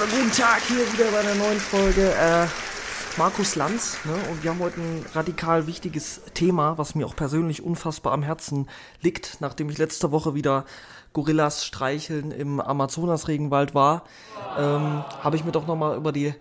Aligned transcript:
Also 0.00 0.16
guten 0.16 0.32
Tag 0.32 0.62
hier 0.62 0.90
wieder 0.94 1.10
bei 1.10 1.20
einer 1.20 1.34
neuen 1.34 1.60
Folge. 1.60 2.10
Äh, 2.14 2.46
Markus 3.18 3.54
Lanz, 3.54 3.98
ne? 4.06 4.14
Und 4.30 4.42
wir 4.42 4.50
haben 4.50 4.60
heute 4.60 4.80
ein 4.80 5.04
radikal 5.12 5.66
wichtiges 5.66 6.22
Thema, 6.32 6.78
was 6.78 6.94
mir 6.94 7.06
auch 7.06 7.14
persönlich 7.14 7.62
unfassbar 7.62 8.14
am 8.14 8.22
Herzen 8.22 8.66
liegt, 9.02 9.42
nachdem 9.42 9.68
ich 9.68 9.76
letzte 9.76 10.10
Woche 10.10 10.34
wieder 10.34 10.64
Gorillas 11.12 11.66
streicheln 11.66 12.30
im 12.30 12.60
Amazonas-Regenwald 12.60 13.74
war, 13.74 14.04
ähm, 14.56 15.04
habe 15.22 15.36
ich 15.36 15.44
mir 15.44 15.52
doch 15.52 15.66
nochmal 15.66 15.98
über 15.98 16.12
die 16.12 16.32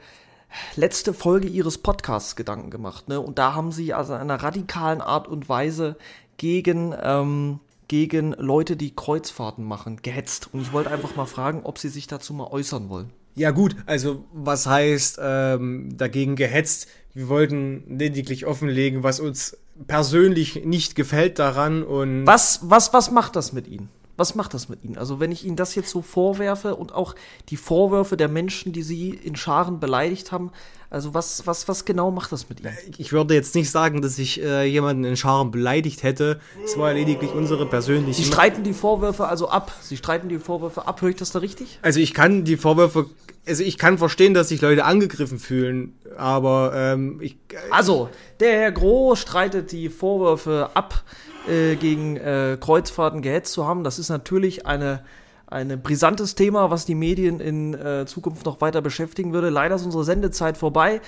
letzte 0.77 1.13
Folge 1.13 1.49
ihres 1.49 1.79
Podcasts 1.79 2.37
Gedanken 2.37 2.69
gemacht. 2.69 3.09
Ne? 3.09 3.19
Und 3.19 3.39
da 3.39 3.55
haben 3.55 3.73
sie 3.73 3.93
also 3.93 4.13
in 4.13 4.21
einer 4.21 4.41
radikalen 4.41 5.01
Art 5.01 5.27
und 5.27 5.49
Weise 5.49 5.97
gegen, 6.37 6.95
ähm, 7.01 7.59
gegen 7.89 8.31
Leute, 8.33 8.77
die 8.77 8.95
Kreuzfahrten 8.95 9.65
machen, 9.65 10.01
gehetzt. 10.01 10.47
Und 10.53 10.61
ich 10.61 10.71
wollte 10.71 10.91
einfach 10.91 11.17
mal 11.17 11.25
fragen, 11.25 11.63
ob 11.65 11.77
sie 11.77 11.89
sich 11.89 12.07
dazu 12.07 12.33
mal 12.33 12.47
äußern 12.47 12.87
wollen. 12.87 13.11
Ja 13.35 13.51
gut, 13.51 13.75
also 13.85 14.25
was 14.33 14.67
heißt 14.67 15.19
ähm, 15.21 15.97
dagegen 15.97 16.35
gehetzt? 16.35 16.87
Wir 17.13 17.29
wollten 17.29 17.97
lediglich 17.97 18.45
offenlegen, 18.45 19.03
was 19.03 19.19
uns 19.19 19.57
persönlich 19.87 20.65
nicht 20.65 20.95
gefällt 20.95 21.39
daran 21.39 21.83
und 21.83 22.25
Was, 22.25 22.59
was, 22.63 22.93
was 22.93 23.11
macht 23.11 23.35
das 23.35 23.53
mit 23.53 23.67
Ihnen? 23.67 23.89
Was 24.17 24.35
macht 24.35 24.53
das 24.53 24.67
mit 24.67 24.83
Ihnen? 24.83 24.97
Also 24.97 25.21
wenn 25.21 25.31
ich 25.31 25.45
Ihnen 25.45 25.55
das 25.55 25.75
jetzt 25.75 25.89
so 25.89 26.01
vorwerfe 26.01 26.75
und 26.75 26.93
auch 26.93 27.15
die 27.47 27.55
Vorwürfe 27.55 28.17
der 28.17 28.27
Menschen, 28.27 28.73
die 28.73 28.83
Sie 28.83 29.09
in 29.09 29.37
Scharen 29.37 29.79
beleidigt 29.79 30.33
haben, 30.33 30.51
also 30.89 31.13
was, 31.13 31.45
was, 31.45 31.67
was 31.67 31.85
genau 31.85 32.09
macht 32.09 32.31
das 32.31 32.49
mit 32.49 32.61
Ihnen? 32.61 32.73
ich 32.97 33.11
würde 33.11 33.35
jetzt 33.35 33.53
nicht 33.53 33.69
sagen, 33.69 34.01
dass 34.01 34.17
ich 34.17 34.41
äh, 34.41 34.63
jemanden 34.65 35.03
in 35.03 35.15
Scharen 35.15 35.51
beleidigt 35.51 36.01
hätte. 36.03 36.39
Es 36.65 36.77
war 36.77 36.93
lediglich 36.93 37.31
unsere 37.31 37.65
persönliche. 37.67 38.21
Sie 38.21 38.27
streiten 38.27 38.63
die 38.63 38.73
Vorwürfe 38.73 39.27
also 39.27 39.49
ab. 39.49 39.71
Sie 39.81 39.97
streiten 39.97 40.29
die 40.29 40.39
Vorwürfe 40.39 40.87
ab. 40.87 41.01
Höre 41.01 41.09
ich 41.09 41.15
das 41.15 41.31
da 41.31 41.39
richtig? 41.39 41.79
also 41.81 41.99
ich 41.99 42.13
kann 42.13 42.43
die 42.43 42.57
Vorwürfe, 42.57 43.05
also 43.45 43.63
ich 43.63 43.77
kann 43.77 43.97
verstehen, 43.97 44.33
dass 44.33 44.49
sich 44.49 44.61
Leute 44.61 44.83
angegriffen 44.83 45.37
fühlen, 45.37 45.93
aber 46.17 46.71
ähm, 46.75 47.19
ich, 47.21 47.37
Also, 47.71 48.09
der 48.39 48.53
Herr 48.53 48.71
Groh 48.71 49.15
streitet 49.15 49.71
die 49.71 49.89
Vorwürfe 49.89 50.71
ab, 50.73 51.03
äh, 51.47 51.75
gegen 51.75 52.17
äh, 52.17 52.57
Kreuzfahrten 52.59 53.21
gehetzt 53.21 53.53
zu 53.53 53.65
haben. 53.65 53.83
Das 53.83 53.99
ist 53.99 54.09
natürlich 54.09 54.65
eine, 54.65 55.03
ein 55.49 55.81
brisantes 55.81 56.35
Thema, 56.35 56.69
was 56.69 56.85
die 56.85 56.95
Medien 56.95 57.39
in 57.39 57.73
äh, 57.73 58.05
Zukunft 58.05 58.45
noch 58.45 58.61
weiter 58.61 58.81
beschäftigen 58.81 59.33
würde. 59.33 59.49
Leider 59.49 59.75
ist 59.75 59.85
unsere 59.85 60.03
Sendezeit 60.03 60.57
vorbei. 60.57 61.01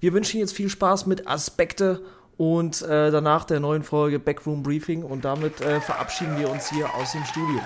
Wir 0.00 0.12
wünschen 0.12 0.36
Ihnen 0.36 0.46
jetzt 0.46 0.56
viel 0.56 0.70
Spaß 0.70 1.06
mit 1.06 1.28
Aspekte 1.28 2.02
und 2.36 2.82
äh, 2.82 3.10
danach 3.10 3.44
der 3.44 3.60
neuen 3.60 3.82
Folge 3.82 4.18
Backroom 4.18 4.62
Briefing 4.62 5.02
und 5.02 5.24
damit 5.24 5.60
äh, 5.60 5.80
verabschieden 5.80 6.38
wir 6.38 6.50
uns 6.50 6.70
hier 6.70 6.92
aus 6.94 7.12
dem 7.12 7.24
Studio. 7.24 7.60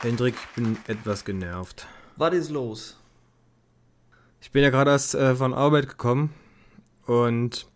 Hendrik, 0.00 0.34
ich 0.34 0.54
bin 0.54 0.78
etwas 0.86 1.24
genervt. 1.24 1.86
Was 2.16 2.34
ist 2.34 2.50
los? 2.50 2.96
Ich 4.40 4.50
bin 4.52 4.62
ja 4.62 4.70
gerade 4.70 4.92
erst 4.92 5.14
äh, 5.14 5.34
von 5.34 5.52
Arbeit 5.52 5.88
gekommen 5.88 6.32
und 7.06 7.66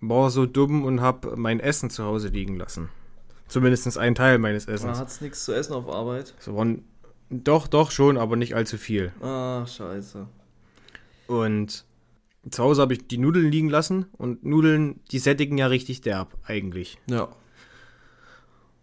war 0.00 0.30
so 0.30 0.46
dumm 0.46 0.84
und 0.84 1.00
habe 1.00 1.36
mein 1.36 1.60
Essen 1.60 1.90
zu 1.90 2.04
Hause 2.04 2.28
liegen 2.28 2.56
lassen. 2.56 2.88
Zumindest 3.52 3.98
ein 3.98 4.14
Teil 4.14 4.38
meines 4.38 4.66
Man 4.66 4.74
Essens. 4.74 4.98
hat's 4.98 5.20
nichts 5.20 5.44
zu 5.44 5.52
essen 5.52 5.74
auf 5.74 5.88
Arbeit. 5.88 6.34
So 6.38 6.56
waren, 6.56 6.84
doch, 7.28 7.66
doch 7.68 7.90
schon, 7.90 8.16
aber 8.16 8.36
nicht 8.36 8.54
allzu 8.54 8.78
viel. 8.78 9.12
Ah, 9.20 9.66
scheiße. 9.66 10.26
Und 11.26 11.84
zu 12.50 12.62
Hause 12.62 12.82
habe 12.82 12.94
ich 12.94 13.06
die 13.06 13.18
Nudeln 13.18 13.50
liegen 13.50 13.68
lassen 13.68 14.06
und 14.16 14.44
Nudeln, 14.44 15.00
die 15.10 15.18
sättigen 15.18 15.58
ja 15.58 15.66
richtig 15.66 16.00
derb, 16.00 16.34
eigentlich. 16.46 16.98
Ja. 17.08 17.28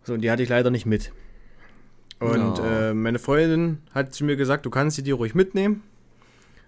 So, 0.03 0.13
und 0.13 0.21
die 0.21 0.31
hatte 0.31 0.43
ich 0.43 0.49
leider 0.49 0.69
nicht 0.69 0.85
mit. 0.85 1.11
Und 2.19 2.57
Ja. 2.59 2.89
äh, 2.89 2.93
meine 2.93 3.17
Freundin 3.19 3.79
hat 3.93 4.13
zu 4.13 4.23
mir 4.23 4.35
gesagt, 4.35 4.65
du 4.65 4.69
kannst 4.69 4.95
sie 4.97 5.03
dir 5.03 5.15
ruhig 5.15 5.35
mitnehmen. 5.35 5.83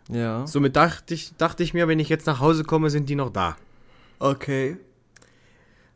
Ja. 0.10 0.46
Somit 0.48 0.76
dachte 0.76 1.14
ich, 1.14 1.34
dachte 1.38 1.62
ich 1.64 1.74
mir, 1.74 1.88
wenn 1.88 2.00
ich 2.00 2.10
jetzt 2.10 2.26
nach 2.26 2.40
Hause 2.40 2.64
komme, 2.64 2.90
sind 2.90 3.10
die 3.10 3.16
noch 3.16 3.30
da. 3.32 3.58
Okay. 4.20 4.78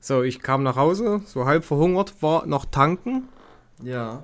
So, 0.06 0.22
ich 0.22 0.40
kam 0.40 0.62
nach 0.62 0.76
Hause, 0.76 1.22
so 1.26 1.46
halb 1.46 1.66
verhungert, 1.66 2.22
war 2.22 2.46
noch 2.46 2.66
tanken 2.66 3.28
Ja. 3.82 4.22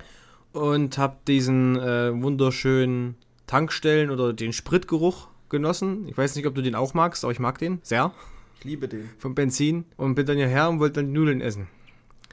und 0.52 0.96
habe 0.96 1.16
diesen 1.26 1.74
äh, 1.76 2.12
wunderschönen 2.22 3.16
Tankstellen 3.48 4.10
oder 4.10 4.32
den 4.32 4.52
Spritgeruch 4.52 5.26
genossen. 5.48 6.06
Ich 6.06 6.16
weiß 6.16 6.36
nicht, 6.36 6.46
ob 6.46 6.54
du 6.54 6.62
den 6.62 6.76
auch 6.76 6.94
magst, 6.94 7.24
aber 7.24 7.32
ich 7.32 7.40
mag 7.40 7.58
den 7.58 7.80
sehr. 7.82 8.12
Ich 8.58 8.64
liebe 8.64 8.86
den. 8.86 9.10
Vom 9.18 9.34
Benzin. 9.34 9.84
Und 9.96 10.14
bin 10.14 10.24
dann 10.24 10.36
hierher 10.36 10.68
und 10.68 10.78
wollte 10.78 11.00
dann 11.00 11.06
die 11.06 11.18
Nudeln 11.18 11.40
essen. 11.40 11.66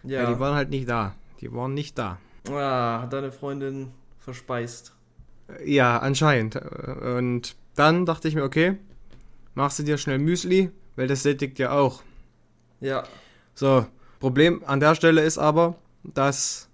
Ja. 0.04 0.22
Ja. 0.22 0.32
die 0.32 0.40
waren 0.40 0.54
halt 0.54 0.70
nicht 0.70 0.88
da. 0.88 1.16
Die 1.42 1.52
waren 1.52 1.74
nicht 1.74 1.98
da. 1.98 2.20
ah, 2.52 3.02
hat 3.02 3.14
deine 3.14 3.32
Freundin 3.32 3.88
verspeist. 4.20 4.94
Ja, 5.66 5.98
anscheinend. 5.98 6.56
Und 6.56 7.56
dann 7.74 8.06
dachte 8.06 8.28
ich 8.28 8.36
mir, 8.36 8.44
okay, 8.44 8.78
machst 9.56 9.80
du 9.80 9.84
dir 9.84 9.98
schnell 9.98 10.20
Müsli, 10.20 10.70
weil 10.96 11.08
das 11.08 11.24
sättigt 11.24 11.58
ja 11.58 11.72
auch. 11.72 12.04
Ja. 12.80 13.06
So, 13.59 13.86
Problem 14.22 14.64
an 14.66 14.80
der 14.80 14.96
Stelle 14.96 15.22
ist 15.22 15.38
aber, 15.38 15.75
dass 16.06 16.70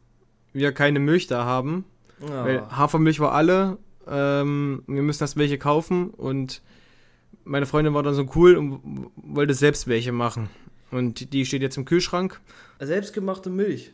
wir 0.54 0.72
keine 0.72 1.00
Milch 1.00 1.26
da 1.26 1.44
haben. 1.44 1.84
Weil 2.20 2.58
ja. 2.58 2.78
Hafermilch 2.78 3.20
war 3.20 3.32
alle. 3.32 3.80
Ähm, 4.08 4.84
wir 4.86 5.02
müssen 5.02 5.24
erst 5.24 5.36
welche 5.36 5.58
kaufen 5.58 6.12
und 6.12 6.62
meine 7.44 7.66
Freundin 7.66 7.96
war 7.96 8.04
dann 8.04 8.14
so 8.14 8.30
cool 8.36 8.56
und 8.56 9.10
wollte 9.16 9.56
selbst 9.56 9.88
welche 9.88 10.12
machen. 10.12 10.48
Und 10.92 11.34
die 11.34 11.48
steht 11.48 11.64
jetzt 11.64 11.76
im 11.76 11.86
Kühlschrank. 11.86 12.40
Selbstgemachte 12.80 13.50
Milch. 13.50 13.92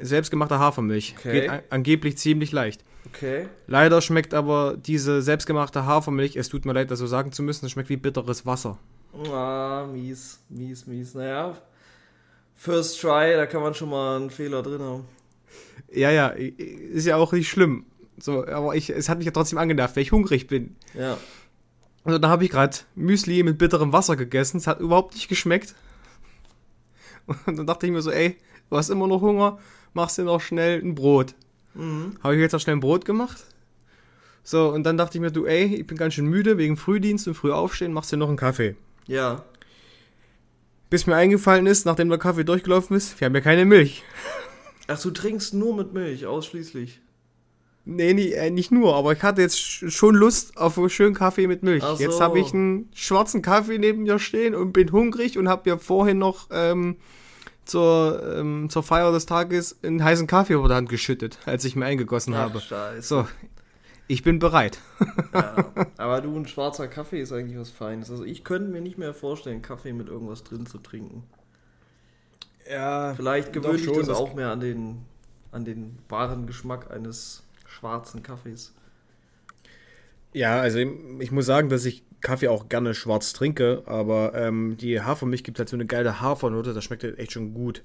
Selbstgemachte 0.00 0.58
Hafermilch. 0.58 1.14
Okay. 1.16 1.42
Geht 1.42 1.50
an 1.50 1.60
angeblich 1.70 2.18
ziemlich 2.18 2.50
leicht. 2.50 2.82
Okay. 3.06 3.46
Leider 3.68 4.00
schmeckt 4.00 4.34
aber 4.34 4.76
diese 4.76 5.22
selbstgemachte 5.22 5.86
Hafermilch, 5.86 6.34
es 6.34 6.48
tut 6.48 6.64
mir 6.64 6.72
leid, 6.72 6.90
das 6.90 6.98
so 6.98 7.06
sagen 7.06 7.30
zu 7.30 7.44
müssen, 7.44 7.64
es 7.66 7.70
schmeckt 7.70 7.90
wie 7.90 7.96
bitteres 7.96 8.44
Wasser. 8.44 8.76
Ah, 9.30 9.86
mies, 9.92 10.40
mies, 10.48 10.84
mies. 10.88 11.14
Naja. 11.14 11.56
First 12.62 13.00
try, 13.00 13.34
da 13.34 13.46
kann 13.46 13.60
man 13.60 13.74
schon 13.74 13.90
mal 13.90 14.14
einen 14.14 14.30
Fehler 14.30 14.62
drin 14.62 14.80
haben. 14.80 15.04
Ja, 15.90 16.12
ja, 16.12 16.28
ist 16.28 17.08
ja 17.08 17.16
auch 17.16 17.32
nicht 17.32 17.48
schlimm. 17.48 17.86
So, 18.18 18.46
aber 18.46 18.76
ich, 18.76 18.88
es 18.88 19.08
hat 19.08 19.18
mich 19.18 19.24
ja 19.24 19.32
trotzdem 19.32 19.58
angenervt, 19.58 19.96
weil 19.96 20.04
ich 20.04 20.12
hungrig 20.12 20.46
bin. 20.46 20.76
Ja. 20.94 21.18
Also 22.04 22.20
da 22.20 22.28
habe 22.28 22.44
ich 22.44 22.52
gerade 22.52 22.76
Müsli 22.94 23.42
mit 23.42 23.58
bitterem 23.58 23.92
Wasser 23.92 24.14
gegessen. 24.14 24.58
Es 24.58 24.68
hat 24.68 24.78
überhaupt 24.78 25.14
nicht 25.14 25.26
geschmeckt. 25.26 25.74
Und 27.46 27.58
dann 27.58 27.66
dachte 27.66 27.86
ich 27.86 27.90
mir 27.90 28.00
so, 28.00 28.12
ey, 28.12 28.36
du 28.70 28.76
hast 28.76 28.90
immer 28.90 29.08
noch 29.08 29.22
Hunger, 29.22 29.58
machst 29.92 30.18
dir 30.18 30.22
noch 30.22 30.40
schnell 30.40 30.80
ein 30.80 30.94
Brot. 30.94 31.34
Mhm. 31.74 32.14
Habe 32.22 32.36
ich 32.36 32.40
jetzt 32.42 32.52
noch 32.52 32.60
schnell 32.60 32.76
ein 32.76 32.80
Brot 32.80 33.04
gemacht. 33.04 33.44
So, 34.44 34.68
und 34.68 34.84
dann 34.84 34.96
dachte 34.96 35.18
ich 35.18 35.20
mir, 35.20 35.32
du, 35.32 35.46
ey, 35.46 35.64
ich 35.64 35.86
bin 35.88 35.98
ganz 35.98 36.14
schön 36.14 36.26
müde 36.26 36.58
wegen 36.58 36.76
Frühdienst 36.76 37.26
und 37.26 37.34
früh 37.34 37.50
aufstehen, 37.50 37.92
machst 37.92 38.12
dir 38.12 38.18
noch 38.18 38.28
einen 38.28 38.36
Kaffee. 38.36 38.76
Ja. 39.08 39.44
Bis 40.92 41.06
mir 41.06 41.16
eingefallen 41.16 41.64
ist, 41.66 41.86
nachdem 41.86 42.10
der 42.10 42.18
Kaffee 42.18 42.44
durchgelaufen 42.44 42.94
ist, 42.94 43.18
wir 43.18 43.24
haben 43.24 43.34
ja 43.34 43.40
keine 43.40 43.64
Milch. 43.64 44.02
Ach, 44.88 45.00
du 45.00 45.10
trinkst 45.10 45.54
nur 45.54 45.74
mit 45.74 45.94
Milch, 45.94 46.26
ausschließlich. 46.26 47.00
Nee, 47.86 48.12
nee 48.12 48.32
äh, 48.32 48.50
nicht 48.50 48.70
nur, 48.72 48.94
aber 48.94 49.14
ich 49.14 49.22
hatte 49.22 49.40
jetzt 49.40 49.56
sch- 49.56 49.90
schon 49.90 50.14
Lust 50.14 50.58
auf 50.58 50.76
einen 50.76 50.90
schönen 50.90 51.14
Kaffee 51.14 51.46
mit 51.46 51.62
Milch. 51.62 51.82
Ach 51.82 51.98
Jetzt 51.98 52.18
so. 52.18 52.20
habe 52.20 52.38
ich 52.40 52.52
einen 52.52 52.90
schwarzen 52.92 53.40
Kaffee 53.40 53.78
neben 53.78 54.02
mir 54.02 54.18
stehen 54.18 54.54
und 54.54 54.72
bin 54.74 54.92
hungrig 54.92 55.38
und 55.38 55.48
habe 55.48 55.70
mir 55.70 55.78
vorhin 55.78 56.18
noch 56.18 56.48
ähm, 56.52 56.96
zur, 57.64 58.22
ähm, 58.36 58.68
zur 58.68 58.82
Feier 58.82 59.12
des 59.12 59.24
Tages 59.24 59.78
einen 59.82 60.04
heißen 60.04 60.26
Kaffee 60.26 60.52
über 60.52 60.68
die 60.68 60.74
Hand 60.74 60.90
geschüttet, 60.90 61.38
als 61.46 61.64
ich 61.64 61.74
mir 61.74 61.86
eingegossen 61.86 62.34
habe. 62.36 62.60
scheiße. 62.60 63.00
So, 63.02 63.26
ich 64.12 64.22
bin 64.22 64.38
bereit. 64.38 64.78
Ja. 65.32 65.72
Aber 65.96 66.20
du, 66.20 66.36
ein 66.36 66.46
schwarzer 66.46 66.86
Kaffee 66.86 67.22
ist 67.22 67.32
eigentlich 67.32 67.58
was 67.58 67.70
Feines. 67.70 68.10
Also 68.10 68.24
ich 68.24 68.44
könnte 68.44 68.70
mir 68.70 68.82
nicht 68.82 68.98
mehr 68.98 69.14
vorstellen, 69.14 69.62
Kaffee 69.62 69.94
mit 69.94 70.08
irgendwas 70.08 70.44
drin 70.44 70.66
zu 70.66 70.78
trinken. 70.78 71.22
Ja, 72.70 73.14
Vielleicht 73.14 73.54
gewöhne 73.54 73.78
ich 73.78 73.90
das 73.90 74.10
auch 74.10 74.34
mehr 74.34 74.50
an 74.50 74.60
den, 74.60 74.98
an 75.50 75.64
den 75.64 75.98
wahren 76.10 76.46
Geschmack 76.46 76.90
eines 76.90 77.42
schwarzen 77.66 78.22
Kaffees. 78.22 78.74
Ja, 80.34 80.60
also 80.60 80.78
ich, 80.78 80.90
ich 81.20 81.32
muss 81.32 81.46
sagen, 81.46 81.70
dass 81.70 81.86
ich 81.86 82.04
Kaffee 82.20 82.48
auch 82.48 82.68
gerne 82.68 82.92
schwarz 82.92 83.32
trinke, 83.32 83.82
aber 83.86 84.34
ähm, 84.34 84.76
die 84.76 85.00
Hafermilch 85.00 85.42
gibt 85.42 85.58
halt 85.58 85.70
so 85.70 85.76
eine 85.76 85.86
geile 85.86 86.20
Hafernote, 86.20 86.74
das 86.74 86.84
schmeckt 86.84 87.02
halt 87.02 87.18
echt 87.18 87.32
schon 87.32 87.54
gut. 87.54 87.82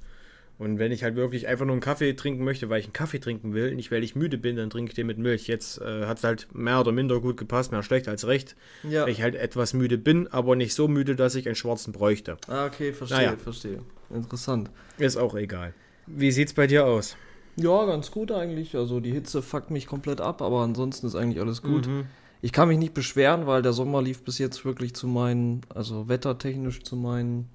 Und 0.60 0.80
wenn 0.80 0.92
ich 0.92 1.04
halt 1.04 1.16
wirklich 1.16 1.48
einfach 1.48 1.66
nur 1.66 1.74
einen 1.74 1.82
Kaffee 1.82 2.14
trinken 2.14 2.44
möchte, 2.44 2.68
weil 2.70 2.80
ich 2.80 2.86
einen 2.88 2.94
Kaffee 2.94 3.20
trinken 3.20 3.54
will, 3.54 3.76
nicht 3.76 3.92
weil 3.92 4.04
ich 4.04 4.16
müde 4.16 4.40
bin, 4.40 4.56
dann 4.56 4.72
trinke 4.72 4.90
ich 4.90 4.96
den 4.96 5.06
mit 5.06 5.20
Milch. 5.20 5.48
Jetzt 5.48 5.80
äh, 5.82 6.06
hat 6.08 6.18
es 6.18 6.24
halt 6.24 6.48
mehr 6.52 6.80
oder 6.80 6.92
minder 6.92 7.22
gut 7.22 7.38
gepasst, 7.38 7.72
mehr 7.72 7.84
schlecht 7.84 8.08
als 8.08 8.26
recht, 8.26 8.56
Ja. 8.84 9.04
weil 9.04 9.10
ich 9.12 9.22
halt 9.22 9.36
etwas 9.36 9.74
müde 9.74 10.00
bin, 10.00 10.28
aber 10.28 10.56
nicht 10.56 10.74
so 10.74 10.88
müde, 10.88 11.16
dass 11.16 11.36
ich 11.36 11.46
einen 11.48 11.56
schwarzen 11.56 11.94
bräuchte. 11.94 12.38
Ah, 12.48 12.66
okay, 12.66 12.92
verstehe, 12.92 13.18
Naja. 13.18 13.36
verstehe. 13.38 13.82
Interessant. 14.10 14.72
Ist 14.98 15.18
auch 15.18 15.36
egal. 15.36 15.74
Wie 16.08 16.32
sieht's 16.32 16.54
bei 16.54 16.66
dir 16.66 16.86
aus? 16.88 17.18
Ja, 17.56 17.86
ganz 17.86 18.10
gut 18.12 18.32
eigentlich. 18.32 18.76
Also 18.76 19.00
die 19.00 19.12
Hitze 19.12 19.42
fuckt 19.44 19.70
mich 19.72 19.86
komplett 19.86 20.22
ab, 20.22 20.42
aber 20.42 20.62
ansonsten 20.62 21.06
ist 21.08 21.16
eigentlich 21.16 21.40
alles 21.42 21.62
gut. 21.62 21.88
Mhm. 21.88 22.06
Ich 22.42 22.52
kann 22.52 22.68
mich 22.68 22.78
nicht 22.78 22.94
beschweren, 22.94 23.46
weil 23.48 23.62
der 23.64 23.74
Sommer 23.74 24.02
lief 24.02 24.24
bis 24.24 24.38
jetzt 24.38 24.64
wirklich 24.64 24.94
zu 24.96 25.08
meinen, 25.08 25.62
also 25.74 26.08
wettertechnisch 26.08 26.84
zu 26.84 26.96
meinen, 26.96 27.50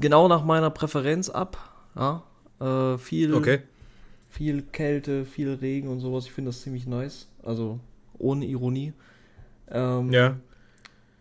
genau 0.00 0.28
nach 0.28 0.44
meiner 0.44 0.70
Präferenz 0.70 1.28
ab. 1.30 1.56
Ja, 1.96 2.22
äh, 2.60 2.98
viel, 2.98 3.34
Okay. 3.34 3.60
Viel 4.28 4.62
Kälte, 4.62 5.24
viel 5.24 5.52
Regen 5.54 5.86
und 5.88 6.00
sowas. 6.00 6.24
Ich 6.26 6.32
finde 6.32 6.48
das 6.48 6.62
ziemlich 6.62 6.86
nice. 6.88 7.28
Also 7.44 7.78
ohne 8.18 8.44
Ironie. 8.46 8.92
Ähm, 9.70 10.12
Ja. 10.12 10.36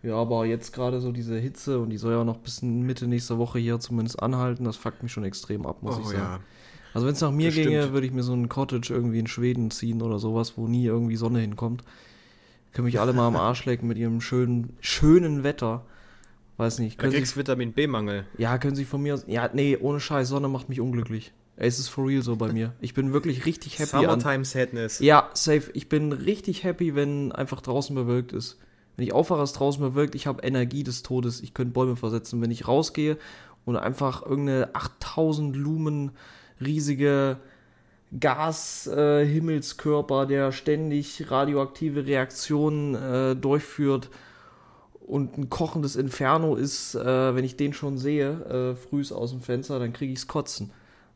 Ja, 0.01 0.15
aber 0.15 0.45
jetzt 0.45 0.73
gerade 0.73 0.99
so 0.99 1.11
diese 1.13 1.37
Hitze 1.37 1.79
und 1.79 1.89
die 1.89 1.97
soll 1.97 2.11
ja 2.11 2.23
noch 2.25 2.37
bis 2.37 2.61
Mitte 2.61 3.07
nächster 3.07 3.37
Woche 3.37 3.57
hier 3.59 3.79
zumindest 3.79 4.21
anhalten, 4.21 4.65
das 4.65 4.75
fuckt 4.75 5.01
mich 5.01 5.13
schon 5.13 5.23
extrem 5.23 5.65
ab, 5.65 5.81
muss 5.81 5.97
ich 5.97 6.05
Oh 6.05 6.09
sagen. 6.09 6.19
ja. 6.21 6.39
Also 6.93 7.07
wenn 7.07 7.13
es 7.13 7.21
nach 7.21 7.31
mir 7.31 7.47
Das 7.47 7.55
ginge, 7.55 7.93
würde 7.93 8.05
ich 8.07 8.11
mir 8.13 8.21
so 8.23 8.33
ein 8.33 8.49
Cottage 8.49 8.93
irgendwie 8.93 9.19
in 9.19 9.27
Schweden 9.27 9.71
ziehen 9.71 10.01
oder 10.01 10.19
sowas, 10.19 10.57
wo 10.57 10.67
nie 10.67 10.85
irgendwie 10.85 11.15
Sonne 11.15 11.39
hinkommt. 11.39 11.83
Können 12.73 12.85
mich 12.85 12.99
alle 12.99 13.13
mal 13.13 13.27
am 13.27 13.35
Arsch 13.37 13.63
lecken 13.65 13.87
mit 13.87 13.97
ihrem 13.97 14.19
schönen, 14.19 14.75
schönen 14.81 15.43
Wetter. 15.43 15.85
Weiß 16.57 16.79
nicht. 16.79 16.97
Da 16.97 17.01
Können 17.03 17.13
kriegst 17.13 17.33
Sie, 17.33 17.39
Vitamin 17.39 17.73
B-Mangel. 17.73 18.25
ja, 18.37 18.57
können 18.57 18.75
Sie 18.75 18.85
von 18.85 19.01
mir 19.01 19.15
aus. 19.15 19.25
Ja, 19.27 19.49
nee, 19.53 19.77
ohne 19.77 19.99
Scheiß, 19.99 20.29
Sonne 20.29 20.47
macht 20.47 20.69
mich 20.69 20.79
unglücklich. 20.79 21.33
Es 21.55 21.79
ist 21.79 21.89
for 21.89 22.07
real 22.07 22.21
so 22.21 22.35
bei 22.35 22.51
mir. 22.51 22.73
Ich 22.81 22.93
bin 22.93 23.13
wirklich 23.13 23.45
richtig 23.45 23.79
happy 23.79 23.97
an, 23.97 24.01
Summertime 24.19 24.45
Sadness. 24.45 24.99
ja, 24.99 25.29
safe. 25.33 25.69
Ich 25.73 25.87
bin 25.87 26.11
richtig 26.11 26.63
happy, 26.63 26.95
wenn 26.95 27.31
einfach 27.31 27.61
draußen 27.61 27.95
bewölkt 27.95 28.33
ist. 28.33 28.59
Wenn 28.95 29.05
ich 29.05 29.13
aufwache, 29.13 29.43
ist 29.43 29.53
draußen 29.53 29.81
bewölkt, 29.81 30.15
ich 30.15 30.27
habe 30.27 30.43
Energie 30.43 30.83
des 30.83 31.03
Todes, 31.03 31.41
ich 31.41 31.53
könnte 31.53 31.73
Bäume 31.73 31.95
versetzen. 31.95 32.41
Wenn 32.41 32.51
ich 32.51 32.67
rausgehe 32.67 33.17
und 33.65 33.77
einfach 33.77 34.23
irgendeine 34.23 34.69
8000 34.73 35.55
Lumen 35.55 36.11
riesige 36.59 37.37
Gas-Himmelskörper, 38.19 40.25
der 40.25 40.51
ständig 40.51 41.31
radioaktive 41.31 42.05
Reaktionen 42.05 42.95
äh, 42.95 43.35
durchführt 43.35 44.09
und 45.05 45.37
ein 45.37 45.49
kochendes 45.49 45.95
Inferno 45.95 46.55
ist, 46.55 46.95
äh, 46.95 47.35
wenn 47.35 47.43
ich 47.43 47.55
den 47.57 47.73
schon 47.73 47.97
sehe, 47.97 48.73
äh, 48.73 48.75
frühs 48.75 49.11
aus 49.11 49.31
dem 49.31 49.41
Fenster, 49.41 49.79
dann 49.79 49.93
kriege 49.93 50.13
ich's 50.13 50.27
kotzen. 50.27 50.71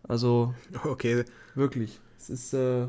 Also 0.07 0.54
Okay. 0.84 1.24
Wirklich. 1.56 2.00
Es 2.19 2.30
ist, 2.30 2.54
äh, 2.54 2.84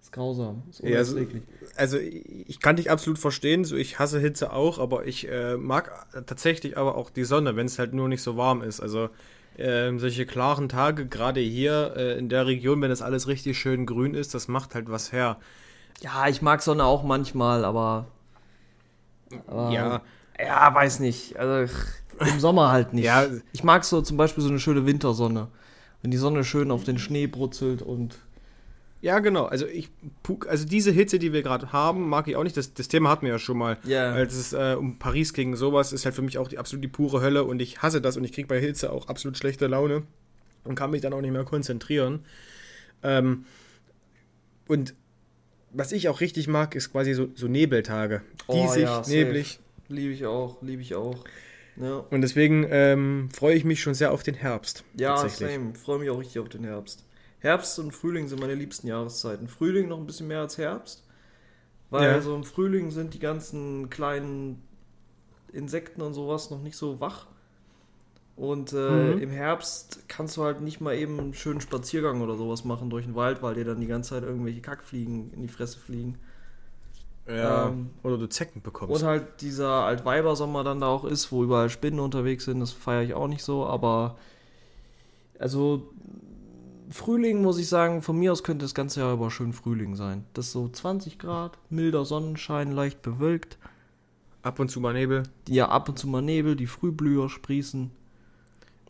ist 0.00 0.12
grausam. 0.12 0.62
Es 0.70 0.80
ist 0.80 0.88
Ja, 0.88 0.98
also- 0.98 1.16
unerträglich. 1.16 1.42
Also 1.76 1.98
ich 1.98 2.60
kann 2.60 2.76
dich 2.76 2.90
absolut 2.90 3.18
verstehen, 3.18 3.64
so 3.64 3.76
ich 3.76 3.98
hasse 3.98 4.18
Hitze 4.18 4.52
auch, 4.52 4.78
aber 4.78 5.06
ich 5.06 5.28
äh, 5.28 5.56
mag 5.56 6.06
tatsächlich 6.26 6.76
aber 6.76 6.96
auch 6.96 7.10
die 7.10 7.24
Sonne, 7.24 7.54
wenn 7.56 7.66
es 7.66 7.78
halt 7.78 7.94
nur 7.94 8.08
nicht 8.08 8.22
so 8.22 8.36
warm 8.36 8.62
ist. 8.62 8.80
Also 8.80 9.10
ähm, 9.56 9.98
solche 9.98 10.26
klaren 10.26 10.68
Tage, 10.68 11.06
gerade 11.06 11.40
hier 11.40 11.94
äh, 11.96 12.18
in 12.18 12.28
der 12.28 12.46
Region, 12.46 12.80
wenn 12.80 12.90
das 12.90 13.02
alles 13.02 13.26
richtig 13.28 13.58
schön 13.58 13.86
grün 13.86 14.14
ist, 14.14 14.34
das 14.34 14.48
macht 14.48 14.74
halt 14.74 14.88
was 14.90 15.12
her. 15.12 15.36
Ja, 16.00 16.28
ich 16.28 16.42
mag 16.42 16.62
Sonne 16.62 16.84
auch 16.84 17.02
manchmal, 17.04 17.64
aber. 17.64 18.06
Aber 19.46 19.70
Ja. 19.70 20.02
Ja, 20.40 20.72
weiß 20.74 21.00
nicht. 21.00 21.36
Also 21.36 21.72
im 22.20 22.40
Sommer 22.40 22.70
halt 22.70 22.94
nicht. 22.94 23.04
Ja. 23.04 23.26
Ich 23.52 23.64
mag 23.64 23.84
so 23.84 24.00
zum 24.02 24.16
Beispiel 24.16 24.42
so 24.42 24.48
eine 24.48 24.60
schöne 24.60 24.86
Wintersonne. 24.86 25.48
Wenn 26.02 26.10
die 26.10 26.16
Sonne 26.16 26.44
schön 26.44 26.70
auf 26.70 26.84
den 26.84 26.98
Schnee 26.98 27.26
brutzelt 27.26 27.82
und. 27.82 28.18
Ja, 29.00 29.20
genau. 29.20 29.44
Also 29.44 29.66
ich 29.66 29.90
also 30.48 30.66
diese 30.66 30.90
Hitze, 30.90 31.18
die 31.18 31.32
wir 31.32 31.42
gerade 31.42 31.72
haben, 31.72 32.08
mag 32.08 32.26
ich 32.28 32.36
auch 32.36 32.42
nicht. 32.42 32.56
Das, 32.56 32.74
das 32.74 32.88
Thema 32.88 33.10
hatten 33.10 33.26
wir 33.26 33.32
ja 33.32 33.38
schon 33.38 33.58
mal. 33.58 33.78
Ja. 33.84 34.12
Als 34.12 34.34
es 34.34 34.52
äh, 34.52 34.76
um 34.78 34.98
Paris 34.98 35.32
ging, 35.32 35.54
sowas 35.54 35.92
ist 35.92 36.04
halt 36.04 36.14
für 36.14 36.22
mich 36.22 36.38
auch 36.38 36.48
die 36.48 36.58
absolut 36.58 36.82
die 36.82 36.88
pure 36.88 37.20
Hölle 37.20 37.44
und 37.44 37.60
ich 37.60 37.82
hasse 37.82 38.00
das 38.00 38.16
und 38.16 38.24
ich 38.24 38.32
kriege 38.32 38.48
bei 38.48 38.60
Hitze 38.60 38.92
auch 38.92 39.08
absolut 39.08 39.36
schlechte 39.36 39.66
Laune 39.68 40.02
und 40.64 40.74
kann 40.74 40.90
mich 40.90 41.00
dann 41.00 41.12
auch 41.12 41.20
nicht 41.20 41.32
mehr 41.32 41.44
konzentrieren. 41.44 42.24
Ähm, 43.02 43.44
und 44.66 44.94
was 45.72 45.92
ich 45.92 46.08
auch 46.08 46.20
richtig 46.20 46.48
mag, 46.48 46.74
ist 46.74 46.92
quasi 46.92 47.14
so, 47.14 47.28
so 47.34 47.46
Nebeltage. 47.48 48.22
Oh, 48.46 48.54
Diesig, 48.54 48.82
ja, 48.84 49.02
neblig. 49.06 49.60
Liebe 49.88 50.12
ich 50.12 50.26
auch, 50.26 50.60
liebe 50.62 50.82
ich 50.82 50.94
auch. 50.94 51.24
Ja, 51.76 51.98
Und 52.10 52.22
deswegen 52.22 52.66
ähm, 52.70 53.28
freue 53.32 53.54
ich 53.54 53.64
mich 53.64 53.80
schon 53.80 53.94
sehr 53.94 54.12
auf 54.12 54.22
den 54.22 54.34
Herbst. 54.34 54.84
ja 54.96 55.28
same. 55.28 55.74
Freue 55.74 56.00
mich 56.00 56.10
auch 56.10 56.18
richtig 56.18 56.40
auf 56.40 56.48
den 56.48 56.64
Herbst. 56.64 57.04
Herbst 57.38 57.78
und 57.78 57.92
Frühling 57.92 58.26
sind 58.26 58.40
meine 58.40 58.54
liebsten 58.54 58.88
Jahreszeiten. 58.88 59.46
Frühling 59.46 59.88
noch 59.88 59.98
ein 59.98 60.06
bisschen 60.06 60.26
mehr 60.26 60.40
als 60.40 60.58
Herbst. 60.58 61.04
Weil 61.90 62.10
Ja. 62.10 62.20
so 62.20 62.34
im 62.34 62.44
Frühling 62.44 62.90
sind 62.90 63.14
die 63.14 63.20
ganzen 63.20 63.88
kleinen 63.90 64.60
Insekten 65.52 66.02
und 66.02 66.14
sowas 66.14 66.50
noch 66.50 66.60
nicht 66.60 66.76
so 66.76 67.00
wach. 67.00 67.26
Und 68.38 68.72
äh, 68.72 69.14
Mhm. 69.14 69.18
im 69.18 69.30
Herbst 69.30 70.04
kannst 70.08 70.36
du 70.36 70.44
halt 70.44 70.60
nicht 70.60 70.80
mal 70.80 70.94
eben 70.96 71.18
einen 71.18 71.34
schönen 71.34 71.60
Spaziergang 71.60 72.20
oder 72.22 72.36
sowas 72.36 72.64
machen 72.64 72.88
durch 72.90 73.04
den 73.04 73.16
Wald, 73.16 73.42
weil 73.42 73.54
dir 73.56 73.64
dann 73.64 73.80
die 73.80 73.86
ganze 73.88 74.10
Zeit 74.10 74.22
irgendwelche 74.22 74.60
Kackfliegen 74.60 75.32
in 75.32 75.42
die 75.42 75.48
Fresse 75.48 75.78
fliegen. 75.78 76.18
Ja. 77.26 77.68
Ähm, 77.68 77.90
Oder 78.02 78.16
du 78.16 78.26
Zecken 78.28 78.62
bekommst. 78.62 79.02
Und 79.02 79.06
halt 79.06 79.40
dieser 79.42 79.84
Altweibersommer 79.84 80.64
dann 80.64 80.80
da 80.80 80.86
auch 80.86 81.04
ist, 81.04 81.30
wo 81.30 81.44
überall 81.44 81.68
Spinnen 81.68 82.00
unterwegs 82.00 82.44
sind, 82.46 82.60
das 82.60 82.72
feiere 82.72 83.02
ich 83.02 83.14
auch 83.14 83.28
nicht 83.28 83.42
so, 83.42 83.66
aber 83.66 84.16
also 85.38 85.90
Frühling 86.90 87.42
muss 87.42 87.58
ich 87.58 87.68
sagen, 87.68 88.00
von 88.02 88.18
mir 88.18 88.32
aus 88.32 88.42
könnte 88.42 88.64
das 88.64 88.74
ganze 88.74 89.00
Jahr 89.00 89.12
über 89.12 89.30
schön 89.30 89.52
Frühling 89.52 89.94
sein. 89.94 90.24
Das 90.32 90.46
ist 90.46 90.52
so 90.52 90.68
20 90.68 91.18
Grad, 91.18 91.58
milder 91.68 92.04
Sonnenschein, 92.04 92.72
leicht 92.72 93.02
bewölkt, 93.02 93.58
Ab 94.42 94.58
und 94.58 94.68
zu 94.68 94.80
mal 94.80 94.94
Nebel. 94.94 95.22
ja 95.48 95.68
ab 95.68 95.88
und 95.88 95.98
zu 95.98 96.08
mal 96.08 96.22
Nebel, 96.22 96.56
die 96.56 96.66
Frühblüher 96.66 97.28
sprießen. 97.28 97.90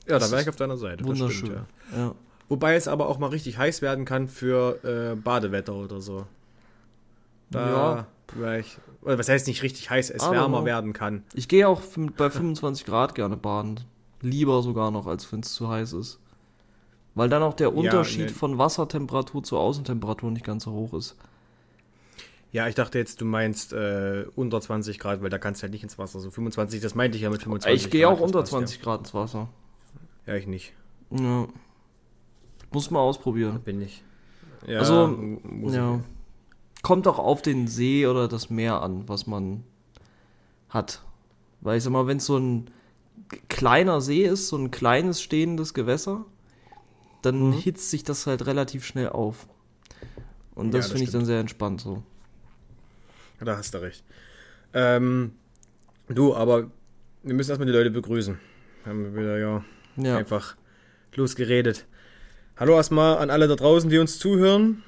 Ja, 0.09 0.19
da 0.19 0.31
wäre 0.31 0.43
ich 0.43 0.49
auf 0.49 0.57
deiner 0.57 0.77
Seite. 0.77 0.99
das 0.99 1.07
Wunderschön. 1.07 1.47
stimmt, 1.47 1.67
ja. 1.93 1.99
ja. 1.99 2.15
Wobei 2.49 2.75
es 2.75 2.89
aber 2.89 3.09
auch 3.09 3.19
mal 3.19 3.29
richtig 3.29 3.59
heiß 3.59 3.83
werden 3.83 4.05
kann 4.05 4.29
für 4.29 4.83
äh, 4.83 5.17
Badewetter 5.17 5.75
oder 5.75 6.01
so. 6.01 6.27
Da 7.51 8.07
wär 8.35 8.59
ich. 8.59 8.79
Oder 9.03 9.19
was 9.19 9.29
heißt 9.29 9.47
nicht 9.47 9.63
richtig 9.63 9.91
heiß, 9.91 10.11
es 10.11 10.23
Aber 10.23 10.35
wärmer 10.35 10.59
noch. 10.59 10.65
werden 10.65 10.93
kann. 10.93 11.23
Ich 11.35 11.49
gehe 11.49 11.69
auch 11.69 11.81
bei 12.17 12.31
25 12.31 12.85
Grad 12.85 13.15
gerne 13.15 13.37
baden. 13.37 13.81
Lieber 14.21 14.63
sogar 14.63 14.91
noch, 14.91 15.07
als 15.07 15.31
wenn 15.33 15.41
es 15.41 15.53
zu 15.53 15.69
heiß 15.69 15.93
ist. 15.93 16.19
Weil 17.15 17.29
dann 17.29 17.43
auch 17.43 17.55
der 17.55 17.75
Unterschied 17.75 18.27
nee. 18.27 18.29
von 18.29 18.59
Wassertemperatur 18.59 19.43
zur 19.43 19.61
Außentemperatur 19.61 20.31
nicht 20.31 20.45
ganz 20.45 20.65
so 20.65 20.73
hoch 20.73 20.95
ist. 20.95 21.17
Ja, 22.51 22.67
ich 22.67 22.75
dachte 22.75 22.99
jetzt, 22.99 23.21
du 23.21 23.25
meinst 23.25 23.73
äh, 23.73 24.25
unter 24.35 24.61
20 24.61 24.99
Grad, 24.99 25.23
weil 25.23 25.31
da 25.31 25.39
kannst 25.39 25.61
du 25.61 25.65
halt 25.65 25.73
nicht 25.73 25.83
ins 25.83 25.99
Wasser. 25.99 26.19
So 26.19 26.31
25, 26.31 26.81
das 26.81 26.95
meinte 26.95 27.17
ich 27.17 27.23
ja 27.23 27.31
mit 27.31 27.43
25 27.43 27.85
Ich 27.85 27.91
gehe 27.91 28.09
auch 28.09 28.21
unter 28.21 28.41
passt 28.41 28.53
20 28.53 28.81
Grad 28.81 29.01
ins 29.01 29.15
Wasser. 29.15 29.49
Ja. 30.29 30.37
ich 30.37 30.47
nicht. 30.47 30.73
Ja. 31.11 31.47
Muss 32.71 32.91
mal 32.91 33.01
ausprobieren. 33.01 33.61
Bin 33.63 33.81
ich. 33.81 34.03
Ja, 34.67 34.81
Also, 34.81 35.39
ja. 35.69 35.97
ich. 35.97 36.83
Kommt 36.83 37.07
auch 37.09 37.19
auf 37.19 37.43
den 37.43 37.67
See 37.67 38.07
oder 38.07 38.29
das 38.29 38.51
Meer 38.51 38.83
an, 38.83 39.09
was 39.09 39.27
man 39.27 39.65
hat. 40.69 41.03
Weil 41.61 41.79
ich 41.79 41.85
sag 41.85 41.91
mal, 41.93 42.07
wenn 42.07 42.19
es 42.19 42.27
so 42.27 42.37
ein 42.39 42.71
kleiner 43.49 44.01
See 44.01 44.25
ist, 44.25 44.49
so 44.49 44.57
ein 44.57 44.71
kleines 44.71 45.21
stehendes 45.23 45.75
Gewässer, 45.75 46.25
dann 47.23 47.49
Mhm. 47.49 47.53
hitzt 47.55 47.91
sich 47.91 48.05
das 48.05 48.27
halt 48.27 48.47
relativ 48.47 48.85
schnell 48.85 49.09
auf. 49.09 49.49
Und 50.55 50.67
Ja, 50.67 50.73
das 50.79 50.87
das 50.87 50.93
finde 50.93 51.05
ich 51.05 51.11
dann 51.11 51.25
sehr 51.25 51.41
entspannt 51.41 51.81
so. 51.81 52.03
Da 53.41 53.57
hast 53.57 53.75
du 53.75 53.79
recht. 53.83 54.05
Ähm, 54.73 55.33
du, 56.09 56.35
aber 56.35 56.71
wir 57.23 57.35
müssen 57.35 57.51
erstmal 57.51 57.67
die 57.67 57.73
Leute 57.73 57.91
begrüßen. 57.91 58.39
Haben 58.85 59.05
wir 59.05 59.15
wieder 59.21 59.39
ja 59.39 59.65
Ja. 59.99 60.17
einfach 60.17 60.57
losgeredet. 61.15 61.87
Hallo 62.57 62.75
erstmal 62.75 63.19
an 63.19 63.31
alle 63.31 63.49
da 63.49 63.57
draußen, 63.57 63.91
die 63.91 63.99
uns 63.99 64.19
zuhören. 64.19 64.83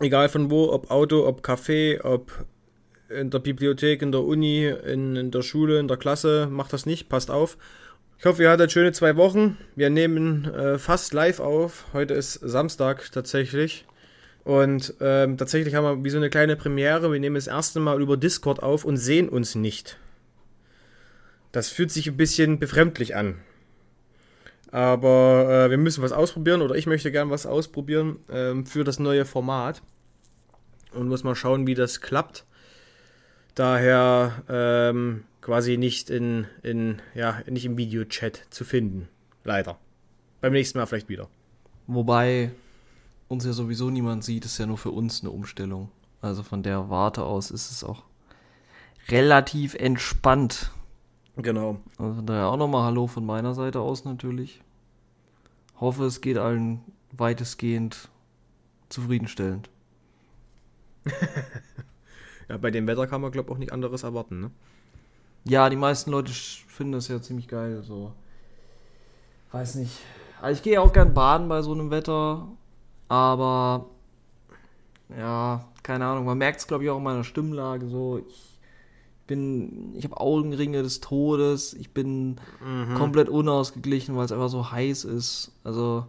Egal 0.00 0.28
von 0.28 0.50
wo, 0.50 0.70
ob 0.70 0.90
Auto, 0.90 1.26
ob 1.26 1.46
Café, 1.46 2.02
ob 2.02 2.44
in 3.08 3.30
der 3.30 3.38
Bibliothek, 3.38 4.02
in 4.02 4.12
der 4.12 4.22
Uni, 4.22 4.66
in, 4.66 5.16
in 5.16 5.30
der 5.30 5.42
Schule, 5.42 5.78
in 5.78 5.88
der 5.88 5.96
Klasse. 5.96 6.48
Macht 6.50 6.72
das 6.72 6.86
nicht, 6.86 7.08
passt 7.08 7.30
auf. 7.30 7.56
Ich 8.18 8.26
hoffe, 8.26 8.42
ihr 8.42 8.50
hattet 8.50 8.72
schöne 8.72 8.92
zwei 8.92 9.16
Wochen. 9.16 9.56
Wir 9.76 9.90
nehmen 9.90 10.46
äh, 10.46 10.78
fast 10.78 11.12
live 11.12 11.40
auf. 11.40 11.84
Heute 11.92 12.14
ist 12.14 12.34
Samstag 12.34 13.10
tatsächlich. 13.12 13.84
Und 14.44 14.94
ähm, 15.00 15.36
tatsächlich 15.36 15.74
haben 15.74 15.84
wir 15.84 16.04
wie 16.04 16.10
so 16.10 16.18
eine 16.18 16.30
kleine 16.30 16.56
Premiere. 16.56 17.12
Wir 17.12 17.20
nehmen 17.20 17.36
das 17.36 17.46
erste 17.46 17.80
Mal 17.80 18.00
über 18.00 18.16
Discord 18.16 18.62
auf 18.62 18.84
und 18.84 18.96
sehen 18.96 19.28
uns 19.28 19.54
nicht. 19.54 19.98
Das 21.52 21.68
fühlt 21.68 21.90
sich 21.90 22.08
ein 22.08 22.16
bisschen 22.16 22.58
befremdlich 22.58 23.16
an. 23.16 23.36
Aber 24.74 25.66
äh, 25.66 25.70
wir 25.70 25.78
müssen 25.78 26.02
was 26.02 26.10
ausprobieren 26.10 26.60
oder 26.60 26.74
ich 26.74 26.88
möchte 26.88 27.12
gern 27.12 27.30
was 27.30 27.46
ausprobieren 27.46 28.16
ähm, 28.28 28.66
für 28.66 28.82
das 28.82 28.98
neue 28.98 29.24
Format. 29.24 29.82
Und 30.92 31.06
muss 31.06 31.22
mal 31.22 31.36
schauen, 31.36 31.68
wie 31.68 31.76
das 31.76 32.00
klappt. 32.00 32.44
Daher 33.54 34.42
ähm, 34.48 35.22
quasi 35.42 35.76
nicht 35.76 36.10
in, 36.10 36.48
in, 36.64 37.00
ja, 37.14 37.40
nicht 37.48 37.64
im 37.66 37.76
Videochat 37.76 38.46
zu 38.50 38.64
finden. 38.64 39.08
Leider. 39.44 39.78
Beim 40.40 40.52
nächsten 40.52 40.78
Mal 40.78 40.86
vielleicht 40.86 41.08
wieder. 41.08 41.28
Wobei 41.86 42.50
uns 43.28 43.46
ja 43.46 43.52
sowieso 43.52 43.90
niemand 43.90 44.24
sieht, 44.24 44.44
ist 44.44 44.58
ja 44.58 44.66
nur 44.66 44.78
für 44.78 44.90
uns 44.90 45.20
eine 45.20 45.30
Umstellung. 45.30 45.92
Also 46.20 46.42
von 46.42 46.64
der 46.64 46.90
Warte 46.90 47.22
aus 47.22 47.52
ist 47.52 47.70
es 47.70 47.84
auch 47.84 48.02
relativ 49.08 49.76
entspannt. 49.76 50.72
Genau. 51.36 51.78
Also 51.98 52.14
von 52.14 52.26
daher 52.26 52.46
auch 52.48 52.56
nochmal 52.56 52.84
Hallo 52.84 53.06
von 53.06 53.26
meiner 53.26 53.54
Seite 53.54 53.80
aus 53.80 54.04
natürlich. 54.04 54.60
Hoffe, 55.80 56.04
es 56.04 56.20
geht 56.20 56.38
allen 56.38 56.80
weitestgehend 57.12 58.08
zufriedenstellend. 58.88 59.70
Ja, 62.48 62.58
bei 62.58 62.70
dem 62.70 62.86
Wetter 62.86 63.06
kann 63.06 63.20
man, 63.20 63.32
glaube 63.32 63.48
ich, 63.48 63.54
auch 63.54 63.58
nicht 63.58 63.72
anderes 63.72 64.02
erwarten. 64.02 64.40
Ne? 64.40 64.50
Ja, 65.44 65.68
die 65.70 65.76
meisten 65.76 66.10
Leute 66.10 66.32
finden 66.32 66.92
das 66.92 67.08
ja 67.08 67.20
ziemlich 67.20 67.48
geil. 67.48 67.82
So. 67.82 68.12
Weiß 69.52 69.76
nicht. 69.76 69.98
Also 70.40 70.58
ich 70.58 70.62
gehe 70.62 70.80
auch 70.80 70.92
gern 70.92 71.14
baden 71.14 71.48
bei 71.48 71.62
so 71.62 71.72
einem 71.72 71.90
Wetter. 71.90 72.48
Aber 73.08 73.86
ja, 75.16 75.64
keine 75.82 76.06
Ahnung, 76.06 76.24
man 76.24 76.38
merkt 76.38 76.60
es, 76.60 76.66
glaube 76.66 76.84
ich, 76.84 76.90
auch 76.90 76.98
in 76.98 77.02
meiner 77.02 77.24
Stimmlage 77.24 77.88
so. 77.88 78.18
Ich 78.18 78.53
bin, 79.26 79.94
ich 79.96 80.04
habe 80.04 80.20
Augenringe 80.20 80.82
des 80.82 81.00
Todes, 81.00 81.74
ich 81.74 81.90
bin 81.90 82.36
mhm. 82.64 82.94
komplett 82.96 83.28
unausgeglichen, 83.28 84.16
weil 84.16 84.24
es 84.24 84.32
einfach 84.32 84.48
so 84.48 84.70
heiß 84.70 85.04
ist. 85.04 85.52
Also, 85.64 86.06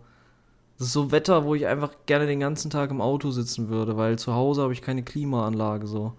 das 0.78 0.88
ist 0.88 0.94
so 0.94 1.12
Wetter, 1.12 1.46
wo 1.46 1.56
ich 1.56 1.68
einfach 1.68 1.92
gerne 2.06 2.28
den 2.28 2.40
ganzen 2.40 2.70
Tag 2.70 2.92
im 2.92 3.02
Auto 3.02 3.32
sitzen 3.32 3.70
würde, 3.70 3.98
weil 3.98 4.20
zu 4.20 4.34
Hause 4.34 4.62
habe 4.62 4.74
ich 4.74 4.82
keine 4.82 5.04
Klimaanlage 5.04 5.88
so. 5.88 6.14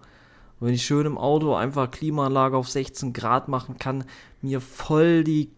Und 0.59 0.67
wenn 0.67 0.73
ich 0.73 0.85
schön 0.85 1.05
im 1.05 1.17
Auto 1.17 1.53
einfach 1.53 1.91
Klimaanlage 1.91 2.57
auf 2.57 2.67
16 2.67 3.13
Grad 3.13 3.47
machen 3.47 3.77
kann, 3.77 4.05
mir 4.41 4.59
voll 4.59 5.23
die 5.23 5.51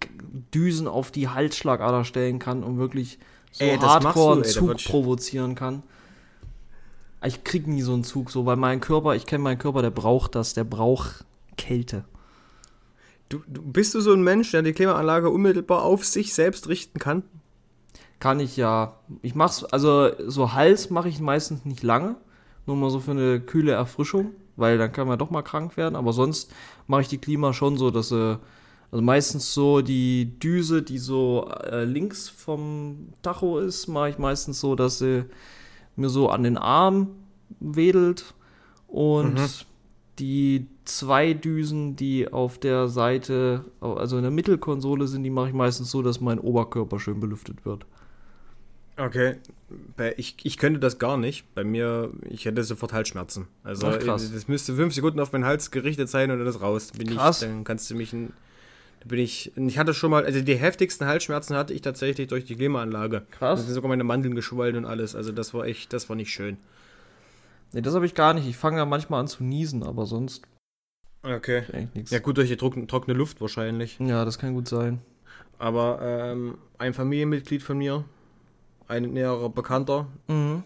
Düsen 0.53 0.88
auf 0.88 1.12
die 1.12 1.29
Halsschlagader 1.29 2.03
stellen 2.03 2.39
kann 2.39 2.63
und 2.63 2.77
wirklich 2.77 3.17
so 3.51 3.63
ey, 3.63 3.77
hardcore 3.77 4.34
einen 4.34 4.43
Zug 4.43 4.77
provozieren 4.84 5.55
kann. 5.55 5.84
Ich 7.24 7.43
krieg 7.43 7.67
nie 7.67 7.81
so 7.81 7.93
einen 7.93 8.03
Zug 8.03 8.31
so, 8.31 8.46
weil 8.46 8.55
mein 8.55 8.81
Körper, 8.81 9.15
ich 9.15 9.25
kenne 9.25 9.43
meinen 9.43 9.58
Körper, 9.58 9.81
der 9.81 9.89
braucht 9.89 10.36
das, 10.36 10.53
der 10.53 10.63
braucht 10.63 11.25
Kälte. 11.60 12.06
Du, 13.28 13.44
du, 13.48 13.62
bist 13.62 13.94
du 13.94 14.01
so 14.01 14.13
ein 14.13 14.24
Mensch, 14.24 14.50
der 14.51 14.63
die 14.63 14.74
Klimaanlage 14.74 15.30
unmittelbar 15.30 15.84
auf 15.84 16.06
sich 16.06 16.34
selbst 16.34 16.68
richten 16.70 16.98
kann? 16.98 17.24
Kann 18.20 18.39
ich 18.39 18.58
ja. 18.58 18.98
Ich 19.22 19.36
mach's, 19.36 19.63
also 19.63 20.10
so 20.25 20.54
Hals 20.54 20.89
mache 20.89 21.10
ich 21.10 21.20
meistens 21.20 21.66
nicht 21.66 21.84
lange. 21.84 22.16
Nur 22.66 22.75
mal 22.75 22.89
so 22.89 23.00
für 23.00 23.12
eine 23.12 23.39
kühle 23.39 23.74
Erfrischung, 23.74 24.32
weil 24.56 24.78
dann 24.78 24.92
kann 24.92 25.08
man 25.08 25.20
doch 25.20 25.30
mal 25.30 25.42
krank 25.42 25.78
werden. 25.78 25.96
Aber 25.96 26.13
sonst 26.13 26.51
mache 26.88 27.01
ich 27.01 27.08
die 27.08 27.20
Klima 27.20 27.54
schon 27.54 27.78
so, 27.78 27.92
dass 27.92 28.10
sie. 28.10 28.39
Also 28.92 29.04
meistens 29.04 29.54
so 29.54 29.82
die 29.82 30.39
Düse, 30.39 30.82
die 30.82 30.98
so 30.98 31.48
äh, 31.63 31.84
links 31.84 32.28
vom 32.28 33.10
Tacho 33.22 33.60
ist, 33.60 33.88
mache 33.88 34.10
ich 34.10 34.18
meistens 34.18 34.60
so, 34.60 34.75
dass 34.75 34.98
sie 34.98 35.25
mir 35.96 36.10
so 36.10 36.30
an 36.30 36.42
den 36.42 36.58
Arm 36.58 37.10
wedelt. 37.60 38.34
Und 38.88 39.36
mhm. 39.36 39.50
die 40.18 40.68
zwei 40.98 41.34
Düsen, 41.34 41.96
die 41.96 42.31
auf 42.31 42.58
der 42.58 42.88
Seite, 42.88 43.65
also 43.81 44.17
in 44.17 44.24
der 44.24 44.31
Mittelkonsole 44.31 45.08
sind, 45.08 45.24
die 45.24 45.29
mache 45.29 45.50
ich 45.50 45.53
meistens 45.53 45.91
so, 45.91 46.01
dass 46.01 46.19
mein 46.19 46.39
Oberkörper 46.39 47.00
schön 47.00 47.19
belüftet 47.19 47.65
wird. 47.65 47.86
Okay. 48.98 49.38
Ich, 50.17 50.36
ich 50.43 50.58
könnte 50.58 50.79
das 50.79 51.00
gar 51.00 51.17
nicht. 51.17 51.46
Bei 51.55 51.63
mir, 51.63 52.12
ich 52.29 52.46
hätte 52.46 52.63
sofort 52.63 52.91
Halsschmerzen. 52.91 53.48
Also 53.63 53.88
Ach, 53.88 53.98
das 53.98 54.48
müsste 54.48 54.75
fünf 54.75 54.93
Sekunden 54.93 55.19
auf 55.22 55.31
meinen 55.31 55.46
Hals 55.46 55.72
gerichtet 55.72 56.10
sein 56.10 56.31
und 56.31 56.39
dann 56.39 56.48
ist 56.48 56.62
raus. 56.62 56.91
Bin 56.98 57.15
krass. 57.15 57.41
Ich, 57.41 57.48
dann 57.48 57.63
kannst 57.63 57.89
du 57.89 57.96
mich. 57.96 58.12
Da 58.12 59.05
bin 59.05 59.19
ich. 59.19 59.53
Ich 59.55 59.77
hatte 59.77 59.93
schon 59.93 60.12
mal, 60.12 60.25
also 60.25 60.41
die 60.41 60.55
heftigsten 60.55 61.08
Halsschmerzen 61.08 61.55
hatte 61.55 61.74
ich 61.74 61.81
tatsächlich 61.81 62.27
durch 62.27 62.43
die 62.43 62.58
Klimaanlage. 62.58 63.25
Krass. 63.31 63.62
Da 63.62 63.65
sind 63.65 63.74
sogar 63.74 63.88
meine 63.88 64.03
Mandeln 64.03 64.36
geschwollen 64.36 64.75
und 64.75 64.86
alles. 64.86 65.15
Also 65.15 65.31
das 65.31 65.53
war 65.53 65.65
echt, 65.65 65.93
das 65.93 66.10
war 66.10 66.17
nicht 66.17 66.31
schön. 66.34 66.58
Nee, 67.72 67.81
das 67.81 67.93
habe 67.96 68.05
ich 68.05 68.15
gar 68.15 68.34
nicht. 68.34 68.50
Ich 68.50 68.58
fange 68.58 68.77
ja 68.77 68.86
manchmal 68.86 69.22
an 69.22 69.27
zu 69.27 69.43
niesen, 69.43 69.84
aber 69.84 70.05
sonst. 70.05 70.43
Okay. 71.22 71.64
Ja, 72.10 72.20
gut, 72.20 72.38
durch 72.38 72.50
die 72.50 72.58
trockene 72.58 73.18
Luft 73.18 73.42
wahrscheinlich. 73.42 73.98
Ja, 74.00 74.24
das 74.24 74.40
kann 74.40 74.54
gut 74.54 74.68
sein. 74.68 75.02
Aber 75.58 76.00
ähm, 76.02 76.58
ein 76.78 76.94
Familienmitglied 76.94 77.62
von 77.62 77.78
mir, 77.78 78.06
ein 78.88 79.04
näherer 79.04 79.50
Bekannter. 79.50 80.08
Mhm. 80.28 80.64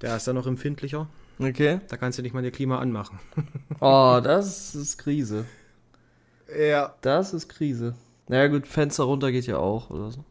Der 0.00 0.16
ist 0.16 0.26
dann 0.26 0.34
noch 0.34 0.46
empfindlicher. 0.46 1.08
Okay. 1.38 1.80
Da 1.88 1.96
kannst 1.96 2.18
du 2.18 2.22
nicht 2.22 2.34
mal 2.34 2.42
die 2.42 2.50
Klima 2.50 2.78
anmachen. 2.78 3.18
oh, 3.80 4.20
das 4.24 4.74
ist 4.74 4.98
Krise. 4.98 5.46
Ja. 6.58 6.94
Das 7.00 7.32
ist 7.32 7.48
Krise. 7.48 7.94
Naja, 8.28 8.48
gut, 8.48 8.66
Fenster 8.66 9.04
runter 9.04 9.30
geht 9.32 9.46
ja 9.46 9.58
auch 9.58 9.90
oder 9.90 10.10
so. 10.10 10.24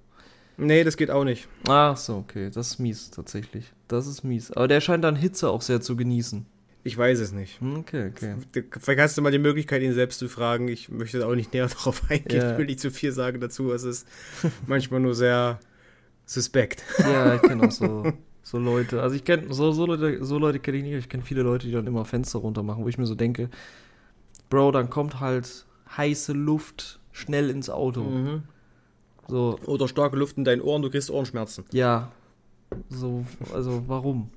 Nee, 0.57 0.83
das 0.83 0.97
geht 0.97 1.09
auch 1.09 1.23
nicht. 1.23 1.47
Ach 1.67 1.97
so, 1.97 2.17
okay. 2.17 2.51
Das 2.53 2.71
ist 2.71 2.79
mies, 2.79 3.09
tatsächlich. 3.09 3.71
Das 3.87 4.05
ist 4.05 4.23
mies. 4.23 4.51
Aber 4.51 4.67
der 4.67 4.81
scheint 4.81 5.03
dann 5.03 5.15
Hitze 5.15 5.49
auch 5.49 5.61
sehr 5.61 5.81
zu 5.81 5.95
genießen. 5.95 6.45
Ich 6.85 6.97
weiß 6.97 7.19
es 7.19 7.31
nicht. 7.31 7.61
Hm, 7.61 7.77
okay, 7.77 8.11
okay. 8.11 8.35
Vielleicht 8.79 8.99
hast 8.99 9.17
du 9.17 9.21
mal 9.21 9.31
die 9.31 9.39
Möglichkeit, 9.39 9.81
ihn 9.81 9.93
selbst 9.93 10.19
zu 10.19 10.27
fragen. 10.27 10.67
Ich 10.67 10.89
möchte 10.89 11.25
auch 11.25 11.35
nicht 11.35 11.53
näher 11.53 11.67
darauf 11.77 12.09
eingehen. 12.09 12.41
Ja. 12.41 12.51
Ich 12.51 12.57
will 12.57 12.65
nicht 12.65 12.81
zu 12.81 12.91
viel 12.91 13.11
sagen 13.11 13.39
dazu. 13.39 13.71
Es 13.71 13.83
ist 13.83 14.07
manchmal 14.67 14.99
nur 14.99 15.15
sehr 15.15 15.59
Suspekt. 16.25 16.83
Ja, 16.99 17.35
ich 17.35 17.41
kenne 17.41 17.67
auch 17.67 17.71
so, 17.71 18.11
so 18.43 18.57
Leute. 18.57 19.01
Also 19.01 19.15
ich 19.15 19.23
kenne 19.23 19.53
so, 19.53 19.71
so 19.71 19.85
Leute, 19.85 20.23
so 20.23 20.37
Leute 20.37 20.59
kenne 20.59 20.77
ich 20.77 20.83
nicht. 20.83 20.93
Ich 20.93 21.09
kenne 21.09 21.23
viele 21.23 21.41
Leute, 21.41 21.67
die 21.67 21.73
dann 21.73 21.87
immer 21.87 22.03
Fenster 22.03 22.39
runter 22.39 22.63
machen, 22.63 22.83
wo 22.83 22.89
ich 22.89 22.97
mir 22.97 23.05
so 23.05 23.15
denke, 23.15 23.49
Bro, 24.49 24.71
dann 24.71 24.89
kommt 24.89 25.21
halt 25.21 25.65
heiße 25.95 26.33
Luft 26.33 26.99
schnell 27.11 27.49
ins 27.49 27.69
Auto. 27.69 28.03
Mhm. 28.03 28.43
So. 29.27 29.57
Oder 29.65 29.87
starke 29.87 30.17
Luft 30.17 30.37
in 30.37 30.43
deinen 30.43 30.61
Ohren, 30.61 30.81
du 30.81 30.89
kriegst 30.89 31.09
Ohrenschmerzen. 31.09 31.63
Ja. 31.71 32.11
So, 32.89 33.25
also 33.53 33.83
warum? 33.87 34.29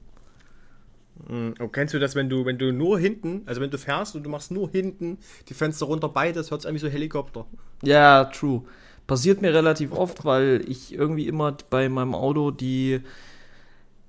Mhm. 1.29 1.55
kennst 1.73 1.95
du 1.95 1.99
das, 1.99 2.15
wenn 2.15 2.29
du, 2.29 2.45
wenn 2.45 2.59
du 2.59 2.73
nur 2.73 2.99
hinten, 2.99 3.43
also 3.47 3.61
wenn 3.61 3.71
du 3.71 3.79
fährst 3.79 4.15
und 4.15 4.23
du 4.23 4.31
machst 4.31 4.51
nur 4.51 4.71
hinten 4.71 5.19
die 5.49 5.55
Fenster 5.55 5.87
runter, 5.87 6.09
beides 6.09 6.51
hört 6.51 6.61
es 6.61 6.65
irgendwie 6.65 6.85
so 6.85 6.89
Helikopter. 6.89 7.47
Ja, 7.83 8.25
true. 8.25 8.63
Passiert 9.07 9.41
mir 9.41 9.55
relativ 9.55 9.93
oft, 9.93 10.25
weil 10.25 10.65
ich 10.67 10.93
irgendwie 10.93 11.29
immer 11.29 11.57
bei 11.71 11.89
meinem 11.89 12.15
Auto 12.15 12.51
die 12.51 13.01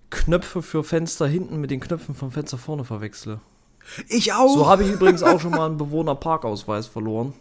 Knöpfe 0.10 0.62
für 0.62 0.84
Fenster 0.84 1.28
hinten 1.28 1.62
mit 1.62 1.72
den 1.72 1.80
Knöpfen 1.80 2.16
vom 2.16 2.32
Fenster 2.32 2.58
vorne 2.58 2.84
verwechsle. 2.84 3.40
Ich 4.10 4.34
auch. 4.34 4.54
So 4.54 4.68
habe 4.68 4.84
ich 4.84 4.92
übrigens 4.92 5.24
auch 5.24 5.40
schon 5.40 5.52
mal 5.52 5.66
einen 5.66 5.78
Bewohner-Parkausweis 5.78 6.88
verloren, 6.88 7.34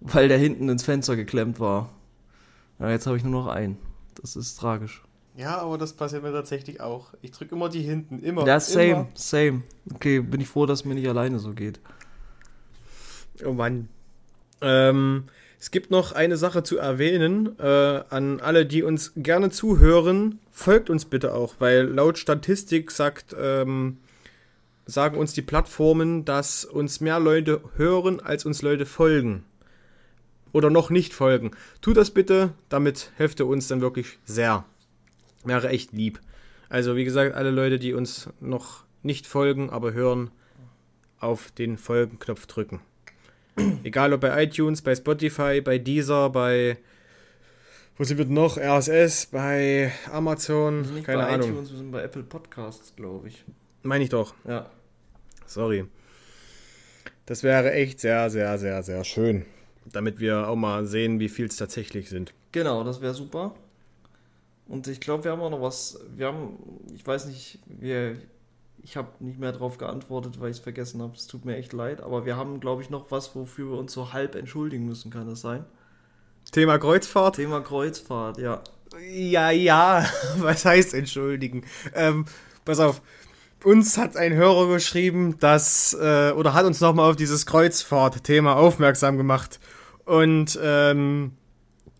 weil 0.00 0.28
der 0.28 0.38
hinten 0.38 0.68
ins 0.68 0.84
Fenster 0.84 1.16
geklemmt 1.16 1.60
war. 1.60 1.90
Ja, 2.78 2.90
jetzt 2.90 3.06
habe 3.06 3.16
ich 3.16 3.24
nur 3.24 3.32
noch 3.32 3.46
einen. 3.46 3.78
Das 4.20 4.36
ist 4.36 4.56
tragisch. 4.56 5.02
Ja, 5.36 5.58
aber 5.58 5.78
das 5.78 5.94
passiert 5.94 6.22
mir 6.22 6.32
tatsächlich 6.32 6.80
auch. 6.80 7.14
Ich 7.22 7.30
drücke 7.30 7.54
immer 7.54 7.68
die 7.68 7.80
hinten, 7.80 8.22
immer. 8.22 8.46
Ja, 8.46 8.60
same, 8.60 8.90
immer. 8.90 9.08
same. 9.14 9.62
Okay, 9.94 10.20
bin 10.20 10.40
ich 10.40 10.48
froh, 10.48 10.66
dass 10.66 10.80
es 10.80 10.84
mir 10.84 10.94
nicht 10.94 11.08
alleine 11.08 11.38
so 11.38 11.52
geht. 11.52 11.80
Oh 13.44 13.52
Mann. 13.52 13.88
Ähm, 14.60 15.24
es 15.58 15.70
gibt 15.70 15.90
noch 15.90 16.12
eine 16.12 16.36
Sache 16.36 16.62
zu 16.62 16.76
erwähnen 16.76 17.58
äh, 17.58 18.02
an 18.10 18.40
alle, 18.40 18.66
die 18.66 18.82
uns 18.82 19.12
gerne 19.16 19.50
zuhören. 19.50 20.38
Folgt 20.50 20.90
uns 20.90 21.06
bitte 21.06 21.34
auch, 21.34 21.54
weil 21.60 21.84
laut 21.86 22.18
Statistik 22.18 22.90
sagt, 22.90 23.34
ähm, 23.40 23.98
sagen 24.86 25.16
uns 25.16 25.32
die 25.32 25.42
Plattformen, 25.42 26.24
dass 26.24 26.64
uns 26.64 27.00
mehr 27.00 27.20
Leute 27.20 27.62
hören, 27.76 28.20
als 28.20 28.44
uns 28.44 28.62
Leute 28.62 28.86
folgen. 28.86 29.44
Oder 30.52 30.68
noch 30.68 30.90
nicht 30.90 31.14
folgen. 31.14 31.52
Tut 31.80 31.96
das 31.96 32.10
bitte, 32.10 32.52
damit 32.68 33.12
helft 33.16 33.40
ihr 33.40 33.46
uns 33.46 33.68
dann 33.68 33.80
wirklich 33.80 34.18
sehr. 34.24 34.66
Wäre 35.44 35.68
echt 35.68 35.92
lieb. 35.92 36.20
Also 36.68 36.96
wie 36.96 37.04
gesagt, 37.04 37.34
alle 37.34 37.50
Leute, 37.50 37.78
die 37.78 37.92
uns 37.92 38.30
noch 38.40 38.84
nicht 39.02 39.26
folgen, 39.26 39.70
aber 39.70 39.92
hören, 39.92 40.30
auf 41.18 41.50
den 41.50 41.76
Folgenknopf 41.78 42.46
drücken. 42.46 42.80
Egal 43.84 44.12
ob 44.12 44.20
bei 44.20 44.42
iTunes, 44.44 44.82
bei 44.82 44.94
Spotify, 44.94 45.60
bei 45.60 45.78
Deezer, 45.78 46.30
bei 46.30 46.78
wo 47.98 48.04
sind 48.04 48.18
wir 48.18 48.24
noch? 48.24 48.56
RSS, 48.56 49.26
bei 49.26 49.92
Amazon, 50.10 50.78
wir 50.78 50.84
sind 50.94 51.04
keine 51.04 51.22
bei 51.22 51.28
Ahnung. 51.28 51.50
iTunes, 51.50 51.70
wir 51.70 51.78
sind 51.78 51.92
bei 51.92 52.02
Apple 52.02 52.22
Podcasts, 52.22 52.96
glaube 52.96 53.28
ich. 53.28 53.44
Meine 53.82 54.04
ich 54.04 54.10
doch. 54.10 54.34
Ja. 54.46 54.70
Sorry. 55.46 55.84
Das 57.26 57.42
wäre 57.42 57.72
echt 57.72 58.00
sehr, 58.00 58.30
sehr, 58.30 58.58
sehr, 58.58 58.82
sehr 58.82 59.04
schön. 59.04 59.44
Damit 59.84 60.20
wir 60.20 60.48
auch 60.48 60.56
mal 60.56 60.86
sehen, 60.86 61.20
wie 61.20 61.28
viel 61.28 61.46
es 61.46 61.56
tatsächlich 61.56 62.08
sind. 62.08 62.32
Genau, 62.52 62.82
das 62.82 63.00
wäre 63.00 63.14
super. 63.14 63.54
Und 64.72 64.88
ich 64.88 65.00
glaube, 65.02 65.24
wir 65.24 65.32
haben 65.32 65.42
auch 65.42 65.50
noch 65.50 65.60
was. 65.60 66.00
Wir 66.16 66.28
haben, 66.28 66.56
ich 66.94 67.06
weiß 67.06 67.26
nicht, 67.26 67.58
wir, 67.66 68.16
ich 68.82 68.96
habe 68.96 69.08
nicht 69.20 69.38
mehr 69.38 69.52
darauf 69.52 69.76
geantwortet, 69.76 70.40
weil 70.40 70.50
ich 70.50 70.56
es 70.56 70.62
vergessen 70.62 71.02
habe. 71.02 71.14
Es 71.14 71.26
tut 71.26 71.44
mir 71.44 71.56
echt 71.56 71.74
leid. 71.74 72.00
Aber 72.00 72.24
wir 72.24 72.38
haben, 72.38 72.58
glaube 72.58 72.80
ich, 72.80 72.88
noch 72.88 73.10
was, 73.10 73.36
wofür 73.36 73.70
wir 73.70 73.78
uns 73.78 73.92
so 73.92 74.14
halb 74.14 74.34
entschuldigen 74.34 74.86
müssen, 74.86 75.10
kann 75.10 75.28
das 75.28 75.42
sein? 75.42 75.66
Thema 76.52 76.78
Kreuzfahrt? 76.78 77.36
Thema 77.36 77.60
Kreuzfahrt, 77.60 78.38
ja. 78.38 78.62
Ja, 79.10 79.50
ja. 79.50 80.06
Was 80.38 80.64
heißt 80.64 80.94
entschuldigen? 80.94 81.66
Ähm, 81.94 82.24
pass 82.64 82.80
auf. 82.80 83.02
Uns 83.64 83.98
hat 83.98 84.16
ein 84.16 84.32
Hörer 84.32 84.68
geschrieben, 84.72 85.38
dass, 85.38 85.92
äh, 86.00 86.32
oder 86.32 86.54
hat 86.54 86.64
uns 86.64 86.80
nochmal 86.80 87.10
auf 87.10 87.16
dieses 87.16 87.44
Kreuzfahrt-Thema 87.44 88.56
aufmerksam 88.56 89.18
gemacht. 89.18 89.60
Und 90.06 90.58
ähm, 90.62 91.32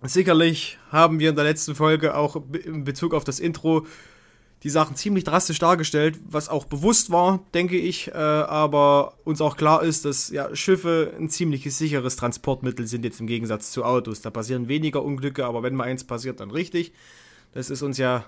sicherlich 0.05 0.79
haben 0.91 1.19
wir 1.19 1.31
in 1.31 1.37
der 1.37 1.45
letzten 1.45 1.75
Folge 1.75 2.15
auch 2.15 2.37
in 2.65 2.85
Bezug 2.85 3.15
auf 3.15 3.25
das 3.25 3.41
Intro 3.41 3.87
die 4.63 4.71
Sachen 4.71 4.95
ziemlich 4.95 5.25
drastisch 5.25 5.59
dargestellt, 5.59 6.21
was 6.29 6.49
auch 6.49 6.67
bewusst 6.67 7.11
war, 7.11 7.41
denke 7.53 7.77
ich, 7.77 8.09
äh, 8.09 8.13
aber 8.13 9.15
uns 9.25 9.41
auch 9.41 9.57
klar 9.57 9.83
ist, 9.83 10.05
dass 10.05 10.31
ja, 10.31 10.55
Schiffe 10.55 11.13
ein 11.19 11.29
ziemlich 11.29 11.65
sicheres 11.75 12.15
Transportmittel 12.15 12.87
sind 12.87 13.05
jetzt 13.05 13.21
im 13.21 13.27
Gegensatz 13.27 13.73
zu 13.73 13.85
Autos. 13.85 14.21
Da 14.21 14.31
passieren 14.31 14.69
weniger 14.69 15.03
Unglücke, 15.03 15.45
aber 15.47 15.65
wenn 15.65 15.75
mal 15.75 15.85
eins 15.85 16.05
passiert, 16.05 16.39
dann 16.39 16.53
richtig. 16.53 16.93
Das 17.55 17.71
ist 17.71 17.83
uns 17.83 17.99
ja 17.99 18.25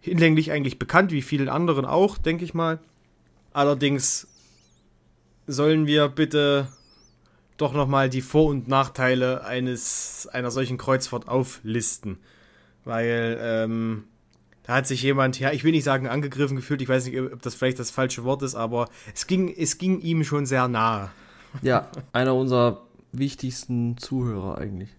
hinlänglich 0.00 0.52
eigentlich 0.52 0.78
bekannt, 0.78 1.12
wie 1.12 1.22
vielen 1.22 1.50
anderen 1.50 1.84
auch, 1.84 2.16
denke 2.16 2.44
ich 2.44 2.54
mal. 2.54 2.78
Allerdings 3.52 4.28
sollen 5.46 5.86
wir 5.86 6.08
bitte 6.08 6.68
doch 7.56 7.72
nochmal 7.72 8.08
die 8.08 8.22
Vor- 8.22 8.50
und 8.50 8.68
Nachteile 8.68 9.44
eines, 9.44 10.28
einer 10.32 10.50
solchen 10.50 10.78
Kreuzfahrt 10.78 11.28
auflisten. 11.28 12.18
Weil, 12.84 13.38
ähm, 13.40 14.04
da 14.62 14.74
hat 14.74 14.86
sich 14.86 15.02
jemand, 15.02 15.38
ja, 15.38 15.52
ich 15.52 15.64
will 15.64 15.72
nicht 15.72 15.84
sagen 15.84 16.08
angegriffen 16.08 16.56
gefühlt, 16.56 16.82
ich 16.82 16.88
weiß 16.88 17.06
nicht, 17.06 17.18
ob 17.20 17.42
das 17.42 17.54
vielleicht 17.54 17.78
das 17.78 17.90
falsche 17.90 18.24
Wort 18.24 18.42
ist, 18.42 18.54
aber 18.54 18.88
es 19.14 19.26
ging, 19.26 19.54
es 19.56 19.78
ging 19.78 20.00
ihm 20.00 20.24
schon 20.24 20.44
sehr 20.44 20.68
nahe. 20.68 21.10
Ja, 21.62 21.88
einer 22.12 22.34
unserer 22.34 22.82
wichtigsten 23.12 23.96
Zuhörer 23.96 24.58
eigentlich. 24.58 24.90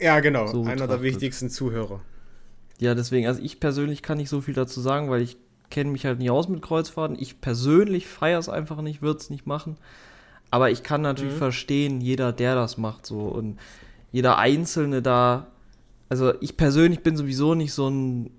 Ja, 0.00 0.20
genau, 0.20 0.46
so 0.46 0.64
einer 0.64 0.86
der 0.86 1.02
wichtigsten 1.02 1.50
Zuhörer. 1.50 2.00
Ja, 2.78 2.94
deswegen, 2.94 3.26
also 3.26 3.40
ich 3.42 3.60
persönlich 3.60 4.02
kann 4.02 4.18
nicht 4.18 4.28
so 4.28 4.40
viel 4.40 4.54
dazu 4.54 4.80
sagen, 4.80 5.10
weil 5.10 5.22
ich 5.22 5.36
kenne 5.70 5.90
mich 5.90 6.04
halt 6.04 6.18
nicht 6.18 6.30
aus 6.30 6.48
mit 6.48 6.62
Kreuzfahrten. 6.62 7.16
Ich 7.18 7.40
persönlich 7.40 8.06
feiere 8.06 8.38
es 8.38 8.48
einfach 8.48 8.82
nicht, 8.82 9.02
würde 9.02 9.20
es 9.20 9.30
nicht 9.30 9.46
machen. 9.46 9.76
Aber 10.52 10.70
ich 10.70 10.82
kann 10.82 11.00
natürlich 11.00 11.32
mhm. 11.32 11.38
verstehen, 11.38 12.00
jeder, 12.02 12.30
der 12.30 12.54
das 12.54 12.76
macht, 12.76 13.06
so 13.06 13.20
und 13.20 13.58
jeder 14.12 14.36
Einzelne 14.36 15.00
da. 15.00 15.46
Also 16.10 16.34
ich 16.42 16.58
persönlich 16.58 17.02
bin 17.02 17.16
sowieso 17.16 17.54
nicht 17.54 17.72
so 17.72 17.88
ein 17.88 18.30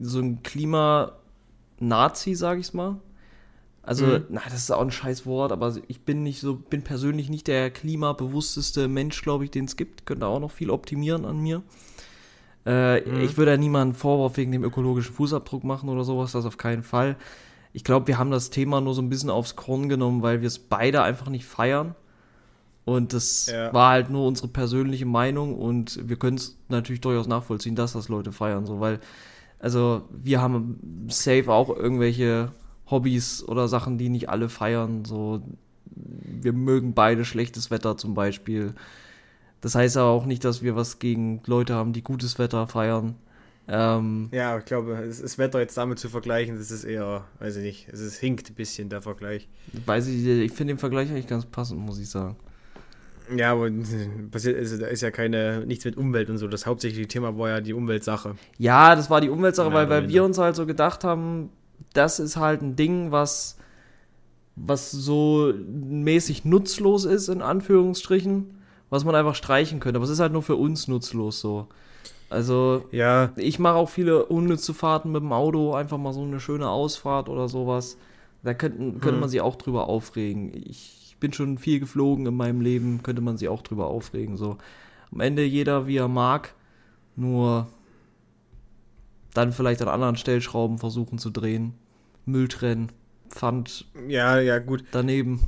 so 0.00 0.20
ein 0.20 0.44
Klima-Nazi, 0.44 2.36
sag 2.36 2.60
ich's 2.60 2.72
mal. 2.72 3.00
Also, 3.82 4.06
mhm. 4.06 4.24
na, 4.28 4.42
das 4.44 4.54
ist 4.54 4.70
auch 4.70 4.82
ein 4.82 4.92
scheiß 4.92 5.26
Wort, 5.26 5.50
aber 5.50 5.74
ich 5.88 6.02
bin 6.02 6.22
nicht 6.22 6.38
so, 6.38 6.54
bin 6.54 6.82
persönlich 6.82 7.28
nicht 7.28 7.48
der 7.48 7.70
klimabewussteste 7.70 8.86
Mensch, 8.86 9.20
glaube 9.22 9.44
ich, 9.44 9.50
den 9.50 9.64
es 9.64 9.74
gibt. 9.74 10.06
Könnte 10.06 10.26
auch 10.26 10.38
noch 10.38 10.52
viel 10.52 10.70
optimieren 10.70 11.24
an 11.24 11.40
mir. 11.40 11.62
Äh, 12.64 13.00
mhm. 13.00 13.20
Ich 13.22 13.36
würde 13.36 13.50
ja 13.50 13.56
niemanden 13.56 13.94
Vorwurf 13.94 14.36
wegen 14.36 14.52
dem 14.52 14.62
ökologischen 14.62 15.12
Fußabdruck 15.12 15.64
machen 15.64 15.88
oder 15.88 16.04
sowas, 16.04 16.30
das 16.30 16.44
auf 16.44 16.56
keinen 16.56 16.84
Fall. 16.84 17.16
Ich 17.72 17.84
glaube, 17.84 18.06
wir 18.06 18.18
haben 18.18 18.30
das 18.30 18.50
Thema 18.50 18.80
nur 18.80 18.94
so 18.94 19.02
ein 19.02 19.08
bisschen 19.08 19.30
aufs 19.30 19.56
Korn 19.56 19.88
genommen, 19.88 20.22
weil 20.22 20.40
wir 20.40 20.46
es 20.46 20.58
beide 20.58 21.02
einfach 21.02 21.28
nicht 21.28 21.44
feiern. 21.44 21.94
Und 22.84 23.12
das 23.12 23.46
ja. 23.46 23.72
war 23.74 23.90
halt 23.90 24.08
nur 24.08 24.26
unsere 24.26 24.48
persönliche 24.48 25.04
Meinung 25.04 25.54
und 25.58 26.08
wir 26.08 26.16
können 26.16 26.38
es 26.38 26.56
natürlich 26.68 27.02
durchaus 27.02 27.26
nachvollziehen, 27.26 27.76
dass 27.76 27.92
das 27.92 28.08
Leute 28.08 28.32
feiern, 28.32 28.64
so, 28.64 28.80
weil 28.80 28.98
also 29.58 30.02
wir 30.10 30.40
haben 30.40 31.08
safe 31.08 31.52
auch 31.52 31.68
irgendwelche 31.68 32.52
Hobbys 32.90 33.46
oder 33.46 33.68
Sachen, 33.68 33.98
die 33.98 34.08
nicht 34.08 34.28
alle 34.28 34.48
feiern. 34.48 35.04
So, 35.04 35.42
wir 35.94 36.52
mögen 36.52 36.94
beide 36.94 37.24
schlechtes 37.24 37.70
Wetter 37.70 37.96
zum 37.96 38.14
Beispiel. 38.14 38.74
Das 39.60 39.74
heißt 39.74 39.96
aber 39.96 40.10
auch 40.10 40.26
nicht, 40.26 40.44
dass 40.44 40.62
wir 40.62 40.76
was 40.76 40.98
gegen 40.98 41.42
Leute 41.46 41.74
haben, 41.74 41.92
die 41.92 42.02
gutes 42.02 42.38
Wetter 42.38 42.66
feiern. 42.66 43.16
Ähm, 43.70 44.30
ja, 44.32 44.56
ich 44.56 44.64
glaube, 44.64 45.04
das 45.06 45.36
Wetter 45.36 45.60
jetzt 45.60 45.76
damit 45.76 45.98
zu 45.98 46.08
vergleichen, 46.08 46.56
das 46.56 46.70
ist 46.70 46.84
eher, 46.84 47.24
weiß 47.38 47.56
ich 47.56 47.62
nicht, 47.62 47.88
es 47.92 48.00
ist, 48.00 48.16
hinkt 48.16 48.48
ein 48.48 48.54
bisschen 48.54 48.88
der 48.88 49.02
Vergleich. 49.02 49.46
Weiß 49.84 50.06
ich, 50.06 50.26
ich 50.26 50.52
finde 50.52 50.72
den 50.72 50.78
Vergleich 50.78 51.10
eigentlich 51.10 51.26
ganz 51.26 51.44
passend, 51.44 51.78
muss 51.78 51.98
ich 51.98 52.08
sagen. 52.08 52.36
Ja, 53.36 53.52
aber 53.52 53.70
passiert 54.30 54.56
ist, 54.56 54.80
da 54.80 54.86
ist 54.86 55.02
ja 55.02 55.10
keine 55.10 55.66
nichts 55.66 55.84
mit 55.84 55.98
Umwelt 55.98 56.30
und 56.30 56.38
so. 56.38 56.48
Das 56.48 56.64
hauptsächliche 56.64 57.06
Thema 57.08 57.36
war 57.36 57.50
ja 57.50 57.60
die 57.60 57.74
Umweltsache. 57.74 58.36
Ja, 58.56 58.96
das 58.96 59.10
war 59.10 59.20
die 59.20 59.28
Umweltsache, 59.28 59.68
ja, 59.68 59.74
weil, 59.74 59.90
weil 59.90 60.08
wir 60.08 60.24
uns 60.24 60.38
halt 60.38 60.56
so 60.56 60.64
gedacht 60.64 61.04
haben, 61.04 61.50
das 61.92 62.20
ist 62.20 62.38
halt 62.38 62.62
ein 62.62 62.74
Ding, 62.74 63.12
was, 63.12 63.58
was 64.56 64.90
so 64.90 65.52
mäßig 65.66 66.46
nutzlos 66.46 67.04
ist, 67.04 67.28
in 67.28 67.42
Anführungsstrichen, 67.42 68.54
was 68.88 69.04
man 69.04 69.14
einfach 69.14 69.34
streichen 69.34 69.78
könnte. 69.78 69.98
Aber 69.98 70.04
es 70.04 70.10
ist 70.10 70.20
halt 70.20 70.32
nur 70.32 70.42
für 70.42 70.56
uns 70.56 70.88
nutzlos 70.88 71.40
so. 71.40 71.68
Also, 72.30 72.84
ja. 72.92 73.32
ich 73.36 73.58
mache 73.58 73.76
auch 73.76 73.88
viele 73.88 74.26
unnütze 74.26 74.74
Fahrten 74.74 75.12
mit 75.12 75.22
dem 75.22 75.32
Auto, 75.32 75.74
einfach 75.74 75.96
mal 75.96 76.12
so 76.12 76.22
eine 76.22 76.40
schöne 76.40 76.68
Ausfahrt 76.68 77.28
oder 77.28 77.48
sowas. 77.48 77.96
Da 78.42 78.54
könnten, 78.54 79.00
könnte 79.00 79.14
hm. 79.14 79.20
man 79.20 79.28
sich 79.28 79.40
auch 79.40 79.56
drüber 79.56 79.88
aufregen. 79.88 80.52
Ich 80.54 81.16
bin 81.20 81.32
schon 81.32 81.58
viel 81.58 81.80
geflogen 81.80 82.26
in 82.26 82.34
meinem 82.34 82.60
Leben, 82.60 83.02
könnte 83.02 83.22
man 83.22 83.36
sich 83.36 83.48
auch 83.48 83.62
drüber 83.62 83.86
aufregen. 83.86 84.36
So 84.36 84.58
am 85.10 85.20
Ende 85.20 85.42
jeder 85.44 85.86
wie 85.86 85.96
er 85.96 86.08
mag, 86.08 86.54
nur 87.16 87.66
dann 89.34 89.52
vielleicht 89.52 89.82
an 89.82 89.88
anderen 89.88 90.16
Stellschrauben 90.16 90.78
versuchen 90.78 91.18
zu 91.18 91.30
drehen, 91.30 91.74
Müll 92.26 92.48
trennen, 92.48 92.90
Pfand. 93.30 93.86
Ja, 94.06 94.38
ja, 94.38 94.58
gut. 94.58 94.84
Daneben. 94.92 95.40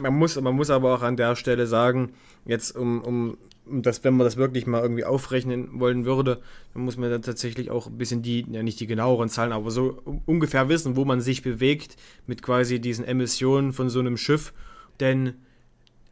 Man 0.00 0.16
muss, 0.16 0.40
man 0.40 0.54
muss 0.54 0.70
aber 0.70 0.94
auch 0.94 1.02
an 1.02 1.16
der 1.16 1.34
Stelle 1.34 1.66
sagen, 1.66 2.12
jetzt 2.44 2.76
um, 2.76 3.00
um 3.02 3.38
dass 3.70 4.04
wenn 4.04 4.16
man 4.16 4.24
das 4.24 4.36
wirklich 4.36 4.66
mal 4.66 4.82
irgendwie 4.82 5.04
aufrechnen 5.04 5.80
wollen 5.80 6.04
würde, 6.04 6.40
dann 6.74 6.82
muss 6.82 6.96
man 6.96 7.10
dann 7.10 7.22
tatsächlich 7.22 7.70
auch 7.70 7.86
ein 7.86 7.98
bisschen 7.98 8.22
die, 8.22 8.46
ja 8.50 8.62
nicht 8.62 8.80
die 8.80 8.86
genaueren 8.86 9.28
Zahlen, 9.28 9.52
aber 9.52 9.70
so 9.70 10.02
ungefähr 10.26 10.68
wissen, 10.68 10.96
wo 10.96 11.04
man 11.04 11.20
sich 11.20 11.42
bewegt 11.42 11.96
mit 12.26 12.42
quasi 12.42 12.80
diesen 12.80 13.04
Emissionen 13.04 13.72
von 13.72 13.90
so 13.90 14.00
einem 14.00 14.16
Schiff. 14.16 14.52
Denn 15.00 15.34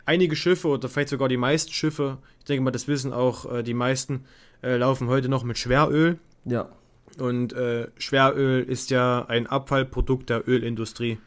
einige 0.05 0.37
Schiffe 0.37 0.69
oder 0.69 0.89
vielleicht 0.89 1.11
sogar 1.11 1.29
die 1.29 1.37
meisten 1.37 1.73
Schiffe, 1.73 2.19
ich 2.39 2.45
denke 2.45 2.63
mal, 2.63 2.71
das 2.71 2.89
wissen 2.89 3.13
auch 3.13 3.53
äh, 3.53 3.63
die 3.63 3.75
meisten, 3.75 4.25
äh, 4.63 4.77
laufen 4.77 5.09
heute 5.09 5.29
noch 5.29 5.45
mit 5.45 5.59
Schweröl. 5.59 6.19
Ja. 6.45 6.71
Und 7.19 7.53
äh, 7.53 7.89
Schweröl 7.99 8.63
ist 8.63 8.91
ja 8.91 9.25
ein 9.27 9.47
Abfallprodukt 9.47 10.31
der 10.31 10.49
Ölindustrie. 10.49 11.19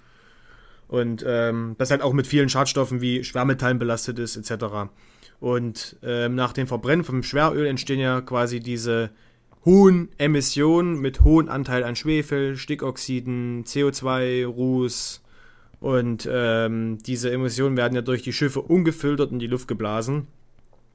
Und 0.88 1.24
ähm, 1.28 1.76
das 1.78 1.92
halt 1.92 2.02
auch 2.02 2.14
mit 2.14 2.26
vielen 2.26 2.50
Schadstoffen 2.50 3.00
wie 3.00 3.24
Schwermetallen 3.24 3.78
belastet 3.78 4.18
ist, 4.18 4.36
etc. 4.36 4.90
Und 5.40 5.98
ähm, 6.04 6.36
nach 6.36 6.54
dem 6.54 6.68
Verbrennen 6.68 7.06
vom 7.06 7.24
Schweröl 7.24 7.66
entstehen 7.66 8.00
ja 8.00 8.22
quasi 8.22 8.60
diese 8.60 9.12
hohen 9.66 10.10
Emissionen 10.18 11.00
mit 11.00 11.22
hohem 11.22 11.50
Anteil 11.50 11.84
an 11.84 11.96
Schwefel, 11.96 12.58
Stickoxiden, 12.58 13.64
CO2, 13.66 14.46
Ruß. 14.46 15.22
Und 15.80 16.28
ähm, 16.32 16.98
diese 17.06 17.32
Emissionen 17.32 17.78
werden 17.78 17.96
ja 17.96 18.02
durch 18.02 18.22
die 18.22 18.34
Schiffe 18.34 18.62
ungefiltert 18.62 19.32
in 19.32 19.40
die 19.40 19.48
Luft 19.48 19.68
geblasen. 19.68 20.28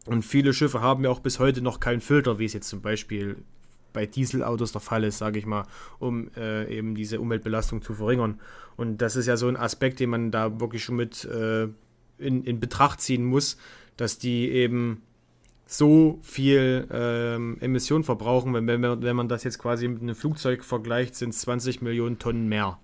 Und 0.07 0.22
viele 0.24 0.52
Schiffe 0.52 0.83
haben 0.83 1.04
ja 1.04 1.11
auch 1.11 1.20
bis 1.20 1.38
heute 1.38 1.62
noch 1.62 1.80
keinen 1.80 2.02
Filter, 2.02 2.38
wie 2.38 2.44
es 2.44 2.52
jetzt 2.52 2.68
zum 2.68 2.83
Beispiel 2.83 3.37
bei 3.94 4.04
Dieselautos 4.04 4.72
der 4.72 4.83
Fall 4.83 5.04
ist, 5.04 5.18
sage 5.18 5.38
ich 5.38 5.46
mal, 5.46 5.66
um 5.98 6.28
äh, 6.37 6.76
eben 6.76 6.94
diese 6.94 7.20
Umweltbelastung 7.20 7.80
zu 7.80 7.94
verringern. 7.94 8.40
Und 8.76 8.98
das 8.98 9.16
ist 9.16 9.26
ja 9.26 9.38
so 9.38 9.48
ein 9.48 9.57
Aspekt, 9.57 10.00
den 10.00 10.11
man 10.11 10.30
da 10.30 10.61
wirklich 10.61 10.85
schon 10.85 10.96
mit 10.96 11.24
äh, 11.24 11.68
in, 12.18 12.44
in 12.44 12.61
Betracht 12.61 13.00
ziehen 13.00 13.24
muss, 13.24 13.57
dass 13.96 14.18
die 14.18 14.50
eben 14.50 15.02
so 15.66 16.18
viel 16.22 16.87
ähm, 16.90 17.57
Emission 17.61 18.04
verbrauchen. 18.04 18.52
Wenn, 18.54 18.66
wenn, 18.66 18.80
man, 18.80 19.02
wenn 19.02 19.16
man 19.16 19.28
das 19.28 19.44
jetzt 19.44 19.59
quasi 19.59 19.88
mit 19.88 20.02
einem 20.02 20.14
Flugzeug 20.14 20.64
vergleicht, 20.64 21.14
sind 21.14 21.30
es 21.30 21.40
20 21.40 21.83
Millionen 21.83 22.18
Tonnen 22.18 22.48
mehr. 22.48 22.78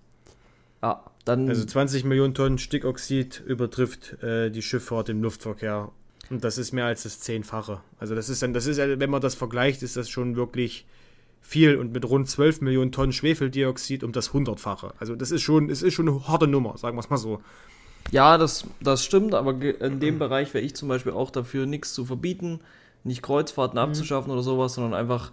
Ja, 0.83 1.05
dann. 1.25 1.49
Also 1.49 1.65
20 1.65 2.05
Millionen 2.05 2.35
Tonnen 2.35 2.59
Stickoxid 2.59 3.43
übertrifft 3.47 4.23
äh, 4.23 4.51
die 4.51 4.63
Schifffahrt 4.63 5.09
im 5.09 5.23
Luftverkehr. 5.23 5.91
Und 6.31 6.45
das 6.45 6.59
ist 6.59 6.73
mehr 6.73 6.87
als 6.87 7.03
das 7.03 7.21
Zehnfache. 7.21 7.81
Also 7.99 8.15
das 8.15 8.29
ist 8.29 8.43
dann, 8.43 8.55
das 8.55 8.67
ist, 8.67 8.79
wenn 8.79 9.11
man 9.11 9.21
das 9.21 9.35
vergleicht, 9.35 9.83
ist 9.83 9.97
das 9.97 10.09
schon 10.09 10.37
wirklich 10.37 10.87
viel 11.41 11.77
und 11.77 11.93
mit 11.93 12.05
rund 12.09 12.29
12 12.29 12.61
Millionen 12.61 12.93
Tonnen 12.93 13.13
Schwefeldioxid 13.13 14.05
um 14.05 14.13
das 14.13 14.33
Hundertfache. 14.33 14.95
Also 14.99 15.17
das 15.17 15.33
ist 15.33 15.43
schon, 15.43 15.71
es 15.71 15.83
ist 15.83 15.95
schon 15.95 16.09
eine 16.09 16.29
harte 16.29 16.47
Nummer, 16.47 16.79
sagen 16.79 16.97
wir 16.97 17.01
es 17.01 17.11
mal 17.11 17.17
so. 17.17 17.43
Ja, 18.11 18.39
das, 18.39 18.65
das 18.81 19.05
stimmt, 19.05 19.35
aber 19.35 19.53
in 19.63 20.01
dem 20.01 20.19
Bereich 20.19 20.53
wäre 20.53 20.65
ich 20.65 20.75
zum 20.75 20.89
Beispiel 20.89 21.13
auch 21.13 21.31
dafür, 21.31 21.67
nichts 21.67 21.95
zu 21.95 22.05
verbieten, 22.05 22.61
nicht 23.05 23.23
Kreuzfahrten 23.23 23.79
mhm. 23.79 23.85
abzuschaffen 23.85 24.33
oder 24.33 24.43
sowas, 24.43 24.75
sondern 24.75 24.95
einfach 24.95 25.31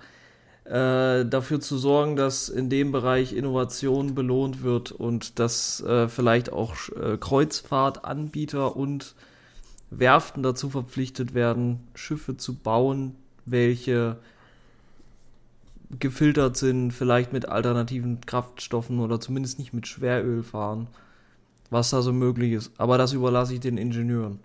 äh, 0.65 1.25
dafür 1.25 1.59
zu 1.59 1.77
sorgen, 1.77 2.15
dass 2.15 2.49
in 2.49 2.69
dem 2.69 2.91
Bereich 2.91 3.33
Innovation 3.33 4.13
belohnt 4.13 4.63
wird 4.63 4.91
und 4.91 5.39
dass 5.39 5.81
äh, 5.81 6.07
vielleicht 6.07 6.51
auch 6.51 6.75
äh, 6.89 7.17
Kreuzfahrtanbieter 7.17 8.75
und 8.75 9.15
Werften 9.89 10.43
dazu 10.43 10.69
verpflichtet 10.69 11.33
werden, 11.33 11.79
Schiffe 11.95 12.37
zu 12.37 12.55
bauen, 12.55 13.15
welche 13.45 14.17
gefiltert 15.99 16.57
sind, 16.57 16.91
vielleicht 16.91 17.31
mit 17.31 17.47
alternativen 17.47 18.19
Kraftstoffen 18.25 18.99
oder 18.99 19.21
zumindest 19.21 19.57
nicht 19.57 19.73
mit 19.73 19.87
Schweröl 19.87 20.43
fahren 20.43 20.87
was 21.69 21.89
da 21.89 22.01
so 22.01 22.13
möglich 22.13 22.53
ist. 22.53 22.71
Aber 22.77 22.97
das 22.97 23.13
überlasse 23.13 23.53
ich 23.53 23.59
den 23.59 23.77
Ingenieuren. 23.77 24.39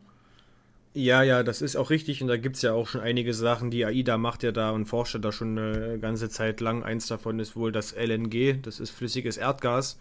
Ja, 0.94 1.22
ja, 1.22 1.42
das 1.42 1.62
ist 1.62 1.76
auch 1.76 1.88
richtig 1.88 2.20
und 2.20 2.28
da 2.28 2.36
gibt 2.36 2.56
es 2.56 2.62
ja 2.62 2.74
auch 2.74 2.86
schon 2.86 3.00
einige 3.00 3.32
Sachen, 3.32 3.70
die 3.70 3.86
AIDA 3.86 4.18
macht 4.18 4.42
ja 4.42 4.52
da 4.52 4.72
und 4.72 4.84
forscht 4.84 5.16
da 5.22 5.32
schon 5.32 5.58
eine 5.58 5.98
ganze 5.98 6.28
Zeit 6.28 6.60
lang. 6.60 6.82
Eins 6.82 7.06
davon 7.06 7.38
ist 7.38 7.56
wohl 7.56 7.72
das 7.72 7.94
LNG, 7.96 8.60
das 8.60 8.78
ist 8.78 8.90
flüssiges 8.90 9.38
Erdgas 9.38 9.98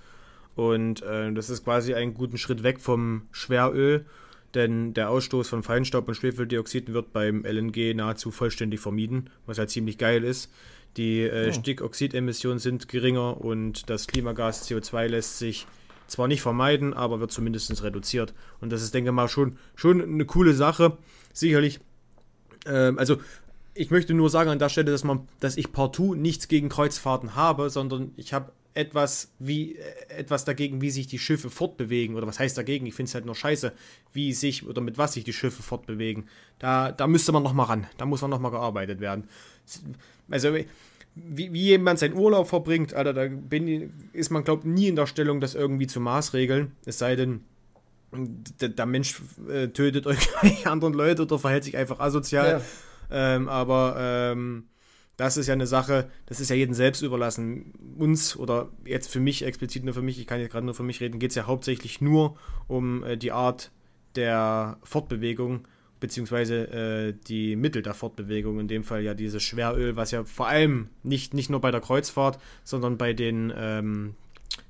und 0.56 1.02
äh, 1.02 1.32
das 1.32 1.50
ist 1.50 1.64
quasi 1.64 1.94
einen 1.94 2.14
guten 2.14 2.38
Schritt 2.38 2.64
weg 2.64 2.82
vom 2.82 3.22
Schweröl, 3.32 4.06
denn 4.54 4.94
der 4.94 5.10
Ausstoß 5.12 5.48
von 5.48 5.64
Feinstaub 5.64 6.10
und 6.10 6.16
Schwefeldioxiden 6.16 6.94
wird 6.94 7.14
beim 7.14 7.46
LNG 7.46 7.94
nahezu 7.96 8.30
vollständig 8.30 8.82
vermieden, 8.82 9.30
was 9.46 9.60
halt 9.60 9.70
ziemlich 9.70 9.98
geil 9.98 10.26
ist. 10.26 10.52
Die 10.98 11.22
äh, 11.22 11.48
oh. 11.48 11.54
Stickoxidemissionen 11.54 12.60
sind 12.60 12.90
geringer 12.90 13.40
und 13.40 13.90
das 13.90 14.08
Klimagas 14.08 14.70
CO2 14.70 15.08
lässt 15.08 15.38
sich 15.38 15.68
zwar 16.12 16.28
nicht 16.28 16.42
vermeiden, 16.42 16.94
aber 16.94 17.20
wird 17.20 17.32
zumindest 17.32 17.84
reduziert. 17.84 18.34
Und 18.60 18.72
das 18.72 18.84
ist, 18.84 18.94
denke 18.94 19.10
ich 19.10 19.16
mal, 19.16 19.30
schon, 19.30 19.58
schon 19.76 20.02
eine 20.02 20.26
coole 20.26 20.54
Sache. 20.54 20.98
Sicherlich. 21.34 21.80
Ähm, 22.66 23.00
also, 23.00 23.18
ich 23.74 23.90
möchte 23.90 24.14
nur 24.14 24.30
sagen 24.30 24.50
an 24.50 24.60
der 24.60 24.70
Stelle, 24.70 24.92
dass, 24.92 25.04
man, 25.04 25.28
dass 25.40 25.58
ich 25.58 25.72
partout 25.72 26.16
nichts 26.16 26.50
gegen 26.50 26.70
Kreuzfahrten 26.70 27.36
habe, 27.36 27.70
sondern 27.70 28.12
ich 28.18 28.34
habe 28.34 28.52
etwas, 28.74 29.32
wie, 29.40 29.76
äh, 29.76 29.94
etwas 30.10 30.44
dagegen, 30.44 30.82
wie 30.82 30.92
sich 30.92 31.08
die 31.08 31.20
Schiffe 31.20 31.50
fortbewegen. 31.50 32.16
Oder 32.16 32.28
was 32.28 32.40
heißt 32.40 32.58
dagegen? 32.58 32.86
Ich 32.86 32.94
finde 32.94 33.10
es 33.10 33.16
halt 33.16 33.26
nur 33.26 33.36
scheiße, 33.36 33.72
wie 34.12 34.34
sich 34.34 34.68
oder 34.68 34.82
mit 34.82 34.98
was 34.98 35.14
sich 35.14 35.24
die 35.24 35.34
Schiffe 35.34 35.64
fortbewegen. 35.64 36.28
Da, 36.60 36.92
da 36.92 37.08
müsste 37.08 37.32
man 37.32 37.44
nochmal 37.44 37.68
ran. 37.68 37.88
Da 37.98 38.06
muss 38.06 38.22
man 38.22 38.30
nochmal 38.30 38.52
gearbeitet 38.52 39.00
werden. 39.00 39.30
Also, 40.30 40.56
wie, 41.16 41.52
wie 41.52 41.64
jemand 41.64 42.00
seinen 42.00 42.16
Urlaub 42.16 42.48
verbringt, 42.48 42.94
Alter, 42.94 43.14
da 43.14 43.28
bin, 43.28 43.94
ist 44.14 44.30
man, 44.30 44.44
glaubt, 44.44 44.66
nie 44.66 44.88
in 44.88 44.96
der 44.96 45.08
Stellung, 45.08 45.42
das 45.42 45.56
irgendwie 45.56 45.88
zu 45.88 46.00
maßregeln. 46.00 46.72
Es 46.86 47.00
sei 47.00 47.16
denn, 47.16 47.42
der, 48.14 48.70
der 48.70 48.86
Mensch 48.86 49.22
äh, 49.50 49.68
tötet 49.70 50.06
irgendwelche 50.08 50.70
anderen 50.70 50.94
Leute 50.94 51.24
oder 51.24 51.40
verhält 51.40 51.64
sich 51.64 51.78
einfach 51.78 52.00
asozial. 52.00 52.62
Ja. 53.10 53.36
Ähm, 53.36 53.50
aber 53.50 53.96
ähm, 54.00 54.66
das 55.18 55.38
ist 55.38 55.48
ja 55.48 55.54
eine 55.54 55.68
Sache, 55.68 56.10
das 56.26 56.40
ist 56.40 56.50
ja 56.50 56.56
jedem 56.56 56.74
selbst 56.74 57.02
überlassen. 57.02 57.74
Uns 57.98 58.38
oder 58.38 58.70
jetzt 58.86 59.12
für 59.12 59.20
mich, 59.20 59.44
explizit 59.44 59.84
nur 59.84 59.94
für 59.94 60.02
mich, 60.02 60.20
ich 60.20 60.28
kann 60.28 60.40
jetzt 60.40 60.52
gerade 60.52 60.66
nur 60.66 60.76
für 60.76 60.84
mich 60.84 61.02
reden, 61.02 61.20
geht 61.20 61.32
es 61.32 61.36
ja 61.36 61.46
hauptsächlich 61.46 62.02
nur 62.02 62.38
um 62.68 63.04
äh, 63.04 63.18
die 63.18 63.32
Art 63.32 63.72
der 64.16 64.78
Fortbewegung 64.84 65.68
beziehungsweise 66.02 66.68
äh, 66.68 67.14
die 67.28 67.56
Mittel 67.56 67.82
der 67.82 67.94
Fortbewegung, 67.94 68.60
in 68.60 68.68
dem 68.68 68.84
Fall 68.84 69.02
ja 69.02 69.14
dieses 69.14 69.42
Schweröl, 69.42 69.96
was 69.96 70.12
ja 70.12 70.26
vor 70.26 70.50
allem 70.50 70.90
nicht, 71.04 71.34
nicht 71.34 71.50
nur 71.50 71.62
bei 71.62 71.72
der 71.72 71.80
Kreuzfahrt, 71.80 72.40
sondern 72.66 72.98
bei 72.98 73.14
den 73.14 73.54
ähm, 73.56 74.16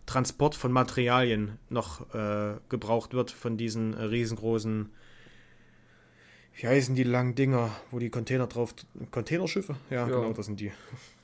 Transport 0.06 0.54
von 0.54 0.72
Materialien 0.72 1.58
noch 1.70 2.14
äh, 2.14 2.56
gebraucht 2.70 3.14
wird 3.14 3.32
von 3.32 3.58
diesen 3.58 3.96
äh, 3.96 4.04
riesengroßen, 4.04 4.92
wie 6.54 6.68
heißen 6.68 6.96
die 6.96 7.04
langen 7.04 7.34
Dinger, 7.34 7.72
wo 7.90 7.98
die 7.98 8.10
Container 8.10 8.46
drauf, 8.46 8.76
Containerschiffe? 9.10 9.78
Ja, 9.90 10.08
ja. 10.08 10.16
genau, 10.16 10.34
das 10.34 10.46
sind 10.46 10.60
die. 10.60 10.72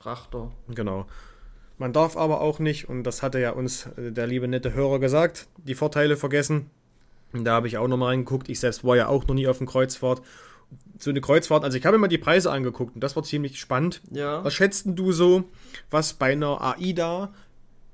Frachter. 0.00 0.50
Genau. 0.74 1.06
Man 1.76 1.92
darf 1.92 2.16
aber 2.16 2.40
auch 2.40 2.58
nicht, 2.58 2.88
und 2.88 3.04
das 3.04 3.22
hatte 3.22 3.38
ja 3.38 3.50
uns 3.50 3.86
äh, 3.98 4.10
der 4.10 4.26
liebe 4.26 4.48
nette 4.48 4.72
Hörer 4.72 4.98
gesagt, 4.98 5.48
die 5.58 5.74
Vorteile 5.74 6.16
vergessen. 6.16 6.70
Da 7.32 7.52
habe 7.52 7.66
ich 7.68 7.78
auch 7.78 7.88
nochmal 7.88 8.10
reingeguckt. 8.10 8.48
Ich 8.48 8.60
selbst 8.60 8.84
war 8.84 8.96
ja 8.96 9.08
auch 9.08 9.26
noch 9.26 9.34
nie 9.34 9.46
auf 9.46 9.58
dem 9.58 9.66
Kreuzfahrt. 9.66 10.22
So 10.98 11.10
eine 11.10 11.20
Kreuzfahrt, 11.20 11.64
also 11.64 11.78
ich 11.78 11.86
habe 11.86 11.96
mir 11.96 12.02
mal 12.02 12.08
die 12.08 12.18
Preise 12.18 12.50
angeguckt 12.50 12.94
und 12.94 13.00
das 13.02 13.14
war 13.14 13.22
ziemlich 13.22 13.58
spannend. 13.60 14.00
Ja. 14.10 14.44
Was 14.44 14.54
schätzt 14.54 14.84
du 14.86 15.12
so, 15.12 15.44
was 15.90 16.14
bei 16.14 16.32
einer 16.32 16.60
AIDA 16.60 17.32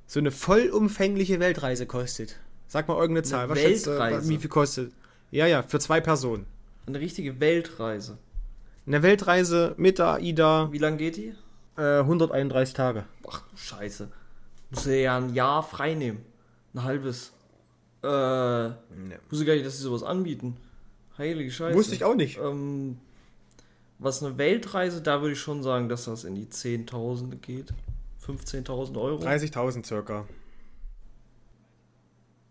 so 0.07 0.21
eine 0.21 0.31
vollumfängliche 0.31 1.39
Weltreise 1.39 1.87
kostet? 1.87 2.37
Sag 2.67 2.89
mal 2.89 2.95
irgendeine 2.95 3.23
Zahl. 3.25 3.45
Eine 3.45 3.51
was 3.51 3.59
Weltreise? 3.59 4.17
Schätzt, 4.17 4.29
wie 4.31 4.39
viel 4.39 4.51
kostet? 4.51 4.93
Ja, 5.31 5.47
ja, 5.47 5.63
für 5.63 5.79
zwei 5.79 6.01
Personen. 6.01 6.47
Eine 6.87 7.01
richtige 7.01 7.41
Weltreise. 7.41 8.19
Eine 8.87 9.03
Weltreise 9.03 9.75
mit 9.77 9.99
der 9.99 10.15
AIDA. 10.15 10.73
Wie 10.73 10.79
lange 10.79 10.97
geht 10.97 11.17
die? 11.17 11.35
Äh, 11.77 12.01
131 12.01 12.75
Tage. 12.75 13.05
Ach, 13.29 13.43
scheiße. 13.57 14.09
Muss 14.71 14.87
ja 14.87 15.17
ein 15.17 15.35
Jahr 15.35 15.63
frei 15.63 15.95
nehmen. 15.95 16.25
Ein 16.75 16.85
halbes. 16.85 17.33
Äh, 18.05 18.69
nee. 18.69 19.17
wusste 19.31 19.47
gar 19.47 19.55
nicht, 19.55 19.65
dass 19.65 19.79
sie 19.79 19.83
sowas 19.83 20.03
anbieten. 20.03 20.59
Heilige 21.17 21.51
Scheiße. 21.51 21.75
Wusste 21.75 21.95
ich 21.95 22.05
auch 22.05 22.15
nicht. 22.15 22.39
Ähm, 22.39 22.99
was 23.99 24.23
eine 24.23 24.37
Weltreise, 24.37 25.01
da 25.01 25.23
würde 25.23 25.33
ich 25.33 25.41
schon 25.41 25.63
sagen, 25.63 25.89
dass 25.89 26.05
das 26.05 26.25
in 26.25 26.35
die 26.35 26.51
Zehntausende 26.51 27.37
geht. 27.39 27.73
15.000 28.27 29.01
Euro. 29.01 29.23
30.000 29.23 29.87
circa. 29.87 30.27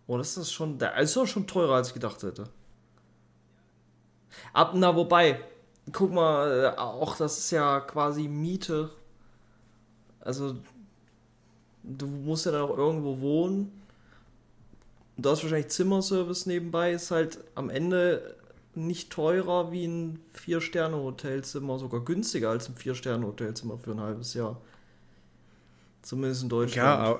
Oh, 0.08 0.18
das 0.18 0.38
ist 0.38 0.52
schon, 0.52 0.80
das 0.80 1.04
ist 1.04 1.16
doch 1.16 1.28
schon 1.28 1.46
teurer, 1.46 1.76
als 1.76 1.90
ich 1.90 1.94
gedacht 1.94 2.24
hätte. 2.24 2.46
Ab, 4.54 4.72
na, 4.74 4.96
wobei, 4.96 5.40
guck 5.92 6.12
mal, 6.12 6.74
äh, 6.76 6.80
auch 6.80 7.16
das 7.18 7.38
ist 7.38 7.52
ja 7.52 7.80
quasi 7.82 8.28
Miete. 8.28 8.90
Also, 10.20 10.56
du 11.84 12.08
musst 12.08 12.48
ja 12.48 12.54
dann 12.54 12.62
auch 12.62 12.78
irgendwo 12.78 13.20
wohnen 13.20 13.83
du 15.18 15.30
hast 15.30 15.44
wahrscheinlich 15.44 15.70
Zimmerservice 15.70 16.46
nebenbei, 16.46 16.94
ist 16.94 17.12
halt 17.12 17.40
am 17.56 17.70
Ende 17.70 18.36
nicht 18.76 19.12
teurer 19.12 19.72
wie 19.72 19.86
ein 19.86 20.20
Vier-Sterne-Hotelzimmer, 20.34 21.78
sogar 21.78 22.04
günstiger 22.04 22.50
als 22.50 22.70
ein 22.70 22.76
Vier-Sterne-Hotelzimmer 22.76 23.78
für 23.78 23.92
ein 23.92 24.02
halbes 24.02 24.34
Jahr. 24.34 24.60
Zumindest 26.02 26.44
in 26.44 26.50
Deutschland. 26.50 27.20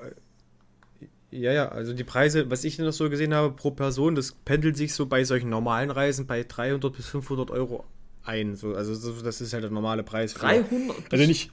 ja, 1.30 1.52
ja, 1.52 1.68
also 1.68 1.92
die 1.92 2.04
Preise, 2.04 2.48
was 2.50 2.62
ich 2.62 2.78
noch 2.78 2.92
so 2.92 3.10
gesehen 3.10 3.34
habe 3.34 3.50
pro 3.50 3.72
Person, 3.72 4.14
das 4.14 4.32
pendelt 4.44 4.76
sich 4.76 4.94
so 4.94 5.06
bei 5.06 5.24
solchen 5.24 5.48
normalen 5.48 5.90
Reisen 5.90 6.26
bei 6.26 6.44
300 6.44 6.92
bis 6.92 7.06
500 7.06 7.50
Euro 7.50 7.84
ein. 8.22 8.54
So, 8.54 8.74
also 8.74 8.94
das 9.22 9.40
ist 9.40 9.52
halt 9.52 9.64
der 9.64 9.70
normale 9.70 10.04
Preis. 10.04 10.32
Für, 10.32 10.40
300? 10.40 10.96
Also 11.10 11.26
nicht, 11.26 11.50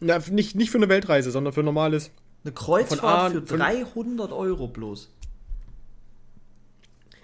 na, 0.00 0.18
nicht, 0.30 0.54
nicht 0.54 0.70
für 0.70 0.78
eine 0.78 0.88
Weltreise, 0.88 1.30
sondern 1.30 1.54
für 1.54 1.62
normales. 1.62 2.10
Eine 2.44 2.52
Kreuzfahrt 2.52 3.32
für 3.32 3.40
300 3.40 4.32
Euro 4.32 4.68
bloß. 4.68 5.10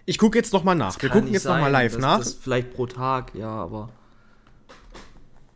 Ich 0.04 0.18
gucke 0.18 0.36
jetzt 0.38 0.52
nochmal 0.52 0.74
nach. 0.74 1.00
Wir 1.00 1.08
gucken 1.10 1.32
jetzt 1.32 1.44
nochmal 1.44 1.70
live 1.70 1.92
das, 1.92 2.00
nach. 2.00 2.18
Das 2.18 2.34
vielleicht 2.34 2.74
pro 2.74 2.86
Tag, 2.86 3.34
ja, 3.34 3.48
aber. 3.48 3.90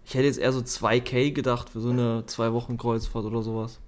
Ich 0.05 0.15
hätte 0.15 0.27
jetzt 0.27 0.39
eher 0.39 0.53
so 0.53 0.61
2K 0.61 1.33
gedacht 1.33 1.71
für 1.71 1.81
so 1.81 1.91
eine 1.91 2.25
zwei 2.27 2.53
Wochen 2.53 2.77
Kreuzfahrt 2.77 3.25
oder 3.25 3.43
sowas. 3.43 3.81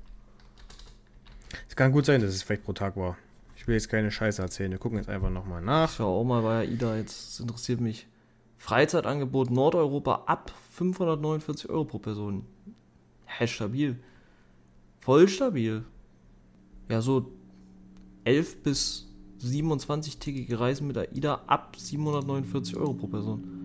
Es 1.69 1.77
kann 1.77 1.93
gut 1.93 2.07
sein, 2.07 2.21
dass 2.21 2.35
es 2.35 2.43
vielleicht 2.43 2.65
pro 2.65 2.73
Tag 2.73 2.97
war. 2.97 3.17
Ich 3.57 3.69
will 3.69 3.75
jetzt 3.75 3.89
keine 3.89 4.11
Scheiße 4.11 4.43
erzählen. 4.43 4.73
Wir 4.73 4.79
gucken 4.79 4.99
jetzt 4.99 5.09
einfach 5.09 5.31
nochmal 5.31 5.63
nach. 5.63 5.91
Ich 5.91 5.97
schau 5.97 6.21
auch 6.21 6.25
mal 6.25 6.43
bei 6.43 6.61
AIDA 6.61 6.97
jetzt. 6.97 7.29
Das 7.29 7.41
interessiert 7.41 7.81
mich. 7.81 8.09
Freizeitangebot 8.57 9.51
Nordeuropa 9.51 10.25
ab 10.27 10.53
549 10.73 11.71
Euro 11.71 11.85
pro 11.85 11.99
Person. 11.99 12.45
Hä, 13.27 13.47
stabil. 13.47 14.01
Voll 15.01 15.29
stabil. 15.29 15.85
Ja, 16.89 17.01
so 17.01 17.31
11 18.25 18.63
bis 18.63 19.08
27-tägige 19.43 20.59
Reisen 20.59 20.87
mit 20.87 20.99
AIDA 20.99 21.43
ab 21.47 21.77
749 21.77 22.77
Euro 22.77 22.95
pro 22.95 23.07
Person. 23.07 23.59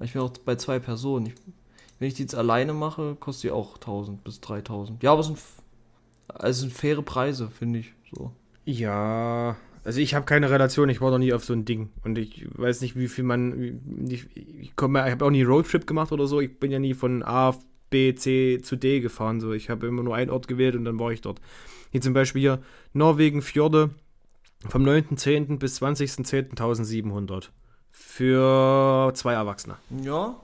Ich 0.00 0.14
bin 0.14 0.22
auch 0.22 0.30
bei 0.44 0.56
zwei 0.56 0.78
Personen. 0.78 1.26
Ich, 1.26 1.34
wenn 1.98 2.08
ich 2.08 2.14
die 2.14 2.22
jetzt 2.22 2.34
alleine 2.34 2.72
mache, 2.72 3.16
kostet 3.16 3.44
die 3.44 3.50
auch 3.50 3.74
1000 3.74 4.24
bis 4.24 4.40
3000. 4.40 5.02
Ja, 5.02 5.12
aber 5.12 5.20
es 5.20 5.26
sind, 5.26 5.38
also 6.28 6.60
sind 6.60 6.72
faire 6.72 7.02
Preise, 7.02 7.50
finde 7.50 7.80
ich. 7.80 7.92
So. 8.14 8.32
Ja, 8.64 9.56
also 9.88 10.02
ich 10.02 10.14
habe 10.14 10.26
keine 10.26 10.50
Relation, 10.50 10.90
ich 10.90 11.00
war 11.00 11.10
noch 11.10 11.16
nie 11.16 11.32
auf 11.32 11.46
so 11.46 11.54
ein 11.54 11.64
Ding. 11.64 11.88
Und 12.04 12.18
ich 12.18 12.46
weiß 12.52 12.82
nicht, 12.82 12.94
wie 12.94 13.08
viel 13.08 13.24
man. 13.24 13.80
Ich, 14.06 14.26
ich, 14.34 14.60
ich 14.60 14.72
habe 14.78 15.24
auch 15.24 15.30
nie 15.30 15.44
Roadtrip 15.44 15.86
gemacht 15.86 16.12
oder 16.12 16.26
so. 16.26 16.42
Ich 16.42 16.60
bin 16.60 16.70
ja 16.70 16.78
nie 16.78 16.92
von 16.92 17.22
A, 17.22 17.54
B, 17.88 18.14
C 18.14 18.60
zu 18.62 18.76
D 18.76 19.00
gefahren. 19.00 19.40
So. 19.40 19.52
Ich 19.52 19.70
habe 19.70 19.86
immer 19.86 20.02
nur 20.02 20.14
einen 20.14 20.30
Ort 20.30 20.46
gewählt 20.46 20.76
und 20.76 20.84
dann 20.84 20.98
war 20.98 21.10
ich 21.10 21.22
dort. 21.22 21.40
Hier 21.90 22.02
zum 22.02 22.12
Beispiel 22.12 22.42
hier 22.42 22.62
Norwegen, 22.92 23.40
Fjorde, 23.40 23.88
vom 24.68 24.84
9.10. 24.84 25.58
bis 25.58 25.80
20.10.1700. 25.80 27.48
Für 27.90 29.10
zwei 29.14 29.32
Erwachsene. 29.32 29.76
Ja. 30.04 30.36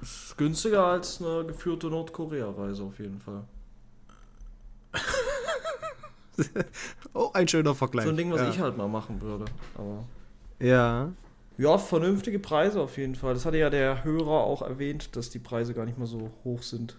Ist 0.00 0.38
günstiger 0.38 0.86
als 0.86 1.20
eine 1.20 1.44
geführte 1.44 1.88
Nordkorea-Reise 1.88 2.84
auf 2.84 3.00
jeden 3.00 3.18
Fall. 3.18 3.42
oh, 7.14 7.30
ein 7.32 7.48
schöner 7.48 7.74
Vergleich. 7.74 8.04
So 8.04 8.10
ein 8.10 8.16
Ding, 8.16 8.32
was 8.32 8.40
ja. 8.40 8.50
ich 8.50 8.58
halt 8.58 8.76
mal 8.76 8.88
machen 8.88 9.20
würde. 9.20 9.44
Aber 9.74 10.04
ja. 10.58 11.12
Ja, 11.58 11.76
vernünftige 11.76 12.38
Preise 12.38 12.80
auf 12.80 12.96
jeden 12.96 13.14
Fall. 13.14 13.34
Das 13.34 13.44
hatte 13.44 13.58
ja 13.58 13.68
der 13.68 14.04
Hörer 14.04 14.44
auch 14.44 14.62
erwähnt, 14.62 15.14
dass 15.16 15.30
die 15.30 15.38
Preise 15.38 15.74
gar 15.74 15.84
nicht 15.84 15.98
mehr 15.98 16.06
so 16.06 16.30
hoch 16.44 16.62
sind. 16.62 16.96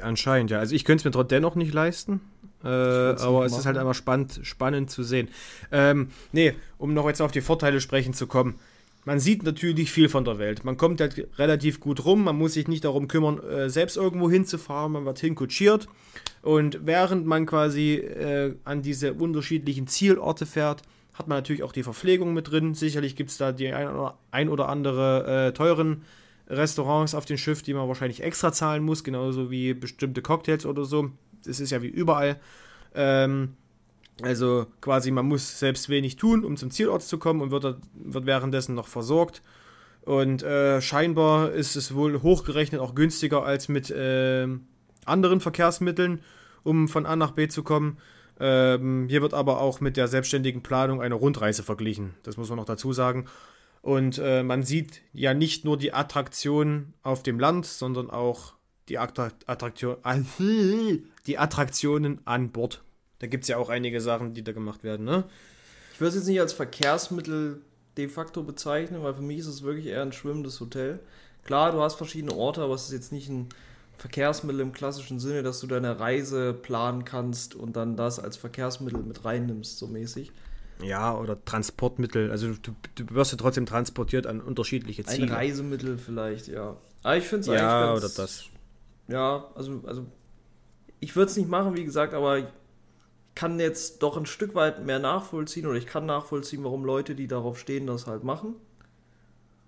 Anscheinend, 0.00 0.50
ja. 0.50 0.58
Also 0.58 0.74
ich 0.74 0.84
könnte 0.84 1.08
es 1.08 1.14
mir 1.14 1.24
dennoch 1.24 1.54
nicht 1.54 1.72
leisten. 1.72 2.20
Äh, 2.64 2.68
aber 2.68 3.44
es 3.44 3.56
ist 3.56 3.66
halt 3.66 3.76
einfach 3.76 3.94
spannend, 3.94 4.40
spannend 4.44 4.90
zu 4.90 5.02
sehen. 5.02 5.28
Ähm, 5.72 6.10
nee, 6.30 6.54
um 6.78 6.94
noch 6.94 7.06
jetzt 7.08 7.20
auf 7.20 7.32
die 7.32 7.40
Vorteile 7.40 7.80
sprechen 7.80 8.14
zu 8.14 8.26
kommen. 8.26 8.58
Man 9.04 9.18
sieht 9.18 9.42
natürlich 9.42 9.90
viel 9.90 10.08
von 10.08 10.24
der 10.24 10.38
Welt. 10.38 10.64
Man 10.64 10.76
kommt 10.76 11.00
halt 11.00 11.26
relativ 11.36 11.80
gut 11.80 12.04
rum. 12.04 12.22
Man 12.24 12.36
muss 12.36 12.54
sich 12.54 12.68
nicht 12.68 12.84
darum 12.84 13.08
kümmern, 13.08 13.40
äh, 13.40 13.68
selbst 13.68 13.96
irgendwo 13.96 14.30
hinzufahren. 14.30 14.92
Man 14.92 15.04
wird 15.04 15.18
hinkutschiert. 15.18 15.88
Und 16.42 16.86
während 16.86 17.26
man 17.26 17.46
quasi 17.46 17.94
äh, 17.94 18.54
an 18.64 18.82
diese 18.82 19.14
unterschiedlichen 19.14 19.88
Zielorte 19.88 20.46
fährt, 20.46 20.82
hat 21.14 21.26
man 21.26 21.38
natürlich 21.38 21.64
auch 21.64 21.72
die 21.72 21.82
Verpflegung 21.82 22.32
mit 22.32 22.50
drin. 22.50 22.74
Sicherlich 22.74 23.16
gibt 23.16 23.30
es 23.30 23.38
da 23.38 23.50
die 23.50 23.72
ein 23.72 23.88
oder, 23.88 24.18
ein 24.30 24.48
oder 24.48 24.68
andere 24.68 25.48
äh, 25.48 25.52
teuren 25.52 26.02
Restaurants 26.48 27.14
auf 27.14 27.24
dem 27.24 27.38
Schiff, 27.38 27.62
die 27.62 27.74
man 27.74 27.88
wahrscheinlich 27.88 28.22
extra 28.22 28.52
zahlen 28.52 28.84
muss, 28.84 29.02
genauso 29.02 29.50
wie 29.50 29.74
bestimmte 29.74 30.22
Cocktails 30.22 30.64
oder 30.64 30.84
so. 30.84 31.10
Das 31.44 31.58
ist 31.58 31.70
ja 31.70 31.82
wie 31.82 31.88
überall. 31.88 32.40
Ähm, 32.94 33.56
also 34.22 34.66
quasi, 34.80 35.10
man 35.10 35.26
muss 35.26 35.58
selbst 35.58 35.88
wenig 35.88 36.16
tun, 36.16 36.44
um 36.44 36.56
zum 36.56 36.70
Zielort 36.70 37.02
zu 37.02 37.18
kommen 37.18 37.40
und 37.40 37.50
wird, 37.50 37.78
wird 37.94 38.26
währenddessen 38.26 38.74
noch 38.74 38.88
versorgt. 38.88 39.42
Und 40.02 40.42
äh, 40.42 40.80
scheinbar 40.80 41.52
ist 41.52 41.76
es 41.76 41.94
wohl 41.94 42.22
hochgerechnet 42.22 42.80
auch 42.80 42.94
günstiger 42.94 43.44
als 43.44 43.68
mit 43.68 43.90
äh, 43.90 44.48
anderen 45.04 45.40
Verkehrsmitteln, 45.40 46.22
um 46.64 46.88
von 46.88 47.06
A 47.06 47.16
nach 47.16 47.32
B 47.32 47.48
zu 47.48 47.62
kommen. 47.62 47.98
Ähm, 48.40 49.06
hier 49.08 49.22
wird 49.22 49.34
aber 49.34 49.60
auch 49.60 49.80
mit 49.80 49.96
der 49.96 50.08
selbstständigen 50.08 50.62
Planung 50.62 51.00
eine 51.00 51.14
Rundreise 51.14 51.62
verglichen. 51.62 52.14
Das 52.24 52.36
muss 52.36 52.48
man 52.48 52.58
noch 52.58 52.64
dazu 52.64 52.92
sagen. 52.92 53.26
Und 53.82 54.18
äh, 54.18 54.42
man 54.42 54.62
sieht 54.62 55.02
ja 55.12 55.34
nicht 55.34 55.64
nur 55.64 55.76
die 55.76 55.92
Attraktion 55.92 56.94
auf 57.02 57.22
dem 57.22 57.38
Land, 57.38 57.66
sondern 57.66 58.10
auch 58.10 58.54
die 58.88 58.98
Attraktion, 58.98 59.96
die 61.26 61.38
Attraktionen 61.38 62.20
an 62.24 62.50
Bord. 62.50 62.82
Da 63.22 63.28
gibt 63.28 63.44
es 63.44 63.48
ja 63.48 63.56
auch 63.56 63.68
einige 63.68 64.00
Sachen, 64.00 64.34
die 64.34 64.42
da 64.42 64.50
gemacht 64.50 64.82
werden, 64.82 65.06
ne? 65.06 65.22
Ich 65.94 66.00
würde 66.00 66.08
es 66.08 66.16
jetzt 66.16 66.26
nicht 66.26 66.40
als 66.40 66.52
Verkehrsmittel 66.52 67.60
de 67.96 68.08
facto 68.08 68.42
bezeichnen, 68.42 69.04
weil 69.04 69.14
für 69.14 69.22
mich 69.22 69.38
ist 69.38 69.46
es 69.46 69.62
wirklich 69.62 69.86
eher 69.86 70.02
ein 70.02 70.12
schwimmendes 70.12 70.58
Hotel. 70.58 70.98
Klar, 71.44 71.70
du 71.70 71.80
hast 71.80 71.94
verschiedene 71.94 72.34
Orte, 72.34 72.62
aber 72.62 72.74
es 72.74 72.86
ist 72.86 72.92
jetzt 72.92 73.12
nicht 73.12 73.28
ein 73.28 73.48
Verkehrsmittel 73.96 74.60
im 74.60 74.72
klassischen 74.72 75.20
Sinne, 75.20 75.44
dass 75.44 75.60
du 75.60 75.68
deine 75.68 76.00
Reise 76.00 76.52
planen 76.52 77.04
kannst 77.04 77.54
und 77.54 77.76
dann 77.76 77.96
das 77.96 78.18
als 78.18 78.36
Verkehrsmittel 78.36 79.00
mit 79.04 79.24
reinnimmst, 79.24 79.78
so 79.78 79.86
mäßig. 79.86 80.32
Ja, 80.82 81.16
oder 81.16 81.44
Transportmittel. 81.44 82.28
Also 82.32 82.54
du, 82.54 82.72
du 82.96 83.14
wirst 83.14 83.30
ja 83.30 83.38
trotzdem 83.38 83.66
transportiert 83.66 84.26
an 84.26 84.40
unterschiedliche 84.40 85.04
Ziele. 85.04 85.28
Ein 85.28 85.32
Reisemittel 85.32 85.96
vielleicht, 85.96 86.48
ja. 86.48 86.76
Aber 87.04 87.16
ich 87.16 87.24
finde 87.24 87.42
es 87.42 87.46
ja, 87.46 87.52
eigentlich 87.52 88.02
ganz, 88.02 88.04
oder 88.04 88.22
das. 88.24 88.44
Ja, 89.06 89.46
also, 89.54 89.80
also 89.86 90.06
ich 90.98 91.14
würde 91.14 91.30
es 91.30 91.36
nicht 91.36 91.48
machen, 91.48 91.76
wie 91.76 91.84
gesagt, 91.84 92.14
aber 92.14 92.38
ich 92.38 92.46
kann 93.34 93.58
jetzt 93.58 94.02
doch 94.02 94.16
ein 94.16 94.26
Stück 94.26 94.54
weit 94.54 94.84
mehr 94.84 94.98
nachvollziehen 94.98 95.66
oder 95.66 95.78
ich 95.78 95.86
kann 95.86 96.06
nachvollziehen, 96.06 96.64
warum 96.64 96.84
Leute, 96.84 97.14
die 97.14 97.26
darauf 97.26 97.58
stehen, 97.58 97.86
das 97.86 98.06
halt 98.06 98.24
machen. 98.24 98.56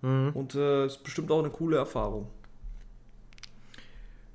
Mhm. 0.02 0.30
Und 0.34 0.54
es 0.54 0.60
äh, 0.60 0.86
ist 0.86 1.04
bestimmt 1.04 1.30
auch 1.30 1.38
eine 1.38 1.50
coole 1.50 1.76
Erfahrung. 1.76 2.28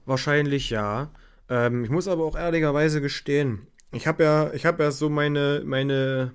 Wahrscheinlich 0.05 0.69
ja. 0.71 1.11
Ähm, 1.47 1.83
ich 1.83 1.89
muss 1.89 2.07
aber 2.07 2.23
auch 2.25 2.35
ehrlicherweise 2.35 3.01
gestehen, 3.01 3.67
ich 3.91 4.07
habe 4.07 4.23
ja, 4.23 4.53
ich 4.53 4.65
habe 4.65 4.83
ja 4.83 4.91
so 4.91 5.09
meine, 5.09 5.63
meine, 5.65 6.33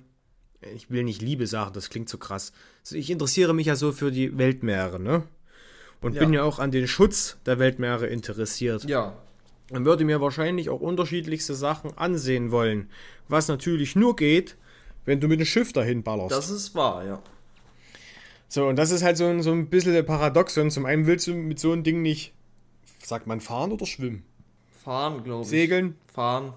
ich 0.73 0.89
will 0.89 1.03
nicht 1.03 1.21
Liebe 1.21 1.47
sagen, 1.47 1.73
das 1.73 1.89
klingt 1.89 2.09
so 2.09 2.17
krass. 2.17 2.51
Also 2.81 2.95
ich 2.95 3.09
interessiere 3.09 3.53
mich 3.53 3.67
ja 3.67 3.75
so 3.75 3.91
für 3.91 4.11
die 4.11 4.37
Weltmeere, 4.37 4.99
ne? 4.99 5.23
Und 6.01 6.13
ja. 6.13 6.19
bin 6.19 6.33
ja 6.33 6.43
auch 6.43 6.59
an 6.59 6.71
den 6.71 6.87
Schutz 6.87 7.37
der 7.45 7.57
Weltmeere 7.59 8.07
interessiert. 8.07 8.83
Ja. 8.83 9.17
Und 9.71 9.85
würde 9.85 10.05
mir 10.05 10.21
wahrscheinlich 10.21 10.69
auch 10.69 10.79
unterschiedlichste 10.79 11.55
Sachen 11.55 11.97
ansehen 11.97 12.51
wollen. 12.51 12.89
Was 13.27 13.47
natürlich 13.47 13.95
nur 13.95 14.15
geht, 14.15 14.57
wenn 15.05 15.19
du 15.19 15.27
mit 15.27 15.39
dem 15.39 15.45
Schiff 15.45 15.73
dahin 15.73 16.03
ballerst. 16.03 16.31
Das 16.31 16.49
ist 16.49 16.75
wahr, 16.75 17.05
ja. 17.05 17.21
So, 18.47 18.67
und 18.67 18.75
das 18.75 18.91
ist 18.91 19.03
halt 19.03 19.17
so 19.17 19.25
ein, 19.25 19.41
so 19.41 19.51
ein 19.51 19.69
bisschen 19.69 20.05
Paradoxon. 20.05 20.69
Zum 20.69 20.85
einen 20.85 21.07
willst 21.07 21.27
du 21.27 21.33
mit 21.33 21.59
so 21.59 21.71
einem 21.71 21.83
Ding 21.83 22.01
nicht, 22.01 22.33
sagt 23.03 23.27
man, 23.27 23.41
fahren 23.41 23.71
oder 23.71 23.85
schwimmen? 23.85 24.23
Fahren, 24.83 25.23
glaube 25.23 25.43
ich. 25.43 25.49
Segeln? 25.49 25.95
Fahren. 26.13 26.53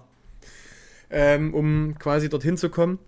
Ähm, 1.09 1.53
um 1.55 1.95
quasi 1.97 2.29
dorthin 2.29 2.57
zu 2.57 2.69
kommen. 2.69 2.99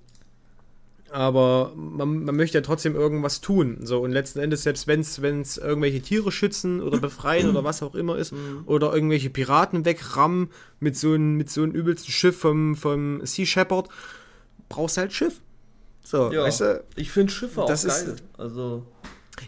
Aber 1.11 1.73
man, 1.75 2.23
man 2.23 2.35
möchte 2.35 2.57
ja 2.57 2.61
trotzdem 2.61 2.95
irgendwas 2.95 3.41
tun. 3.41 3.79
So, 3.81 3.99
und 3.99 4.11
letzten 4.11 4.39
Endes, 4.39 4.63
selbst 4.63 4.87
wenn 4.87 5.01
es 5.41 5.57
irgendwelche 5.57 6.01
Tiere 6.01 6.31
schützen 6.31 6.81
oder 6.81 6.99
befreien 6.99 7.49
oder 7.49 7.63
was 7.65 7.83
auch 7.83 7.95
immer 7.95 8.17
ist, 8.17 8.31
mhm. 8.31 8.63
oder 8.65 8.93
irgendwelche 8.93 9.29
Piraten 9.29 9.83
wegrammen 9.83 10.49
mit 10.79 10.95
so 10.95 11.13
einem 11.13 11.35
mit 11.35 11.49
so 11.49 11.63
einem 11.63 11.73
übelsten 11.73 12.11
Schiff 12.11 12.39
vom, 12.39 12.75
vom 12.75 13.25
Sea 13.25 13.45
Shepherd, 13.45 13.89
brauchst 14.69 14.97
du 14.97 15.01
halt 15.01 15.13
Schiff. 15.13 15.41
So, 16.03 16.31
ja, 16.31 16.43
weißt 16.43 16.61
du, 16.61 16.83
ich 16.95 17.11
finde 17.11 17.31
Schiffe 17.31 17.61
auch 17.61 17.67
geil. 17.67 17.75
Ist, 17.75 18.23
also. 18.37 18.83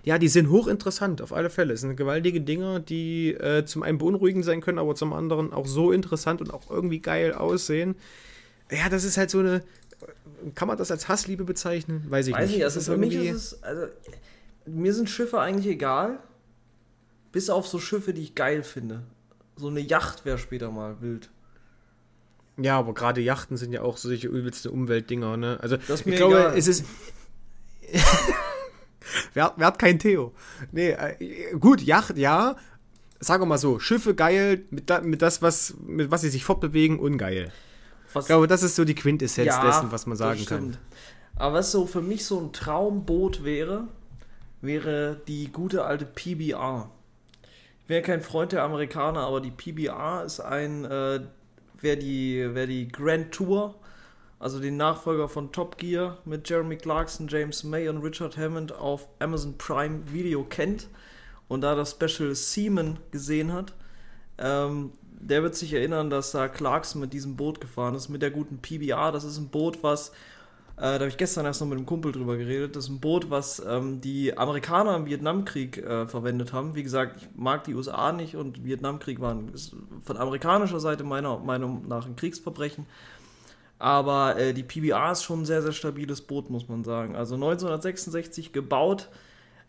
Ja, 0.03 0.17
die 0.17 0.27
sind 0.27 0.49
hochinteressant, 0.49 1.21
auf 1.21 1.33
alle 1.33 1.49
Fälle. 1.49 1.73
Es 1.73 1.81
sind 1.81 1.95
gewaltige 1.95 2.41
Dinger, 2.41 2.79
die 2.79 3.33
äh, 3.33 3.63
zum 3.65 3.83
einen 3.83 3.97
beunruhigend 3.97 4.43
sein 4.43 4.61
können, 4.61 4.79
aber 4.79 4.95
zum 4.95 5.13
anderen 5.13 5.53
auch 5.53 5.67
so 5.67 5.91
interessant 5.91 6.41
und 6.41 6.53
auch 6.53 6.69
irgendwie 6.69 6.99
geil 6.99 7.33
aussehen. 7.33 7.95
Ja, 8.71 8.89
das 8.89 9.03
ist 9.03 9.17
halt 9.17 9.29
so 9.29 9.39
eine. 9.39 9.63
Kann 10.55 10.67
man 10.67 10.77
das 10.77 10.91
als 10.91 11.07
Hassliebe 11.07 11.43
bezeichnen? 11.43 12.05
Weiß 12.09 12.27
ich 12.27 12.33
Weiß 12.33 12.47
nicht. 12.47 12.57
nicht. 12.57 12.65
Also 12.65 12.81
für 12.81 12.97
mich 12.97 13.15
ist 13.15 13.35
es. 13.35 13.63
Also, 13.63 13.87
mir 14.65 14.93
sind 14.93 15.09
Schiffe 15.09 15.39
eigentlich 15.39 15.73
egal. 15.73 16.19
Bis 17.31 17.49
auf 17.49 17.67
so 17.67 17.79
Schiffe, 17.79 18.13
die 18.13 18.21
ich 18.21 18.35
geil 18.35 18.63
finde. 18.63 19.03
So 19.55 19.67
eine 19.67 19.79
Yacht 19.79 20.25
wäre 20.25 20.37
später 20.37 20.71
mal 20.71 21.01
wild. 21.01 21.29
Ja, 22.57 22.77
aber 22.77 22.93
gerade 22.93 23.21
Yachten 23.21 23.57
sind 23.57 23.73
ja 23.73 23.81
auch 23.81 23.97
solche 23.97 24.27
übelste 24.27 24.69
Umweltdinger, 24.69 25.37
ne? 25.37 25.57
Also 25.61 25.77
ich 25.77 26.15
glaube, 26.15 26.39
egal. 26.39 26.57
es 26.57 26.67
ist. 26.67 26.85
wer, 29.33 29.53
wer, 29.57 29.65
hat 29.65 29.79
kein 29.79 29.97
Theo? 29.97 30.33
Nee, 30.71 30.91
äh, 30.91 31.55
gut, 31.59 31.81
Yacht, 31.81 32.17
ja. 32.17 32.55
Sagen 33.19 33.41
wir 33.41 33.47
mal 33.47 33.57
so, 33.57 33.79
Schiffe 33.79 34.13
geil, 34.13 34.65
mit, 34.69 34.89
mit 35.03 35.21
das, 35.21 35.41
was, 35.41 35.75
mit 35.83 36.11
was 36.11 36.21
sie 36.21 36.29
sich 36.29 36.43
fortbewegen, 36.43 36.99
ungeil. 36.99 37.51
Was, 38.13 38.25
ich 38.25 38.27
glaube, 38.27 38.47
das 38.47 38.63
ist 38.63 38.75
so 38.75 38.85
die 38.85 38.95
Quintessenz 38.95 39.47
ja, 39.47 39.65
dessen, 39.65 39.91
was 39.91 40.05
man 40.05 40.17
sagen 40.17 40.45
kann. 40.45 40.77
Aber 41.35 41.55
was 41.55 41.71
so 41.71 41.85
für 41.85 42.01
mich 42.01 42.25
so 42.25 42.39
ein 42.39 42.53
Traumboot 42.53 43.43
wäre, 43.43 43.87
wäre 44.61 45.19
die 45.27 45.51
gute 45.51 45.83
alte 45.83 46.05
PBR. 46.05 46.89
Ich 47.83 47.89
wäre 47.89 48.01
kein 48.01 48.21
Freund 48.21 48.51
der 48.51 48.63
Amerikaner, 48.63 49.21
aber 49.21 49.41
die 49.41 49.51
PBR 49.51 50.23
ist 50.25 50.39
ein 50.39 50.85
äh, 50.85 51.21
wer 51.83 51.97
die, 51.97 52.49
wer 52.53 52.65
die 52.65 52.87
Grand 52.87 53.31
Tour, 53.31 53.75
also 54.39 54.59
den 54.59 54.77
Nachfolger 54.77 55.29
von 55.29 55.51
Top 55.51 55.77
Gear 55.77 56.17
mit 56.25 56.49
Jeremy 56.49 56.77
Clarkson, 56.77 57.27
James 57.27 57.63
May 57.63 57.87
und 57.89 57.97
Richard 57.97 58.37
Hammond 58.37 58.71
auf 58.71 59.07
Amazon 59.19 59.57
Prime 59.57 60.01
Video 60.11 60.43
kennt 60.43 60.87
und 61.47 61.61
da 61.61 61.75
das 61.75 61.91
Special 61.91 62.33
Seaman 62.33 62.99
gesehen 63.11 63.53
hat, 63.53 63.73
ähm, 64.37 64.91
der 65.27 65.43
wird 65.43 65.55
sich 65.55 65.73
erinnern, 65.73 66.09
dass 66.09 66.31
da 66.31 66.47
Clarkson 66.47 67.01
mit 67.01 67.13
diesem 67.13 67.35
Boot 67.35 67.61
gefahren 67.61 67.95
ist, 67.95 68.09
mit 68.09 68.21
der 68.21 68.31
guten 68.31 68.59
PBR. 68.59 69.11
Das 69.11 69.23
ist 69.23 69.37
ein 69.37 69.49
Boot, 69.49 69.83
was 69.83 70.11
äh, 70.75 70.81
da 70.81 70.93
habe 70.93 71.07
ich 71.07 71.17
gestern 71.17 71.45
erst 71.45 71.61
noch 71.61 71.67
mit 71.67 71.77
einem 71.77 71.85
Kumpel 71.85 72.11
drüber 72.11 72.35
geredet. 72.35 72.75
Das 72.75 72.85
ist 72.85 72.89
ein 72.89 72.99
Boot, 72.99 73.29
was 73.29 73.63
ähm, 73.67 74.01
die 74.01 74.35
Amerikaner 74.37 74.95
im 74.95 75.05
Vietnamkrieg 75.05 75.77
äh, 75.77 76.07
verwendet 76.07 76.51
haben. 76.51 76.73
Wie 76.75 76.81
gesagt, 76.83 77.21
ich 77.21 77.29
mag 77.35 77.63
die 77.65 77.75
USA 77.75 78.11
nicht 78.11 78.35
und 78.35 78.63
Vietnamkrieg 78.65 79.21
war 79.21 79.37
von 80.03 80.17
amerikanischer 80.17 80.79
Seite 80.79 81.03
meiner 81.03 81.37
Meinung 81.37 81.87
nach 81.87 82.07
ein 82.07 82.15
Kriegsverbrechen. 82.15 82.87
Aber 83.77 84.37
äh, 84.39 84.53
die 84.53 84.63
PBR 84.63 85.11
ist 85.11 85.23
schon 85.23 85.41
ein 85.41 85.45
sehr, 85.45 85.61
sehr 85.61 85.73
stabiles 85.73 86.21
Boot, 86.21 86.49
muss 86.49 86.67
man 86.67 86.83
sagen. 86.83 87.15
Also 87.15 87.35
1966 87.35 88.51
gebaut. 88.51 89.09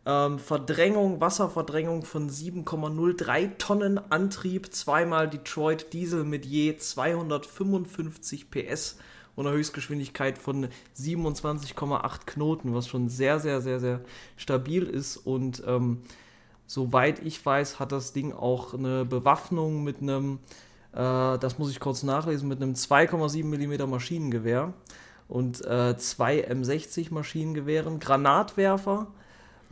Ähm, 0.06 0.38
Verdrängung, 0.38 1.20
Wasserverdrängung 1.20 2.04
von 2.04 2.28
7,03 2.28 3.56
Tonnen 3.56 3.98
Antrieb, 4.10 4.74
zweimal 4.74 5.30
Detroit 5.30 5.92
Diesel 5.94 6.24
mit 6.24 6.44
je 6.44 6.76
255 6.76 8.50
PS 8.50 8.98
und 9.34 9.46
einer 9.46 9.56
Höchstgeschwindigkeit 9.56 10.38
von 10.38 10.68
27,8 10.96 12.26
Knoten, 12.26 12.74
was 12.74 12.86
schon 12.86 13.08
sehr, 13.08 13.40
sehr, 13.40 13.60
sehr, 13.62 13.80
sehr 13.80 14.00
stabil 14.36 14.84
ist. 14.84 15.16
Und 15.16 15.62
ähm, 15.66 16.02
soweit 16.66 17.24
ich 17.24 17.44
weiß, 17.44 17.78
hat 17.80 17.92
das 17.92 18.12
Ding 18.12 18.32
auch 18.32 18.74
eine 18.74 19.04
Bewaffnung 19.04 19.84
mit 19.84 20.02
einem, 20.02 20.38
äh, 20.92 21.38
das 21.38 21.58
muss 21.58 21.70
ich 21.70 21.80
kurz 21.80 22.02
nachlesen, 22.02 22.48
mit 22.48 22.62
einem 22.62 22.74
2,7 22.74 23.44
mm 23.44 23.88
Maschinengewehr 23.90 24.74
und 25.28 25.64
äh, 25.64 25.96
zwei 25.96 26.46
M60 26.46 27.12
Maschinengewehren, 27.12 27.98
Granatwerfer, 27.98 29.08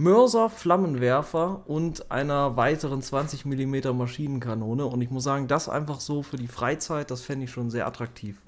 Mörser, 0.02 0.50
Flammenwerfer 0.50 1.62
und 1.66 2.10
einer 2.10 2.56
weiteren 2.56 3.02
20 3.02 3.44
mm 3.44 3.96
Maschinenkanone. 3.96 4.84
Und 4.84 5.00
ich 5.00 5.10
muss 5.10 5.24
sagen, 5.24 5.48
das 5.48 5.68
einfach 5.68 6.00
so 6.00 6.22
für 6.22 6.36
die 6.36 6.48
Freizeit, 6.48 7.10
das 7.10 7.22
fände 7.22 7.44
ich 7.44 7.50
schon 7.50 7.70
sehr 7.70 7.86
attraktiv. 7.86 8.36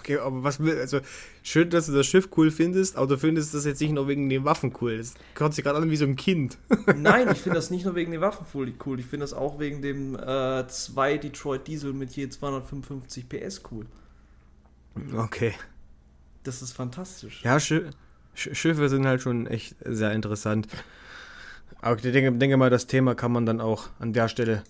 Okay, 0.00 0.18
aber 0.18 0.42
was 0.42 0.58
will, 0.58 0.76
also 0.76 0.98
schön, 1.44 1.70
dass 1.70 1.86
du 1.86 1.92
das 1.92 2.04
Schiff 2.04 2.30
cool 2.36 2.50
findest, 2.50 2.96
aber 2.96 3.06
du 3.06 3.16
findest 3.16 3.54
das 3.54 3.64
jetzt 3.64 3.80
nicht 3.80 3.92
nur 3.92 4.08
wegen 4.08 4.28
den 4.28 4.44
Waffen 4.44 4.74
cool. 4.80 4.98
Das 4.98 5.14
hört 5.36 5.54
sich 5.54 5.62
gerade 5.62 5.78
an 5.78 5.88
wie 5.88 5.94
so 5.94 6.04
ein 6.04 6.16
Kind. 6.16 6.58
Nein, 6.96 7.28
ich 7.30 7.38
finde 7.38 7.54
das 7.58 7.70
nicht 7.70 7.84
nur 7.84 7.94
wegen 7.94 8.10
den 8.10 8.20
Waffen 8.20 8.44
cool, 8.84 8.98
ich 8.98 9.06
finde 9.06 9.22
das 9.22 9.34
auch 9.34 9.60
wegen 9.60 9.80
dem 9.80 10.16
2 10.16 11.12
äh, 11.12 11.18
Detroit 11.18 11.68
Diesel 11.68 11.92
mit 11.92 12.10
je 12.16 12.28
255 12.28 13.28
PS 13.28 13.62
cool. 13.70 13.86
Okay. 15.16 15.54
Das 16.42 16.60
ist 16.60 16.72
fantastisch. 16.72 17.42
Ja, 17.44 17.60
Sch 18.38 18.50
Schiffe 18.52 18.88
sind 18.88 19.06
halt 19.06 19.20
schon 19.20 19.46
echt 19.46 19.76
sehr 19.84 20.12
interessant. 20.12 20.68
Aber 21.80 21.96
ich 21.96 22.02
denke, 22.02 22.32
denke 22.32 22.56
mal, 22.56 22.70
das 22.70 22.86
Thema 22.86 23.14
kann 23.14 23.32
man 23.32 23.46
dann 23.46 23.60
auch 23.60 23.88
an 23.98 24.12
der 24.12 24.28
Stelle 24.28 24.62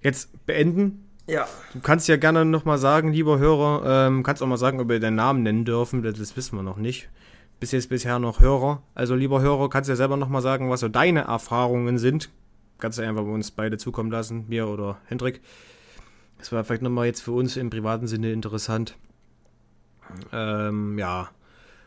jetzt 0.00 0.46
beenden. 0.46 1.08
Ja. 1.26 1.46
Du 1.72 1.80
kannst 1.80 2.06
ja 2.08 2.16
gerne 2.16 2.44
nochmal 2.44 2.78
sagen, 2.78 3.12
lieber 3.12 3.38
Hörer, 3.38 4.06
ähm, 4.06 4.22
kannst 4.22 4.42
auch 4.42 4.46
mal 4.46 4.58
sagen, 4.58 4.80
ob 4.80 4.88
wir 4.88 5.00
deinen 5.00 5.16
Namen 5.16 5.42
nennen 5.42 5.64
dürfen, 5.64 6.02
das 6.02 6.36
wissen 6.36 6.56
wir 6.56 6.62
noch 6.62 6.76
nicht. 6.76 7.08
Bis 7.60 7.72
jetzt 7.72 7.88
bisher 7.88 8.18
noch 8.18 8.40
Hörer. 8.40 8.82
Also 8.94 9.14
lieber 9.14 9.40
Hörer, 9.40 9.70
kannst 9.70 9.88
ja 9.88 9.96
selber 9.96 10.16
nochmal 10.16 10.42
sagen, 10.42 10.68
was 10.70 10.80
so 10.80 10.88
deine 10.88 11.22
Erfahrungen 11.22 11.98
sind. 11.98 12.30
Kannst 12.78 12.98
du 12.98 13.02
einfach 13.02 13.22
bei 13.22 13.30
uns 13.30 13.52
beide 13.52 13.78
zukommen 13.78 14.10
lassen, 14.10 14.44
mir 14.48 14.68
oder 14.68 14.98
Hendrik. 15.06 15.40
Das 16.38 16.52
war 16.52 16.62
vielleicht 16.64 16.82
nochmal 16.82 17.06
jetzt 17.06 17.22
für 17.22 17.32
uns 17.32 17.56
im 17.56 17.70
privaten 17.70 18.06
Sinne 18.06 18.32
interessant. 18.32 18.96
Ähm, 20.32 20.98
ja. 20.98 21.30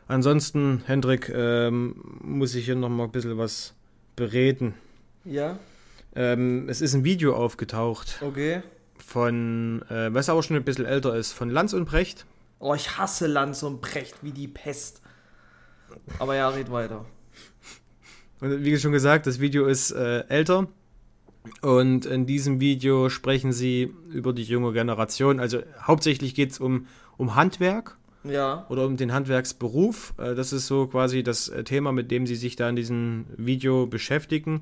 Ansonsten, 0.08 0.84
Hendrik, 0.86 1.30
ähm, 1.34 2.20
muss 2.22 2.56
ich 2.56 2.66
hier 2.66 2.76
nochmal 2.76 3.08
ein 3.08 3.12
bisschen 3.12 3.38
was 3.38 3.74
bereden. 4.16 4.74
Ja. 5.26 5.60
Ähm, 6.16 6.70
es 6.70 6.82
ist 6.82 6.94
ein 6.94 7.04
Video 7.04 7.36
aufgetaucht. 7.36 8.22
Okay 8.22 8.64
von, 9.08 9.84
äh, 9.90 10.14
was 10.14 10.30
aber 10.30 10.44
schon 10.44 10.58
ein 10.58 10.64
bisschen 10.64 10.86
älter 10.86 11.16
ist, 11.16 11.32
von 11.32 11.50
Lanz 11.50 11.74
und 11.74 11.86
Brecht. 11.86 12.26
Oh, 12.60 12.74
ich 12.74 12.98
hasse 12.98 13.28
Lanz 13.28 13.64
und 13.64 13.82
Brecht 13.82 14.16
wie 14.22 14.32
die 14.32 14.48
Pest. 14.48 15.02
Aber 16.20 16.36
ja, 16.36 16.50
red 16.50 16.72
weiter. 16.72 17.06
Und 18.42 18.64
wie 18.64 18.78
schon 18.78 18.92
gesagt, 18.92 19.28
das 19.28 19.40
Video 19.40 19.66
ist 19.66 19.92
äh, 19.92 20.26
älter. 20.28 20.68
Und 21.62 22.06
in 22.06 22.26
diesem 22.26 22.60
Video 22.60 23.10
sprechen 23.10 23.54
sie 23.54 23.94
über 24.12 24.34
die 24.34 24.44
junge 24.44 24.74
Generation. 24.74 25.40
Also 25.40 25.62
hauptsächlich 25.82 26.36
geht 26.36 26.52
es 26.52 26.60
um, 26.60 26.88
um 27.16 27.36
Handwerk. 27.36 27.98
Ja. 28.30 28.66
Oder 28.70 28.86
um 28.86 28.98
den 28.98 29.14
Handwerksberuf. 29.14 30.14
Äh, 30.18 30.36
das 30.36 30.54
ist 30.54 30.68
so 30.68 30.88
quasi 30.88 31.24
das 31.24 31.50
äh, 31.50 31.64
Thema, 31.64 31.92
mit 31.92 32.12
dem 32.12 32.28
sie 32.28 32.36
sich 32.36 32.56
da 32.56 32.70
in 32.70 32.76
diesem 32.76 33.26
Video 33.36 33.88
beschäftigen. 33.88 34.62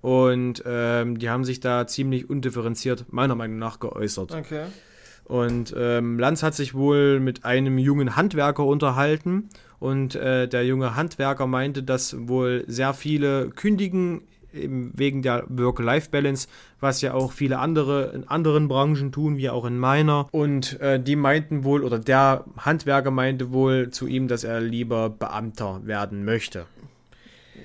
Und 0.00 0.62
ähm, 0.66 1.18
die 1.18 1.30
haben 1.30 1.44
sich 1.44 1.60
da 1.60 1.86
ziemlich 1.86 2.28
undifferenziert, 2.28 3.06
meiner 3.10 3.34
Meinung 3.34 3.58
nach, 3.58 3.80
geäußert. 3.80 4.34
Okay. 4.34 4.66
Und 5.24 5.74
ähm, 5.76 6.18
Lanz 6.18 6.42
hat 6.42 6.54
sich 6.54 6.74
wohl 6.74 7.20
mit 7.20 7.44
einem 7.46 7.78
jungen 7.78 8.14
Handwerker 8.14 8.66
unterhalten. 8.66 9.48
Und 9.78 10.14
äh, 10.14 10.46
der 10.46 10.66
junge 10.66 10.96
Handwerker 10.96 11.46
meinte, 11.46 11.82
dass 11.82 12.28
wohl 12.28 12.64
sehr 12.66 12.92
viele 12.94 13.48
kündigen 13.50 14.22
eben 14.54 14.92
wegen 14.94 15.22
der 15.22 15.44
Work-Life-Balance, 15.48 16.48
was 16.80 17.00
ja 17.00 17.14
auch 17.14 17.32
viele 17.32 17.58
andere 17.58 18.12
in 18.14 18.28
anderen 18.28 18.68
Branchen 18.68 19.12
tun, 19.12 19.36
wie 19.36 19.50
auch 19.50 19.64
in 19.64 19.78
meiner. 19.78 20.28
Und 20.30 20.80
äh, 20.80 21.00
die 21.00 21.16
meinten 21.16 21.64
wohl, 21.64 21.82
oder 21.82 21.98
der 21.98 22.44
Handwerker 22.56 23.10
meinte 23.10 23.52
wohl 23.52 23.90
zu 23.90 24.06
ihm, 24.06 24.28
dass 24.28 24.44
er 24.44 24.60
lieber 24.60 25.10
Beamter 25.10 25.80
werden 25.84 26.24
möchte. 26.24 26.66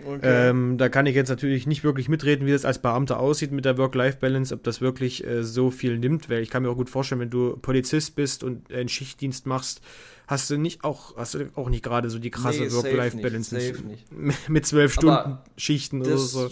Okay. 0.06 0.49
Ähm, 0.49 0.78
da 0.78 0.88
kann 0.89 1.06
ich 1.06 1.15
jetzt 1.15 1.30
natürlich 1.30 1.67
nicht 1.67 1.84
wirklich 1.84 2.10
mitreden, 2.10 2.47
wie 2.47 2.52
das 2.52 2.65
als 2.65 2.80
Beamter 2.80 3.19
aussieht 3.19 3.52
mit 3.52 3.65
der 3.65 3.78
Work-Life-Balance, 3.78 4.54
ob 4.54 4.63
das 4.63 4.82
wirklich 4.82 5.25
äh, 5.25 5.43
so 5.43 5.71
viel 5.71 5.97
nimmt, 5.97 6.30
weil 6.30 6.41
ich 6.41 6.49
kann 6.49 6.63
mir 6.63 6.69
auch 6.69 6.78
gut 6.78 6.89
vorstellen, 6.89 7.21
wenn 7.21 7.30
du 7.30 7.58
Polizist 7.58 8.15
bist 8.15 8.43
und 8.43 8.71
einen 8.71 8.89
Schichtdienst 8.89 9.45
machst, 9.45 9.82
hast 10.29 10.47
du 10.51 10.57
nicht 10.57 10.83
auch, 10.83 11.17
hast 11.17 11.33
du 11.33 11.49
auch 11.55 11.69
nicht 11.69 11.83
gerade 11.83 12.11
so 12.11 12.19
die 12.19 12.29
krasse 12.29 12.61
nee, 12.61 12.71
Work-Life-Balance 12.71 13.73
mit 14.47 14.65
zwölf 14.65 14.93
Stunden 14.93 15.39
Schichten 15.57 16.01
oder 16.01 16.17
so. 16.19 16.47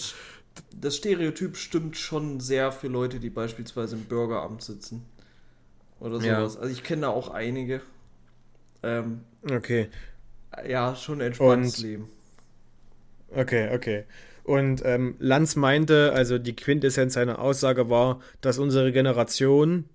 Das 0.76 0.96
Stereotyp 0.96 1.56
stimmt 1.56 1.96
schon 1.96 2.40
sehr 2.40 2.72
für 2.72 2.88
Leute, 2.88 3.20
die 3.20 3.30
beispielsweise 3.30 3.96
im 3.96 4.06
Bürgeramt 4.06 4.64
sitzen. 4.64 5.06
Oder 6.00 6.16
sowas. 6.16 6.56
Ja. 6.56 6.60
Also 6.60 6.66
ich 6.66 6.84
kenne 6.84 7.04
da 7.04 7.10
auch 7.10 7.30
einige. 7.30 7.82
Ähm, 8.82 9.22
okay. 9.48 9.90
Ja, 10.68 10.96
schon 10.96 11.20
ein 11.20 11.28
entspanntes 11.28 11.78
Leben. 11.78 12.10
Okay, 13.30 13.76
okay. 13.76 14.06
Und 14.44 14.84
ähm, 14.86 15.18
Lanz 15.20 15.56
meinte, 15.56 16.14
also 16.14 16.40
die 16.40 16.56
Quintessenz 16.56 17.14
seiner 17.14 17.38
Aussage 17.38 17.92
war, 17.92 18.22
dass 18.42 18.58
unsere 18.58 18.92
Generation 18.92 19.86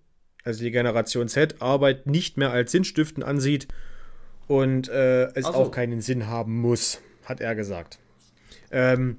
also 0.44 0.62
die 0.62 0.70
Generation 0.70 1.28
Z, 1.28 1.60
Arbeit 1.60 2.06
nicht 2.06 2.36
mehr 2.36 2.50
als 2.50 2.72
sinnstiftend 2.72 3.24
ansieht 3.24 3.68
und 4.48 4.88
äh, 4.88 5.26
es 5.34 5.46
so. 5.46 5.54
auch 5.54 5.70
keinen 5.70 6.00
Sinn 6.00 6.26
haben 6.26 6.60
muss, 6.60 7.00
hat 7.24 7.40
er 7.40 7.54
gesagt. 7.54 7.98
Ähm, 8.70 9.18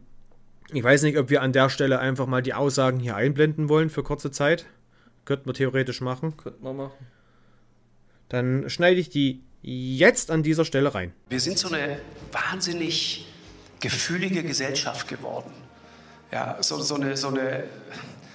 ich 0.71 0.83
weiß 0.83 1.03
nicht, 1.03 1.17
ob 1.17 1.29
wir 1.29 1.41
an 1.41 1.53
der 1.53 1.69
Stelle 1.69 1.99
einfach 1.99 2.25
mal 2.25 2.41
die 2.41 2.53
Aussagen 2.53 2.99
hier 2.99 3.15
einblenden 3.15 3.69
wollen 3.69 3.89
für 3.89 4.03
kurze 4.03 4.31
Zeit. 4.31 4.65
Könnten 5.25 5.45
wir 5.45 5.53
theoretisch 5.53 6.01
machen. 6.01 6.35
Könnten 6.35 6.63
wir 6.63 6.73
machen. 6.73 7.07
Dann 8.29 8.69
schneide 8.69 8.99
ich 8.99 9.09
die 9.09 9.43
jetzt 9.61 10.31
an 10.31 10.43
dieser 10.43 10.65
Stelle 10.65 10.93
rein. 10.93 11.13
Wir 11.29 11.39
sind 11.39 11.57
so 11.57 11.69
eine 11.69 11.99
wahnsinnig 12.31 13.27
gefühlige 13.79 14.43
Gesellschaft 14.43 15.07
geworden. 15.07 15.51
Ja, 16.31 16.57
so, 16.61 16.81
so, 16.81 16.95
eine, 16.95 17.15
so 17.15 17.27
eine 17.27 17.65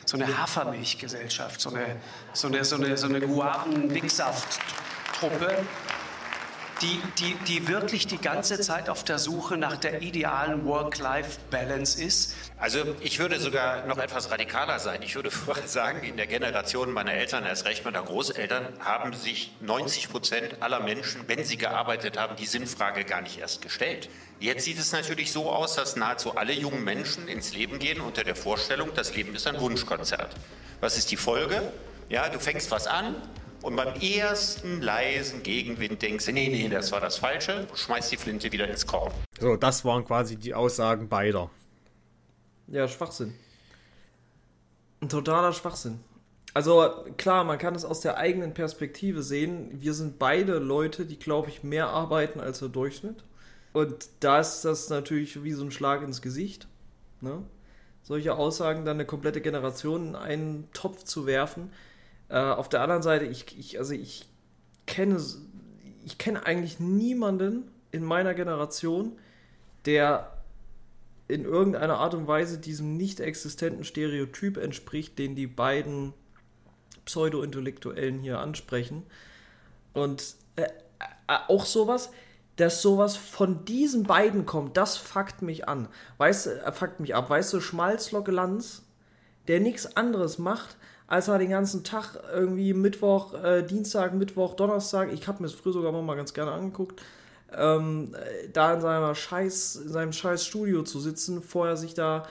so 0.09 0.17
eine 0.17 0.39
Hafermilchgesellschaft, 0.39 1.61
so 1.61 1.69
eine, 1.69 1.97
so 2.33 2.49
eine, 2.49 2.65
so 2.65 2.77
eine, 2.77 2.97
so 2.97 3.09
eine 3.09 3.21
Guaven-Dicksaft-Truppe, 3.21 5.67
die, 6.83 7.01
die, 7.19 7.35
die 7.47 7.69
wirklich 7.69 8.07
die 8.07 8.19
ganze 8.19 8.61
Zeit 8.61 8.89
auf 8.89 9.05
der 9.05 9.19
Suche 9.19 9.57
nach 9.57 9.77
der 9.77 10.03
idealen 10.03 10.65
Work-Life-Balance 10.65 12.03
ist. 12.03 12.35
Also 12.59 12.81
ich 13.01 13.19
würde 13.19 13.41
sogar 13.41 13.87
noch 13.87 13.99
etwas 13.99 14.31
radikaler 14.31 14.79
sein. 14.79 15.03
Ich 15.03 15.15
würde 15.15 15.31
sagen, 15.67 16.03
in 16.03 16.17
der 16.17 16.27
Generation 16.27 16.93
meiner 16.93 17.13
Eltern, 17.13 17.45
erst 17.45 17.65
recht 17.67 17.85
meiner 17.85 18.03
Großeltern, 18.03 18.67
haben 18.81 19.13
sich 19.13 19.53
90 19.61 20.11
Prozent 20.11 20.63
aller 20.63 20.81
Menschen, 20.81 21.23
wenn 21.27 21.45
sie 21.45 21.57
gearbeitet 21.57 22.19
haben, 22.19 22.37
die 22.37 22.47
Sinnfrage 22.47 23.05
gar 23.05 23.23
nicht 23.23 23.39
erst 23.39 23.63
gestellt. 23.63 24.09
Jetzt 24.41 24.65
sieht 24.65 24.79
es 24.79 24.93
natürlich 24.93 25.33
so 25.33 25.51
aus, 25.51 25.75
dass 25.75 25.97
nahezu 25.97 26.37
alle 26.37 26.53
jungen 26.53 26.85
Menschen 26.85 27.27
ins 27.29 27.55
Leben 27.55 27.79
gehen 27.79 28.01
unter 28.01 28.23
der 28.25 28.37
Vorstellung, 28.37 28.91
das 28.95 29.15
Leben 29.15 29.35
ist 29.35 29.47
ein 29.47 29.61
Wunschkonzert. 29.61 30.35
Was 30.81 30.97
ist 30.97 31.11
die 31.11 31.17
Folge? 31.17 31.73
Ja, 32.09 32.29
du 32.29 32.39
fängst 32.39 32.71
was 32.71 32.87
an, 32.87 33.17
und 33.63 33.77
beim 33.77 33.95
ersten 34.01 34.81
leisen 34.81 35.43
Gegenwind 35.43 36.01
denkst 36.03 36.27
du, 36.27 36.33
nee, 36.33 36.49
nee, 36.49 36.69
das 36.69 36.93
war 36.93 37.01
das 37.01 37.19
Falsche, 37.19 37.67
schmeißt 37.75 38.13
die 38.13 38.17
Flinte 38.17 38.53
wieder 38.53 38.69
ins 38.69 38.87
Korn. 38.87 39.13
So, 39.41 39.57
das 39.57 39.85
waren 39.85 40.05
quasi 40.05 40.37
die 40.37 40.55
Aussagen 40.55 41.09
beider. 41.09 41.51
Ja, 42.69 42.87
Schwachsinn. 42.87 43.35
Ein 45.01 45.09
totaler 45.09 45.53
Schwachsinn. 45.53 46.01
Also 46.55 47.05
klar, 47.17 47.45
man 47.45 47.59
kann 47.59 47.75
es 47.75 47.85
aus 47.85 48.01
der 48.01 48.17
eigenen 48.17 48.55
Perspektive 48.55 49.23
sehen. 49.23 49.71
Wir 49.81 49.95
sind 49.95 50.19
beide 50.19 50.59
Leute, 50.59 51.07
die, 51.07 51.19
glaube 51.19 51.51
ich, 51.51 51.63
mehr 51.63 51.89
arbeiten 51.89 52.41
als 52.41 52.59
der 52.59 52.69
Durchschnitt. 52.69 53.25
Und 53.73 54.09
da 54.21 54.41
ist 54.41 54.65
das 54.65 54.89
natürlich 54.89 55.45
wie 55.45 55.53
so 55.53 55.65
ein 55.65 55.71
Schlag 55.71 56.03
ins 56.03 56.23
Gesicht. 56.23 56.67
Ne? 57.21 57.43
Solche 58.03 58.35
Aussagen 58.35 58.85
dann 58.85 58.97
eine 58.97 59.05
komplette 59.05 59.41
Generation 59.41 60.09
in 60.09 60.17
einen 60.17 60.69
Topf 60.73 61.05
zu 61.05 61.27
werfen. 61.27 61.71
Äh, 62.29 62.39
auf 62.39 62.69
der 62.69 62.83
anderen 62.83 63.03
Seite, 63.03 63.25
ich, 63.25 63.59
ich 63.59 63.79
also 63.79 63.95
ich 63.95 64.29
kenne, 64.87 65.23
ich 66.05 66.19
kenne 66.19 66.45
eigentlich 66.47 66.81
niemanden 66.81 67.71
in 67.91 68.05
meiner 68.05 68.35
Generation, 68.35 69.19
der 69.85 70.33
in 71.29 71.45
irgendeiner 71.45 71.99
Art 71.99 72.15
und 72.15 72.27
Weise 72.27 72.59
diesem 72.59 72.97
nicht 72.97 73.21
existenten 73.21 73.85
Stereotyp 73.85 74.57
entspricht, 74.57 75.19
den 75.19 75.37
die 75.37 75.47
beiden 75.47 76.15
Pseudo-Intellektuellen 77.05 78.21
hier 78.21 78.39
ansprechen. 78.41 79.05
Und 79.93 80.35
äh, 80.57 80.63
äh, 80.63 80.69
auch 81.49 81.67
sowas, 81.67 82.11
dass 82.57 82.83
sowas 82.83 83.17
von 83.17 83.65
diesen 83.67 84.05
beiden 84.05 84.47
kommt, 84.47 84.77
das 84.77 84.97
fuckt 84.97 85.43
mich 85.43 85.69
an. 85.69 85.89
Weißt 86.17 86.47
du, 86.47 86.51
äh, 86.51 86.73
fuckt 86.73 87.01
mich 87.01 87.15
ab. 87.15 87.29
Weißt 87.31 87.53
du, 87.53 87.61
Schmalzlocke 87.61 88.31
Lanz, 88.31 88.83
der 89.49 89.61
nichts 89.61 89.97
anderes 89.97 90.39
macht, 90.39 90.77
als 91.09 91.27
er 91.27 91.39
den 91.39 91.51
ganzen 91.51 91.85
Tag 91.85 92.21
irgendwie 92.33 92.75
Mittwoch, 92.75 93.35
äh, 93.43 93.63
Dienstag, 93.63 94.15
Mittwoch, 94.15 94.55
Donnerstag, 94.55 95.11
ich 95.13 95.27
habe 95.27 95.43
mir 95.43 95.49
das 95.49 95.59
früher 95.59 95.73
sogar 95.73 95.91
mal 95.91 96.17
ganz 96.17 96.35
gerne 96.35 96.53
angeguckt, 96.53 97.01
ähm, 97.57 98.15
da 98.53 98.75
in 98.75 98.83
seiner 98.83 99.15
scheiß, 99.15 99.77
in 99.77 99.89
seinem 99.89 100.13
scheiß 100.13 100.45
Studio 100.45 100.83
zu 100.83 101.01
sitzen, 101.01 101.43
vorher 101.43 101.79
sich 101.79 101.95
da, 101.95 102.27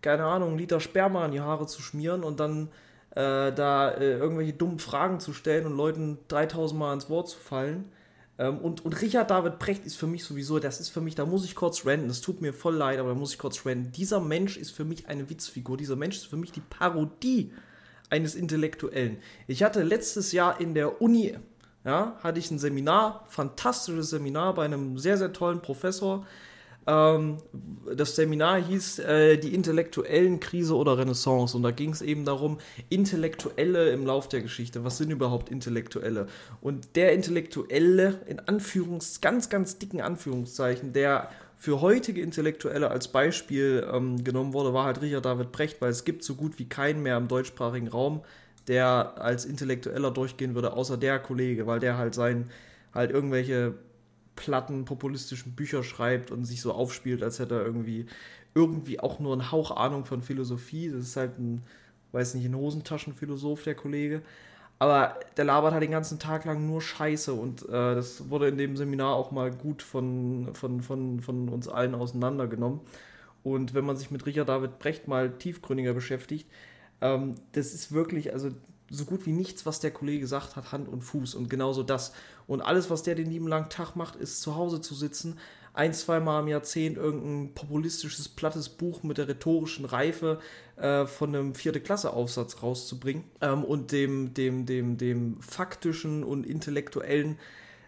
keine 0.00 0.24
Ahnung, 0.24 0.50
einen 0.50 0.58
Liter 0.58 0.78
Sperma 0.78 1.26
in 1.26 1.32
die 1.32 1.40
Haare 1.40 1.66
zu 1.66 1.82
schmieren 1.82 2.22
und 2.22 2.38
dann 2.38 2.68
äh, 3.10 3.52
da 3.52 3.90
äh, 3.90 4.18
irgendwelche 4.18 4.52
dummen 4.52 4.78
Fragen 4.78 5.18
zu 5.18 5.32
stellen 5.32 5.66
und 5.66 5.76
Leuten 5.76 6.18
3000 6.28 6.78
Mal 6.78 6.94
ins 6.94 7.10
Wort 7.10 7.28
zu 7.28 7.38
fallen. 7.38 7.90
Ähm, 8.38 8.58
und, 8.58 8.84
und 8.84 9.02
Richard 9.02 9.28
David 9.28 9.58
Precht 9.58 9.84
ist 9.84 9.96
für 9.96 10.06
mich 10.06 10.22
sowieso, 10.22 10.60
das 10.60 10.78
ist 10.78 10.90
für 10.90 11.00
mich, 11.00 11.16
da 11.16 11.26
muss 11.26 11.44
ich 11.44 11.56
kurz 11.56 11.84
renten, 11.84 12.08
es 12.08 12.20
tut 12.20 12.40
mir 12.40 12.52
voll 12.52 12.76
leid, 12.76 13.00
aber 13.00 13.08
da 13.08 13.14
muss 13.16 13.32
ich 13.32 13.38
kurz 13.40 13.66
renten. 13.66 13.90
Dieser 13.90 14.20
Mensch 14.20 14.56
ist 14.56 14.70
für 14.70 14.84
mich 14.84 15.08
eine 15.08 15.28
Witzfigur, 15.28 15.76
dieser 15.76 15.96
Mensch 15.96 16.16
ist 16.18 16.26
für 16.26 16.36
mich 16.36 16.52
die 16.52 16.62
Parodie 16.62 17.50
eines 18.10 18.34
Intellektuellen. 18.34 19.18
Ich 19.46 19.62
hatte 19.62 19.82
letztes 19.82 20.32
Jahr 20.32 20.60
in 20.60 20.74
der 20.74 21.00
Uni 21.00 21.36
ja, 21.84 22.16
hatte 22.22 22.38
ich 22.38 22.50
ein 22.50 22.58
Seminar, 22.58 23.24
fantastisches 23.28 24.10
Seminar 24.10 24.54
bei 24.54 24.64
einem 24.64 24.98
sehr, 24.98 25.16
sehr 25.16 25.32
tollen 25.32 25.62
Professor. 25.62 26.26
Ähm, 26.86 27.38
das 27.94 28.16
Seminar 28.16 28.60
hieß 28.60 28.98
äh, 29.00 29.38
die 29.38 29.54
intellektuellen 29.54 30.40
Krise 30.40 30.76
oder 30.76 30.98
Renaissance 30.98 31.56
und 31.56 31.62
da 31.62 31.70
ging 31.70 31.90
es 31.90 32.02
eben 32.02 32.24
darum, 32.24 32.58
Intellektuelle 32.90 33.90
im 33.90 34.04
Lauf 34.04 34.28
der 34.28 34.42
Geschichte. 34.42 34.84
Was 34.84 34.98
sind 34.98 35.10
überhaupt 35.10 35.48
Intellektuelle? 35.48 36.26
Und 36.60 36.96
der 36.96 37.12
Intellektuelle, 37.14 38.20
in 38.26 38.40
Anführungs, 38.40 39.20
ganz, 39.20 39.48
ganz 39.48 39.78
dicken 39.78 40.02
Anführungszeichen, 40.02 40.92
der 40.92 41.30
für 41.60 41.82
heutige 41.82 42.22
Intellektuelle 42.22 42.90
als 42.90 43.08
Beispiel 43.08 43.86
ähm, 43.92 44.24
genommen 44.24 44.54
wurde, 44.54 44.72
war 44.72 44.86
halt 44.86 45.02
Richard 45.02 45.26
David 45.26 45.52
Brecht, 45.52 45.82
weil 45.82 45.90
es 45.90 46.06
gibt 46.06 46.24
so 46.24 46.34
gut 46.34 46.58
wie 46.58 46.66
keinen 46.66 47.02
mehr 47.02 47.18
im 47.18 47.28
deutschsprachigen 47.28 47.88
Raum, 47.88 48.22
der 48.66 49.20
als 49.20 49.44
Intellektueller 49.44 50.10
durchgehen 50.10 50.54
würde, 50.54 50.72
außer 50.72 50.96
der 50.96 51.18
Kollege, 51.18 51.66
weil 51.66 51.78
der 51.78 51.98
halt 51.98 52.14
sein, 52.14 52.48
halt 52.94 53.10
irgendwelche 53.10 53.74
platten, 54.36 54.86
populistischen 54.86 55.54
Bücher 55.54 55.82
schreibt 55.82 56.30
und 56.30 56.46
sich 56.46 56.62
so 56.62 56.72
aufspielt, 56.72 57.22
als 57.22 57.38
hätte 57.40 57.56
er 57.56 57.66
irgendwie, 57.66 58.06
irgendwie 58.54 58.98
auch 58.98 59.20
nur 59.20 59.34
einen 59.34 59.52
Hauch 59.52 59.70
Ahnung 59.70 60.06
von 60.06 60.22
Philosophie. 60.22 60.88
Das 60.88 61.02
ist 61.02 61.16
halt 61.16 61.38
ein, 61.38 61.62
weiß 62.12 62.36
nicht, 62.36 62.46
ein 62.46 62.56
Hosentaschenphilosoph, 62.56 63.64
der 63.64 63.74
Kollege. 63.74 64.22
Aber 64.80 65.20
der 65.36 65.44
labert 65.44 65.74
halt 65.74 65.82
den 65.82 65.90
ganzen 65.90 66.18
Tag 66.18 66.46
lang 66.46 66.66
nur 66.66 66.80
Scheiße 66.80 67.34
und 67.34 67.68
äh, 67.68 67.94
das 67.94 68.30
wurde 68.30 68.48
in 68.48 68.56
dem 68.56 68.78
Seminar 68.78 69.14
auch 69.14 69.30
mal 69.30 69.50
gut 69.50 69.82
von, 69.82 70.48
von, 70.54 70.80
von, 70.80 71.20
von 71.20 71.50
uns 71.50 71.68
allen 71.68 71.94
auseinandergenommen. 71.94 72.80
Und 73.42 73.74
wenn 73.74 73.84
man 73.84 73.98
sich 73.98 74.10
mit 74.10 74.24
Richard 74.24 74.48
David 74.48 74.78
Brecht 74.78 75.06
mal 75.06 75.32
tiefgründiger 75.32 75.92
beschäftigt, 75.92 76.48
ähm, 77.02 77.34
das 77.52 77.74
ist 77.74 77.92
wirklich, 77.92 78.32
also 78.32 78.52
so 78.88 79.04
gut 79.04 79.26
wie 79.26 79.32
nichts, 79.32 79.66
was 79.66 79.80
der 79.80 79.90
Kollege 79.90 80.26
sagt, 80.26 80.56
hat 80.56 80.72
Hand 80.72 80.88
und 80.88 81.02
Fuß 81.02 81.34
und 81.34 81.50
genauso 81.50 81.82
das. 81.82 82.14
Und 82.46 82.62
alles, 82.62 82.88
was 82.88 83.02
der 83.02 83.14
den 83.14 83.30
lieben 83.30 83.48
langen 83.48 83.68
Tag 83.68 83.96
macht, 83.96 84.16
ist 84.16 84.40
zu 84.40 84.56
Hause 84.56 84.80
zu 84.80 84.94
sitzen, 84.94 85.38
ein, 85.74 85.92
zweimal 85.92 86.42
im 86.42 86.48
Jahrzehnt 86.48 86.96
irgendein 86.96 87.54
populistisches, 87.54 88.28
plattes 88.28 88.70
Buch 88.70 89.02
mit 89.02 89.18
der 89.18 89.28
rhetorischen 89.28 89.84
Reife 89.84 90.40
äh, 90.80 91.06
von 91.06 91.34
einem 91.34 91.54
vierte 91.54 91.80
Klasse-Aufsatz 91.80 92.62
rauszubringen 92.62 93.24
ähm, 93.40 93.64
und 93.64 93.92
dem, 93.92 94.34
dem, 94.34 94.66
dem, 94.66 94.96
dem 94.96 95.40
faktischen 95.40 96.24
und 96.24 96.46
intellektuellen 96.46 97.38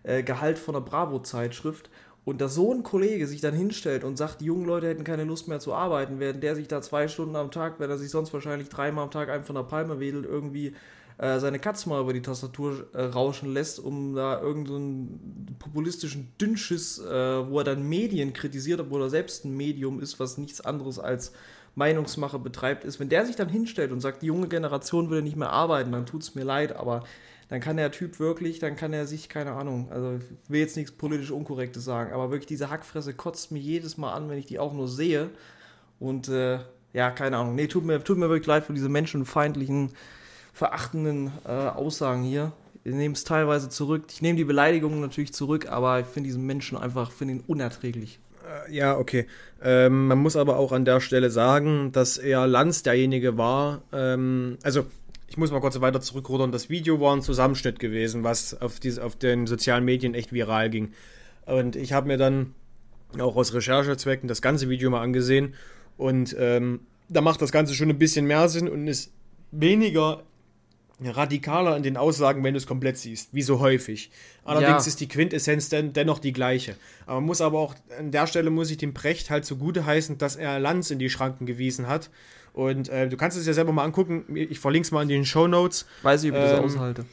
äh, 0.03 0.23
Gehalt 0.23 0.59
von 0.59 0.77
einer 0.77 0.85
Bravo-Zeitschrift. 0.85 1.91
Und 2.25 2.41
dass 2.41 2.55
so 2.55 2.73
ein 2.73 2.85
Kollege 2.85 3.27
sich 3.27 3.41
dann 3.41 3.55
hinstellt 3.55 4.05
und 4.05 4.17
sagt, 4.17 4.41
die 4.41 4.45
jungen 4.45 4.65
Leute 4.65 4.89
hätten 4.89 5.03
keine 5.03 5.25
Lust 5.25 5.49
mehr 5.49 5.59
zu 5.59 5.75
arbeiten, 5.75 6.21
während 6.21 6.43
der 6.43 6.55
sich 6.55 6.69
da 6.69 6.81
zwei 6.81 7.09
Stunden 7.09 7.35
am 7.35 7.51
Tag, 7.51 7.81
wenn 7.81 7.91
er 7.91 7.99
sich 7.99 8.11
sonst 8.11 8.33
wahrscheinlich 8.33 8.69
dreimal 8.69 9.05
am 9.05 9.11
Tag 9.11 9.29
einfach 9.29 9.49
von 9.49 9.57
der 9.57 9.65
Palme 9.65 9.99
wedelt, 9.99 10.25
irgendwie 10.25 10.75
äh, 11.19 11.41
seine 11.41 11.59
Katze 11.59 11.89
mal 11.89 12.01
über 12.01 12.13
die 12.13 12.23
Tastatur 12.23 12.87
äh, 12.95 13.03
rauschen 13.03 13.53
lässt, 13.53 13.81
um 13.81 14.15
da 14.15 14.41
irgendeinen 14.41 15.47
so 15.49 15.55
populistischen 15.59 16.33
Dünnschiss, 16.41 16.99
äh, 16.99 17.49
wo 17.49 17.59
er 17.59 17.65
dann 17.65 17.89
Medien 17.89 18.33
kritisiert, 18.33 18.81
obwohl 18.81 19.03
er 19.03 19.11
selbst 19.11 19.45
ein 19.45 19.57
Medium 19.57 20.01
ist, 20.01 20.21
was 20.21 20.39
nichts 20.39 20.61
anderes 20.61 20.99
als 20.99 21.33
Meinungsmache 21.75 22.39
betreibt, 22.39 22.85
ist, 22.85 23.01
wenn 23.01 23.09
der 23.09 23.25
sich 23.25 23.37
dann 23.37 23.49
hinstellt 23.49 23.93
und 23.93 24.01
sagt, 24.01 24.23
die 24.23 24.27
junge 24.27 24.49
Generation 24.49 25.09
würde 25.09 25.23
nicht 25.23 25.37
mehr 25.37 25.51
arbeiten, 25.51 25.93
dann 25.93 26.07
tut 26.07 26.23
es 26.23 26.35
mir 26.35 26.45
leid, 26.45 26.77
aber 26.77 27.05
dann 27.49 27.61
kann 27.61 27.77
der 27.77 27.93
Typ 27.93 28.19
wirklich, 28.19 28.59
dann 28.59 28.77
kann 28.77 28.93
er 28.93 29.07
sich, 29.07 29.29
keine 29.29 29.53
Ahnung, 29.53 29.89
also 29.91 30.15
ich 30.15 30.51
will 30.51 30.61
jetzt 30.61 30.77
nichts 30.77 30.93
politisch 30.93 31.31
Unkorrektes 31.31 31.85
sagen, 31.85 32.13
aber 32.13 32.31
wirklich 32.31 32.47
diese 32.47 32.71
Hackfresse 32.71 33.15
kotzt 33.15 33.53
mir 33.53 33.59
jedes 33.59 33.97
Mal 33.97 34.13
an, 34.13 34.29
wenn 34.29 34.39
ich 34.39 34.47
die 34.47 34.59
auch 34.59 34.73
nur 34.73 34.89
sehe. 34.89 35.31
Und 35.99 36.29
äh, 36.29 36.61
ja, 36.93 37.11
keine 37.11 37.37
Ahnung. 37.37 37.55
Nee, 37.55 37.67
tut 37.67 37.85
mir, 37.85 38.03
tut 38.03 38.19
mir 38.19 38.29
wirklich 38.29 38.47
leid 38.47 38.65
für 38.65 38.73
diese 38.73 38.89
menschenfeindlichen, 38.89 39.93
verachtenden 40.53 41.31
äh, 41.45 41.51
Aussagen 41.51 42.23
hier. 42.23 42.53
Ich 42.85 42.95
nehme 42.95 43.15
es 43.15 43.25
teilweise 43.25 43.69
zurück. 43.69 44.05
Ich 44.11 44.23
nehme 44.23 44.37
die 44.37 44.45
Beleidigungen 44.45 45.01
natürlich 45.01 45.33
zurück, 45.33 45.69
aber 45.69 46.01
ich 46.01 46.07
finde 46.07 46.29
diesen 46.29 46.45
Menschen 46.45 46.77
einfach, 46.77 47.13
finde 47.13 47.35
ihn 47.35 47.45
unerträglich. 47.47 48.19
Ja, 48.71 48.99
okay. 48.99 49.27
Ähm, 49.63 50.09
man 50.09 50.19
muss 50.19 50.37
aber 50.37 50.57
auch 50.59 50.73
an 50.73 50.85
der 50.85 51.01
Stelle 51.01 51.31
sagen, 51.31 51.93
dass 51.93 52.19
er 52.19 52.47
Lanz 52.47 52.83
derjenige 52.83 53.39
war. 53.39 53.83
Ähm, 53.93 54.59
also, 54.63 54.87
ich 55.29 55.37
muss 55.37 55.51
mal 55.51 55.61
kurz 55.61 55.81
weiter 55.81 56.01
zurückrudern. 56.01 56.53
Das 56.53 56.69
Video 56.69 57.01
war 57.01 57.15
ein 57.15 57.23
Zusammenschnitt 57.23 57.79
gewesen, 57.79 58.25
was 58.25 58.61
auf, 58.61 58.81
diese, 58.81 59.05
auf 59.05 59.17
den 59.17 59.47
sozialen 59.47 59.85
Medien 59.85 60.15
echt 60.15 60.33
viral 60.33 60.69
ging. 60.69 60.93
Und 61.47 61.77
ich 61.77 61.93
habe 61.93 62.09
mir 62.09 62.19
dann 62.19 62.55
auch 63.19 63.37
aus 63.37 63.55
Recherchezwecken 63.55 64.29
das 64.29 64.43
ganze 64.43 64.69
Video 64.69 64.91
mal 64.91 65.01
angesehen. 65.01 65.55
Und 65.97 66.37
ähm, 66.39 66.81
da 67.09 67.21
macht 67.21 67.43
das 67.43 67.53
Ganze 67.53 67.75
schon 67.75 67.91
ein 67.91 67.99
bisschen 67.99 68.27
mehr 68.27 68.49
Sinn 68.49 68.69
und 68.69 68.87
ist 68.89 69.13
weniger 69.51 70.23
radikaler 71.07 71.77
in 71.77 71.83
den 71.83 71.97
Aussagen, 71.97 72.43
wenn 72.45 72.55
du 72.55 72.59
es 72.59 72.67
komplett 72.67 72.99
siehst, 72.99 73.33
wie 73.33 73.43
so 73.43 73.61
häufig. 73.61 74.11
Allerdings 74.45 74.85
ja. 74.85 74.89
ist 74.89 75.01
die 75.01 75.09
Quintessenz 75.09 75.69
den, 75.69 75.93
dennoch 75.93 76.19
die 76.19 76.33
gleiche. 76.33 76.77
Aber 77.07 77.17
man 77.17 77.27
muss 77.27 77.41
aber 77.41 77.59
auch, 77.59 77.75
an 77.99 78.11
der 78.11 78.27
Stelle 78.27 78.51
muss 78.51 78.71
ich 78.71 78.79
dem 78.79 78.95
Precht 78.95 79.31
halt 79.31 79.45
zugute 79.45 79.87
heißen, 79.87 80.19
dass 80.19 80.37
er 80.37 80.59
Lanz 80.59 80.91
in 80.91 80.99
die 80.99 81.11
Schranken 81.11 81.47
gewiesen 81.47 81.87
hat. 81.87 82.11
Und 82.53 82.89
äh, 82.89 83.09
du 83.09 83.17
kannst 83.17 83.37
es 83.39 83.47
ja 83.47 83.53
selber 83.55 83.73
mal 83.73 83.85
angucken. 83.85 84.25
Ich 84.35 84.61
verlinke 84.61 84.87
es 84.87 84.91
mal 84.91 85.03
in 85.03 85.09
den 85.09 85.25
Show 85.25 85.47
Notes. 85.47 85.87
Weiß 86.03 86.25
ich, 86.25 86.31
ich 86.31 86.37
ähm, 86.37 86.43
das 86.43 86.61
aushalte. 86.61 87.07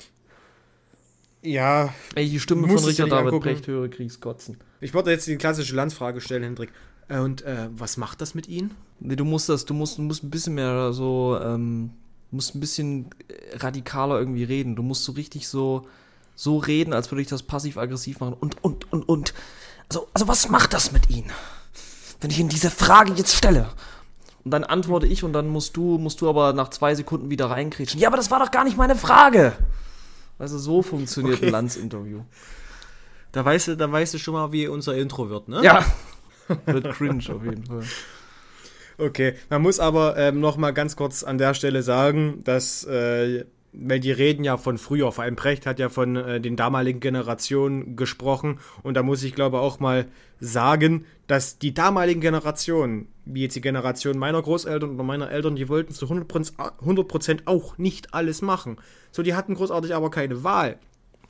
Ja. 1.41 1.93
Wenn 2.13 2.25
ich 2.25 2.31
die 2.31 2.39
Stimme 2.39 2.67
von 2.67 2.83
Richard 2.83 3.11
David 3.11 3.27
angucken. 3.27 3.43
Precht 3.43 3.67
höre, 3.67 3.87
krieg's 3.87 4.19
kotzen. 4.19 4.57
Ich 4.81 4.93
wollte 4.93 5.11
jetzt 5.11 5.27
die 5.27 5.37
klassische 5.37 5.75
Landsfrage 5.75 6.21
stellen, 6.21 6.43
Hendrik. 6.43 6.71
Äh, 7.07 7.19
und 7.19 7.41
äh, 7.43 7.69
was 7.71 7.97
macht 7.97 8.21
das 8.21 8.35
mit 8.35 8.47
Ihnen? 8.47 8.71
Nee, 8.99 9.15
du 9.15 9.25
musst 9.25 9.49
das, 9.49 9.65
du 9.65 9.73
musst, 9.73 9.97
du 9.97 10.01
musst 10.01 10.23
ein 10.23 10.29
bisschen 10.29 10.55
mehr 10.55 10.93
so, 10.93 11.39
ähm, 11.41 11.91
musst 12.31 12.55
ein 12.55 12.59
bisschen 12.59 13.09
radikaler 13.53 14.19
irgendwie 14.19 14.43
reden. 14.43 14.75
Du 14.75 14.83
musst 14.83 15.03
so 15.03 15.13
richtig 15.13 15.47
so, 15.47 15.87
so 16.35 16.57
reden, 16.57 16.93
als 16.93 17.11
würde 17.11 17.21
ich 17.21 17.27
das 17.27 17.43
passiv-aggressiv 17.43 18.19
machen. 18.19 18.35
Und, 18.39 18.63
und, 18.63 18.91
und, 18.91 19.07
und. 19.07 19.33
Also, 19.89 20.07
also 20.13 20.27
was 20.27 20.49
macht 20.49 20.73
das 20.73 20.91
mit 20.91 21.09
Ihnen? 21.09 21.31
Wenn 22.21 22.29
ich 22.29 22.39
Ihnen 22.39 22.49
diese 22.49 22.69
Frage 22.69 23.13
jetzt 23.13 23.35
stelle. 23.35 23.69
Und 24.43 24.51
dann 24.51 24.63
antworte 24.63 25.05
ich 25.07 25.23
und 25.23 25.33
dann 25.33 25.47
musst 25.47 25.75
du, 25.75 25.97
musst 25.97 26.21
du 26.21 26.29
aber 26.29 26.53
nach 26.53 26.69
zwei 26.69 26.95
Sekunden 26.95 27.29
wieder 27.29 27.49
reinkrätschen. 27.49 27.99
Ja, 27.99 28.07
aber 28.07 28.17
das 28.17 28.31
war 28.31 28.39
doch 28.39 28.51
gar 28.51 28.63
nicht 28.63 28.77
meine 28.77 28.95
Frage. 28.95 29.53
Also 30.37 30.57
so 30.57 30.81
funktioniert 30.81 31.37
okay. 31.37 31.47
ein 31.47 31.51
Lanz-Interview. 31.51 32.21
Da 33.31 33.43
weißt 33.43 33.69
du, 33.69 33.77
da 33.77 33.91
weißt 33.91 34.13
du 34.13 34.17
schon 34.17 34.33
mal, 34.33 34.51
wie 34.51 34.67
unser 34.67 34.95
Intro 34.95 35.29
wird, 35.29 35.49
ne? 35.49 35.61
Ja. 35.63 35.85
wird 36.65 36.91
cringe 36.93 37.23
auf 37.29 37.43
jeden 37.43 37.65
Fall. 37.65 37.83
Okay, 38.99 39.33
man 39.49 39.61
muss 39.61 39.79
aber 39.79 40.17
ähm, 40.17 40.39
noch 40.39 40.57
mal 40.57 40.71
ganz 40.71 40.95
kurz 40.95 41.23
an 41.23 41.37
der 41.37 41.53
Stelle 41.53 41.83
sagen, 41.83 42.41
dass 42.43 42.83
äh, 42.83 43.45
weil 43.71 43.99
die 43.99 44.11
reden 44.11 44.43
ja 44.43 44.57
von 44.57 44.77
früher, 44.77 45.11
vor 45.11 45.23
allem 45.23 45.35
Brecht 45.35 45.65
hat 45.65 45.79
ja 45.79 45.89
von 45.89 46.15
äh, 46.15 46.41
den 46.41 46.55
damaligen 46.55 46.99
Generationen 46.99 47.95
gesprochen 47.95 48.59
und 48.83 48.95
da 48.95 49.03
muss 49.03 49.23
ich 49.23 49.35
glaube 49.35 49.59
auch 49.59 49.79
mal 49.79 50.07
sagen, 50.39 51.05
dass 51.27 51.59
die 51.59 51.73
damaligen 51.73 52.21
Generationen, 52.21 53.07
wie 53.25 53.43
jetzt 53.43 53.55
die 53.55 53.61
Generation 53.61 54.17
meiner 54.17 54.41
Großeltern 54.41 54.95
oder 54.95 55.03
meiner 55.03 55.29
Eltern, 55.29 55.55
die 55.55 55.69
wollten 55.69 55.93
zu 55.93 56.07
100%, 56.07 56.53
100 56.81 57.47
auch 57.47 57.77
nicht 57.77 58.13
alles 58.13 58.41
machen. 58.41 58.77
So, 59.11 59.21
die 59.23 59.35
hatten 59.35 59.55
großartig 59.55 59.93
aber 59.93 60.09
keine 60.09 60.43
Wahl. 60.43 60.77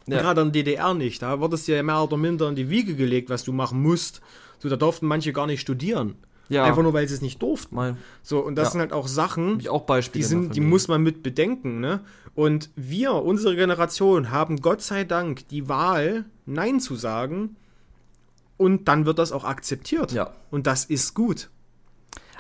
Ja. 0.08 0.22
Gerade 0.22 0.42
in 0.42 0.52
der 0.52 0.64
DDR 0.64 0.94
nicht. 0.94 1.22
Da 1.22 1.40
wurde 1.40 1.56
es 1.56 1.68
ja 1.68 1.84
mehr 1.84 2.02
oder 2.02 2.18
minder 2.18 2.48
in 2.50 2.56
die 2.56 2.70
Wiege 2.70 2.96
gelegt, 2.96 3.30
was 3.30 3.44
du 3.44 3.52
machen 3.52 3.82
musst. 3.82 4.22
So, 4.60 4.70
da 4.70 4.76
durften 4.76 5.06
manche 5.06 5.34
gar 5.34 5.46
nicht 5.46 5.62
studieren. 5.62 6.16
Ja. 6.50 6.64
Einfach 6.64 6.82
nur, 6.82 6.94
weil 6.94 7.08
sie 7.08 7.14
es 7.14 7.22
nicht 7.22 7.42
durften. 7.42 7.76
Mein, 7.76 7.98
so, 8.24 8.40
und 8.40 8.56
das 8.56 8.68
ja. 8.68 8.72
sind 8.72 8.82
halt 8.82 8.94
auch 8.94 9.08
Sachen, 9.08 9.68
auch 9.68 9.86
die, 10.14 10.24
sind, 10.24 10.56
die 10.56 10.62
muss 10.62 10.88
man 10.88 11.02
mit 11.02 11.22
bedenken. 11.22 11.80
Ne? 11.80 12.02
Und 12.36 12.72
wir, 12.76 13.14
unsere 13.14 13.56
Generation, 13.56 14.32
haben 14.32 14.62
Gott 14.62 14.82
sei 14.82 15.04
Dank 15.04 15.48
die 15.50 15.70
Wahl, 15.70 16.26
Nein 16.46 16.80
zu 16.80 16.96
sagen. 16.96 17.56
Und 18.58 18.88
dann 18.88 19.06
wird 19.06 19.20
das 19.20 19.32
auch 19.32 19.46
akzeptiert. 19.46 20.12
Ja. 20.12 20.34
Und 20.50 20.68
das 20.68 20.86
ist 20.86 21.14
gut. 21.14 21.50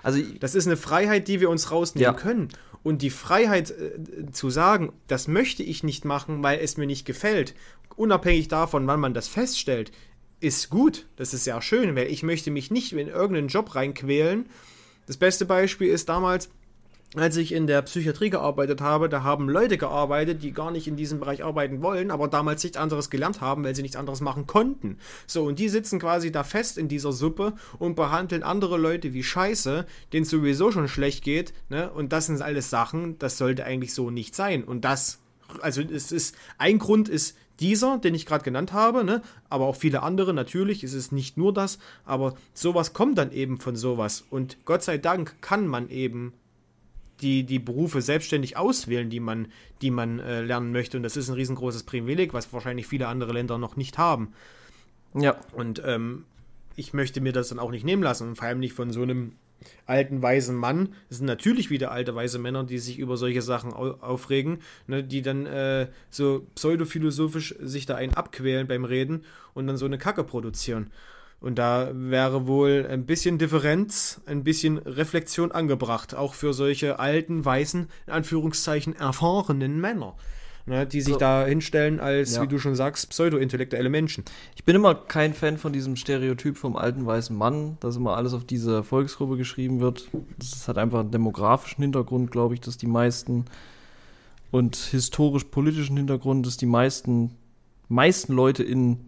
Also, 0.01 0.21
das 0.39 0.55
ist 0.55 0.65
eine 0.65 0.77
Freiheit, 0.77 1.27
die 1.27 1.39
wir 1.39 1.49
uns 1.49 1.71
rausnehmen 1.71 2.13
ja. 2.13 2.19
können. 2.19 2.49
Und 2.81 3.01
die 3.01 3.09
Freiheit 3.09 3.71
äh, 3.71 4.31
zu 4.31 4.49
sagen, 4.49 4.93
das 5.07 5.27
möchte 5.27 5.63
ich 5.63 5.83
nicht 5.83 6.05
machen, 6.05 6.41
weil 6.41 6.59
es 6.59 6.77
mir 6.77 6.87
nicht 6.87 7.05
gefällt, 7.05 7.53
unabhängig 7.95 8.47
davon, 8.47 8.87
wann 8.87 8.99
man 8.99 9.13
das 9.13 9.27
feststellt, 9.27 9.91
ist 10.39 10.69
gut. 10.69 11.05
Das 11.15 11.33
ist 11.33 11.45
ja 11.45 11.61
schön, 11.61 11.95
weil 11.95 12.07
ich 12.07 12.23
möchte 12.23 12.51
mich 12.51 12.71
nicht 12.71 12.93
in 12.93 13.07
irgendeinen 13.07 13.47
Job 13.47 13.75
reinquälen. 13.75 14.45
Das 15.07 15.17
beste 15.17 15.45
Beispiel 15.45 15.89
ist 15.89 16.09
damals, 16.09 16.49
als 17.15 17.37
ich 17.37 17.53
in 17.53 17.65
der 17.65 17.81
Psychiatrie 17.81 18.29
gearbeitet 18.29 18.81
habe, 18.81 19.09
da 19.09 19.23
haben 19.23 19.49
Leute 19.49 19.79
gearbeitet, 19.79 20.43
die 20.43 20.51
gar 20.51 20.69
nicht 20.69 20.87
in 20.87 20.95
diesem 20.95 21.19
Bereich 21.19 21.43
arbeiten 21.43 21.81
wollen, 21.81 22.11
aber 22.11 22.27
damals 22.27 22.63
nichts 22.63 22.77
anderes 22.77 23.09
gelernt 23.09 23.41
haben, 23.41 23.63
weil 23.63 23.75
sie 23.75 23.81
nichts 23.81 23.97
anderes 23.97 24.21
machen 24.21 24.45
konnten. 24.45 24.99
So, 25.25 25.45
und 25.45 25.57
die 25.57 25.69
sitzen 25.69 25.99
quasi 25.99 26.31
da 26.31 26.43
fest 26.43 26.77
in 26.77 26.87
dieser 26.87 27.11
Suppe 27.11 27.53
und 27.79 27.95
behandeln 27.95 28.43
andere 28.43 28.77
Leute 28.77 29.13
wie 29.13 29.23
Scheiße, 29.23 29.87
denen 30.13 30.23
es 30.23 30.29
sowieso 30.29 30.71
schon 30.71 30.87
schlecht 30.87 31.23
geht, 31.23 31.53
ne? 31.69 31.89
Und 31.89 32.13
das 32.13 32.27
sind 32.27 32.43
alles 32.43 32.69
Sachen, 32.69 33.17
das 33.17 33.39
sollte 33.39 33.65
eigentlich 33.65 33.95
so 33.95 34.11
nicht 34.11 34.35
sein. 34.35 34.63
Und 34.63 34.85
das, 34.85 35.17
also 35.61 35.81
es 35.81 36.11
ist, 36.11 36.35
ein 36.59 36.77
Grund 36.77 37.09
ist 37.09 37.35
dieser, 37.59 37.97
den 37.97 38.15
ich 38.15 38.25
gerade 38.25 38.43
genannt 38.43 38.73
habe, 38.73 39.03
ne? 39.03 39.21
aber 39.49 39.65
auch 39.65 39.75
viele 39.75 40.03
andere, 40.03 40.33
natürlich 40.33 40.83
ist 40.83 40.93
es 40.93 41.11
nicht 41.11 41.37
nur 41.37 41.53
das, 41.53 41.79
aber 42.05 42.35
sowas 42.53 42.93
kommt 42.93 43.17
dann 43.17 43.31
eben 43.31 43.59
von 43.59 43.75
sowas. 43.75 44.25
Und 44.29 44.57
Gott 44.65 44.83
sei 44.83 44.97
Dank 44.97 45.41
kann 45.41 45.67
man 45.67 45.89
eben 45.89 46.33
die, 47.21 47.43
die 47.43 47.59
Berufe 47.59 48.01
selbstständig 48.01 48.57
auswählen, 48.57 49.09
die 49.09 49.19
man, 49.19 49.47
die 49.81 49.91
man 49.91 50.19
äh, 50.19 50.41
lernen 50.41 50.71
möchte. 50.71 50.97
Und 50.97 51.03
das 51.03 51.17
ist 51.17 51.29
ein 51.29 51.35
riesengroßes 51.35 51.83
Privileg, 51.83 52.33
was 52.33 52.51
wahrscheinlich 52.53 52.87
viele 52.87 53.07
andere 53.07 53.33
Länder 53.33 53.57
noch 53.57 53.75
nicht 53.75 53.97
haben. 53.97 54.33
Ja. 55.13 55.35
Und 55.53 55.81
ähm, 55.85 56.25
ich 56.75 56.93
möchte 56.93 57.19
mir 57.19 57.33
das 57.33 57.49
dann 57.49 57.59
auch 57.59 57.71
nicht 57.71 57.83
nehmen 57.83 58.03
lassen 58.03 58.29
und 58.29 58.35
vor 58.35 58.47
allem 58.47 58.59
nicht 58.59 58.73
von 58.73 58.91
so 58.91 59.01
einem 59.01 59.33
alten 59.85 60.21
weisen 60.21 60.55
Mann. 60.55 60.89
Es 61.09 61.17
sind 61.17 61.25
natürlich 61.25 61.69
wieder 61.69 61.91
alte 61.91 62.15
weise 62.15 62.39
Männer, 62.39 62.63
die 62.63 62.79
sich 62.79 62.99
über 62.99 63.17
solche 63.17 63.41
Sachen 63.41 63.73
au 63.73 63.91
aufregen, 64.01 64.59
ne, 64.87 65.03
die 65.03 65.21
dann 65.21 65.45
äh, 65.45 65.87
so 66.09 66.47
pseudophilosophisch 66.55 67.55
sich 67.59 67.85
da 67.85 67.95
einen 67.95 68.13
abquälen 68.13 68.67
beim 68.67 68.85
Reden 68.85 69.23
und 69.53 69.67
dann 69.67 69.77
so 69.77 69.85
eine 69.85 69.97
Kacke 69.97 70.23
produzieren. 70.23 70.91
Und 71.41 71.57
da 71.57 71.91
wäre 71.93 72.47
wohl 72.47 72.85
ein 72.89 73.05
bisschen 73.05 73.37
Differenz, 73.37 74.21
ein 74.25 74.43
bisschen 74.43 74.77
Reflexion 74.77 75.51
angebracht, 75.51 76.13
auch 76.13 76.33
für 76.33 76.53
solche 76.53 76.99
alten, 76.99 77.45
weißen, 77.45 77.87
in 78.07 78.13
Anführungszeichen 78.13 78.95
erfahrenen 78.95 79.79
Männer 79.79 80.15
ne, 80.69 80.85
die 80.85 81.01
sich 81.01 81.13
so. 81.13 81.19
da 81.19 81.45
hinstellen 81.45 81.99
als, 81.99 82.35
ja. 82.35 82.43
wie 82.43 82.47
du 82.47 82.59
schon 82.59 82.75
sagst, 82.75 83.09
pseudo-intellektuelle 83.09 83.89
Menschen. 83.89 84.23
Ich 84.55 84.63
bin 84.63 84.75
immer 84.75 84.95
kein 84.95 85.33
Fan 85.33 85.57
von 85.57 85.73
diesem 85.73 85.95
Stereotyp 85.95 86.57
vom 86.57 86.75
alten 86.75 87.05
weißen 87.05 87.35
Mann, 87.35 87.77
dass 87.79 87.97
immer 87.97 88.15
alles 88.15 88.33
auf 88.33 88.45
diese 88.45 88.83
Volksgruppe 88.83 89.35
geschrieben 89.35 89.79
wird. 89.81 90.07
Das 90.37 90.67
hat 90.67 90.77
einfach 90.77 90.99
einen 90.99 91.11
demografischen 91.11 91.81
Hintergrund, 91.81 92.31
glaube 92.31 92.53
ich, 92.53 92.61
dass 92.61 92.77
die 92.77 92.87
meisten 92.87 93.45
und 94.51 94.75
historisch-politischen 94.75 95.97
Hintergrund, 95.97 96.45
dass 96.45 96.57
die 96.57 96.65
meisten, 96.65 97.31
meisten 97.87 98.33
Leute 98.33 98.63
in 98.63 98.99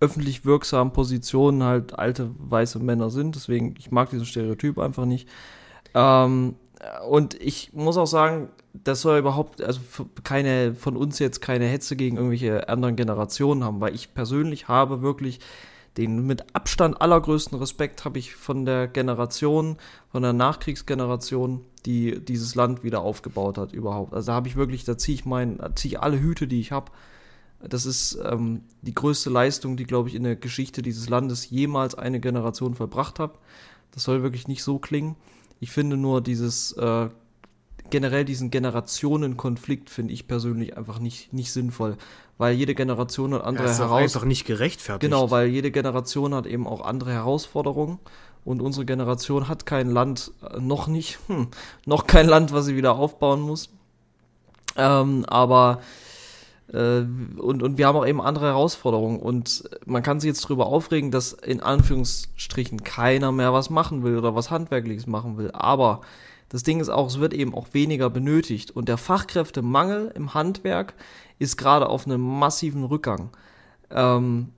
öffentlich 0.00 0.44
wirksamen 0.44 0.92
Positionen 0.92 1.62
halt 1.62 1.96
alte 1.96 2.30
weiße 2.38 2.80
Männer 2.80 3.08
sind. 3.10 3.36
Deswegen, 3.36 3.74
ich 3.78 3.92
mag 3.92 4.10
diesen 4.10 4.26
Stereotyp 4.26 4.78
einfach 4.78 5.04
nicht. 5.04 5.28
Ähm, 5.94 6.56
und 7.08 7.34
ich 7.40 7.72
muss 7.72 7.96
auch 7.96 8.06
sagen, 8.06 8.48
das 8.72 9.02
soll 9.02 9.18
überhaupt, 9.18 9.62
also 9.62 9.80
keine, 10.24 10.74
von 10.74 10.96
uns 10.96 11.18
jetzt 11.18 11.40
keine 11.40 11.66
Hetze 11.66 11.96
gegen 11.96 12.16
irgendwelche 12.16 12.68
anderen 12.68 12.96
Generationen 12.96 13.64
haben, 13.64 13.80
weil 13.80 13.94
ich 13.94 14.14
persönlich 14.14 14.68
habe 14.68 15.02
wirklich 15.02 15.40
den 15.96 16.26
mit 16.26 16.54
Abstand 16.54 17.00
allergrößten 17.00 17.58
Respekt 17.58 18.04
habe 18.04 18.18
ich 18.18 18.34
von 18.34 18.64
der 18.64 18.88
Generation, 18.88 19.76
von 20.10 20.22
der 20.22 20.32
Nachkriegsgeneration, 20.32 21.64
die 21.84 22.18
dieses 22.24 22.54
Land 22.54 22.82
wieder 22.82 23.02
aufgebaut 23.02 23.58
hat 23.58 23.72
überhaupt. 23.72 24.14
Also 24.14 24.28
da 24.28 24.34
habe 24.34 24.48
ich 24.48 24.56
wirklich, 24.56 24.84
da 24.84 24.96
ziehe 24.96 25.14
ich 25.14 25.26
mein, 25.26 25.60
ziehe 25.74 25.92
ich 25.92 26.00
alle 26.00 26.18
Hüte, 26.18 26.46
die 26.46 26.60
ich 26.60 26.72
habe. 26.72 26.90
Das 27.60 27.84
ist 27.84 28.18
ähm, 28.24 28.62
die 28.80 28.94
größte 28.94 29.28
Leistung, 29.28 29.76
die, 29.76 29.84
glaube 29.84 30.08
ich, 30.08 30.14
in 30.14 30.24
der 30.24 30.36
Geschichte 30.36 30.80
dieses 30.80 31.08
Landes 31.08 31.50
jemals 31.50 31.94
eine 31.94 32.20
Generation 32.20 32.74
verbracht 32.74 33.18
hat. 33.18 33.38
Das 33.92 34.04
soll 34.04 34.22
wirklich 34.22 34.48
nicht 34.48 34.62
so 34.62 34.78
klingen. 34.78 35.16
Ich 35.62 35.70
finde 35.70 35.96
nur 35.96 36.20
dieses 36.20 36.72
äh, 36.72 37.08
generell 37.88 38.24
diesen 38.24 38.50
Generationenkonflikt 38.50 39.90
finde 39.90 40.12
ich 40.12 40.26
persönlich 40.26 40.76
einfach 40.76 40.98
nicht, 40.98 41.32
nicht 41.32 41.52
sinnvoll, 41.52 41.98
weil 42.36 42.54
jede 42.54 42.74
Generation 42.74 43.32
hat 43.32 43.44
andere 43.44 43.68
ja, 43.68 43.70
Herausforderungen. 43.70 44.02
einfach 44.02 44.24
nicht 44.24 44.44
gerechtfertigt. 44.44 45.08
Genau, 45.08 45.30
weil 45.30 45.46
jede 45.46 45.70
Generation 45.70 46.34
hat 46.34 46.46
eben 46.46 46.66
auch 46.66 46.80
andere 46.80 47.12
Herausforderungen 47.12 48.00
und 48.44 48.60
unsere 48.60 48.84
Generation 48.84 49.46
hat 49.46 49.64
kein 49.64 49.88
Land, 49.88 50.32
äh, 50.42 50.58
noch 50.58 50.88
nicht, 50.88 51.20
hm, 51.28 51.46
noch 51.86 52.08
kein 52.08 52.26
Land, 52.26 52.52
was 52.52 52.64
sie 52.64 52.74
wieder 52.74 52.96
aufbauen 52.96 53.40
muss. 53.40 53.70
Ähm, 54.74 55.24
aber 55.28 55.80
und, 56.72 57.62
und 57.62 57.76
wir 57.78 57.86
haben 57.86 57.96
auch 57.96 58.06
eben 58.06 58.22
andere 58.22 58.46
Herausforderungen 58.46 59.20
und 59.20 59.68
man 59.84 60.02
kann 60.02 60.20
sich 60.20 60.28
jetzt 60.28 60.44
darüber 60.44 60.66
aufregen, 60.66 61.10
dass 61.10 61.34
in 61.34 61.60
Anführungsstrichen 61.60 62.82
keiner 62.82 63.30
mehr 63.30 63.52
was 63.52 63.68
machen 63.68 64.02
will 64.02 64.16
oder 64.16 64.34
was 64.34 64.50
Handwerkliches 64.50 65.06
machen 65.06 65.36
will, 65.36 65.50
aber 65.52 66.00
das 66.52 66.62
Ding 66.62 66.80
ist 66.80 66.90
auch, 66.90 67.06
es 67.06 67.18
wird 67.18 67.32
eben 67.32 67.54
auch 67.54 67.68
weniger 67.72 68.10
benötigt. 68.10 68.72
Und 68.72 68.86
der 68.86 68.98
Fachkräftemangel 68.98 70.12
im 70.14 70.34
Handwerk 70.34 70.92
ist 71.38 71.56
gerade 71.56 71.88
auf 71.88 72.04
einem 72.04 72.20
massiven 72.20 72.84
Rückgang. 72.84 73.30
Ähm, 73.90 74.50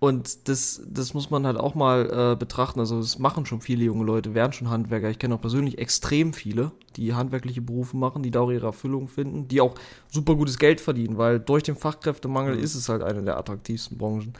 und 0.00 0.48
das, 0.48 0.80
das 0.86 1.12
muss 1.12 1.30
man 1.30 1.44
halt 1.44 1.56
auch 1.56 1.74
mal 1.74 2.32
äh, 2.32 2.36
betrachten. 2.36 2.78
Also, 2.78 3.00
das 3.00 3.18
machen 3.18 3.46
schon 3.46 3.60
viele 3.60 3.84
junge 3.84 4.04
Leute, 4.04 4.32
werden 4.32 4.52
schon 4.52 4.70
Handwerker. 4.70 5.10
Ich 5.10 5.18
kenne 5.18 5.34
auch 5.34 5.40
persönlich 5.40 5.78
extrem 5.78 6.32
viele, 6.32 6.70
die 6.94 7.14
handwerkliche 7.14 7.62
Berufe 7.62 7.96
machen, 7.96 8.22
die 8.22 8.30
da 8.30 8.40
auch 8.40 8.50
ihre 8.50 8.66
Erfüllung 8.66 9.08
finden, 9.08 9.48
die 9.48 9.60
auch 9.60 9.74
super 10.08 10.36
gutes 10.36 10.58
Geld 10.58 10.80
verdienen, 10.80 11.18
weil 11.18 11.40
durch 11.40 11.64
den 11.64 11.74
Fachkräftemangel 11.74 12.56
mhm. 12.56 12.62
ist 12.62 12.76
es 12.76 12.88
halt 12.88 13.02
eine 13.02 13.22
der 13.22 13.38
attraktivsten 13.38 13.98
Branchen. 13.98 14.34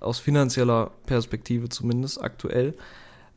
Aus 0.00 0.18
finanzieller 0.18 0.90
Perspektive 1.06 1.68
zumindest 1.68 2.20
aktuell. 2.20 2.74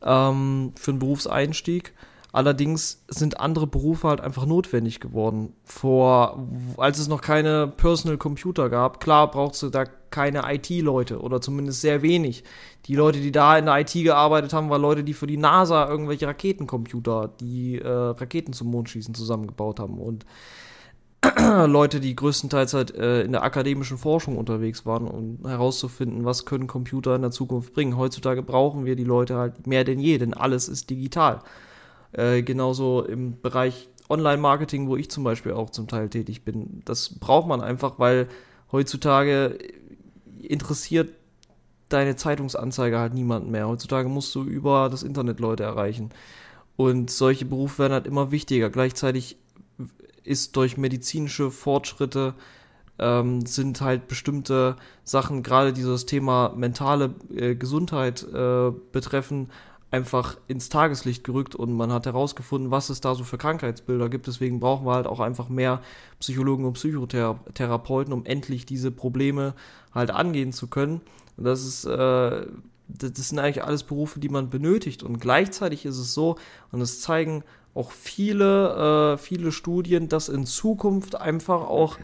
Ähm, 0.02 0.72
für 0.74 0.90
einen 0.90 0.98
Berufseinstieg. 0.98 1.92
Allerdings 2.32 3.04
sind 3.06 3.38
andere 3.38 3.68
Berufe 3.68 4.08
halt 4.08 4.20
einfach 4.20 4.44
notwendig 4.44 4.98
geworden. 4.98 5.52
Vor, 5.62 6.48
als 6.78 6.98
es 6.98 7.06
noch 7.06 7.20
keine 7.20 7.68
Personal 7.68 8.18
Computer 8.18 8.70
gab, 8.70 8.98
klar 8.98 9.30
brauchst 9.30 9.62
du 9.62 9.70
da 9.70 9.84
keine 10.14 10.44
IT-Leute 10.46 11.20
oder 11.20 11.40
zumindest 11.40 11.80
sehr 11.80 12.00
wenig. 12.00 12.44
Die 12.86 12.94
Leute, 12.94 13.18
die 13.18 13.32
da 13.32 13.58
in 13.58 13.66
der 13.66 13.80
IT 13.80 13.92
gearbeitet 13.92 14.52
haben, 14.52 14.70
waren 14.70 14.80
Leute, 14.80 15.02
die 15.02 15.12
für 15.12 15.26
die 15.26 15.36
NASA 15.36 15.88
irgendwelche 15.88 16.28
Raketencomputer, 16.28 17.32
die 17.40 17.80
äh, 17.80 17.88
Raketen 17.88 18.52
zum 18.52 18.70
Mond 18.70 18.88
schießen, 18.88 19.12
zusammengebaut 19.12 19.80
haben. 19.80 19.98
Und 19.98 20.24
Leute, 21.66 21.98
die 21.98 22.14
größtenteils 22.14 22.74
halt 22.74 22.94
äh, 22.94 23.22
in 23.22 23.32
der 23.32 23.42
akademischen 23.42 23.98
Forschung 23.98 24.38
unterwegs 24.38 24.86
waren, 24.86 25.08
um 25.08 25.40
herauszufinden, 25.44 26.24
was 26.24 26.44
können 26.44 26.68
Computer 26.68 27.16
in 27.16 27.22
der 27.22 27.32
Zukunft 27.32 27.74
bringen. 27.74 27.96
Heutzutage 27.96 28.42
brauchen 28.42 28.84
wir 28.84 28.94
die 28.94 29.04
Leute 29.04 29.34
halt 29.34 29.66
mehr 29.66 29.82
denn 29.82 29.98
je, 29.98 30.18
denn 30.18 30.32
alles 30.32 30.68
ist 30.68 30.90
digital. 30.90 31.40
Äh, 32.12 32.42
genauso 32.42 33.02
im 33.02 33.40
Bereich 33.40 33.88
Online-Marketing, 34.08 34.86
wo 34.86 34.96
ich 34.96 35.10
zum 35.10 35.24
Beispiel 35.24 35.52
auch 35.52 35.70
zum 35.70 35.88
Teil 35.88 36.08
tätig 36.08 36.44
bin. 36.44 36.82
Das 36.84 37.18
braucht 37.18 37.48
man 37.48 37.60
einfach, 37.60 37.98
weil 37.98 38.28
heutzutage 38.70 39.58
interessiert 40.50 41.10
deine 41.88 42.16
Zeitungsanzeige 42.16 42.98
halt 42.98 43.14
niemanden 43.14 43.50
mehr. 43.50 43.68
Heutzutage 43.68 44.08
musst 44.08 44.34
du 44.34 44.42
über 44.42 44.88
das 44.88 45.02
Internet 45.02 45.40
Leute 45.40 45.62
erreichen. 45.62 46.10
Und 46.76 47.10
solche 47.10 47.44
Berufe 47.44 47.80
werden 47.80 47.92
halt 47.92 48.06
immer 48.06 48.30
wichtiger. 48.30 48.70
Gleichzeitig 48.70 49.36
ist 50.24 50.56
durch 50.56 50.76
medizinische 50.76 51.50
Fortschritte 51.50 52.34
ähm, 52.98 53.44
sind 53.44 53.80
halt 53.80 54.08
bestimmte 54.08 54.76
Sachen, 55.02 55.42
gerade 55.42 55.72
dieses 55.72 56.06
Thema 56.06 56.52
mentale 56.56 57.14
äh, 57.34 57.54
Gesundheit 57.54 58.22
äh, 58.22 58.70
betreffen, 58.92 59.50
einfach 59.90 60.36
ins 60.48 60.68
Tageslicht 60.70 61.22
gerückt 61.22 61.54
und 61.54 61.72
man 61.72 61.92
hat 61.92 62.06
herausgefunden, 62.06 62.72
was 62.72 62.90
es 62.90 63.00
da 63.00 63.14
so 63.14 63.22
für 63.22 63.38
Krankheitsbilder 63.38 64.08
gibt. 64.08 64.26
Deswegen 64.26 64.58
brauchen 64.58 64.86
wir 64.86 64.94
halt 64.94 65.06
auch 65.06 65.20
einfach 65.20 65.48
mehr 65.48 65.80
Psychologen 66.18 66.64
und 66.64 66.72
Psychotherapeuten, 66.72 68.12
um 68.12 68.26
endlich 68.26 68.66
diese 68.66 68.90
Probleme 68.90 69.54
halt 69.94 70.10
angehen 70.10 70.52
zu 70.52 70.66
können. 70.66 71.00
Und 71.36 71.44
das 71.44 71.64
ist, 71.64 71.84
äh, 71.84 72.46
das 72.88 73.28
sind 73.28 73.38
eigentlich 73.38 73.64
alles 73.64 73.84
Berufe, 73.84 74.20
die 74.20 74.28
man 74.28 74.50
benötigt. 74.50 75.02
Und 75.02 75.20
gleichzeitig 75.20 75.86
ist 75.86 75.98
es 75.98 76.14
so, 76.14 76.36
und 76.72 76.80
das 76.80 77.00
zeigen 77.00 77.44
auch 77.74 77.90
viele, 77.90 79.14
äh, 79.14 79.18
viele 79.18 79.52
Studien, 79.52 80.08
dass 80.08 80.28
in 80.28 80.46
Zukunft 80.46 81.16
einfach 81.16 81.62
auch 81.62 81.98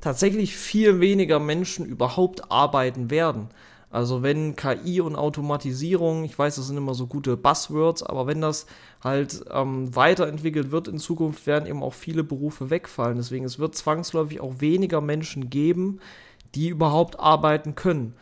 tatsächlich 0.00 0.56
viel 0.56 1.00
weniger 1.00 1.38
Menschen 1.38 1.86
überhaupt 1.86 2.50
arbeiten 2.50 3.10
werden. 3.10 3.48
Also 3.90 4.22
wenn 4.22 4.56
KI 4.56 5.00
und 5.00 5.14
Automatisierung, 5.14 6.24
ich 6.24 6.36
weiß, 6.36 6.56
das 6.56 6.66
sind 6.66 6.76
immer 6.76 6.94
so 6.94 7.06
gute 7.06 7.36
Buzzwords, 7.36 8.02
aber 8.02 8.26
wenn 8.26 8.40
das 8.40 8.66
halt 9.02 9.44
ähm, 9.52 9.94
weiterentwickelt 9.94 10.72
wird 10.72 10.88
in 10.88 10.98
Zukunft, 10.98 11.46
werden 11.46 11.68
eben 11.68 11.80
auch 11.80 11.94
viele 11.94 12.24
Berufe 12.24 12.70
wegfallen. 12.70 13.18
Deswegen 13.18 13.44
es 13.44 13.60
wird 13.60 13.76
zwangsläufig 13.76 14.40
auch 14.40 14.54
weniger 14.58 15.00
Menschen 15.00 15.48
geben, 15.48 16.00
die 16.54 16.68
überhaupt 16.68 17.18
arbeiten 17.18 17.74
können. 17.74 18.14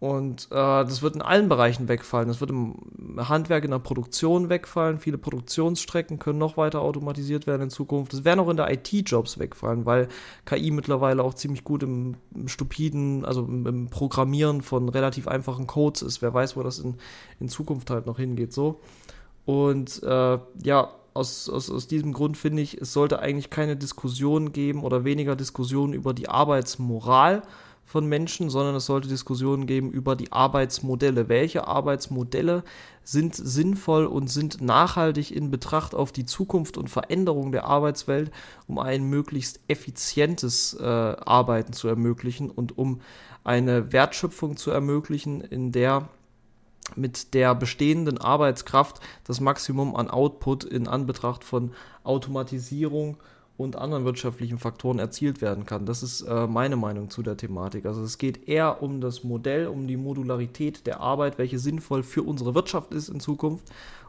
Und 0.00 0.46
äh, 0.46 0.54
das 0.54 1.02
wird 1.02 1.14
in 1.14 1.20
allen 1.20 1.50
Bereichen 1.50 1.86
wegfallen. 1.86 2.28
Das 2.28 2.40
wird 2.40 2.48
im 2.48 2.74
Handwerk, 3.18 3.64
in 3.64 3.70
der 3.70 3.80
Produktion 3.80 4.48
wegfallen. 4.48 4.98
Viele 4.98 5.18
Produktionsstrecken 5.18 6.18
können 6.18 6.38
noch 6.38 6.56
weiter 6.56 6.80
automatisiert 6.80 7.46
werden 7.46 7.64
in 7.64 7.70
Zukunft. 7.70 8.14
Es 8.14 8.24
werden 8.24 8.40
auch 8.40 8.48
in 8.48 8.56
der 8.56 8.72
IT-Jobs 8.72 9.38
wegfallen, 9.38 9.84
weil 9.84 10.08
KI 10.46 10.70
mittlerweile 10.70 11.22
auch 11.22 11.34
ziemlich 11.34 11.64
gut 11.64 11.82
im, 11.82 12.14
im 12.34 12.48
stupiden, 12.48 13.26
also 13.26 13.44
im, 13.44 13.66
im, 13.66 13.90
Programmieren 13.90 14.62
von 14.62 14.88
relativ 14.88 15.28
einfachen 15.28 15.66
Codes 15.66 16.00
ist. 16.00 16.22
Wer 16.22 16.32
weiß, 16.32 16.56
wo 16.56 16.62
das 16.62 16.78
in, 16.78 16.94
in 17.38 17.50
Zukunft 17.50 17.90
halt 17.90 18.06
noch 18.06 18.16
hingeht. 18.16 18.54
So. 18.54 18.80
Und 19.44 20.02
äh, 20.02 20.38
ja, 20.64 20.88
aus, 21.12 21.50
aus, 21.50 21.70
aus 21.70 21.88
diesem 21.88 22.14
Grund 22.14 22.38
finde 22.38 22.62
ich, 22.62 22.80
es 22.80 22.94
sollte 22.94 23.18
eigentlich 23.18 23.50
keine 23.50 23.76
Diskussion 23.76 24.52
geben 24.52 24.82
oder 24.82 25.04
weniger 25.04 25.36
Diskussionen 25.36 25.92
über 25.92 26.14
die 26.14 26.30
Arbeitsmoral 26.30 27.42
von 27.90 28.06
Menschen, 28.06 28.50
sondern 28.50 28.76
es 28.76 28.86
sollte 28.86 29.08
Diskussionen 29.08 29.66
geben 29.66 29.90
über 29.90 30.14
die 30.14 30.30
Arbeitsmodelle. 30.30 31.28
Welche 31.28 31.66
Arbeitsmodelle 31.66 32.62
sind 33.02 33.34
sinnvoll 33.34 34.06
und 34.06 34.30
sind 34.30 34.60
nachhaltig 34.60 35.34
in 35.34 35.50
Betracht 35.50 35.96
auf 35.96 36.12
die 36.12 36.24
Zukunft 36.24 36.78
und 36.78 36.88
Veränderung 36.88 37.50
der 37.50 37.64
Arbeitswelt, 37.64 38.30
um 38.68 38.78
ein 38.78 39.02
möglichst 39.02 39.58
effizientes 39.66 40.74
äh, 40.74 40.84
Arbeiten 40.84 41.72
zu 41.72 41.88
ermöglichen 41.88 42.48
und 42.48 42.78
um 42.78 43.00
eine 43.42 43.92
Wertschöpfung 43.92 44.56
zu 44.56 44.70
ermöglichen, 44.70 45.40
in 45.40 45.72
der 45.72 46.08
mit 46.94 47.34
der 47.34 47.56
bestehenden 47.56 48.18
Arbeitskraft 48.18 49.00
das 49.24 49.40
Maximum 49.40 49.96
an 49.96 50.10
Output 50.10 50.62
in 50.62 50.86
Anbetracht 50.86 51.42
von 51.42 51.72
Automatisierung 52.04 53.16
und 53.60 53.76
anderen 53.76 54.04
wirtschaftlichen 54.04 54.58
Faktoren 54.58 54.98
erzielt 54.98 55.42
werden 55.42 55.66
kann. 55.66 55.84
Das 55.84 56.02
ist 56.02 56.22
äh, 56.22 56.46
meine 56.46 56.76
Meinung 56.76 57.10
zu 57.10 57.22
der 57.22 57.36
Thematik. 57.36 57.84
Also 57.84 58.02
es 58.02 58.16
geht 58.16 58.48
eher 58.48 58.82
um 58.82 59.00
das 59.00 59.22
Modell, 59.22 59.66
um 59.66 59.86
die 59.86 59.98
Modularität 59.98 60.86
der 60.86 61.00
Arbeit, 61.00 61.36
welche 61.36 61.58
sinnvoll 61.58 62.02
für 62.02 62.22
unsere 62.22 62.54
Wirtschaft 62.54 62.94
ist 62.94 63.10
in 63.10 63.20
Zukunft 63.20 63.66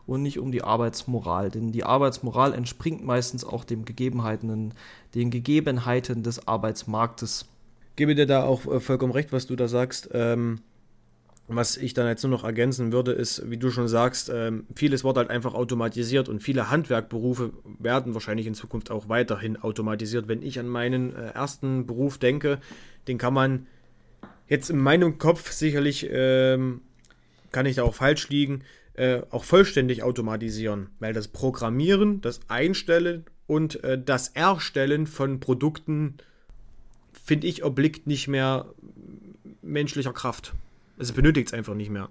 und 0.07 0.21
nicht 0.21 0.39
um 0.39 0.51
die 0.51 0.63
Arbeitsmoral. 0.63 1.51
Denn 1.51 1.71
die 1.71 1.83
Arbeitsmoral 1.83 2.53
entspringt 2.53 3.03
meistens 3.03 3.43
auch 3.43 3.65
dem 3.65 3.83
Gegebenheiten, 3.83 4.73
den 5.15 5.31
Gegebenheiten 5.31 6.23
des 6.23 6.47
Arbeitsmarktes. 6.47 7.45
Ich 7.89 7.95
gebe 7.97 8.15
dir 8.15 8.25
da 8.25 8.43
auch 8.43 8.65
äh, 8.65 8.79
vollkommen 8.79 9.11
recht, 9.11 9.33
was 9.33 9.47
du 9.47 9.57
da 9.57 9.67
sagst. 9.67 10.09
Ähm 10.13 10.61
was 11.55 11.77
ich 11.77 11.93
dann 11.93 12.07
jetzt 12.07 12.23
nur 12.23 12.31
noch 12.31 12.43
ergänzen 12.43 12.91
würde, 12.91 13.11
ist, 13.11 13.49
wie 13.49 13.57
du 13.57 13.71
schon 13.71 13.87
sagst, 13.87 14.29
ähm, 14.33 14.65
vieles 14.75 15.03
wird 15.03 15.17
halt 15.17 15.29
einfach 15.29 15.53
automatisiert 15.53 16.29
und 16.29 16.41
viele 16.41 16.69
Handwerkberufe 16.69 17.51
werden 17.79 18.13
wahrscheinlich 18.13 18.47
in 18.47 18.53
Zukunft 18.53 18.91
auch 18.91 19.09
weiterhin 19.09 19.57
automatisiert. 19.57 20.27
Wenn 20.27 20.41
ich 20.41 20.59
an 20.59 20.67
meinen 20.67 21.15
äh, 21.15 21.29
ersten 21.29 21.85
Beruf 21.85 22.17
denke, 22.17 22.59
den 23.07 23.17
kann 23.17 23.33
man 23.33 23.67
jetzt 24.47 24.69
in 24.69 24.77
meinem 24.77 25.17
Kopf 25.17 25.51
sicherlich, 25.51 26.07
ähm, 26.11 26.81
kann 27.51 27.65
ich 27.65 27.75
da 27.75 27.83
auch 27.83 27.95
falsch 27.95 28.29
liegen, 28.29 28.63
äh, 28.93 29.21
auch 29.29 29.43
vollständig 29.43 30.03
automatisieren, 30.03 30.89
weil 30.99 31.13
das 31.13 31.27
Programmieren, 31.27 32.21
das 32.21 32.41
Einstellen 32.49 33.25
und 33.47 33.83
äh, 33.83 34.01
das 34.01 34.29
Erstellen 34.29 35.07
von 35.07 35.39
Produkten, 35.39 36.17
finde 37.23 37.47
ich, 37.47 37.63
obliegt 37.63 38.07
nicht 38.07 38.27
mehr 38.27 38.65
menschlicher 39.61 40.13
Kraft. 40.13 40.53
Es 41.01 41.11
benötigt 41.11 41.47
es 41.47 41.53
einfach 41.53 41.73
nicht 41.73 41.89
mehr. 41.89 42.09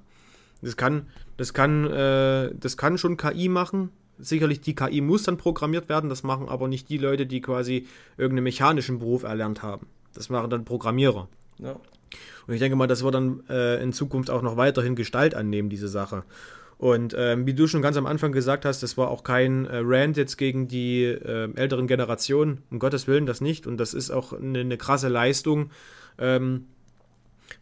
Das 0.62 0.76
kann, 0.76 1.06
das 1.36 1.54
kann, 1.54 1.86
äh, 1.86 2.50
das 2.54 2.76
kann 2.76 2.98
schon 2.98 3.16
KI 3.16 3.48
machen. 3.48 3.90
Sicherlich 4.18 4.60
die 4.60 4.74
KI 4.74 5.00
muss 5.00 5.22
dann 5.22 5.38
programmiert 5.38 5.88
werden. 5.88 6.10
Das 6.10 6.22
machen 6.22 6.48
aber 6.48 6.68
nicht 6.68 6.88
die 6.88 6.98
Leute, 6.98 7.26
die 7.26 7.40
quasi 7.40 7.86
irgendeinen 8.18 8.44
mechanischen 8.44 8.98
Beruf 8.98 9.22
erlernt 9.22 9.62
haben. 9.62 9.86
Das 10.14 10.28
machen 10.28 10.50
dann 10.50 10.64
Programmierer. 10.64 11.28
Ja. 11.58 11.76
Und 12.46 12.54
ich 12.54 12.60
denke 12.60 12.76
mal, 12.76 12.86
das 12.86 13.02
wird 13.02 13.14
dann 13.14 13.42
äh, 13.48 13.82
in 13.82 13.92
Zukunft 13.92 14.30
auch 14.30 14.42
noch 14.42 14.56
weiterhin 14.56 14.96
Gestalt 14.96 15.34
annehmen, 15.34 15.70
diese 15.70 15.88
Sache. 15.88 16.24
Und 16.78 17.14
ähm, 17.16 17.46
wie 17.46 17.52
du 17.52 17.66
schon 17.66 17.82
ganz 17.82 17.96
am 17.96 18.06
Anfang 18.06 18.32
gesagt 18.32 18.64
hast, 18.64 18.82
das 18.82 18.96
war 18.96 19.10
auch 19.10 19.22
kein 19.22 19.66
äh, 19.66 19.80
Rant 19.82 20.16
jetzt 20.16 20.38
gegen 20.38 20.66
die 20.66 21.04
äh, 21.04 21.54
älteren 21.54 21.86
Generationen, 21.86 22.62
um 22.70 22.78
Gottes 22.78 23.06
Willen 23.06 23.26
das 23.26 23.40
nicht. 23.42 23.66
Und 23.66 23.76
das 23.76 23.92
ist 23.92 24.10
auch 24.10 24.32
eine, 24.32 24.60
eine 24.60 24.78
krasse 24.78 25.08
Leistung, 25.08 25.70
ähm, 26.18 26.68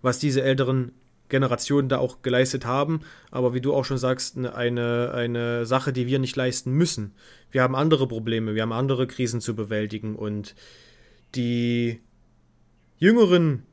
was 0.02 0.20
diese 0.20 0.42
älteren 0.42 0.92
Generationen 1.28 1.88
da 1.88 1.98
auch 1.98 2.22
geleistet 2.22 2.64
haben. 2.64 3.00
Aber 3.30 3.54
wie 3.54 3.60
du 3.60 3.74
auch 3.74 3.84
schon 3.84 3.98
sagst, 3.98 4.38
eine, 4.38 5.12
eine 5.12 5.66
Sache, 5.66 5.92
die 5.92 6.06
wir 6.06 6.18
nicht 6.18 6.36
leisten 6.36 6.72
müssen. 6.72 7.14
Wir 7.50 7.62
haben 7.62 7.76
andere 7.76 8.06
Probleme, 8.06 8.54
wir 8.54 8.62
haben 8.62 8.72
andere 8.72 9.06
Krisen 9.06 9.40
zu 9.40 9.54
bewältigen 9.54 10.16
und 10.16 10.54
die 11.34 12.00
jüngeren 12.98 13.64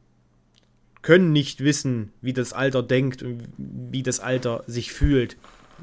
können 1.02 1.32
nicht 1.32 1.64
wissen, 1.64 2.12
wie 2.22 2.34
das 2.34 2.54
Alter 2.54 2.82
denkt 2.82 3.22
und 3.22 3.44
wie 3.58 4.04
das 4.04 4.20
Alter 4.20 4.64
sich 4.66 4.92
fühlt. 4.92 5.38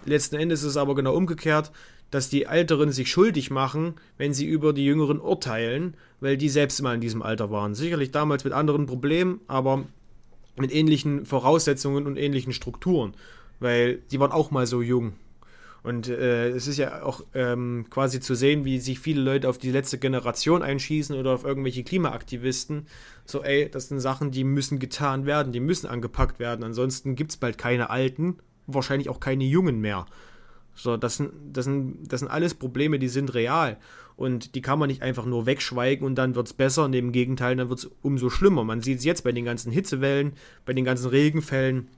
Letzten 0.05 0.37
Endes 0.37 0.63
ist 0.63 0.71
es 0.71 0.77
aber 0.77 0.95
genau 0.95 1.15
umgekehrt, 1.15 1.71
dass 2.11 2.29
die 2.29 2.45
Älteren 2.45 2.93
sich 2.93 3.11
schuldig 3.11 3.51
machen, 3.51 3.95
wenn 4.19 4.35
sie 4.35 4.47
über 4.47 4.73
die 4.73 4.85
Jüngeren 4.85 5.21
urteilen, 5.21 5.97
weil 6.21 6.37
die 6.37 6.49
selbst 6.49 6.83
mal 6.83 6.95
in 6.95 7.01
diesem 7.01 7.23
Alter 7.23 7.51
waren. 7.51 7.75
Sicherlich 7.75 8.11
damals 8.11 8.45
mit 8.45 8.53
anderen 8.53 8.87
Problemen, 8.87 9.41
aber 9.47 9.87
mit 10.57 10.73
ähnlichen 10.73 11.27
Voraussetzungen 11.27 12.07
und 12.07 12.17
ähnlichen 12.17 12.53
Strukturen, 12.53 13.15
weil 13.61 13.97
die 14.11 14.21
waren 14.21 14.33
auch 14.33 14.51
mal 14.51 14.67
so 14.67 14.83
jung. 14.83 15.15
Und 15.83 16.09
äh, 16.09 16.51
es 16.51 16.69
ist 16.69 16.79
ja 16.79 17.03
auch 17.03 17.25
ähm, 17.35 17.87
quasi 17.91 18.21
zu 18.21 18.37
sehen, 18.37 18.65
wie 18.65 18.79
sich 18.79 19.01
viele 19.01 19.21
Leute 19.21 19.49
auf 19.49 19.59
die 19.59 19.73
letzte 19.73 19.99
Generation 19.99 20.63
einschießen 20.63 21.17
oder 21.17 21.33
auf 21.33 21.45
irgendwelche 21.45 21.83
Klimaaktivisten. 21.83 22.87
So, 23.25 23.43
ey, 23.43 23.69
das 23.69 23.89
sind 23.89 23.99
Sachen, 23.99 24.31
die 24.31 24.45
müssen 24.45 24.79
getan 24.79 25.27
werden, 25.27 25.53
die 25.53 25.61
müssen 25.61 25.89
angepackt 25.89 26.39
werden. 26.39 26.65
Ansonsten 26.65 27.17
gibt 27.17 27.33
es 27.33 27.37
bald 27.37 27.59
keine 27.59 27.91
Alten, 27.91 28.39
wahrscheinlich 28.69 29.09
auch 29.09 29.19
keine 29.19 29.45
Jungen 29.45 29.81
mehr. 29.81 30.07
So, 30.75 30.97
das 30.97 31.17
sind, 31.17 31.33
das, 31.53 31.65
sind, 31.65 32.11
das 32.11 32.21
sind 32.21 32.29
alles 32.29 32.55
Probleme, 32.55 32.99
die 32.99 33.09
sind 33.09 33.35
real. 33.35 33.77
Und 34.17 34.55
die 34.55 34.63
kann 34.63 34.79
man 34.79 34.89
nicht 34.89 35.03
einfach 35.03 35.25
nur 35.25 35.47
wegschweigen 35.47 36.07
und 36.07 36.15
dann 36.17 36.35
wird 36.35 36.47
es 36.47 36.53
besser. 36.53 36.85
Und 36.85 36.95
im 36.95 37.13
Gegenteil, 37.13 37.57
dann 37.57 37.69
wird 37.69 37.81
es 37.81 37.91
umso 38.03 38.31
schlimmer. 38.31 38.65
Man 38.65 38.81
sieht 38.81 38.99
es 38.99 39.05
jetzt 39.05 39.25
bei 39.25 39.33
den 39.33 39.45
ganzen 39.45 39.73
Hitzewellen, 39.73 40.35
bei 40.65 40.73
den 40.73 40.85
ganzen 40.85 41.09
Regenfällen 41.09 41.89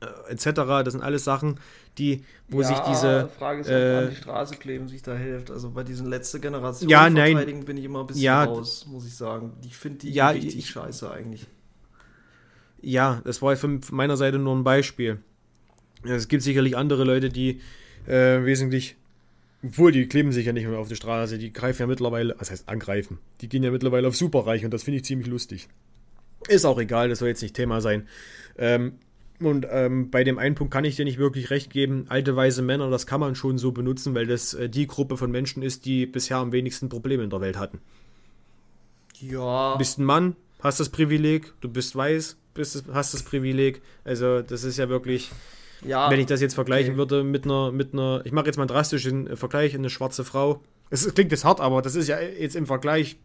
äh, 0.00 0.32
etc. 0.32 0.44
Das 0.84 0.92
sind 0.92 1.02
alles 1.02 1.24
Sachen, 1.24 1.58
die, 1.98 2.24
wo 2.48 2.60
ja, 2.62 2.68
sich 2.68 2.78
diese. 2.80 3.28
Die 3.32 3.38
Frage 3.38 3.60
ist, 3.60 3.66
ob 3.66 3.72
äh, 3.72 3.96
an 3.96 4.10
die 4.10 4.16
Straße 4.16 4.56
kleben 4.56 4.88
sich 4.88 5.02
da 5.02 5.14
hilft. 5.14 5.50
Also 5.50 5.70
bei 5.70 5.82
diesen 5.82 6.06
letzten 6.06 6.40
Generationen 6.40 6.90
ja, 6.90 7.08
nein, 7.10 7.64
bin 7.64 7.76
ich 7.76 7.84
immer 7.84 8.00
ein 8.00 8.06
bisschen 8.06 8.22
ja, 8.22 8.44
raus, 8.44 8.86
muss 8.88 9.06
ich 9.06 9.14
sagen. 9.14 9.52
Ich 9.62 9.76
finde 9.76 9.98
die 9.98 10.10
ja, 10.10 10.30
richtig 10.30 10.58
ich, 10.58 10.70
scheiße 10.70 11.10
eigentlich. 11.10 11.46
Ja, 12.82 13.20
das 13.24 13.42
war 13.42 13.56
von 13.56 13.80
meiner 13.90 14.16
Seite 14.16 14.38
nur 14.38 14.56
ein 14.56 14.64
Beispiel. 14.64 15.18
Es 16.04 16.28
gibt 16.28 16.42
sicherlich 16.42 16.76
andere 16.76 17.04
Leute, 17.04 17.28
die 17.28 17.60
äh, 18.10 18.44
wesentlich 18.44 18.96
obwohl, 19.62 19.92
die 19.92 20.06
kleben 20.06 20.32
sich 20.32 20.46
ja 20.46 20.52
nicht 20.52 20.66
mehr 20.66 20.78
auf 20.78 20.88
die 20.88 20.96
Straße, 20.96 21.36
die 21.36 21.52
greifen 21.52 21.82
ja 21.82 21.86
mittlerweile, 21.86 22.34
was 22.38 22.50
heißt 22.50 22.68
angreifen? 22.68 23.18
Die 23.42 23.48
gehen 23.48 23.62
ja 23.62 23.70
mittlerweile 23.70 24.08
auf 24.08 24.16
Superreich 24.16 24.64
und 24.64 24.72
das 24.72 24.84
finde 24.84 24.98
ich 24.98 25.04
ziemlich 25.04 25.28
lustig. 25.28 25.68
Ist 26.48 26.64
auch 26.64 26.78
egal, 26.78 27.10
das 27.10 27.18
soll 27.18 27.28
jetzt 27.28 27.42
nicht 27.42 27.54
Thema 27.54 27.82
sein. 27.82 28.08
Ähm, 28.56 28.92
und 29.38 29.66
ähm, 29.70 30.10
bei 30.10 30.24
dem 30.24 30.38
einen 30.38 30.54
Punkt 30.54 30.72
kann 30.72 30.84
ich 30.84 30.96
dir 30.96 31.04
nicht 31.04 31.18
wirklich 31.18 31.50
recht 31.50 31.70
geben. 31.70 32.06
Alte 32.08 32.36
weise 32.36 32.62
Männer, 32.62 32.88
das 32.90 33.06
kann 33.06 33.20
man 33.20 33.34
schon 33.34 33.58
so 33.58 33.72
benutzen, 33.72 34.14
weil 34.14 34.26
das 34.26 34.54
äh, 34.54 34.70
die 34.70 34.86
Gruppe 34.86 35.18
von 35.18 35.30
Menschen 35.30 35.62
ist, 35.62 35.84
die 35.84 36.06
bisher 36.06 36.38
am 36.38 36.52
wenigsten 36.52 36.88
Probleme 36.88 37.22
in 37.22 37.30
der 37.30 37.42
Welt 37.42 37.58
hatten. 37.58 37.80
Ja. 39.20 39.72
Du 39.72 39.78
bist 39.78 39.98
ein 39.98 40.04
Mann, 40.04 40.36
hast 40.62 40.80
das 40.80 40.88
Privileg, 40.88 41.52
du 41.60 41.68
bist 41.68 41.94
weiß, 41.94 42.38
bist, 42.54 42.84
hast 42.92 43.12
das 43.12 43.22
Privileg. 43.22 43.82
Also, 44.04 44.40
das 44.40 44.64
ist 44.64 44.78
ja 44.78 44.88
wirklich. 44.88 45.30
Ja, 45.82 46.10
wenn 46.10 46.20
ich 46.20 46.26
das 46.26 46.40
jetzt 46.40 46.54
vergleichen 46.54 46.92
okay. 46.92 46.98
würde 46.98 47.24
mit 47.24 47.44
einer, 47.44 47.72
mit 47.72 47.92
einer, 47.94 48.22
ich 48.24 48.32
mache 48.32 48.46
jetzt 48.46 48.56
mal 48.56 48.64
einen 48.64 48.68
drastischen 48.68 49.36
Vergleich, 49.36 49.74
eine 49.74 49.90
schwarze 49.90 50.24
Frau. 50.24 50.60
Es 50.90 51.12
klingt 51.14 51.30
jetzt 51.30 51.44
hart, 51.44 51.60
aber 51.60 51.82
das 51.82 51.94
ist 51.94 52.08
ja 52.08 52.20
jetzt 52.20 52.56
im 52.56 52.66
Vergleich 52.66 53.16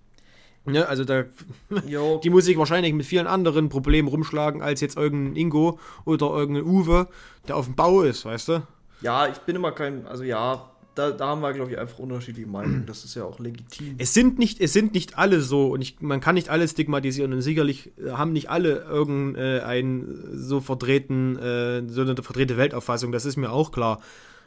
Ne, 0.67 0.87
also 0.87 1.05
da, 1.05 1.25
die 1.69 2.29
muss 2.29 2.45
sich 2.45 2.57
wahrscheinlich 2.57 2.91
mit 2.93 3.05
vielen 3.05 3.27
anderen 3.27 3.69
Problemen 3.69 4.07
rumschlagen, 4.07 4.63
als 4.63 4.81
jetzt 4.81 4.97
irgendein 4.97 5.35
Ingo 5.35 5.79
oder 6.05 6.27
irgendein 6.31 6.65
Uwe, 6.65 7.07
der 7.47 7.55
auf 7.55 7.65
dem 7.65 7.75
Bau 7.75 8.01
ist, 8.01 8.25
weißt 8.25 8.47
du? 8.47 8.67
Ja, 9.01 9.27
ich 9.27 9.37
bin 9.39 9.55
immer 9.55 9.71
kein, 9.73 10.07
also 10.07 10.23
ja, 10.23 10.71
da, 10.95 11.11
da 11.11 11.27
haben 11.27 11.41
wir, 11.41 11.53
glaube 11.53 11.71
ich, 11.71 11.77
einfach 11.77 11.99
unterschiedliche 11.99 12.49
Meinungen. 12.49 12.85
Das 12.85 13.03
ist 13.03 13.15
ja 13.15 13.23
auch 13.23 13.39
legitim. 13.39 13.95
Es 13.97 14.13
sind 14.13 14.39
nicht, 14.39 14.59
es 14.61 14.73
sind 14.73 14.93
nicht 14.93 15.17
alle 15.17 15.41
so 15.41 15.67
und 15.67 15.81
ich, 15.81 16.01
man 16.01 16.21
kann 16.21 16.35
nicht 16.35 16.49
alle 16.49 16.67
stigmatisieren 16.67 17.33
und 17.33 17.41
sicherlich 17.41 17.91
haben 18.09 18.33
nicht 18.33 18.49
alle 18.49 18.83
irgendein 18.83 20.01
äh, 20.01 20.37
so 20.37 20.61
verdrehten, 20.61 21.37
äh, 21.37 21.83
so 21.87 22.01
eine 22.01 22.15
verdrehte 22.15 22.57
Weltauffassung, 22.57 23.11
das 23.11 23.25
ist 23.25 23.37
mir 23.37 23.51
auch 23.51 23.71
klar. 23.71 24.01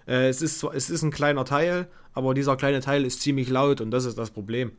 Äh, 0.07 0.29
es, 0.29 0.43
ist, 0.43 0.65
es 0.65 0.91
ist 0.91 1.03
ein 1.03 1.11
kleiner 1.11 1.45
Teil, 1.45 1.87
aber 2.13 2.35
dieser 2.35 2.57
kleine 2.57 2.81
Teil 2.81 3.05
ist 3.05 3.21
ziemlich 3.21 3.49
laut 3.49 3.81
und 3.81 3.91
das 3.91 4.05
ist 4.05 4.19
das 4.19 4.31
Problem 4.31 4.73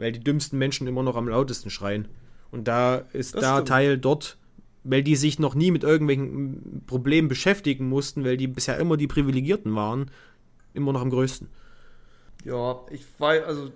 weil 0.00 0.12
die 0.12 0.20
dümmsten 0.20 0.58
Menschen 0.58 0.86
immer 0.86 1.02
noch 1.02 1.16
am 1.16 1.28
lautesten 1.28 1.70
schreien. 1.70 2.08
Und 2.50 2.66
da 2.66 2.96
ist 3.12 3.34
das 3.34 3.42
da 3.42 3.54
stimmt. 3.56 3.68
Teil 3.68 3.98
dort, 3.98 4.38
weil 4.82 5.02
die 5.02 5.14
sich 5.14 5.38
noch 5.38 5.54
nie 5.54 5.70
mit 5.70 5.84
irgendwelchen 5.84 6.82
Problemen 6.86 7.28
beschäftigen 7.28 7.88
mussten, 7.88 8.24
weil 8.24 8.36
die 8.36 8.48
bisher 8.48 8.78
immer 8.78 8.96
die 8.96 9.06
Privilegierten 9.06 9.74
waren, 9.76 10.10
immer 10.74 10.92
noch 10.92 11.00
am 11.00 11.10
größten. 11.10 11.48
Ja, 12.44 12.80
ich 12.90 13.04
weiß, 13.18 13.44
also 13.44 13.70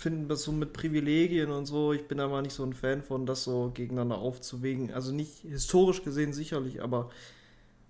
finde 0.00 0.28
das 0.28 0.42
so 0.42 0.52
mit 0.52 0.72
Privilegien 0.72 1.50
und 1.50 1.66
so, 1.66 1.92
ich 1.92 2.06
bin 2.08 2.18
da 2.18 2.26
mal 2.26 2.42
nicht 2.42 2.54
so 2.54 2.64
ein 2.64 2.72
Fan 2.72 3.02
von, 3.02 3.26
das 3.26 3.44
so 3.44 3.70
gegeneinander 3.74 4.18
aufzuwägen. 4.18 4.92
Also 4.92 5.12
nicht 5.12 5.40
historisch 5.42 6.02
gesehen 6.02 6.32
sicherlich, 6.32 6.82
aber 6.82 7.10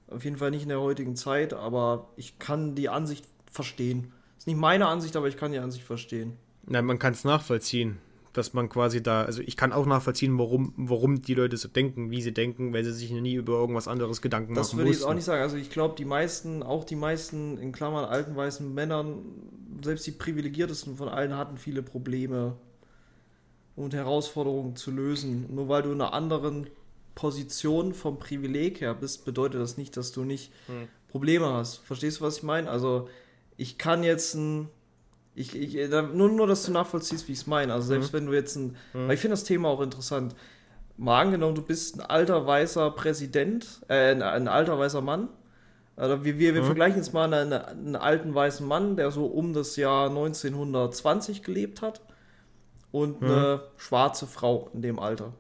auf 0.09 0.25
jeden 0.25 0.37
Fall 0.37 0.51
nicht 0.51 0.65
in 0.65 0.69
der 0.69 0.81
heutigen 0.81 1.15
Zeit, 1.15 1.55
aber 1.55 2.09
ich 2.17 2.39
kann 2.39 2.75
die 2.75 2.89
Ansicht 2.89 3.25
verstehen. 3.51 4.13
Ist 4.39 4.49
nicht 4.49 4.59
meine 4.59 4.87
Ansicht, 4.87 5.17
aber 5.17 5.29
ich 5.29 5.37
kann 5.37 5.53
die 5.53 5.59
Ansicht 5.59 5.85
verstehen. 5.85 6.37
Nein, 6.67 6.85
man 6.85 6.99
kann 6.99 7.13
es 7.13 7.25
nachvollziehen, 7.25 7.99
dass 8.33 8.53
man 8.53 8.69
quasi 8.69 9.03
da, 9.03 9.25
also 9.25 9.43
ich 9.43 9.57
kann 9.57 9.73
auch 9.73 9.87
nachvollziehen, 9.87 10.39
warum, 10.39 10.73
warum 10.77 11.21
die 11.21 11.35
Leute 11.35 11.57
so 11.57 11.69
denken, 11.69 12.11
wie 12.11 12.23
sie 12.23 12.33
denken, 12.33 12.73
weil 12.73 12.85
sie 12.85 12.93
sich 12.93 13.11
nie 13.11 13.35
über 13.35 13.55
irgendwas 13.55 13.89
anderes 13.89 14.23
Gedanken 14.23 14.55
das 14.55 14.69
machen. 14.69 14.79
Das 14.79 14.79
würde 14.79 14.91
ich 14.91 14.97
jetzt 14.99 15.07
auch 15.07 15.15
nicht 15.15 15.25
sagen. 15.25 15.43
Also 15.43 15.57
ich 15.57 15.71
glaube, 15.71 15.97
die 15.97 16.05
meisten, 16.05 16.63
auch 16.63 16.85
die 16.85 16.97
meisten 16.97 17.59
in 17.59 17.73
Klammern 17.73 18.05
alten 18.05 18.37
weißen 18.37 18.73
Männern, 18.73 19.25
selbst 19.83 20.07
die 20.07 20.13
privilegiertesten 20.13 20.97
von 20.97 21.09
allen 21.09 21.37
hatten 21.37 21.59
viele 21.59 21.83
Probleme 21.83 22.57
und 23.75 23.95
Herausforderungen 23.95 24.77
zu 24.77 24.93
lösen. 24.93 25.53
Nur 25.53 25.69
weil 25.69 25.83
du 25.83 25.91
in 25.91 26.01
einer 26.01 26.13
anderen 26.13 26.69
Position 27.17 27.95
vom 27.95 28.19
Privileg 28.19 28.81
her 28.81 28.95
bist, 28.95 29.25
bedeutet 29.25 29.61
das 29.61 29.77
nicht, 29.77 29.97
dass 29.97 30.13
du 30.13 30.23
nicht 30.23 30.53
hm. 30.67 30.89
Probleme 31.09 31.47
hast. 31.47 31.79
Verstehst 31.79 32.21
du, 32.21 32.25
was 32.25 32.39
ich 32.39 32.43
meine? 32.45 32.71
Also 32.71 33.09
ich 33.57 33.77
kann 33.77 34.05
jetzt 34.05 34.35
ein 34.35 34.69
ich, 35.35 35.57
ich, 35.57 35.77
äh, 35.77 35.89
nur, 35.89 36.29
nur, 36.29 36.47
dass 36.47 36.65
du 36.65 36.73
nachvollziehst, 36.73 37.29
wie 37.29 37.33
ich 37.33 37.39
es 37.39 37.47
meine. 37.47 37.73
Also 37.73 37.89
selbst 37.89 38.13
mhm. 38.13 38.19
wenn 38.19 38.27
du 38.27 38.33
jetzt 38.33 38.57
ein, 38.57 38.77
mhm. 38.93 39.09
weil 39.09 39.15
ich 39.15 39.21
finde 39.21 39.35
das 39.35 39.45
Thema 39.45 39.69
auch 39.69 39.81
interessant. 39.81 40.35
Mal 40.97 41.21
angenommen, 41.23 41.55
du 41.55 41.63
bist 41.63 41.99
ein 41.99 42.03
alter 42.03 42.47
weißer 42.47 42.91
Präsident, 42.91 43.81
äh, 43.89 44.11
ein, 44.11 44.23
ein 44.23 44.49
alter 44.49 44.79
weißer 44.79 45.01
Mann. 45.01 45.29
Also 45.97 46.25
wir, 46.25 46.39
wir, 46.39 46.55
wir 46.55 46.63
mhm. 46.63 46.67
vergleichen 46.67 46.97
jetzt 46.97 47.13
mal 47.13 47.33
einen, 47.33 47.53
einen, 47.53 47.97
alten 47.97 48.35
weißen 48.35 48.67
Mann, 48.67 48.97
der 48.97 49.11
so 49.11 49.27
um 49.27 49.53
das 49.53 49.77
Jahr 49.77 50.09
1920 50.09 51.43
gelebt 51.43 51.83
hat 51.83 52.01
und 52.91 53.21
mhm. 53.21 53.31
eine 53.31 53.63
schwarze 53.77 54.27
Frau 54.27 54.71
in 54.75 54.83
dem 54.83 54.99
Alter. 54.99 55.33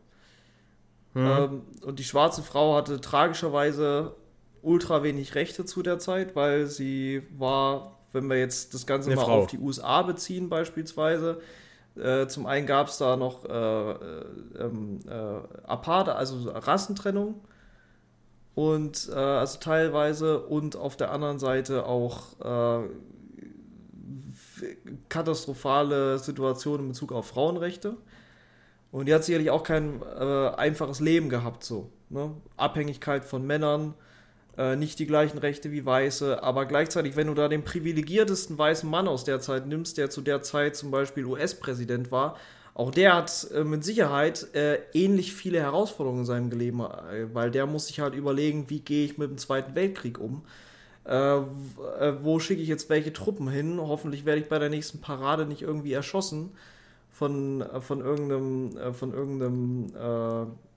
Mhm. 1.15 1.27
Ähm, 1.27 1.63
und 1.85 1.99
die 1.99 2.05
schwarze 2.05 2.43
Frau 2.43 2.77
hatte 2.77 3.01
tragischerweise 3.01 4.15
ultra 4.63 5.03
wenig 5.03 5.35
Rechte 5.35 5.65
zu 5.65 5.83
der 5.83 5.99
Zeit, 5.99 6.37
weil 6.37 6.67
sie 6.67 7.23
war 7.37 8.00
wenn 8.13 8.29
wir 8.29 8.39
jetzt 8.39 8.75
das 8.75 8.87
Ganze 8.87 9.11
Eine 9.11 9.17
mal 9.17 9.25
Frau. 9.25 9.39
auf 9.41 9.47
die 9.47 9.59
USA 9.59 10.03
beziehen 10.03 10.49
beispielsweise, 10.49 11.41
äh, 11.97 12.27
zum 12.27 12.47
einen 12.47 12.67
gab 12.67 12.89
es 12.89 12.99
da 12.99 13.17
noch 13.17 13.45
äh, 13.45 13.91
äh, 13.91 14.25
ähm, 14.59 15.01
äh, 15.07 15.67
Aparte, 15.67 16.15
also 16.15 16.51
Rassentrennung 16.51 17.41
und 18.55 19.09
äh, 19.13 19.15
also 19.15 19.59
teilweise 19.59 20.41
und 20.41 20.77
auf 20.77 20.97
der 20.97 21.11
anderen 21.11 21.39
Seite 21.39 21.87
auch 21.87 22.41
äh, 22.41 22.89
katastrophale 25.09 26.19
Situationen 26.19 26.87
in 26.87 26.89
Bezug 26.93 27.13
auf 27.13 27.27
Frauenrechte. 27.27 27.97
Und 28.93 29.07
die 29.07 29.15
hat 29.15 29.25
sicherlich 29.25 29.51
auch 29.51 29.63
kein 29.63 30.03
einfaches 30.03 30.99
Leben 30.99 31.29
gehabt, 31.29 31.63
so. 31.63 31.91
Ne? 32.11 32.33
Abhängigkeit 32.57 33.25
von 33.25 33.47
Männern, 33.47 33.95
äh, 34.59 34.77
nicht 34.77 34.99
die 34.99 35.07
gleichen 35.07 35.39
Rechte 35.39 35.71
wie 35.71 35.85
Weiße, 35.85 36.43
aber 36.43 36.67
gleichzeitig, 36.67 37.17
wenn 37.17 37.29
du 37.29 37.35
da 37.35 37.49
den 37.49 37.65
privilegiertesten 37.65 38.59
weißen 38.59 38.89
Mann 38.89 39.09
aus 39.09 39.25
der 39.25 39.41
Zeit 39.41 39.67
nimmst, 39.67 39.99
der 39.99 40.11
zu 40.11 40.21
der 40.21 40.43
Zeit 40.43 40.77
zum 40.77 40.91
Beispiel 40.91 41.25
US-Präsident 41.25 42.11
war, 42.11 42.37
auch 42.75 42.91
der 42.91 43.15
hat 43.15 43.49
äh, 43.55 43.65
mit 43.65 43.85
Sicherheit 43.85 44.55
äh, 44.55 44.79
ähnlich 44.93 45.35
viele 45.35 45.61
Herausforderungen 45.61 46.21
in 46.21 46.27
seinem 46.27 46.51
Leben, 46.51 46.81
äh, 46.81 47.27
weil 47.33 47.51
der 47.51 47.67
muss 47.67 47.89
sich 47.89 48.01
halt 48.01 48.15
überlegen, 48.15 48.71
wie 48.71 48.81
gehe 48.81 49.05
ich 49.05 49.19
mit 49.19 49.31
dem 49.31 49.39
Zweiten 49.39 49.75
Weltkrieg 49.75 50.19
um. 50.19 50.43
Äh, 51.05 51.15
äh, 51.15 51.43
wo 52.23 52.39
schicke 52.39 52.63
ich 52.63 52.69
jetzt 52.69 52.89
welche 52.89 53.13
Truppen 53.13 53.49
hin? 53.49 53.79
Hoffentlich 53.81 54.25
werde 54.25 54.41
ich 54.41 54.49
bei 54.49 54.59
der 54.59 54.71
nächsten 54.71 55.01
Parade 55.01 55.47
nicht 55.47 55.63
irgendwie 55.63 55.93
erschossen 55.93 56.53
von, 57.11 57.65
von 57.81 58.01
irgendeinem, 58.01 58.95
von 58.95 59.13
irgendeinem 59.13 59.93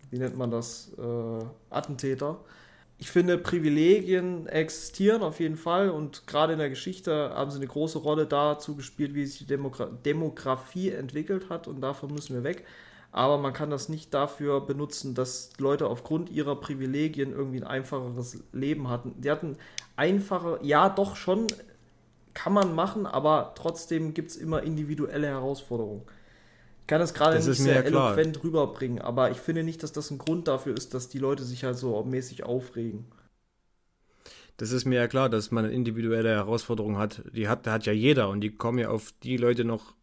wie 0.10 0.18
nennt 0.18 0.36
man 0.36 0.52
das, 0.52 0.92
Attentäter. 1.70 2.40
Ich 3.04 3.12
finde, 3.12 3.38
Privilegien 3.38 4.48
existieren 4.48 5.24
auf 5.24 5.42
jeden 5.42 5.58
Fall 5.58 5.90
und 5.90 6.26
gerade 6.26 6.54
in 6.54 6.60
der 6.60 6.70
Geschichte 6.70 7.34
haben 7.36 7.52
sie 7.52 7.58
eine 7.58 7.68
große 7.68 7.98
Rolle 7.98 8.26
dazu 8.26 8.78
gespielt, 8.78 9.14
wie 9.14 9.26
sich 9.26 9.40
die 9.40 9.46
Demogra 9.46 9.88
Demografie 9.88 10.92
entwickelt 10.92 11.50
hat 11.50 11.68
und 11.68 11.82
davon 11.82 12.14
müssen 12.14 12.34
wir 12.34 12.46
weg. 12.46 12.64
Aber 13.12 13.38
man 13.38 13.52
kann 13.52 13.70
das 13.70 13.90
nicht 13.90 14.14
dafür 14.14 14.62
benutzen, 14.62 15.16
dass 15.16 15.52
Leute 15.58 15.88
aufgrund 15.88 16.30
ihrer 16.30 16.56
Privilegien 16.56 17.34
irgendwie 17.34 17.58
ein 17.58 17.68
einfacheres 17.68 18.42
Leben 18.54 18.88
hatten. 18.88 19.20
Die 19.20 19.30
hatten 19.30 19.58
einfache, 19.98 20.60
ja, 20.62 20.88
doch 20.88 21.18
schon, 21.18 21.48
kann 22.34 22.54
man 22.54 22.74
machen, 22.74 23.06
aber 23.06 23.52
trotzdem 23.58 24.14
gibt 24.14 24.32
es 24.32 24.38
immer 24.38 24.64
individuelle 24.64 25.28
Herausforderungen. 25.28 26.04
Ich 26.84 26.88
kann 26.88 27.00
es 27.00 27.14
gerade 27.14 27.38
nicht 27.38 27.46
sehr 27.46 27.76
ja 27.76 27.82
eloquent 27.82 28.44
rüberbringen, 28.44 29.00
aber 29.00 29.32
ich 29.32 29.38
finde 29.38 29.64
nicht, 29.64 29.84
dass 29.84 29.94
das 29.94 30.12
ein 30.12 30.18
Grund 30.18 30.50
dafür 30.50 30.76
ist, 30.76 30.94
dass 30.94 31.08
die 31.08 31.18
Leute 31.18 31.44
sich 31.44 31.64
halt 31.64 31.78
so 31.78 32.04
mäßig 32.04 32.44
aufregen. 32.44 33.06
Das 34.58 34.74
ist 34.74 34.84
mir 34.84 34.96
ja 34.96 35.08
klar, 35.08 35.30
dass 35.30 35.50
man 35.50 35.64
eine 35.64 35.74
individuelle 35.74 36.32
Herausforderung 36.32 36.98
hat. 36.98 37.24
Die 37.32 37.48
hat, 37.48 37.66
hat 37.68 37.86
ja 37.86 37.94
jeder 37.94 38.28
und 38.28 38.42
die 38.42 38.54
kommen 38.54 38.80
ja 38.80 38.90
auf 38.90 39.14
die 39.24 39.38
Leute 39.38 39.64
noch 39.64 39.96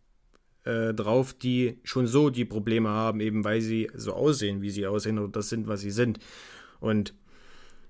äh, 0.64 0.94
drauf, 0.94 1.34
die 1.34 1.78
schon 1.84 2.06
so 2.06 2.30
die 2.30 2.46
Probleme 2.46 2.88
haben, 2.88 3.20
eben 3.20 3.44
weil 3.44 3.60
sie 3.60 3.90
so 3.94 4.14
aussehen, 4.14 4.62
wie 4.62 4.70
sie 4.70 4.86
aussehen 4.86 5.18
oder 5.18 5.28
das 5.28 5.50
sind, 5.50 5.68
was 5.68 5.82
sie 5.82 5.90
sind. 5.90 6.18
Und 6.80 7.12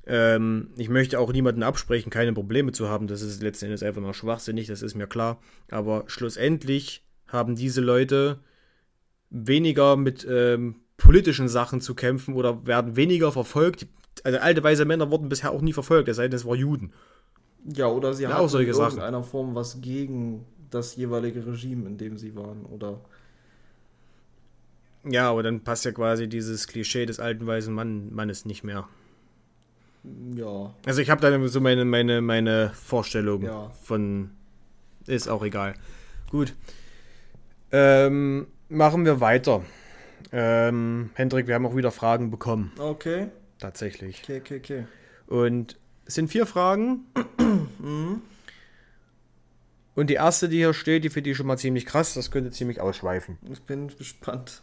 ähm, 0.04 0.70
ich 0.76 0.88
möchte 0.88 1.20
auch 1.20 1.32
niemanden 1.32 1.62
absprechen, 1.62 2.10
keine 2.10 2.32
Probleme 2.32 2.72
zu 2.72 2.88
haben. 2.88 3.06
Das 3.06 3.22
ist 3.22 3.40
letzten 3.40 3.66
Endes 3.66 3.84
einfach 3.84 4.02
nur 4.02 4.14
schwachsinnig, 4.14 4.66
das 4.66 4.82
ist 4.82 4.96
mir 4.96 5.06
klar. 5.06 5.40
Aber 5.70 6.02
schlussendlich 6.08 7.04
haben 7.28 7.54
diese 7.54 7.80
Leute 7.80 8.40
weniger 9.30 9.96
mit 9.96 10.26
ähm, 10.28 10.76
politischen 10.96 11.48
Sachen 11.48 11.80
zu 11.80 11.94
kämpfen 11.94 12.34
oder 12.34 12.66
werden 12.66 12.96
weniger 12.96 13.32
verfolgt. 13.32 13.86
Also 14.24 14.38
alte 14.38 14.62
weiße 14.62 14.84
Männer 14.84 15.10
wurden 15.10 15.28
bisher 15.28 15.52
auch 15.52 15.62
nie 15.62 15.72
verfolgt, 15.72 16.08
es 16.08 16.16
sei 16.16 16.28
denn, 16.28 16.36
es 16.36 16.44
war 16.44 16.56
Juden. 16.56 16.92
Ja, 17.64 17.86
oder 17.86 18.12
sie 18.14 18.24
ja, 18.24 18.30
haben 18.30 18.48
in 18.48 18.54
irgendeiner 18.54 18.90
Sachen. 18.90 19.24
Form 19.24 19.54
was 19.54 19.80
gegen 19.80 20.44
das 20.70 20.96
jeweilige 20.96 21.46
Regime, 21.46 21.86
in 21.86 21.98
dem 21.98 22.16
sie 22.16 22.34
waren, 22.34 22.64
oder? 22.66 23.00
Ja, 25.04 25.30
aber 25.30 25.42
dann 25.42 25.60
passt 25.60 25.84
ja 25.84 25.92
quasi 25.92 26.28
dieses 26.28 26.66
Klischee 26.66 27.06
des 27.06 27.20
alten 27.20 27.46
weißen 27.46 27.72
Mann, 27.72 28.12
Mannes 28.12 28.44
nicht 28.44 28.64
mehr. 28.64 28.86
Ja. 30.34 30.74
Also 30.86 31.00
ich 31.00 31.10
habe 31.10 31.20
da 31.20 31.48
so 31.48 31.60
meine, 31.60 31.84
meine, 31.84 32.20
meine 32.20 32.70
Vorstellung 32.74 33.42
ja. 33.42 33.70
von. 33.82 34.30
Ist 35.06 35.28
auch 35.28 35.42
egal. 35.42 35.74
Gut. 36.30 36.54
Ähm, 37.72 38.46
machen 38.70 39.04
wir 39.04 39.20
weiter. 39.20 39.62
Ähm, 40.32 41.10
Hendrik, 41.14 41.46
wir 41.46 41.54
haben 41.54 41.66
auch 41.66 41.76
wieder 41.76 41.90
Fragen 41.90 42.30
bekommen. 42.30 42.72
Okay. 42.78 43.28
Tatsächlich. 43.58 44.22
Okay, 44.22 44.40
okay, 44.40 44.56
okay. 44.58 44.86
Und 45.26 45.78
es 46.06 46.14
sind 46.14 46.28
vier 46.28 46.46
Fragen. 46.46 47.04
mhm. 47.78 48.22
Und 49.94 50.08
die 50.08 50.14
erste, 50.14 50.48
die 50.48 50.58
hier 50.58 50.72
steht, 50.72 51.04
die 51.04 51.10
finde 51.10 51.30
ich 51.30 51.36
schon 51.36 51.46
mal 51.46 51.58
ziemlich 51.58 51.84
krass. 51.84 52.14
Das 52.14 52.30
könnte 52.30 52.50
ziemlich 52.50 52.80
ausschweifen. 52.80 53.38
Ich 53.50 53.62
bin 53.62 53.88
gespannt. 53.88 54.62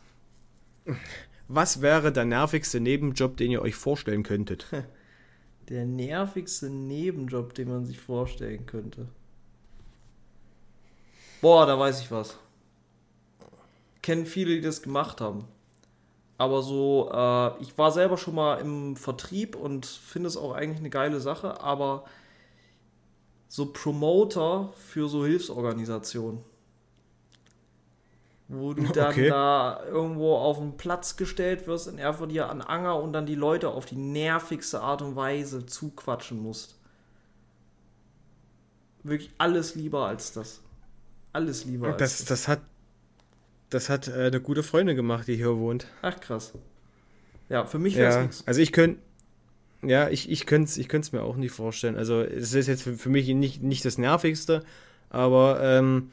Was 1.48 1.82
wäre 1.82 2.12
der 2.12 2.26
nervigste 2.26 2.80
Nebenjob, 2.80 3.38
den 3.38 3.52
ihr 3.52 3.62
euch 3.62 3.76
vorstellen 3.76 4.24
könntet? 4.24 4.68
Der 5.70 5.86
nervigste 5.86 6.70
Nebenjob, 6.70 7.54
den 7.54 7.68
man 7.68 7.86
sich 7.86 8.00
vorstellen 8.00 8.66
könnte. 8.66 9.10
Boah, 11.42 11.66
da 11.66 11.78
weiß 11.78 12.00
ich 12.00 12.10
was. 12.10 12.38
Kennen 14.08 14.26
viele, 14.26 14.56
die 14.56 14.62
das 14.62 14.82
gemacht 14.82 15.20
haben. 15.20 15.44
Aber 16.38 16.62
so, 16.62 17.12
äh, 17.14 17.62
ich 17.62 17.78
war 17.78 17.92
selber 17.92 18.18
schon 18.18 18.36
mal 18.36 18.56
im 18.62 18.96
Vertrieb 18.96 19.54
und 19.58 19.86
finde 19.86 20.28
es 20.28 20.38
auch 20.38 20.54
eigentlich 20.54 20.80
eine 20.80 20.90
geile 20.90 21.20
Sache, 21.20 21.60
aber 21.60 22.06
so 23.50 23.74
Promoter 23.74 24.72
für 24.78 25.10
so 25.10 25.26
Hilfsorganisationen. 25.26 26.40
Wo 28.48 28.74
du 28.74 28.84
dann 28.94 29.12
okay. 29.12 29.28
da 29.28 29.84
irgendwo 29.84 30.38
auf 30.38 30.60
den 30.60 30.78
Platz 30.78 31.18
gestellt 31.18 31.68
wirst 31.68 31.90
in 31.90 31.98
Erfurt 31.98 32.32
hier 32.32 32.50
an 32.50 32.62
Anger 32.62 33.02
und 33.02 33.12
dann 33.12 33.26
die 33.26 33.36
Leute 33.36 33.68
auf 33.68 33.86
die 33.86 33.98
nervigste 33.98 34.80
Art 34.80 35.02
und 35.02 35.18
Weise 35.18 35.66
zuquatschen 35.66 36.42
musst. 36.42 36.80
Wirklich 39.04 39.32
alles 39.38 39.76
lieber 39.76 40.08
als 40.08 40.32
das. 40.32 40.62
Alles 41.34 41.66
lieber 41.66 41.92
das, 41.92 42.02
als 42.02 42.18
das. 42.20 42.28
Das 42.28 42.48
hat, 42.48 42.62
das 43.70 43.90
hat 43.90 44.08
äh, 44.08 44.28
eine 44.28 44.42
gute 44.42 44.64
Freundin 44.64 44.96
gemacht, 44.96 45.28
die 45.28 45.36
hier 45.36 45.58
wohnt. 45.58 45.88
Ach 46.02 46.20
krass. 46.20 46.54
Ja, 47.50 47.66
für 47.66 47.80
mich 47.80 47.96
wäre 47.96 48.10
es 48.10 48.16
ja, 48.16 48.22
nichts. 48.22 48.44
Also 48.46 48.62
ich 48.62 48.72
könnte 48.72 49.00
ja, 49.84 50.10
ich, 50.10 50.30
ich 50.30 50.46
könnte 50.46 50.70
es 50.70 50.78
ich 50.78 51.14
mir 51.14 51.22
auch 51.22 51.36
nicht 51.36 51.52
vorstellen. 51.52 51.98
Also 51.98 52.22
es 52.22 52.54
ist 52.54 52.68
jetzt 52.68 52.82
für, 52.82 52.94
für 52.94 53.10
mich 53.10 53.28
nicht, 53.30 53.62
nicht 53.62 53.86
das 53.86 53.98
Nervigste, 53.98 54.64
aber 55.10 55.60
ähm, 55.62 56.10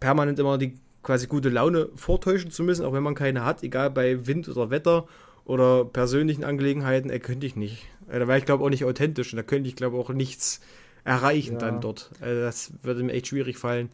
permanent 0.00 0.38
immer 0.38 0.58
die 0.58 0.78
quasi 1.02 1.26
gute 1.26 1.48
Laune 1.48 1.88
vortäuschen 1.94 2.50
zu 2.50 2.62
müssen, 2.62 2.84
auch 2.84 2.92
wenn 2.92 3.02
man 3.02 3.14
keine 3.14 3.44
hat, 3.44 3.62
egal 3.62 3.90
bei 3.90 4.26
Wind 4.26 4.48
oder 4.48 4.70
Wetter 4.70 5.06
oder 5.44 5.84
persönlichen 5.84 6.44
Angelegenheiten, 6.44 7.10
äh, 7.10 7.18
könnte 7.18 7.46
ich 7.46 7.56
nicht. 7.56 7.86
Äh, 8.08 8.18
da 8.18 8.28
wäre 8.28 8.38
ich 8.38 8.46
glaube 8.46 8.64
auch 8.64 8.70
nicht 8.70 8.84
authentisch 8.84 9.32
und 9.32 9.36
da 9.36 9.42
könnte 9.42 9.68
ich 9.68 9.76
glaube 9.76 9.98
auch 9.98 10.10
nichts 10.10 10.60
erreichen 11.04 11.54
ja. 11.54 11.58
dann 11.58 11.80
dort. 11.80 12.10
Also 12.20 12.40
das 12.40 12.72
würde 12.82 13.02
mir 13.02 13.12
echt 13.12 13.26
schwierig 13.26 13.58
fallen. 13.58 13.90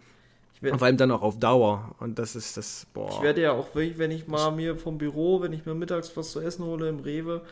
Und 0.63 0.79
vor 0.79 0.87
allem 0.87 0.97
dann 0.97 1.11
auch 1.11 1.23
auf 1.23 1.39
Dauer. 1.39 1.95
Und 2.01 2.19
das 2.19 2.35
ist 2.35 2.57
das, 2.57 2.87
boah. 2.93 3.11
Ich 3.11 3.23
werde 3.23 3.43
ja 3.43 3.53
auch 3.53 3.75
wirklich, 3.75 3.99
wenn 3.99 4.11
ich 4.11 4.27
mal 4.27 4.51
mir 4.51 4.77
vom 4.77 4.99
Büro, 4.99 5.41
wenn 5.41 5.53
ich 5.53 5.67
mir 5.67 5.75
mittags 5.75 6.17
was 6.17 6.33
zu 6.33 6.41
essen 6.41 6.65
hole 6.65 6.89
im 6.89 7.01
Rewe, 7.01 7.43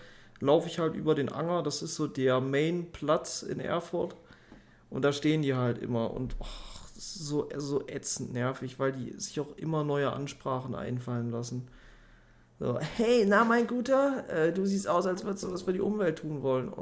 laufe 0.41 0.69
ich 0.69 0.79
halt 0.79 0.95
über 0.95 1.15
den 1.15 1.31
Anger. 1.31 1.63
Das 1.63 1.83
ist 1.83 1.95
so 1.95 2.07
der 2.07 2.41
Main-Platz 2.41 3.43
in 3.43 3.61
Erfurt. 3.61 4.17
Und 4.91 5.05
da 5.05 5.13
stehen 5.13 5.43
die 5.43 5.55
halt 5.55 5.79
immer. 5.79 6.11
Und 6.13 6.37
oh, 6.41 6.47
das 6.95 7.17
ist 7.17 7.27
so, 7.27 7.49
so 7.57 7.87
ätzend 7.87 8.33
nervig, 8.33 8.79
weil 8.79 8.93
die 8.93 9.13
sich 9.19 9.39
auch 9.41 9.57
immer 9.57 9.85
neue 9.85 10.13
Ansprachen 10.13 10.75
einfallen 10.75 11.31
lassen. 11.31 11.69
So, 12.59 12.79
hey, 12.97 13.25
na 13.27 13.45
mein 13.45 13.67
Guter, 13.67 14.25
äh, 14.31 14.53
du 14.53 14.65
siehst 14.65 14.89
aus, 14.89 15.07
als 15.07 15.25
würdest 15.25 15.45
du 15.45 15.53
was 15.53 15.63
für 15.63 15.75
die 15.75 15.81
Umwelt 15.81 16.19
tun 16.19 16.43
wollen. 16.43 16.73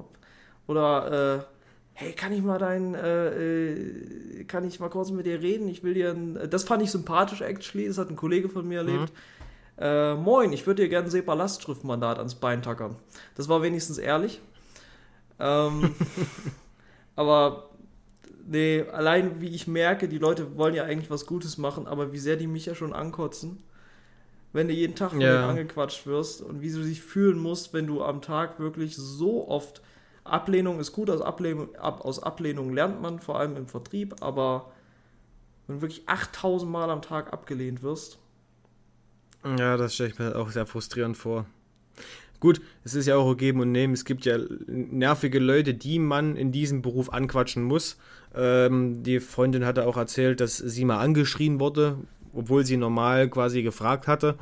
Oder, 0.67 1.39
äh, 1.39 1.54
hey, 1.95 2.13
kann 2.13 2.33
ich 2.33 2.43
mal 2.43 2.59
dein, 2.59 2.95
äh, 2.95 3.29
äh, 3.29 4.45
kann 4.45 4.67
ich 4.67 4.81
mal 4.81 4.91
kurz 4.91 5.11
mit 5.11 5.27
dir 5.27 5.41
reden? 5.41 5.69
Ich 5.69 5.83
will 5.83 5.95
dir 5.95 6.11
ein, 6.11 6.39
das 6.51 6.65
fand 6.65 6.83
ich 6.83 6.91
sympathisch, 6.91 7.41
actually, 7.41 7.87
das 7.87 7.99
hat 7.99 8.11
ein 8.11 8.17
Kollege 8.17 8.49
von 8.49 8.67
mir 8.67 8.79
erlebt. 8.79 9.13
Mhm. 9.13 9.83
Äh, 9.85 10.15
moin, 10.15 10.53
ich 10.53 10.67
würde 10.67 10.83
dir 10.83 10.89
gerne 10.89 11.07
ein 11.09 11.11
SEPA-Lastschriftmandat 11.11 12.19
ans 12.19 12.35
Bein 12.35 12.63
tackern. 12.63 12.97
Das 13.37 13.49
war 13.49 13.63
wenigstens 13.63 13.99
ehrlich. 13.99 14.41
Ähm, 15.39 15.95
aber 17.17 17.71
nee, 18.47 18.85
allein 18.93 19.41
wie 19.41 19.49
ich 19.49 19.67
merke, 19.67 20.09
die 20.09 20.19
Leute 20.19 20.57
wollen 20.57 20.75
ja 20.75 20.85
eigentlich 20.85 21.11
was 21.11 21.27
Gutes 21.27 21.59
machen, 21.59 21.87
aber 21.87 22.13
wie 22.13 22.19
sehr 22.19 22.37
die 22.37 22.47
mich 22.47 22.67
ja 22.67 22.75
schon 22.75 22.93
ankotzen, 22.93 23.63
wenn 24.53 24.69
du 24.69 24.75
jeden 24.75 24.95
Tag 24.95 25.11
von 25.11 25.21
ja. 25.21 25.49
angequatscht 25.49 26.07
wirst 26.07 26.43
und 26.43 26.61
wie 26.61 26.71
du 26.71 26.83
dich 26.83 27.03
fühlen 27.03 27.39
musst, 27.39 27.73
wenn 27.73 27.87
du 27.87 28.03
am 28.03 28.21
Tag 28.21 28.61
wirklich 28.61 28.97
so 28.97 29.49
oft 29.49 29.83
Ablehnung 30.25 30.81
ist 30.81 30.93
gut, 30.93 31.11
aus 31.11 31.21
Ablehnung, 31.21 31.75
ab, 31.77 32.05
aus 32.05 32.23
Ablehnung 32.23 32.73
lernt 32.73 33.01
man, 33.01 33.21
vor 33.21 33.39
allem 33.39 33.57
im 33.57 33.69
Vertrieb, 33.69 34.17
aber 34.23 34.73
wenn 35.67 35.77
du 35.77 35.83
wirklich 35.83 36.09
8000 36.09 36.71
Mal 36.71 36.91
am 36.91 37.03
Tag 37.03 37.33
abgelehnt 37.33 37.83
wirst, 37.83 38.19
ja, 39.59 39.77
das 39.77 39.95
stelle 39.95 40.11
ich 40.11 40.19
mir 40.19 40.37
auch 40.37 40.51
sehr 40.51 40.65
frustrierend 40.65 41.17
vor. 41.17 41.47
Gut, 42.41 42.61
es 42.83 42.95
ist 42.95 43.07
ja 43.07 43.17
auch 43.17 43.35
geben 43.35 43.61
und 43.61 43.73
nehmen. 43.73 43.95
Es 43.95 44.05
gibt 44.05 44.25
ja 44.25 44.39
nervige 44.67 45.39
Leute, 45.39 45.75
die 45.75 45.99
man 45.99 46.37
in 46.37 46.51
diesem 46.51 46.83
Beruf 46.83 47.13
anquatschen 47.13 47.63
muss. 47.63 47.97
Ähm, 48.35 49.03
die 49.03 49.21
Freundin 49.21 49.65
hatte 49.65 49.87
auch 49.87 49.97
erzählt, 49.97 50.41
dass 50.41 50.57
sie 50.57 50.85
mal 50.85 50.99
angeschrien 50.99 51.61
wurde, 51.61 51.99
obwohl 52.33 52.65
sie 52.65 52.77
normal 52.77 53.29
quasi 53.29 53.63
gefragt 53.63 54.09
hatte. 54.09 54.37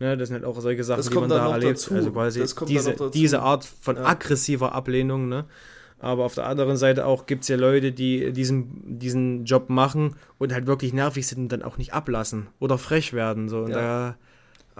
Ne, 0.00 0.16
das 0.16 0.28
sind 0.28 0.36
halt 0.36 0.44
auch 0.44 0.60
solche 0.60 0.84
Sachen, 0.84 1.02
die 1.02 1.14
man 1.14 1.28
da 1.28 1.50
erlebt. 1.50 1.78
Dazu. 1.78 1.94
Also 1.94 2.12
quasi 2.12 2.44
diese, 2.66 3.10
diese 3.12 3.40
Art 3.40 3.64
von 3.64 3.96
ja. 3.96 4.04
aggressiver 4.04 4.72
Ablehnung. 4.72 5.28
Ne? 5.28 5.44
Aber 5.98 6.24
auf 6.24 6.34
der 6.34 6.46
anderen 6.46 6.76
Seite 6.76 7.04
auch 7.06 7.26
gibt 7.26 7.42
es 7.42 7.48
ja 7.48 7.56
Leute, 7.56 7.90
die 7.90 8.32
diesen, 8.32 8.98
diesen 8.98 9.44
Job 9.44 9.68
machen 9.68 10.14
und 10.38 10.52
halt 10.52 10.66
wirklich 10.66 10.92
nervig 10.92 11.26
sind 11.26 11.38
und 11.38 11.52
dann 11.52 11.62
auch 11.62 11.78
nicht 11.78 11.92
ablassen 11.92 12.46
oder 12.60 12.78
frech 12.78 13.12
werden. 13.12 13.48
So. 13.48 13.62
Und 13.62 13.70
ja. 13.70 13.76
da 13.76 14.16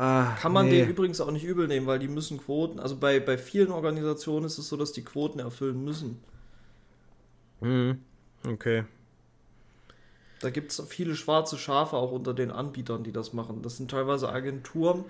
Ah, 0.00 0.36
Kann 0.40 0.52
man 0.52 0.66
nee. 0.66 0.78
denen 0.78 0.90
übrigens 0.90 1.20
auch 1.20 1.32
nicht 1.32 1.42
übel 1.42 1.66
nehmen, 1.66 1.88
weil 1.88 1.98
die 1.98 2.06
müssen 2.06 2.38
Quoten, 2.38 2.78
also 2.78 2.96
bei, 2.96 3.18
bei 3.18 3.36
vielen 3.36 3.72
Organisationen 3.72 4.46
ist 4.46 4.56
es 4.56 4.68
so, 4.68 4.76
dass 4.76 4.92
die 4.92 5.02
Quoten 5.02 5.40
erfüllen 5.40 5.84
müssen. 5.84 6.20
Mhm. 7.60 7.98
Okay. 8.46 8.84
Da 10.40 10.50
gibt 10.50 10.72
es 10.72 10.82
viele 10.88 11.14
schwarze 11.16 11.58
Schafe 11.58 11.96
auch 11.96 12.12
unter 12.12 12.34
den 12.34 12.50
Anbietern, 12.50 13.02
die 13.02 13.12
das 13.12 13.32
machen. 13.32 13.62
Das 13.62 13.76
sind 13.76 13.90
teilweise 13.90 14.28
Agenturen, 14.28 15.04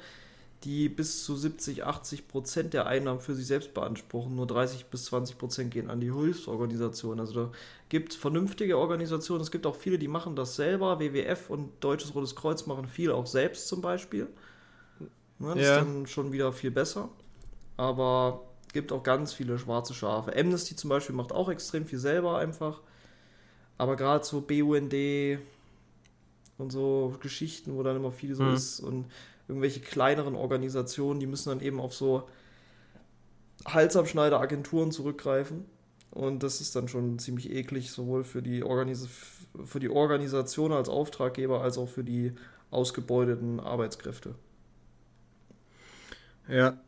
die 0.65 0.89
bis 0.89 1.25
zu 1.25 1.37
70, 1.37 1.85
80 1.85 2.29
Prozent 2.29 2.75
der 2.75 2.87
Einnahmen 2.87 3.21
für 3.21 3.35
sich 3.35 3.47
selbst 3.47 3.75
beanspruchen. 3.75 4.35
Nur 4.35 4.47
30 4.47 4.87
bis 4.87 5.05
20 5.07 5.39
Prozent 5.39 5.71
gehen 5.71 5.91
an 5.91 6.01
die 6.01 6.13
Hilfsorganisationen. 6.13 7.21
Also 7.21 7.45
da 7.45 7.53
gibt 7.89 8.13
es 8.13 8.19
vernünftige 8.19 8.79
Organisationen. 8.79 9.43
Es 9.43 9.51
gibt 9.51 9.67
auch 9.67 9.77
viele, 9.77 9.99
die 9.99 10.09
machen 10.09 10.35
das 10.35 10.57
selber. 10.57 10.99
WWF 10.99 11.51
und 11.51 11.73
Deutsches 11.81 12.15
Rotes 12.15 12.35
Kreuz 12.35 12.67
machen 12.67 12.89
viel 12.89 13.13
auch 13.13 13.27
selbst 13.27 13.69
zum 13.69 13.83
Beispiel. 13.83 14.29
Ne, 15.39 15.55
das 15.55 15.65
ja. 15.65 15.79
ist 15.79 15.85
dann 15.85 16.07
schon 16.07 16.33
wieder 16.33 16.53
viel 16.53 16.71
besser. 16.71 17.11
aber 17.77 18.43
gibt 18.73 18.93
auch 18.93 19.03
ganz 19.03 19.33
viele 19.33 19.59
schwarze 19.59 19.95
Schafe. 19.95 20.37
Amnesty 20.37 20.77
zum 20.77 20.91
Beispiel 20.91 21.15
macht 21.15 21.33
auch 21.33 21.49
extrem 21.49 21.87
viel 21.87 21.99
selber 21.99 22.39
einfach. 22.39 22.81
Aber 23.79 23.97
gerade 23.97 24.25
so 24.25 24.41
BUND 24.41 24.95
und 26.59 26.73
so 26.73 27.17
Geschichten, 27.21 27.75
wo 27.75 27.83
dann 27.83 27.97
immer 27.97 28.11
viel 28.11 28.35
so 28.35 28.43
mhm. 28.43 28.55
ist 28.55 28.81
und 28.81 29.07
irgendwelche 29.47 29.81
kleineren 29.81 30.35
Organisationen, 30.35 31.21
die 31.21 31.27
müssen 31.27 31.49
dann 31.49 31.61
eben 31.61 31.81
auf 31.81 31.95
so 31.95 32.29
Halsabschneider-Agenturen 33.65 34.93
zurückgreifen. 34.93 35.65
Und 36.11 36.43
das 36.43 36.61
ist 36.61 36.75
dann 36.75 36.89
schon 36.89 37.19
ziemlich 37.19 37.51
eklig, 37.51 37.91
sowohl 37.91 38.25
für 38.25 38.43
die, 38.43 38.63
Organis 38.63 39.09
für 39.65 39.79
die 39.79 39.91
Organisation 39.91 40.73
als 40.73 40.89
Auftraggeber 40.89 41.63
als 41.63 41.79
auch 41.79 41.89
für 41.89 42.05
die 42.05 42.33
ausgebeuteten 42.71 43.61
Arbeitskräfte. 43.61 44.35
Ja. 46.49 46.79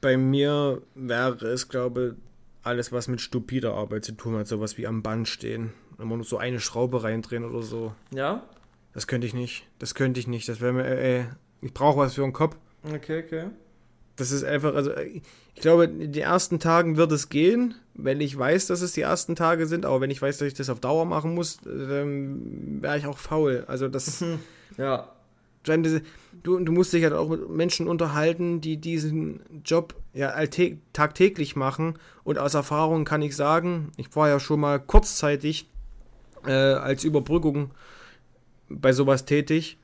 Bei 0.00 0.16
mir 0.16 0.82
wäre 0.94 1.46
es, 1.46 1.68
glaube 1.68 2.16
ich, 2.16 2.32
alles, 2.64 2.92
was 2.92 3.08
mit 3.08 3.20
stupider 3.20 3.74
Arbeit 3.74 4.04
zu 4.04 4.12
tun 4.12 4.36
hat, 4.36 4.48
sowas 4.48 4.78
wie 4.78 4.86
am 4.86 5.02
Band 5.02 5.28
stehen. 5.28 5.72
Immer 5.98 6.16
nur 6.16 6.24
so 6.24 6.38
eine 6.38 6.60
Schraube 6.60 7.02
reindrehen 7.02 7.44
oder 7.44 7.62
so. 7.62 7.92
Ja? 8.10 8.42
Das 8.92 9.06
könnte 9.06 9.26
ich 9.26 9.34
nicht. 9.34 9.66
Das 9.78 9.94
könnte 9.94 10.20
ich 10.20 10.26
nicht. 10.26 10.48
Das 10.48 10.60
wäre 10.60 10.72
mir, 10.72 10.84
ey, 10.84 11.20
äh, 11.20 11.24
ich 11.60 11.72
brauche 11.72 11.98
was 11.98 12.14
für 12.14 12.24
einen 12.24 12.32
Kopf. 12.32 12.56
Okay, 12.84 13.22
okay. 13.24 13.50
Das 14.16 14.30
ist 14.30 14.44
einfach, 14.44 14.74
also 14.74 14.92
ich 14.96 15.62
glaube, 15.62 15.84
in 15.84 16.12
den 16.12 16.22
ersten 16.22 16.60
Tagen 16.60 16.96
wird 16.96 17.12
es 17.12 17.28
gehen, 17.28 17.74
wenn 17.94 18.20
ich 18.20 18.36
weiß, 18.36 18.66
dass 18.66 18.82
es 18.82 18.92
die 18.92 19.00
ersten 19.00 19.36
Tage 19.36 19.66
sind, 19.66 19.86
aber 19.86 20.00
wenn 20.00 20.10
ich 20.10 20.20
weiß, 20.20 20.38
dass 20.38 20.48
ich 20.48 20.54
das 20.54 20.68
auf 20.68 20.80
Dauer 20.80 21.06
machen 21.06 21.34
muss, 21.34 21.58
dann 21.64 22.82
wäre 22.82 22.98
ich 22.98 23.06
auch 23.06 23.18
faul. 23.18 23.64
Also 23.68 23.88
das. 23.88 24.22
ja. 24.76 25.10
Du, 25.64 26.58
du 26.58 26.72
musst 26.72 26.92
dich 26.92 27.04
halt 27.04 27.12
auch 27.12 27.28
mit 27.28 27.48
Menschen 27.48 27.86
unterhalten, 27.86 28.60
die 28.60 28.78
diesen 28.78 29.40
Job 29.64 29.94
ja 30.12 30.34
tagtäglich 30.92 31.54
machen. 31.54 32.00
Und 32.24 32.38
aus 32.38 32.54
Erfahrung 32.54 33.04
kann 33.04 33.22
ich 33.22 33.36
sagen, 33.36 33.92
ich 33.96 34.14
war 34.16 34.28
ja 34.28 34.40
schon 34.40 34.58
mal 34.58 34.80
kurzzeitig 34.80 35.68
äh, 36.46 36.52
als 36.52 37.04
Überbrückung 37.04 37.70
bei 38.68 38.92
sowas 38.92 39.24
tätig 39.24 39.78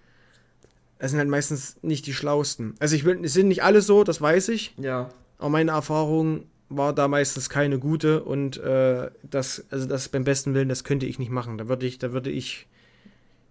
es 0.98 1.12
sind 1.12 1.20
halt 1.20 1.28
meistens 1.28 1.76
nicht 1.82 2.06
die 2.06 2.12
schlausten. 2.12 2.74
Also 2.80 2.96
ich 2.96 3.04
will, 3.04 3.20
es 3.24 3.32
sind 3.32 3.48
nicht 3.48 3.62
alle 3.62 3.80
so, 3.80 4.04
das 4.04 4.20
weiß 4.20 4.48
ich. 4.48 4.74
Ja. 4.78 5.10
Aber 5.38 5.50
meine 5.50 5.70
Erfahrung 5.70 6.44
war 6.68 6.92
da 6.92 7.08
meistens 7.08 7.48
keine 7.48 7.78
gute 7.78 8.22
und 8.24 8.58
äh, 8.58 9.10
das, 9.22 9.64
also 9.70 9.86
das 9.86 10.08
beim 10.08 10.24
besten 10.24 10.54
Willen, 10.54 10.68
das 10.68 10.84
könnte 10.84 11.06
ich 11.06 11.18
nicht 11.18 11.30
machen. 11.30 11.56
Da 11.56 11.68
würde 11.68 11.86
ich, 11.86 11.98
da 11.98 12.12
würde 12.12 12.30
ich, 12.30 12.66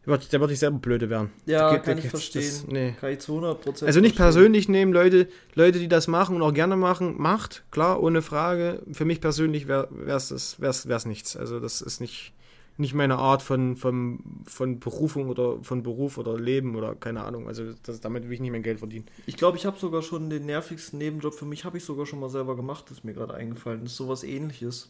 da 0.05 0.39
würde 0.39 0.53
ich 0.53 0.59
selber 0.59 0.77
blöde 0.77 1.09
werden. 1.09 1.31
Ja, 1.45 1.71
da, 1.71 1.79
kann 1.79 1.97
da, 1.97 2.03
ich 2.03 2.09
verstehen. 2.09 2.43
Das, 2.43 2.67
nee. 2.67 2.95
Kann 2.99 3.13
ich 3.13 3.19
zu 3.19 3.39
100% 3.39 3.85
Also 3.85 4.01
nicht 4.01 4.17
persönlich 4.17 4.67
nehmen, 4.67 4.91
Leute, 4.91 5.27
Leute, 5.55 5.79
die 5.79 5.87
das 5.87 6.07
machen 6.07 6.35
und 6.35 6.41
auch 6.41 6.53
gerne 6.53 6.75
machen, 6.75 7.15
macht, 7.17 7.63
klar, 7.71 8.03
ohne 8.03 8.21
Frage. 8.21 8.83
Für 8.91 9.05
mich 9.05 9.21
persönlich 9.21 9.67
wäre 9.67 9.87
es 10.05 10.59
wär's, 10.59 10.87
wär's 10.87 11.05
nichts. 11.05 11.37
Also 11.37 11.59
das 11.61 11.81
ist 11.81 12.01
nicht, 12.01 12.33
nicht 12.77 12.93
meine 12.93 13.17
Art 13.17 13.41
von, 13.41 13.75
von, 13.75 14.19
von 14.45 14.79
Berufung 14.79 15.29
oder 15.29 15.57
von 15.63 15.83
Beruf 15.83 16.17
oder 16.17 16.37
Leben 16.37 16.75
oder 16.75 16.95
keine 16.95 17.23
Ahnung. 17.23 17.47
Also 17.47 17.73
das, 17.83 18.01
damit 18.01 18.25
will 18.25 18.33
ich 18.33 18.39
nicht 18.39 18.51
mehr 18.51 18.61
Geld 18.61 18.79
verdienen. 18.79 19.05
Ich 19.25 19.35
glaube, 19.35 19.57
ich 19.57 19.65
habe 19.65 19.79
sogar 19.79 20.01
schon 20.03 20.29
den 20.29 20.45
nervigsten 20.45 20.99
Nebenjob 20.99 21.33
für 21.33 21.45
mich, 21.45 21.65
habe 21.65 21.77
ich 21.77 21.83
sogar 21.83 22.05
schon 22.05 22.19
mal 22.19 22.29
selber 22.29 22.55
gemacht, 22.55 22.91
ist 22.91 23.03
mir 23.03 23.13
gerade 23.13 23.33
eingefallen. 23.33 23.81
Das 23.81 23.91
ist 23.91 23.97
sowas 23.97 24.23
ähnliches. 24.23 24.89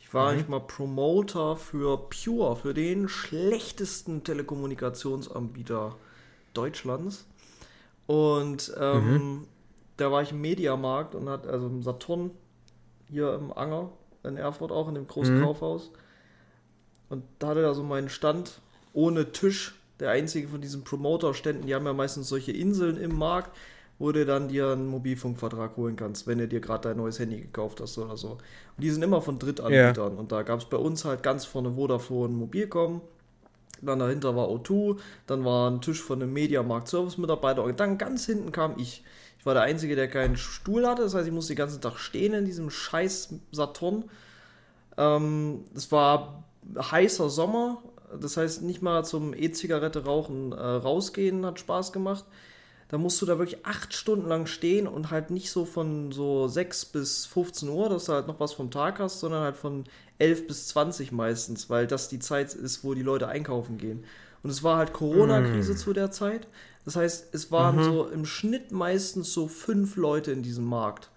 Ich 0.00 0.12
war 0.12 0.32
mhm. 0.32 0.44
mal 0.48 0.60
Promoter 0.60 1.56
für 1.56 2.08
Pure, 2.08 2.56
für 2.56 2.74
den 2.74 3.08
schlechtesten 3.08 4.24
Telekommunikationsanbieter 4.24 5.96
Deutschlands. 6.52 7.26
Und 8.06 8.72
ähm, 8.78 9.12
mhm. 9.12 9.44
da 9.96 10.10
war 10.10 10.22
ich 10.22 10.32
im 10.32 10.40
Mediamarkt 10.40 11.14
und 11.14 11.28
hat, 11.28 11.46
also 11.46 11.66
im 11.66 11.82
Saturn 11.82 12.30
hier 13.08 13.34
im 13.34 13.52
Anger 13.52 13.90
in 14.24 14.36
Erfurt 14.36 14.72
auch, 14.72 14.88
in 14.88 14.94
dem 14.94 15.06
großen 15.06 15.38
mhm. 15.38 15.42
Kaufhaus. 15.42 15.90
Und 17.08 17.24
da 17.38 17.48
hatte 17.48 17.62
er 17.62 17.74
so 17.74 17.82
meinen 17.82 18.08
Stand 18.08 18.60
ohne 18.92 19.32
Tisch. 19.32 19.74
Der 20.00 20.10
einzige 20.10 20.48
von 20.48 20.60
diesen 20.60 20.84
Promoter-Ständen, 20.84 21.66
die 21.66 21.74
haben 21.74 21.86
ja 21.86 21.92
meistens 21.94 22.28
solche 22.28 22.52
Inseln 22.52 22.98
im 22.98 23.16
Markt, 23.16 23.56
wo 23.98 24.12
du 24.12 24.26
dann 24.26 24.48
dir 24.48 24.72
einen 24.72 24.88
Mobilfunkvertrag 24.88 25.76
holen 25.76 25.96
kannst, 25.96 26.26
wenn 26.26 26.38
du 26.38 26.46
dir 26.46 26.60
gerade 26.60 26.88
dein 26.88 26.98
neues 26.98 27.18
Handy 27.18 27.40
gekauft 27.40 27.80
hast 27.80 27.96
oder 27.96 28.16
so. 28.16 28.32
Und 28.32 28.38
die 28.78 28.90
sind 28.90 29.02
immer 29.02 29.22
von 29.22 29.38
Drittanbietern. 29.38 30.12
Ja. 30.12 30.18
Und 30.18 30.32
da 30.32 30.42
gab 30.42 30.60
es 30.60 30.66
bei 30.66 30.76
uns 30.76 31.06
halt 31.06 31.22
ganz 31.22 31.46
vorne 31.46 31.72
Vodafone 31.72 32.34
Mobilcom. 32.34 33.00
Dann 33.82 33.98
dahinter 33.98 34.34
war 34.34 34.48
O2, 34.48 34.96
dann 35.26 35.44
war 35.44 35.70
ein 35.70 35.80
Tisch 35.82 36.02
von 36.02 36.22
einem 36.22 36.32
Mediamarkt 36.32 36.88
Service 36.88 37.18
Mitarbeiter 37.18 37.62
und 37.62 37.78
dann 37.78 37.98
ganz 37.98 38.24
hinten 38.24 38.50
kam 38.50 38.78
ich. 38.78 39.04
Ich 39.38 39.44
war 39.44 39.52
der 39.52 39.64
Einzige, 39.64 39.96
der 39.96 40.08
keinen 40.08 40.36
Stuhl 40.36 40.86
hatte, 40.86 41.02
das 41.02 41.14
heißt, 41.14 41.26
ich 41.26 41.32
musste 41.32 41.52
den 41.52 41.58
ganzen 41.58 41.82
Tag 41.82 41.98
stehen 41.98 42.32
in 42.32 42.46
diesem 42.46 42.70
scheiß 42.70 43.34
Saturn. 43.52 44.04
Ähm, 44.96 45.64
es 45.74 45.92
war 45.92 46.44
heißer 46.74 47.30
Sommer, 47.30 47.82
das 48.20 48.36
heißt 48.36 48.62
nicht 48.62 48.82
mal 48.82 49.04
zum 49.04 49.34
E-Zigarette 49.34 50.04
rauchen 50.04 50.52
äh, 50.52 50.60
rausgehen 50.60 51.44
hat 51.44 51.58
Spaß 51.60 51.92
gemacht. 51.92 52.24
Da 52.88 52.98
musst 52.98 53.20
du 53.20 53.26
da 53.26 53.38
wirklich 53.38 53.66
acht 53.66 53.94
Stunden 53.94 54.28
lang 54.28 54.46
stehen 54.46 54.86
und 54.86 55.10
halt 55.10 55.30
nicht 55.30 55.50
so 55.50 55.64
von 55.64 56.12
so 56.12 56.46
6 56.46 56.84
bis 56.86 57.26
15 57.26 57.68
Uhr, 57.68 57.88
dass 57.88 58.04
du 58.04 58.12
halt 58.12 58.28
noch 58.28 58.38
was 58.38 58.52
vom 58.52 58.70
Tag 58.70 59.00
hast, 59.00 59.18
sondern 59.18 59.42
halt 59.42 59.56
von 59.56 59.84
11 60.18 60.46
bis 60.46 60.68
20 60.68 61.10
meistens, 61.10 61.68
weil 61.68 61.88
das 61.88 62.08
die 62.08 62.20
Zeit 62.20 62.54
ist, 62.54 62.84
wo 62.84 62.94
die 62.94 63.02
Leute 63.02 63.26
einkaufen 63.26 63.76
gehen. 63.76 64.04
Und 64.44 64.50
es 64.50 64.62
war 64.62 64.76
halt 64.76 64.92
Corona-Krise 64.92 65.72
mm. 65.72 65.76
zu 65.76 65.92
der 65.92 66.12
Zeit. 66.12 66.46
Das 66.84 66.94
heißt, 66.94 67.34
es 67.34 67.50
waren 67.50 67.78
mhm. 67.78 67.82
so 67.82 68.06
im 68.06 68.24
Schnitt 68.24 68.70
meistens 68.70 69.32
so 69.32 69.48
fünf 69.48 69.96
Leute 69.96 70.30
in 70.30 70.44
diesem 70.44 70.64
Markt. 70.64 71.10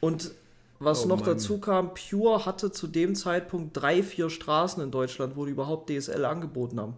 Und 0.00 0.32
was 0.80 1.04
oh, 1.04 1.08
noch 1.08 1.20
Mann. 1.20 1.26
dazu 1.26 1.58
kam, 1.58 1.92
Pure 1.94 2.46
hatte 2.46 2.72
zu 2.72 2.88
dem 2.88 3.14
Zeitpunkt 3.14 3.76
drei, 3.76 4.02
vier 4.02 4.30
Straßen 4.30 4.82
in 4.82 4.90
Deutschland, 4.90 5.36
wo 5.36 5.44
die 5.44 5.52
überhaupt 5.52 5.90
DSL 5.90 6.24
angeboten 6.24 6.80
haben. 6.80 6.96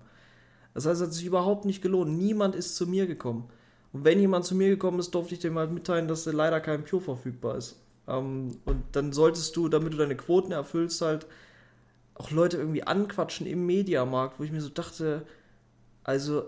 Das 0.73 0.87
heißt, 0.87 1.01
es 1.01 1.09
hat 1.09 1.13
sich 1.13 1.27
überhaupt 1.27 1.65
nicht 1.65 1.83
gelohnt. 1.83 2.17
Niemand 2.17 2.55
ist 2.55 2.77
zu 2.77 2.87
mir 2.87 3.07
gekommen. 3.07 3.51
Und 3.93 4.05
wenn 4.05 4.21
jemand 4.21 4.45
zu 4.45 4.55
mir 4.55 4.69
gekommen 4.69 5.01
ist, 5.01 5.11
durfte 5.15 5.35
ich 5.35 5.41
dem 5.41 5.59
halt 5.59 5.73
mitteilen, 5.73 6.09
dass 6.09 6.25
leider 6.25 6.61
kein 6.61 6.85
Pure 6.85 7.03
verfügbar 7.03 7.57
ist. 7.57 7.77
Ähm, 8.07 8.53
und 8.65 8.85
dann 8.93 9.13
solltest 9.13 9.57
du, 9.57 9.69
damit 9.69 9.93
du 9.93 9.99
deine 9.99 10.17
Quoten 10.17 10.53
erfüllst, 10.53 11.03
halt 11.03 11.27
auch 12.15 12.31
Leute 12.31 12.59
irgendwie 12.59 12.85
anquatschen 12.85 13.47
im 13.47 13.67
Mediamarkt, 13.67 14.39
wo 14.39 14.45
ich 14.45 14.53
mir 14.53 14.61
so 14.61 14.69
dachte, 14.69 15.27
also 16.05 16.45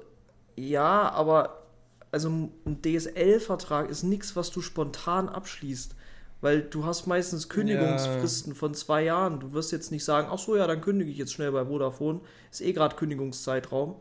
ja, 0.55 1.11
aber 1.11 1.65
also 2.13 2.29
ein 2.29 2.81
DSL-Vertrag 2.81 3.91
ist 3.91 4.05
nichts, 4.05 4.37
was 4.37 4.53
du 4.53 4.61
spontan 4.61 5.29
abschließt 5.29 5.97
weil 6.45 6.61
du 6.61 6.85
hast 6.85 7.07
meistens 7.07 7.49
Kündigungsfristen 7.49 8.53
ja. 8.53 8.59
von 8.59 8.75
zwei 8.75 9.05
Jahren. 9.05 9.41
Du 9.41 9.55
wirst 9.55 9.73
jetzt 9.73 9.91
nicht 9.91 10.05
sagen, 10.05 10.29
ach 10.31 10.39
so, 10.39 10.55
ja, 10.55 10.67
dann 10.67 10.83
kündige 10.83 11.11
ich 11.11 11.17
jetzt 11.17 11.33
schnell 11.33 11.51
bei 11.51 11.65
Vodafone. 11.65 12.21
Ist 12.53 12.61
eh 12.61 12.75
gerade 12.75 12.97
Kündigungszeitraum. 12.97 13.95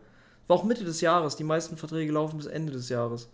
War 0.47 0.57
auch 0.57 0.65
Mitte 0.65 0.83
des 0.83 0.99
Jahres. 0.99 1.37
Die 1.37 1.45
meisten 1.45 1.77
Verträge 1.77 2.11
laufen 2.11 2.35
bis 2.35 2.47
Ende 2.47 2.73
des 2.73 2.89
Jahres. 2.89 3.29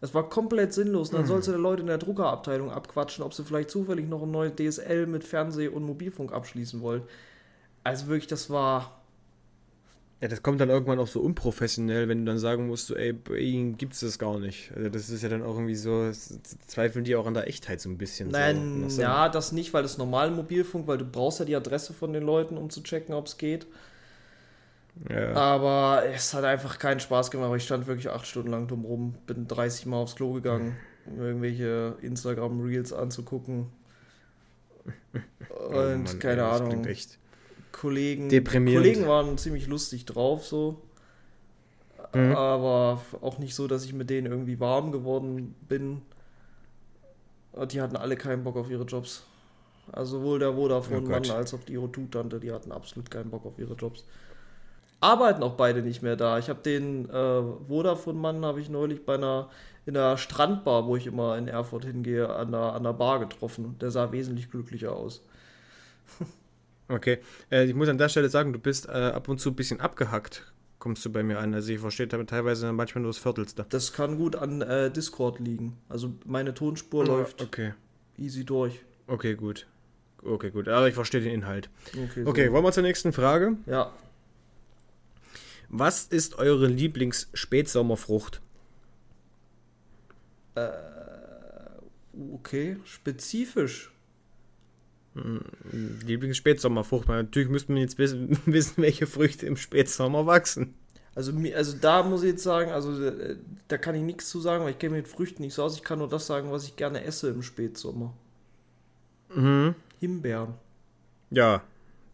Das 0.00 0.14
war 0.14 0.26
komplett 0.30 0.72
sinnlos. 0.72 1.10
Und 1.10 1.16
dann 1.16 1.24
mhm. 1.24 1.28
sollst 1.28 1.48
du 1.48 1.52
die 1.52 1.58
Leute 1.58 1.82
in 1.82 1.88
der 1.88 1.98
Druckerabteilung 1.98 2.70
abquatschen, 2.70 3.22
ob 3.22 3.34
sie 3.34 3.44
vielleicht 3.44 3.68
zufällig 3.68 4.08
noch 4.08 4.22
ein 4.22 4.30
neues 4.30 4.54
DSL 4.56 5.06
mit 5.06 5.22
Fernseh- 5.22 5.68
und 5.68 5.82
Mobilfunk 5.82 6.32
abschließen 6.32 6.80
wollen. 6.80 7.02
Also 7.82 8.06
wirklich, 8.06 8.28
das 8.28 8.48
war 8.48 9.03
ja, 10.24 10.28
das 10.28 10.42
kommt 10.42 10.58
dann 10.58 10.70
irgendwann 10.70 10.98
auch 10.98 11.06
so 11.06 11.20
unprofessionell, 11.20 12.08
wenn 12.08 12.20
du 12.20 12.24
dann 12.24 12.38
sagen 12.38 12.66
musst, 12.66 12.86
so, 12.86 12.96
ey, 12.96 13.12
bei 13.12 13.36
ihnen 13.36 13.76
gibt 13.76 13.92
es 13.92 14.00
das 14.00 14.18
gar 14.18 14.38
nicht. 14.40 14.72
Also 14.74 14.88
das 14.88 15.10
ist 15.10 15.22
ja 15.22 15.28
dann 15.28 15.42
auch 15.42 15.56
irgendwie 15.56 15.74
so, 15.74 16.10
zweifeln 16.66 17.04
die 17.04 17.14
auch 17.14 17.26
an 17.26 17.34
der 17.34 17.46
Echtheit 17.46 17.78
so 17.82 17.90
ein 17.90 17.98
bisschen. 17.98 18.30
Nein, 18.30 18.88
so. 18.88 19.02
ja, 19.02 19.28
das 19.28 19.52
nicht, 19.52 19.74
weil 19.74 19.82
das 19.82 19.98
normal 19.98 20.30
Mobilfunk, 20.30 20.86
weil 20.86 20.96
du 20.96 21.04
brauchst 21.04 21.40
ja 21.40 21.44
die 21.44 21.54
Adresse 21.54 21.92
von 21.92 22.14
den 22.14 22.22
Leuten, 22.22 22.56
um 22.56 22.70
zu 22.70 22.82
checken, 22.82 23.14
ob 23.14 23.26
es 23.26 23.36
geht. 23.36 23.66
Ja. 25.10 25.34
Aber 25.34 26.04
es 26.06 26.32
hat 26.32 26.44
einfach 26.44 26.78
keinen 26.78 27.00
Spaß 27.00 27.30
gemacht. 27.30 27.54
Ich 27.58 27.64
stand 27.64 27.86
wirklich 27.86 28.08
acht 28.08 28.26
Stunden 28.26 28.50
lang 28.50 28.66
drum 28.66 28.86
rum, 28.86 29.16
bin 29.26 29.46
30 29.46 29.84
Mal 29.84 29.98
aufs 29.98 30.16
Klo 30.16 30.32
gegangen, 30.32 30.74
um 31.04 31.20
irgendwelche 31.20 31.98
Instagram-Reels 32.00 32.94
anzugucken. 32.94 33.66
Oh 35.50 35.68
Und 35.68 35.74
oh 35.74 36.12
Mann, 36.12 36.18
keine 36.18 36.40
ey, 36.40 36.46
Ahnung. 36.46 36.84
echt 36.86 37.18
Kollegen. 37.74 38.28
Deprimierend. 38.28 38.84
Kollegen 38.84 39.08
waren 39.08 39.36
ziemlich 39.36 39.66
lustig 39.66 40.06
drauf, 40.06 40.46
so. 40.46 40.80
Mhm. 42.14 42.34
Aber 42.34 43.00
auch 43.20 43.38
nicht 43.38 43.54
so, 43.54 43.66
dass 43.66 43.84
ich 43.84 43.92
mit 43.92 44.08
denen 44.08 44.26
irgendwie 44.26 44.60
warm 44.60 44.92
geworden 44.92 45.54
bin. 45.68 46.02
Die 47.70 47.80
hatten 47.80 47.96
alle 47.96 48.16
keinen 48.16 48.44
Bock 48.44 48.56
auf 48.56 48.70
ihre 48.70 48.84
Jobs. 48.84 49.24
Also 49.92 50.18
sowohl 50.18 50.38
der 50.38 50.54
Vodafone-Mann 50.54 51.24
oh 51.30 51.34
als 51.34 51.52
auch 51.52 51.62
die 51.64 51.78
O2-Tante, 51.78 52.40
die 52.40 52.52
hatten 52.52 52.72
absolut 52.72 53.10
keinen 53.10 53.30
Bock 53.30 53.44
auf 53.44 53.58
ihre 53.58 53.74
Jobs. 53.74 54.04
Arbeiten 55.00 55.42
auch 55.42 55.54
beide 55.54 55.82
nicht 55.82 56.02
mehr 56.02 56.16
da. 56.16 56.38
Ich 56.38 56.48
habe 56.48 56.60
den 56.62 57.10
äh, 57.10 57.42
Vodafone-Mann 57.68 58.44
habe 58.44 58.60
ich 58.60 58.70
neulich 58.70 59.04
bei 59.04 59.14
einer 59.14 59.50
in 59.86 59.94
der 59.94 60.16
Strandbar, 60.16 60.86
wo 60.86 60.96
ich 60.96 61.06
immer 61.06 61.36
in 61.36 61.46
Erfurt 61.46 61.84
hingehe, 61.84 62.30
an 62.30 62.52
der, 62.52 62.72
an 62.72 62.84
der 62.84 62.94
Bar 62.94 63.20
getroffen. 63.20 63.76
Der 63.80 63.90
sah 63.90 64.12
wesentlich 64.12 64.50
glücklicher 64.50 64.96
aus. 64.96 65.22
Okay. 66.88 67.18
Äh, 67.50 67.64
ich 67.64 67.74
muss 67.74 67.88
an 67.88 67.98
der 67.98 68.08
Stelle 68.08 68.28
sagen, 68.28 68.52
du 68.52 68.58
bist 68.58 68.86
äh, 68.86 68.92
ab 68.92 69.28
und 69.28 69.38
zu 69.40 69.50
ein 69.50 69.56
bisschen 69.56 69.80
abgehackt. 69.80 70.52
kommst 70.78 71.04
du 71.04 71.10
bei 71.10 71.22
mir 71.22 71.38
an. 71.38 71.54
Also 71.54 71.72
ich 71.72 71.78
verstehe 71.80 72.06
damit 72.06 72.28
teilweise 72.30 72.70
manchmal 72.72 73.02
nur 73.02 73.10
das 73.10 73.18
Viertelste. 73.18 73.64
Das 73.70 73.92
kann 73.94 74.18
gut 74.18 74.36
an 74.36 74.60
äh, 74.60 74.90
Discord 74.90 75.38
liegen. 75.40 75.78
Also 75.88 76.12
meine 76.26 76.52
Tonspur 76.52 77.06
läuft 77.06 77.40
Okay. 77.40 77.72
easy 78.18 78.44
durch. 78.44 78.80
Okay, 79.06 79.34
gut. 79.34 79.66
Okay, 80.22 80.50
gut. 80.50 80.68
Aber 80.68 80.86
ich 80.88 80.94
verstehe 80.94 81.20
den 81.22 81.32
Inhalt. 81.32 81.70
Okay, 81.92 82.24
Okay, 82.26 82.52
wollen 82.52 82.64
wir 82.64 82.72
zur 82.72 82.82
nächsten 82.82 83.12
Frage? 83.12 83.56
So. 83.64 83.70
Ja. 83.70 83.92
Was 85.70 86.04
ist 86.06 86.36
eure 86.38 86.66
Lieblings-Spätsommerfrucht? 86.66 88.40
Okay, 92.34 92.76
spezifisch. 92.84 93.90
Lieblings-Spätsommerfrucht. 95.14 97.08
Natürlich 97.08 97.48
müsste 97.48 97.72
man 97.72 97.80
jetzt 97.80 97.98
wissen, 97.98 98.38
wissen, 98.46 98.82
welche 98.82 99.06
Früchte 99.06 99.46
im 99.46 99.56
Spätsommer 99.56 100.26
wachsen. 100.26 100.74
Also, 101.14 101.32
also 101.54 101.76
da 101.80 102.02
muss 102.02 102.24
ich 102.24 102.30
jetzt 102.30 102.42
sagen, 102.42 102.72
also 102.72 103.00
äh, 103.00 103.36
da 103.68 103.78
kann 103.78 103.94
ich 103.94 104.02
nichts 104.02 104.28
zu 104.28 104.40
sagen, 104.40 104.64
weil 104.64 104.72
ich 104.72 104.78
kenne 104.78 104.96
mit 104.96 105.06
Früchten 105.06 105.42
nicht 105.42 105.54
so 105.54 105.62
aus. 105.62 105.76
Ich 105.76 105.84
kann 105.84 105.98
nur 105.98 106.08
das 106.08 106.26
sagen, 106.26 106.50
was 106.50 106.64
ich 106.64 106.74
gerne 106.74 107.04
esse 107.04 107.28
im 107.28 107.42
Spätsommer. 107.42 108.12
Mhm. 109.32 109.76
Himbeeren. 110.00 110.54
Ja, 111.30 111.62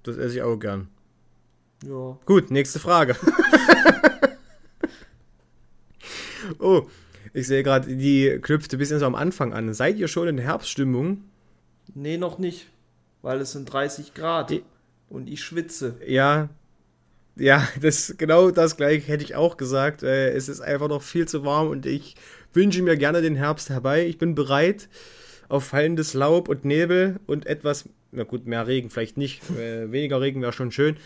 das 0.03 0.19
esse 0.19 0.37
ich 0.37 0.43
auch 0.43 0.57
gern. 0.57 0.89
Ja. 1.87 2.19
Gut, 2.27 2.51
nächste 2.51 2.79
Frage. 2.79 3.17
oh, 6.59 6.83
ich 7.33 7.47
sehe 7.47 7.63
gerade, 7.63 7.97
die 7.97 8.39
knüpfte 8.43 8.77
ein 8.77 8.79
bisschen 8.79 8.99
so 8.99 9.07
am 9.07 9.15
Anfang 9.15 9.55
an. 9.55 9.73
Seid 9.73 9.97
ihr 9.97 10.09
schon 10.09 10.29
in 10.29 10.37
Herbststimmung? 10.37 11.25
Nee, 11.95 12.19
noch 12.19 12.39
nicht. 12.39 12.67
Weil 13.23 13.41
es 13.41 13.53
sind 13.53 13.67
30 13.73 14.15
Grad. 14.15 14.51
Die- 14.51 14.63
Und 15.09 15.29
ich 15.29 15.43
schwitze. 15.43 15.97
Ja, 16.07 16.49
ja, 17.37 17.67
das 17.81 18.15
genau 18.19 18.51
das 18.51 18.77
gleiche 18.77 19.07
hätte 19.09 19.25
ich 19.25 19.35
auch 19.35 19.57
gesagt. 19.57 20.03
Äh, 20.03 20.31
es 20.33 20.49
ist 20.49 20.61
einfach 20.61 20.89
noch 20.89 21.03
viel 21.03 21.27
zu 21.27 21.45
warm 21.45 21.69
und 21.69 21.87
ich 21.87 22.17
wünsche 22.53 22.83
mir 22.83 22.97
gerne 22.97 23.23
den 23.23 23.37
Herbst 23.37 23.71
herbei. 23.71 24.07
Ich 24.07 24.19
bin 24.19 24.35
bereit 24.35 24.89
auf 25.49 25.65
fallendes 25.65 26.15
Laub 26.15 26.49
und 26.49 26.65
Nebel 26.65 27.19
und 27.27 27.47
etwas, 27.47 27.89
na 28.13 28.25
gut, 28.25 28.47
mehr 28.47 28.67
Regen 28.67 28.91
vielleicht 28.91 29.17
nicht, 29.17 29.43
äh, 29.59 29.91
weniger 29.91 30.21
Regen 30.21 30.43
wäre 30.43 30.53
schon 30.53 30.71
schön. 30.71 30.97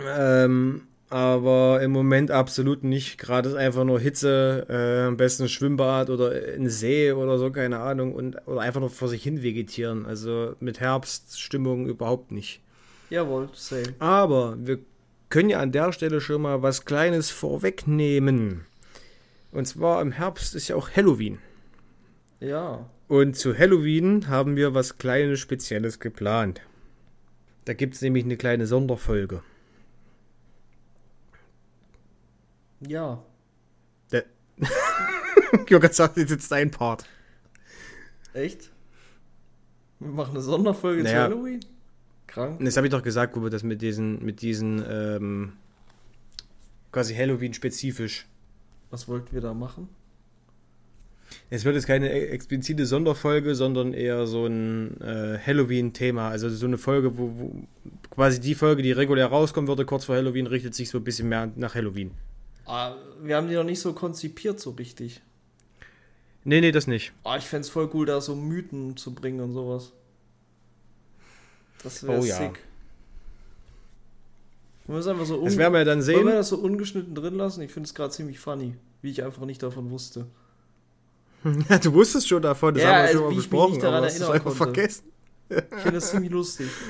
Ähm, 0.00 0.82
aber 1.12 1.82
im 1.82 1.90
Moment 1.90 2.30
absolut 2.30 2.84
nicht. 2.84 3.18
Gerade 3.18 3.50
ist 3.50 3.54
einfach 3.54 3.84
nur 3.84 4.00
Hitze, 4.00 4.66
äh, 4.70 5.06
am 5.06 5.18
besten 5.18 5.42
ein 5.42 5.48
Schwimmbad 5.50 6.08
oder 6.08 6.30
ein 6.30 6.70
See 6.70 7.12
oder 7.12 7.36
so, 7.36 7.50
keine 7.50 7.80
Ahnung, 7.80 8.14
und 8.14 8.36
oder 8.46 8.62
einfach 8.62 8.80
nur 8.80 8.88
vor 8.88 9.08
sich 9.08 9.22
hin 9.22 9.42
vegetieren. 9.42 10.06
Also 10.06 10.56
mit 10.58 10.80
Herbststimmung 10.80 11.86
überhaupt 11.86 12.32
nicht. 12.32 12.62
Jawohl, 13.10 13.50
same. 13.52 13.94
Aber 13.98 14.56
wir 14.58 14.78
können 15.28 15.50
ja 15.50 15.60
an 15.60 15.70
der 15.70 15.92
Stelle 15.92 16.22
schon 16.22 16.40
mal 16.40 16.62
was 16.62 16.86
Kleines 16.86 17.30
vorwegnehmen. 17.30 18.64
Und 19.50 19.66
zwar 19.66 20.00
im 20.00 20.12
Herbst 20.12 20.54
ist 20.54 20.68
ja 20.68 20.76
auch 20.76 20.88
Halloween. 20.96 21.40
Ja. 22.40 22.88
Und 23.08 23.36
zu 23.36 23.58
Halloween 23.58 24.28
haben 24.28 24.56
wir 24.56 24.72
was 24.72 24.96
Kleines 24.96 25.40
Spezielles 25.40 26.00
geplant. 26.00 26.62
Da 27.66 27.74
gibt 27.74 27.96
es 27.96 28.00
nämlich 28.00 28.24
eine 28.24 28.38
kleine 28.38 28.66
Sonderfolge. 28.66 29.42
Ja. 32.88 33.22
Jürgen 35.68 35.92
sagt 35.92 36.16
jetzt 36.18 36.30
jetzt 36.30 36.50
dein 36.52 36.70
Part. 36.70 37.04
Echt? 38.34 38.70
Wir 39.98 40.10
machen 40.10 40.30
eine 40.32 40.40
Sonderfolge 40.40 41.02
Naja. 41.02 41.28
zu 41.28 41.34
Halloween? 41.34 41.60
Krank. 42.26 42.60
Das 42.64 42.76
habe 42.76 42.86
ich 42.86 42.90
doch 42.90 43.02
gesagt, 43.02 43.36
wir 43.36 43.50
das 43.50 43.62
mit 43.62 43.82
diesen, 43.82 44.24
mit 44.24 44.40
diesen, 44.42 44.82
ähm, 44.88 45.52
quasi 46.90 47.14
Halloween-spezifisch. 47.14 48.26
Was 48.90 49.08
wollten 49.08 49.32
wir 49.34 49.40
da 49.40 49.54
machen? 49.54 49.88
Es 51.50 51.64
wird 51.64 51.74
jetzt 51.76 51.86
keine 51.86 52.10
e- 52.12 52.28
explizite 52.28 52.84
Sonderfolge, 52.86 53.54
sondern 53.54 53.94
eher 53.94 54.26
so 54.26 54.46
ein 54.46 55.00
äh, 55.00 55.38
Halloween-Thema. 55.38 56.28
Also 56.28 56.48
so 56.50 56.66
eine 56.66 56.78
Folge, 56.78 57.16
wo, 57.16 57.30
wo 57.38 57.52
quasi 58.10 58.40
die 58.40 58.54
Folge, 58.54 58.82
die 58.82 58.92
regulär 58.92 59.26
rauskommen 59.26 59.68
würde, 59.68 59.84
kurz 59.86 60.04
vor 60.06 60.16
Halloween, 60.16 60.46
richtet 60.46 60.74
sich 60.74 60.90
so 60.90 60.98
ein 60.98 61.04
bisschen 61.04 61.28
mehr 61.28 61.50
nach 61.56 61.74
Halloween. 61.74 62.10
Ah, 62.66 62.94
wir 63.20 63.36
haben 63.36 63.48
die 63.48 63.54
noch 63.54 63.64
nicht 63.64 63.80
so 63.80 63.92
konzipiert, 63.92 64.60
so 64.60 64.70
richtig. 64.70 65.20
Nee, 66.44 66.60
nee, 66.60 66.72
das 66.72 66.86
nicht. 66.86 67.12
Ah, 67.24 67.36
ich 67.36 67.44
fände 67.44 67.62
es 67.66 67.70
voll 67.70 67.88
cool, 67.94 68.06
da 68.06 68.20
so 68.20 68.34
Mythen 68.34 68.96
zu 68.96 69.14
bringen 69.14 69.40
und 69.40 69.52
sowas. 69.52 69.92
Das 71.82 72.02
wäre 72.06 72.18
Oh 72.18 72.22
sick. 72.22 72.60
Wir 74.86 74.96
es 74.96 75.06
einfach 75.06 75.26
so 75.26 75.38
un- 75.38 75.44
Das 75.44 75.56
werden 75.56 75.72
wir 75.72 75.78
ja 75.80 75.84
dann 75.84 75.98
Wollen 76.06 76.08
wir 76.08 76.24
sehen. 76.24 76.36
das 76.36 76.48
so 76.48 76.56
ungeschnitten 76.58 77.14
drin 77.14 77.34
lassen? 77.36 77.62
Ich 77.62 77.72
finde 77.72 77.86
es 77.86 77.94
gerade 77.94 78.12
ziemlich 78.12 78.38
funny, 78.40 78.74
wie 79.00 79.10
ich 79.10 79.22
einfach 79.22 79.44
nicht 79.44 79.62
davon 79.62 79.90
wusste. 79.90 80.26
Ja, 81.68 81.78
du 81.78 81.92
wusstest 81.92 82.28
schon 82.28 82.42
davon, 82.42 82.74
das 82.74 82.84
Ja, 82.84 82.88
haben 82.90 82.94
wir 82.98 83.02
also 83.02 83.12
schon 83.18 83.24
mal 83.24 83.30
ich 83.32 83.36
besprochen, 83.38 83.84
aber 83.84 84.06
hast 84.06 84.14
es 84.16 84.22
einfach 84.22 84.42
konnte. 84.44 84.56
vergessen. 84.58 85.04
Ich 85.48 85.56
finde 85.82 85.92
das 85.92 86.10
ziemlich 86.10 86.30
lustig. 86.30 86.68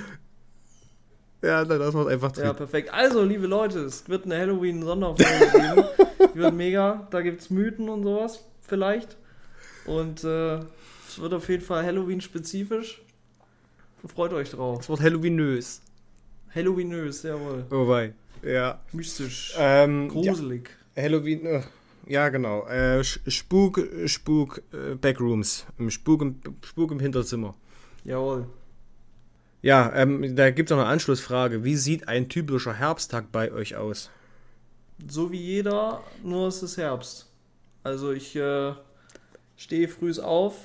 Ja, 1.42 1.64
dann 1.64 1.78
lassen 1.78 1.96
wir 1.98 2.06
es 2.06 2.12
einfach 2.12 2.32
drin. 2.32 2.44
Ja, 2.44 2.52
perfekt. 2.52 2.92
Also, 2.92 3.24
liebe 3.24 3.46
Leute, 3.46 3.80
es 3.80 4.08
wird 4.08 4.24
eine 4.24 4.38
Halloween-Sonderfolge 4.38 5.50
geben. 5.52 5.84
Die 6.34 6.38
wird 6.38 6.54
mega. 6.54 7.06
Da 7.10 7.20
gibt 7.20 7.40
es 7.40 7.50
Mythen 7.50 7.88
und 7.88 8.04
sowas, 8.04 8.44
vielleicht. 8.60 9.16
Und 9.86 10.22
äh, 10.22 10.58
es 11.08 11.20
wird 11.20 11.34
auf 11.34 11.48
jeden 11.48 11.62
Fall 11.62 11.84
Halloween-spezifisch. 11.84 13.02
Freut 14.06 14.32
euch 14.32 14.50
drauf. 14.50 14.78
Das 14.78 14.88
Wort 14.88 15.00
Halloweenös. 15.00 15.80
Halloweenös, 16.54 17.22
jawohl. 17.22 17.64
Oh 17.70 17.88
wei. 17.88 18.12
Ja. 18.42 18.80
Mystisch. 18.92 19.54
Ähm, 19.58 20.10
ja, 20.14 20.32
Gruselig. 20.32 20.70
Halloween, 20.96 21.46
äh, 21.46 21.62
ja 22.06 22.28
genau. 22.28 22.66
Äh, 22.66 23.02
Spuk, 23.04 23.80
Spuk, 24.06 24.62
äh, 24.72 24.94
Backrooms. 24.94 25.66
Im 25.78 25.90
Spuk, 25.90 26.22
im, 26.22 26.40
Spuk 26.64 26.90
im 26.90 27.00
Hinterzimmer. 27.00 27.54
Jawohl. 28.04 28.46
Ja, 29.62 29.92
ähm, 29.94 30.34
da 30.34 30.50
gibt 30.50 30.70
es 30.70 30.76
noch 30.76 30.82
eine 30.82 30.92
Anschlussfrage. 30.92 31.62
Wie 31.62 31.76
sieht 31.76 32.08
ein 32.08 32.28
typischer 32.28 32.74
Herbsttag 32.74 33.30
bei 33.30 33.52
euch 33.52 33.76
aus? 33.76 34.10
So 35.08 35.30
wie 35.30 35.40
jeder, 35.40 36.02
nur 36.24 36.48
es 36.48 36.62
ist 36.64 36.76
Herbst. 36.76 37.28
Also 37.84 38.10
ich 38.10 38.34
äh, 38.34 38.72
stehe 39.56 39.86
früh 39.86 40.12
auf, 40.20 40.56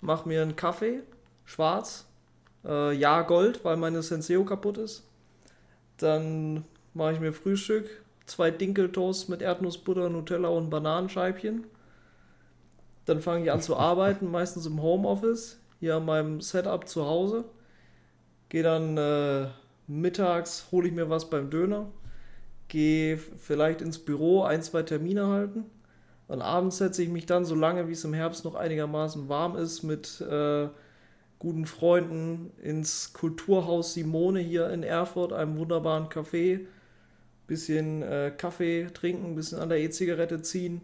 mache 0.00 0.28
mir 0.28 0.42
einen 0.42 0.56
Kaffee, 0.56 1.02
schwarz, 1.44 2.06
äh, 2.64 2.92
ja 2.96 3.22
Gold, 3.22 3.64
weil 3.64 3.76
meine 3.76 4.02
Senseo 4.02 4.44
kaputt 4.44 4.78
ist. 4.78 5.04
Dann 5.98 6.64
mache 6.94 7.12
ich 7.12 7.20
mir 7.20 7.32
Frühstück, 7.32 7.88
zwei 8.26 8.50
Dinkeltoast 8.50 9.28
mit 9.28 9.40
Erdnussbutter, 9.40 10.08
Nutella 10.08 10.48
und 10.48 10.68
Bananenscheibchen. 10.68 11.64
Dann 13.04 13.20
fange 13.20 13.44
ich 13.44 13.52
an 13.52 13.62
zu 13.62 13.76
arbeiten, 13.76 14.30
meistens 14.30 14.66
im 14.66 14.82
Homeoffice, 14.82 15.60
hier 15.78 15.96
an 15.96 16.06
meinem 16.06 16.40
Setup 16.40 16.88
zu 16.88 17.06
Hause. 17.06 17.44
Gehe 18.52 18.62
dann 18.62 18.98
äh, 18.98 19.48
mittags, 19.86 20.66
hole 20.70 20.86
ich 20.88 20.94
mir 20.94 21.08
was 21.08 21.30
beim 21.30 21.48
Döner 21.48 21.86
gehe 22.72 23.18
vielleicht 23.18 23.82
ins 23.82 23.98
Büro, 23.98 24.44
ein, 24.44 24.62
zwei 24.62 24.82
Termine 24.82 25.26
halten. 25.26 25.66
Und 26.26 26.40
abends 26.40 26.78
setze 26.78 27.02
ich 27.02 27.10
mich 27.10 27.26
dann, 27.26 27.44
so 27.44 27.54
lange 27.54 27.86
wie 27.86 27.92
es 27.92 28.02
im 28.04 28.14
Herbst 28.14 28.46
noch 28.46 28.54
einigermaßen 28.54 29.28
warm 29.28 29.56
ist, 29.56 29.82
mit 29.82 30.22
äh, 30.22 30.68
guten 31.38 31.66
Freunden 31.66 32.50
ins 32.62 33.12
Kulturhaus 33.12 33.92
Simone 33.92 34.40
hier 34.40 34.70
in 34.70 34.84
Erfurt, 34.84 35.34
einem 35.34 35.58
wunderbaren 35.58 36.06
Café. 36.06 36.60
Bisschen 37.46 38.02
äh, 38.02 38.32
Kaffee 38.34 38.86
trinken, 38.94 39.34
bisschen 39.34 39.58
an 39.58 39.68
der 39.68 39.80
E-Zigarette 39.80 40.40
ziehen. 40.40 40.80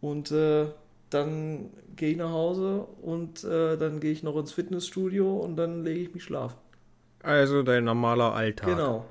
Und 0.00 0.32
äh, 0.32 0.66
dann 1.10 1.70
gehe 1.94 2.10
ich 2.10 2.16
nach 2.16 2.32
Hause 2.32 2.88
und 3.02 3.44
äh, 3.44 3.76
dann 3.76 4.00
gehe 4.00 4.10
ich 4.10 4.24
noch 4.24 4.36
ins 4.36 4.52
Fitnessstudio 4.52 5.38
und 5.38 5.54
dann 5.54 5.84
lege 5.84 6.00
ich 6.00 6.14
mich 6.14 6.24
schlafen. 6.24 6.67
Also 7.22 7.62
dein 7.62 7.84
normaler 7.84 8.32
Alltag. 8.34 8.68
Genau. 8.70 9.06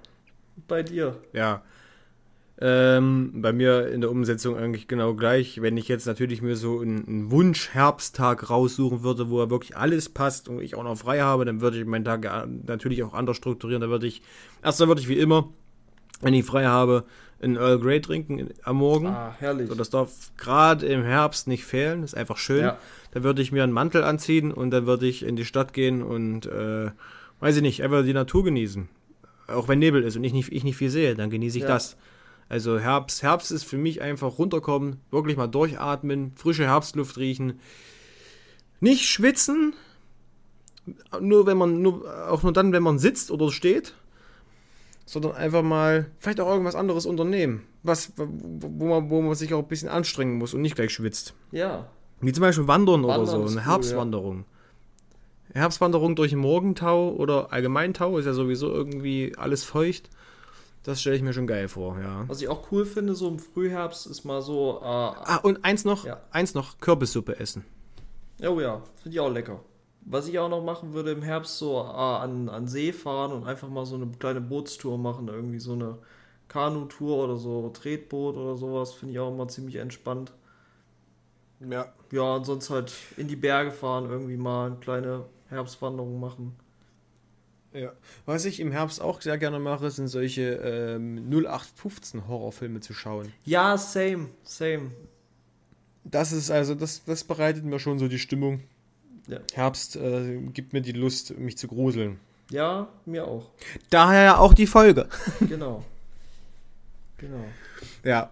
Bei 0.68 0.84
dir. 0.84 1.16
Ja. 1.34 1.62
Ähm, 2.60 3.34
bei 3.36 3.54
mir 3.54 3.88
in 3.90 4.02
der 4.02 4.10
Umsetzung 4.10 4.58
eigentlich 4.58 4.88
genau 4.88 5.14
gleich. 5.14 5.62
Wenn 5.62 5.78
ich 5.78 5.88
jetzt 5.88 6.08
natürlich 6.08 6.42
mir 6.42 6.56
so 6.56 6.80
einen, 6.80 7.08
einen 7.08 7.32
Wunsch-Herbsttag 7.32 8.50
raussuchen 8.50 9.04
würde, 9.04 9.30
wo 9.30 9.40
er 9.40 9.52
wirklich 9.52 9.78
alles 9.78 10.10
passt 10.10 10.50
und 10.50 10.60
ich 10.62 10.74
auch 10.74 10.84
noch 10.84 10.98
frei 10.98 11.22
habe, 11.22 11.46
dann 11.46 11.62
würde 11.62 11.78
ich 11.78 11.86
meinen 11.86 12.06
Tag 12.06 12.28
natürlich 12.66 13.04
auch 13.04 13.14
anders 13.14 13.38
strukturieren. 13.38 13.82
Da 13.82 13.90
würde 13.90 14.08
ich, 14.08 14.24
erstmal 14.64 14.88
würde 14.88 15.02
ich 15.02 15.08
wie 15.08 15.20
immer, 15.20 15.50
wenn 16.22 16.34
ich 16.34 16.46
frei 16.46 16.66
habe, 16.66 17.04
einen 17.40 17.58
Earl 17.58 17.78
Grey 17.80 18.02
trinken 18.02 18.40
in- 18.40 18.54
am 18.64 18.78
Morgen. 18.78 19.06
Ah, 19.06 19.36
herrlich. 19.38 19.68
So, 19.70 19.76
das 19.76 19.92
darf 19.92 20.10
gerade 20.38 20.88
im 20.88 21.04
Herbst 21.04 21.48
nicht 21.48 21.64
fehlen. 21.64 22.02
Das 22.02 22.14
ist 22.14 22.18
einfach 22.18 22.38
schön. 22.38 22.64
Ja. 22.64 22.78
Dann 23.12 23.22
würde 23.22 23.44
ich 23.44 23.52
mir 23.52 23.62
einen 23.62 23.72
Mantel 23.74 24.04
anziehen 24.04 24.52
und 24.52 24.72
dann 24.72 24.88
würde 24.88 25.06
ich 25.06 25.24
in 25.24 25.36
die 25.36 25.46
Stadt 25.46 25.74
gehen 25.74 26.02
und, 26.02 26.48
äh, 26.48 26.90
weiß 27.40 27.58
ich 27.58 27.62
nicht, 27.62 27.84
einfach 27.84 28.04
die 28.04 28.14
Natur 28.14 28.44
genießen. 28.44 28.90
Auch 29.48 29.68
wenn 29.68 29.80
Nebel 29.80 30.04
ist 30.04 30.16
und 30.18 30.24
ich 30.24 30.34
nicht, 30.34 30.52
ich 30.52 30.64
nicht 30.64 30.78
viel 30.78 30.90
sehe, 30.90 31.16
dann 31.16 31.30
genieße 31.30 31.58
ich 31.58 31.64
Ja. 31.64 31.70
das. 31.70 31.98
Also 32.50 32.80
Herbst, 32.80 33.24
Herbst 33.24 33.52
ist 33.52 33.64
für 33.64 33.78
mich 33.78 34.02
einfach 34.02 34.38
runterkommen, 34.38 34.98
wirklich 35.12 35.36
mal 35.38 35.48
durchatmen, 35.48 36.32
frische 36.36 36.66
Herbstluft 36.66 37.18
riechen. 37.18 37.60
Nicht 38.80 39.06
schwitzen, 39.06 39.74
nur 41.20 41.46
wenn 41.46 41.58
man, 41.58 41.82
nur, 41.82 42.30
auch 42.32 42.44
nur 42.44 42.54
dann, 42.54 42.72
wenn 42.72 42.84
man 42.84 43.00
sitzt 43.00 43.32
oder 43.32 43.52
steht. 43.52 43.94
sondern 45.06 45.34
einfach 45.34 45.64
mal 45.64 46.08
vielleicht 46.20 46.40
auch 46.42 46.50
irgendwas 46.50 46.76
anderes 46.76 47.06
unternehmen. 47.06 47.64
Was, 47.84 48.12
wo 48.18 48.88
man, 48.88 49.10
wo 49.10 49.22
man 49.22 49.36
sich 49.36 49.54
auch 49.54 49.60
ein 49.64 49.68
bisschen 49.68 49.88
anstrengen 49.90 50.38
muss 50.38 50.54
und 50.54 50.62
nicht 50.62 50.76
gleich 50.76 50.92
schwitzt. 50.94 51.34
Ja. 51.52 51.88
Wie 52.20 52.34
zum 52.34 52.42
Beispiel 52.42 52.68
Wandern, 52.68 53.04
Wandern 53.04 53.22
oder 53.22 53.26
so, 53.28 53.38
eine 53.38 53.46
cool, 53.62 53.62
Herbstwanderung. 53.66 54.46
Herbstwanderung 55.58 56.16
durch 56.16 56.30
den 56.32 56.40
Morgentau 56.40 57.12
oder 57.12 57.52
Allgemeintau 57.52 58.18
ist 58.18 58.26
ja 58.26 58.34
sowieso 58.34 58.68
irgendwie 58.72 59.34
alles 59.38 59.64
feucht. 59.64 60.10
Das 60.84 61.02
stelle 61.02 61.18
ich 61.18 61.22
mir 61.22 61.34
schon 61.34 61.48
geil 61.48 61.68
vor, 61.68 62.00
ja. 62.00 62.24
Was 62.28 62.42
ich 62.42 62.48
auch 62.48 62.72
cool 62.72 62.86
finde, 62.86 63.14
so 63.16 63.28
im 63.28 63.40
Frühherbst 63.40 64.08
ist 64.08 64.24
mal 64.24 64.42
so. 64.42 64.80
Äh, 64.82 64.86
Ah, 64.86 65.40
und 65.44 65.66
eins 65.66 65.84
noch, 65.84 66.06
Ja. 66.06 66.22
eins 66.32 66.54
noch, 66.54 66.80
Kürbissuppe 66.80 67.40
essen. 67.40 67.66
oh 68.42 68.60
ja, 68.62 68.82
finde 68.96 69.16
ich 69.16 69.20
auch 69.20 69.30
lecker. 69.32 69.60
Was 70.10 70.30
ich 70.30 70.40
auch 70.40 70.48
noch 70.48 70.64
machen 70.64 70.94
würde 70.94 71.12
im 71.12 71.22
Herbst, 71.22 71.58
so 71.58 71.76
äh, 71.80 71.84
an, 71.84 72.48
an 72.48 72.68
See 72.68 72.94
fahren 72.94 73.34
und 73.34 73.46
einfach 73.46 73.68
mal 73.68 73.86
so 73.86 73.96
eine 73.96 74.08
kleine 74.18 74.40
Bootstour 74.40 74.98
machen. 74.98 75.28
Irgendwie 75.28 75.60
so 75.60 75.74
eine 75.74 75.98
Kanutour 76.48 77.26
oder 77.26 77.36
so 77.36 77.70
Tretboot 77.70 78.38
oder 78.38 78.56
sowas. 78.56 78.94
Finde 78.94 79.14
ich 79.16 79.20
auch 79.20 79.30
immer 79.30 79.50
ziemlich 79.50 79.76
entspannt. 79.76 80.32
Ja. 81.70 81.88
Ja, 82.12 82.36
und 82.36 82.46
sonst 82.46 82.70
halt 82.70 82.94
in 83.18 83.28
die 83.28 83.36
Berge 83.36 83.72
fahren, 83.72 84.10
irgendwie 84.10 84.38
mal 84.38 84.68
eine 84.68 84.76
kleine 84.78 85.26
Herbstwanderung 85.50 86.20
machen. 86.20 86.56
ja. 87.74 87.94
Was 88.26 88.46
ich 88.46 88.60
im 88.60 88.72
Herbst 88.72 89.02
auch 89.02 89.22
sehr 89.22 89.38
gerne 89.38 89.60
mache, 89.60 89.90
sind 89.92 90.08
solche 90.08 90.54
ähm, 90.64 91.30
0815 91.30 92.28
Horrorfilme 92.28 92.80
zu 92.80 92.94
schauen. 92.94 93.32
Ja, 93.46 93.78
same, 93.78 94.30
same. 94.44 94.92
Das 96.04 96.32
ist 96.32 96.52
also, 96.52 96.76
das, 96.76 97.04
das 97.06 97.24
bereitet 97.24 97.66
mir 97.66 97.80
schon 97.80 98.00
so 98.00 98.08
die 98.08 98.20
Stimmung. 98.20 98.62
Ja. 99.28 99.40
Herbst 99.54 99.98
äh, 99.98 100.38
gibt 100.54 100.74
mir 100.74 100.82
die 100.82 100.94
Lust, 100.94 101.38
mich 101.38 101.58
zu 101.58 101.68
gruseln. 101.68 102.20
Ja, 102.50 102.88
mir 103.06 103.28
auch. 103.28 103.50
Daher 103.90 104.24
ja 104.24 104.38
auch 104.38 104.54
die 104.54 104.68
Folge. 104.68 105.10
Genau. 105.42 105.84
genau. 107.18 107.44
Ja. 108.04 108.32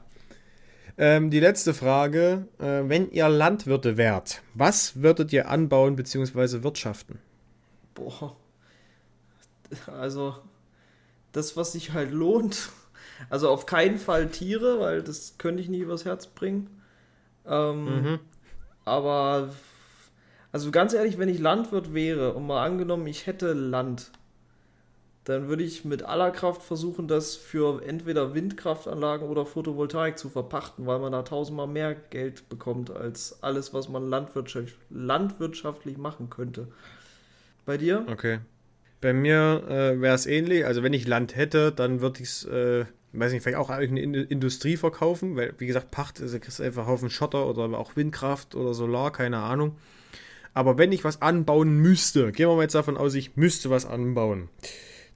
Ähm, 0.97 1.29
die 1.29 1.39
letzte 1.39 1.73
Frage. 1.73 2.47
Äh, 2.59 2.83
wenn 2.87 3.11
ihr 3.11 3.27
Landwirte 3.29 3.97
wärt, 3.97 4.41
was 4.53 5.01
würdet 5.01 5.33
ihr 5.33 5.49
anbauen 5.49 5.95
bzw. 5.95 6.63
wirtschaften? 6.63 7.19
Boah. 7.93 8.35
Also, 9.87 10.35
das, 11.31 11.57
was 11.57 11.73
sich 11.73 11.93
halt 11.93 12.11
lohnt. 12.11 12.69
Also 13.29 13.49
auf 13.49 13.65
keinen 13.65 13.97
Fall 13.97 14.27
Tiere, 14.27 14.81
weil 14.81 15.01
das 15.01 15.37
könnte 15.37 15.61
ich 15.61 15.69
nie 15.69 15.79
übers 15.79 16.03
Herz 16.03 16.27
bringen. 16.27 16.69
Ähm, 17.45 18.19
Aber, 18.83 19.49
also 20.51 20.69
ganz 20.69 20.93
ehrlich, 20.93 21.17
wenn 21.17 21.29
ich 21.29 21.39
Landwirt 21.39 21.93
wäre 21.93 22.33
und 22.33 22.45
mal 22.45 22.65
angenommen, 22.65 23.07
ich 23.07 23.25
hätte 23.25 23.53
Land, 23.53 24.11
dann 25.25 25.47
würde 25.47 25.63
ich 25.63 25.83
mit 25.85 26.03
aller 26.03 26.29
Kraft 26.29 26.61
versuchen, 26.61 27.07
das 27.07 27.35
für 27.35 27.81
entweder 27.83 28.35
Windkraftanlagen 28.35 29.27
oder 29.27 29.45
Photovoltaik 29.45 30.19
zu 30.19 30.29
verpachten, 30.29 30.85
weil 30.85 30.99
man 30.99 31.11
da 31.11 31.23
tausendmal 31.23 31.67
mehr 31.67 31.95
Geld 31.95 32.47
bekommt 32.47 32.91
als 32.91 33.41
alles, 33.41 33.73
was 33.73 33.89
man 33.89 34.07
landwirtschaft, 34.07 34.75
landwirtschaftlich 34.91 35.97
machen 35.97 36.29
könnte. 36.29 36.67
Bei 37.65 37.77
dir? 37.77 38.05
Okay. 38.07 38.39
Bei 39.01 39.13
mir 39.13 39.63
äh, 39.67 39.99
wäre 39.99 40.13
es 40.13 40.27
ähnlich. 40.27 40.63
Also 40.63 40.83
wenn 40.83 40.93
ich 40.93 41.07
Land 41.07 41.35
hätte, 41.35 41.71
dann 41.71 42.01
würde 42.01 42.21
ich 42.21 42.29
es, 42.29 42.45
äh, 42.45 42.85
weiß 43.13 43.33
nicht, 43.33 43.41
vielleicht 43.41 43.57
auch 43.57 43.71
eine 43.71 43.99
In 43.99 44.13
Industrie 44.13 44.77
verkaufen, 44.77 45.35
weil, 45.35 45.55
wie 45.57 45.65
gesagt, 45.65 45.89
Pacht, 45.89 46.21
also 46.21 46.37
einfach 46.63 46.85
Haufen 46.85 47.09
Schotter 47.09 47.47
oder 47.47 47.65
auch 47.79 47.95
Windkraft 47.95 48.53
oder 48.53 48.75
Solar, 48.75 49.11
keine 49.11 49.39
Ahnung. 49.39 49.75
Aber 50.53 50.77
wenn 50.77 50.91
ich 50.91 51.03
was 51.03 51.21
anbauen 51.23 51.79
müsste, 51.79 52.31
gehen 52.31 52.47
wir 52.47 52.55
mal 52.55 52.61
jetzt 52.61 52.75
davon 52.75 52.95
aus, 52.95 53.15
ich 53.15 53.35
müsste 53.35 53.71
was 53.71 53.85
anbauen, 53.85 54.49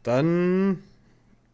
dann 0.09 0.81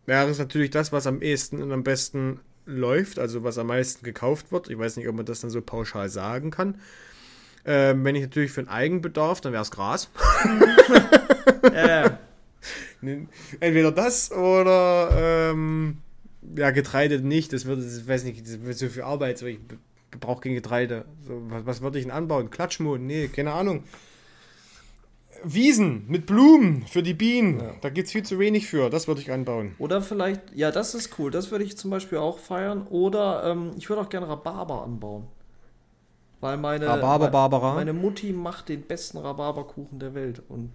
wäre 0.05 0.29
es 0.29 0.39
natürlich 0.39 0.69
das, 0.69 0.93
was 0.93 1.07
am 1.07 1.21
ehesten 1.21 1.61
und 1.61 1.73
am 1.73 1.83
besten 1.83 2.39
läuft, 2.65 3.19
also 3.19 3.43
was 3.43 3.57
am 3.57 3.67
meisten 3.67 4.05
gekauft 4.05 4.51
wird. 4.51 4.69
Ich 4.69 4.79
weiß 4.79 4.95
nicht, 4.95 5.09
ob 5.09 5.15
man 5.15 5.25
das 5.25 5.41
dann 5.41 5.49
so 5.49 5.61
pauschal 5.61 6.07
sagen 6.09 6.51
kann. 6.51 6.79
Ähm, 7.65 8.05
wenn 8.05 8.15
ich 8.15 8.21
natürlich 8.21 8.51
für 8.51 8.63
den 8.63 8.69
Eigenbedarf, 8.69 9.41
dann 9.41 9.51
wäre 9.51 9.61
es 9.61 9.71
Gras. 9.71 10.09
Äh, 11.63 12.11
Entweder 13.59 13.91
das 13.91 14.31
oder 14.31 15.51
ähm, 15.51 15.97
ja, 16.55 16.71
Getreide 16.71 17.19
nicht. 17.19 17.51
Das 17.51 17.65
wird, 17.65 17.79
ich 17.79 18.07
weiß 18.07 18.23
nicht, 18.23 18.41
das 18.41 18.61
wird 18.63 18.77
so 18.77 18.87
viel 18.87 19.01
Arbeit. 19.01 19.37
So, 19.37 19.47
ich 19.47 19.59
brauche 20.19 20.41
kein 20.41 20.53
Getreide. 20.53 21.05
So, 21.27 21.41
was, 21.49 21.65
was 21.65 21.81
würde 21.81 21.99
ich 21.99 22.05
denn 22.05 22.11
anbauen? 22.11 22.49
Klatschmohn? 22.49 23.05
Nee, 23.05 23.27
keine 23.27 23.51
Ahnung. 23.51 23.83
Wiesen 25.45 26.05
mit 26.07 26.25
Blumen 26.25 26.85
für 26.87 27.03
die 27.03 27.13
Bienen. 27.13 27.61
Da 27.81 27.89
gibt 27.89 28.07
es 28.07 28.11
viel 28.11 28.23
zu 28.23 28.39
wenig 28.39 28.67
für. 28.67 28.89
Das 28.89 29.07
würde 29.07 29.21
ich 29.21 29.31
anbauen. 29.31 29.75
Oder 29.79 30.01
vielleicht, 30.01 30.41
ja, 30.55 30.71
das 30.71 30.95
ist 30.95 31.17
cool. 31.19 31.31
Das 31.31 31.51
würde 31.51 31.63
ich 31.63 31.77
zum 31.77 31.91
Beispiel 31.91 32.17
auch 32.17 32.39
feiern. 32.39 32.87
Oder 32.89 33.43
ähm, 33.45 33.71
ich 33.77 33.89
würde 33.89 34.01
auch 34.01 34.09
gerne 34.09 34.27
Rhabarber 34.27 34.83
anbauen. 34.83 35.27
Weil 36.41 36.57
meine, 36.57 36.87
Rhabarber, 36.87 37.29
Barbara? 37.29 37.75
meine 37.75 37.93
Mutti 37.93 38.33
macht 38.33 38.69
den 38.69 38.81
besten 38.83 39.17
Rhabarberkuchen 39.17 39.99
der 39.99 40.13
Welt. 40.13 40.41
Und 40.47 40.71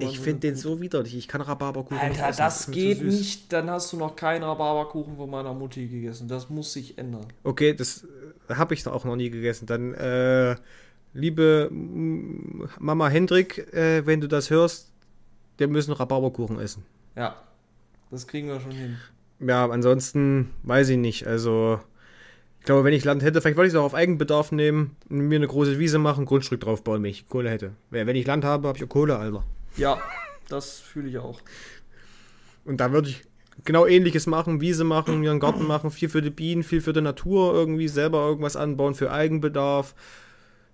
Ich 0.00 0.20
finde 0.20 0.40
den 0.40 0.56
so 0.56 0.80
widerlich. 0.80 1.16
Ich 1.16 1.28
kann 1.28 1.40
Rhabarberkuchen 1.40 1.96
nicht 2.08 2.22
Alter, 2.22 2.28
essen. 2.28 2.38
das 2.38 2.70
geht 2.70 3.02
nicht. 3.02 3.52
Dann 3.52 3.70
hast 3.70 3.92
du 3.92 3.96
noch 3.96 4.16
keinen 4.16 4.42
Rhabarberkuchen 4.44 5.16
von 5.16 5.30
meiner 5.30 5.54
Mutti 5.54 5.86
gegessen. 5.88 6.28
Das 6.28 6.50
muss 6.50 6.72
sich 6.72 6.98
ändern. 6.98 7.26
Okay, 7.42 7.74
das 7.74 8.06
habe 8.48 8.74
ich 8.74 8.86
auch 8.86 9.04
noch 9.04 9.16
nie 9.16 9.30
gegessen. 9.30 9.66
Dann, 9.66 9.94
äh, 9.94 10.54
liebe 11.16 11.70
Mama 12.78 13.08
Hendrik, 13.08 13.72
äh, 13.72 14.06
wenn 14.06 14.20
du 14.20 14.28
das 14.28 14.50
hörst, 14.50 14.92
wir 15.58 15.68
müssen 15.68 15.92
Rhabarberkuchen 15.92 16.60
essen. 16.60 16.84
Ja, 17.16 17.36
das 18.10 18.26
kriegen 18.26 18.48
wir 18.48 18.60
schon 18.60 18.72
hin. 18.72 18.96
Ja, 19.40 19.68
ansonsten 19.68 20.50
weiß 20.62 20.90
ich 20.90 20.98
nicht. 20.98 21.26
Also, 21.26 21.80
ich 22.60 22.66
glaube, 22.66 22.84
wenn 22.84 22.92
ich 22.92 23.04
Land 23.04 23.22
hätte, 23.22 23.40
vielleicht 23.40 23.56
wollte 23.56 23.68
ich 23.68 23.74
es 23.74 23.80
auch 23.80 23.84
auf 23.84 23.94
Eigenbedarf 23.94 24.52
nehmen, 24.52 24.96
mir 25.08 25.36
eine 25.36 25.46
große 25.46 25.78
Wiese 25.78 25.98
machen, 25.98 26.26
Grundstück 26.26 26.60
draufbauen, 26.60 27.02
wenn 27.02 27.10
ich 27.10 27.28
Kohle 27.28 27.50
hätte. 27.50 27.72
Wenn 27.90 28.16
ich 28.16 28.26
Land 28.26 28.44
habe, 28.44 28.68
habe 28.68 28.78
ich 28.78 28.84
auch 28.84 28.88
Kohle, 28.88 29.16
Alter. 29.16 29.44
Ja, 29.76 29.98
das 30.48 30.78
fühle 30.80 31.08
ich 31.08 31.18
auch. 31.18 31.40
Und 32.64 32.78
da 32.80 32.92
würde 32.92 33.08
ich 33.08 33.24
genau 33.64 33.86
ähnliches 33.86 34.26
machen, 34.26 34.60
Wiese 34.60 34.84
machen, 34.84 35.20
mir 35.20 35.30
einen 35.30 35.40
Garten 35.40 35.66
machen, 35.66 35.90
viel 35.90 36.08
für 36.08 36.22
die 36.22 36.30
Bienen, 36.30 36.62
viel 36.62 36.80
für 36.80 36.92
die 36.92 37.00
Natur, 37.00 37.54
irgendwie 37.54 37.88
selber 37.88 38.26
irgendwas 38.26 38.56
anbauen 38.56 38.94
für 38.94 39.10
Eigenbedarf. 39.10 39.94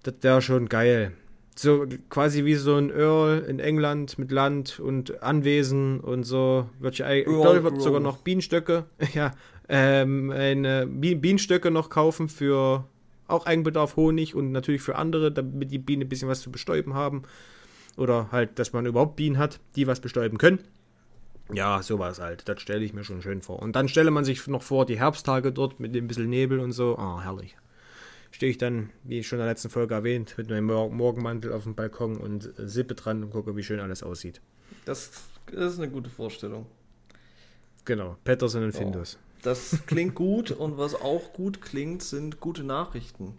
Das 0.03 0.15
wäre 0.21 0.43
schon 0.43 0.69
geil. 0.69 1.13
So 1.55 1.87
quasi 2.09 2.45
wie 2.45 2.55
so 2.55 2.77
ein 2.77 2.91
Earl 2.91 3.41
in 3.41 3.59
England 3.61 4.19
mit 4.19 4.33
Land 4.33 4.81
und 4.81 5.23
Anwesen 5.23 6.01
und 6.01 6.25
so. 6.25 6.69
Würde 6.79 6.95
ich, 6.95 7.25
glaube, 7.27 7.73
ich 7.77 7.83
sogar 7.83 8.01
noch 8.01 8.17
Bienenstöcke, 8.19 8.87
ja, 9.15 9.33
ähm, 9.69 10.31
eine 10.31 10.87
Bi- 10.87 11.15
Bienenstöcke 11.15 11.71
noch 11.71 11.91
kaufen 11.91 12.29
für 12.29 12.87
auch 13.29 13.47
Eigenbedarf 13.47 13.97
Honig 13.97 14.35
und 14.35 14.51
natürlich 14.53 14.83
für 14.83 14.97
andere, 14.97 15.31
damit 15.31 15.71
die 15.71 15.79
Bienen 15.79 16.03
ein 16.03 16.09
bisschen 16.09 16.29
was 16.29 16.41
zu 16.41 16.51
bestäuben 16.51 16.95
haben. 16.95 17.23
Oder 17.97 18.33
halt, 18.33 18.59
dass 18.59 18.73
man 18.73 18.87
überhaupt 18.87 19.17
Bienen 19.17 19.37
hat, 19.39 19.61
die 19.77 19.87
was 19.87 20.01
bestäuben 20.01 20.39
können. 20.39 20.61
Ja, 21.53 21.83
sowas 21.83 22.19
halt. 22.19 22.49
Das 22.49 22.61
stelle 22.63 22.85
ich 22.85 22.95
mir 22.95 23.05
schon 23.05 23.21
schön 23.21 23.43
vor. 23.43 23.61
Und 23.61 23.77
dann 23.77 23.89
stelle 23.89 24.11
man 24.11 24.25
sich 24.25 24.47
noch 24.47 24.63
vor, 24.63 24.87
die 24.87 24.99
Herbsttage 24.99 25.53
dort 25.53 25.81
mit 25.81 25.95
dem 25.95 26.09
bisschen 26.09 26.31
Nebel 26.31 26.61
und 26.61 26.73
so. 26.73 26.97
Ah, 26.97 27.21
herrlich. 27.23 27.57
Stehe 28.33 28.51
ich 28.51 28.59
dann, 28.59 28.91
wie 29.05 29.23
schon 29.23 29.39
in 29.39 29.45
der 29.45 29.53
letzten 29.53 29.69
Folge 29.71 29.95
erwähnt, 29.95 30.35
mit 30.39 30.49
meinem 30.51 30.65
Mor- 30.65 30.91
Morgenmantel 30.91 31.53
auf 31.53 31.63
dem 31.65 31.75
Balkon 31.77 32.17
und 32.17 32.51
sippe 32.57 32.95
dran 32.95 33.23
und 33.23 33.31
gucke, 33.31 33.55
wie 33.57 33.63
schön 33.63 33.79
alles 33.79 34.03
aussieht. 34.03 34.41
Das, 34.87 35.11
das 35.47 35.75
ist 35.75 35.79
eine 35.79 35.91
gute 35.91 36.11
Vorstellung. 36.11 36.67
Genau, 37.85 38.17
Patterson 38.25 38.65
und 38.65 38.73
Findus. 38.73 39.19
Das 39.43 39.85
klingt 39.87 40.15
gut 40.15 40.51
und 40.51 40.79
was 40.79 40.95
auch 40.95 41.33
gut 41.33 41.61
klingt, 41.61 42.03
sind 42.03 42.41
gute 42.41 42.65
Nachrichten. 42.65 43.35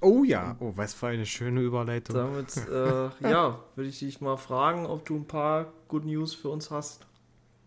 Oh 0.00 0.22
ja, 0.24 0.56
oh, 0.60 0.72
was 0.76 0.94
für 0.94 1.08
eine 1.08 1.26
schöne 1.26 1.60
Überleitung. 1.60 2.14
Damit, 2.16 2.56
äh, 2.68 3.08
ja, 3.28 3.58
würde 3.74 3.88
ich 3.88 3.98
dich 3.98 4.20
mal 4.20 4.36
fragen, 4.36 4.86
ob 4.86 5.04
du 5.06 5.16
ein 5.16 5.26
paar 5.26 5.72
Good 5.88 6.04
News 6.04 6.34
für 6.34 6.48
uns 6.50 6.70
hast. 6.70 7.06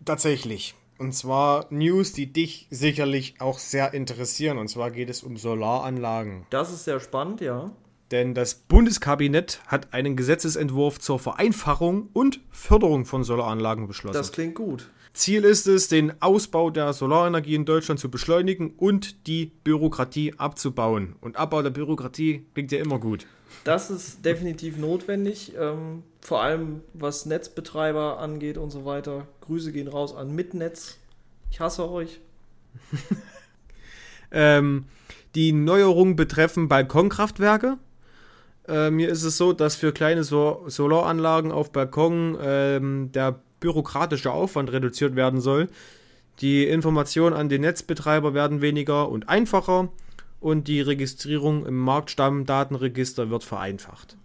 Tatsächlich. 0.04 0.76
Und 0.98 1.14
zwar 1.14 1.68
News, 1.72 2.14
die 2.14 2.32
dich 2.32 2.68
sicherlich 2.70 3.36
auch 3.40 3.60
sehr 3.60 3.94
interessieren. 3.94 4.58
Und 4.58 4.70
zwar 4.70 4.92
geht 4.92 5.10
es 5.10 5.24
um 5.24 5.38
Solaranlagen. 5.38 6.46
Das 6.50 6.72
ist 6.72 6.86
sehr 6.86 7.00
spannend, 7.00 7.42
ja. 7.42 7.72
Denn 8.12 8.34
das 8.34 8.56
Bundeskabinett 8.56 9.62
hat 9.68 9.94
einen 9.94 10.16
Gesetzesentwurf 10.16 11.00
zur 11.00 11.20
Vereinfachung 11.20 12.10
und 12.14 12.40
Förderung 12.52 13.06
von 13.06 13.24
Solaranlagen 13.24 13.88
beschlossen. 13.88 14.18
Das 14.18 14.32
klingt 14.32 14.56
gut. 14.56 14.90
Ziel 15.16 15.46
ist 15.46 15.66
es, 15.66 15.88
den 15.88 16.22
Ausbau 16.22 16.70
der 16.70 16.92
Solarenergie 16.92 17.56
in 17.56 17.64
Deutschland 17.66 18.00
zu 18.00 18.12
beschleunigen 18.12 18.74
und 18.78 19.28
die 19.28 19.46
Bürokratie 19.64 20.34
abzubauen. 20.38 21.16
Und 21.22 21.38
Abbau 21.38 21.62
der 21.62 21.70
Bürokratie 21.70 22.46
klingt 22.54 22.72
ja 22.74 22.80
immer 22.80 23.00
gut. 23.00 23.26
Das 23.64 23.90
ist 23.90 24.26
definitiv 24.26 24.78
notwendig, 24.78 25.54
ähm, 25.58 26.04
vor 26.20 26.42
allem 26.44 26.82
was 26.94 27.26
Netzbetreiber 27.26 28.20
angeht 28.20 28.58
und 28.58 28.72
so 28.72 28.84
weiter. 28.84 29.26
Grüße 29.42 29.72
gehen 29.72 29.88
raus 29.88 30.14
an 30.14 30.36
Mitnetz. 30.36 30.98
Ich 31.50 31.60
hasse 31.60 31.90
euch. 31.90 32.20
Ähm, 34.32 34.86
die 35.36 35.54
Neuerungen 35.54 36.16
betreffen 36.16 36.68
Balkonkraftwerke. 36.68 37.78
Ähm, 38.68 39.00
hier 39.00 39.10
ist 39.10 39.24
es 39.24 39.38
so, 39.38 39.54
dass 39.54 39.76
für 39.76 39.94
kleine 39.94 40.24
so 40.24 40.64
Solaranlagen 40.68 41.52
auf 41.52 41.72
Balkon 41.72 42.38
ähm, 42.42 43.12
der 43.14 43.40
bürokratische 43.60 44.32
Aufwand 44.32 44.72
reduziert 44.72 45.16
werden 45.16 45.42
soll. 45.42 45.70
Die 46.42 46.66
Informationen 46.66 47.36
an 47.36 47.50
den 47.50 47.62
Netzbetreiber 47.62 48.34
werden 48.34 48.62
weniger 48.62 49.10
und 49.10 49.30
einfacher 49.30 49.90
und 50.42 50.68
die 50.68 50.82
Registrierung 50.82 51.66
im 51.66 51.78
Marktstammdatenregister 51.80 53.30
wird 53.30 53.44
vereinfacht. 53.44 54.18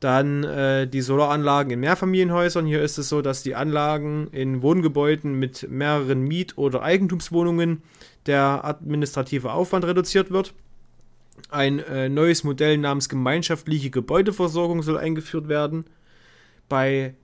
Dann 0.00 0.44
äh, 0.44 0.86
die 0.86 1.00
Solaranlagen 1.00 1.72
in 1.72 1.80
Mehrfamilienhäusern. 1.80 2.66
Hier 2.66 2.82
ist 2.82 2.98
es 2.98 3.08
so, 3.08 3.20
dass 3.20 3.42
die 3.42 3.56
Anlagen 3.56 4.28
in 4.28 4.62
Wohngebäuden 4.62 5.34
mit 5.34 5.68
mehreren 5.68 6.22
Miet- 6.22 6.56
oder 6.56 6.82
Eigentumswohnungen 6.82 7.82
der 8.26 8.64
administrative 8.64 9.52
Aufwand 9.52 9.84
reduziert 9.84 10.30
wird. 10.30 10.54
Ein 11.50 11.80
äh, 11.80 12.08
neues 12.08 12.44
Modell 12.44 12.78
namens 12.78 13.08
gemeinschaftliche 13.08 13.90
Gebäudeversorgung 13.90 14.82
soll 14.82 14.98
eingeführt 14.98 15.48
werden. 15.48 15.84
Bei, 16.68 17.14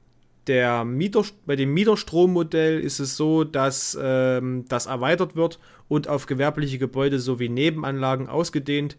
der 0.47 0.85
Mieter, 0.85 1.25
bei 1.47 1.57
dem 1.57 1.73
Mieterstrommodell 1.75 2.81
ist 2.81 3.01
es 3.01 3.17
so, 3.17 3.45
dass 3.45 3.99
ähm, 4.01 4.65
das 4.69 4.87
erweitert 4.87 5.37
wird 5.37 5.59
und 5.89 6.09
auf 6.09 6.27
gewerbliche 6.27 6.79
Gebäude 6.79 7.19
sowie 7.19 7.49
Nebenanlagen 7.49 8.29
ausgedehnt 8.29 8.97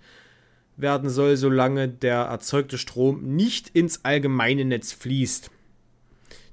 werden 0.78 1.10
soll, 1.10 1.38
solange 1.38 1.88
der 1.88 2.22
erzeugte 2.24 2.78
Strom 2.78 3.36
nicht 3.36 3.70
ins 3.70 4.04
allgemeine 4.04 4.66
Netz 4.66 4.92
fließt. 4.92 5.50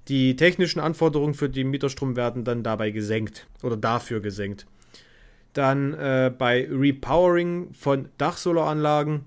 Die 0.09 0.37
technischen 0.37 0.81
Anforderungen 0.81 1.35
für 1.35 1.49
den 1.49 1.71
Mieterstrom 1.71 2.17
werden 2.17 2.45
dann 2.45 2.63
dabei 2.63 2.91
gesenkt 2.91 3.47
oder 3.63 3.77
dafür 3.77 4.21
gesenkt. 4.21 4.67
Dann 5.53 5.95
äh, 5.95 6.33
bei 6.37 6.67
Repowering 6.71 7.73
von 7.75 8.09
Dachsolaranlagen. 8.19 9.27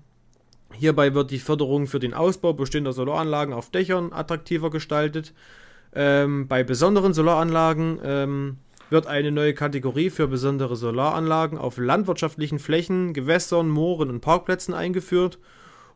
Hierbei 0.72 1.14
wird 1.14 1.30
die 1.30 1.38
Förderung 1.38 1.86
für 1.86 1.98
den 1.98 2.14
Ausbau 2.14 2.52
bestehender 2.52 2.92
Solaranlagen 2.92 3.54
auf 3.54 3.70
Dächern 3.70 4.12
attraktiver 4.12 4.70
gestaltet. 4.70 5.32
Ähm, 5.94 6.48
bei 6.48 6.64
besonderen 6.64 7.14
Solaranlagen 7.14 7.98
ähm, 8.02 8.58
wird 8.90 9.06
eine 9.06 9.32
neue 9.32 9.54
Kategorie 9.54 10.10
für 10.10 10.28
besondere 10.28 10.76
Solaranlagen 10.76 11.58
auf 11.58 11.78
landwirtschaftlichen 11.78 12.58
Flächen, 12.58 13.14
Gewässern, 13.14 13.68
Mooren 13.68 14.10
und 14.10 14.20
Parkplätzen 14.20 14.74
eingeführt 14.74 15.38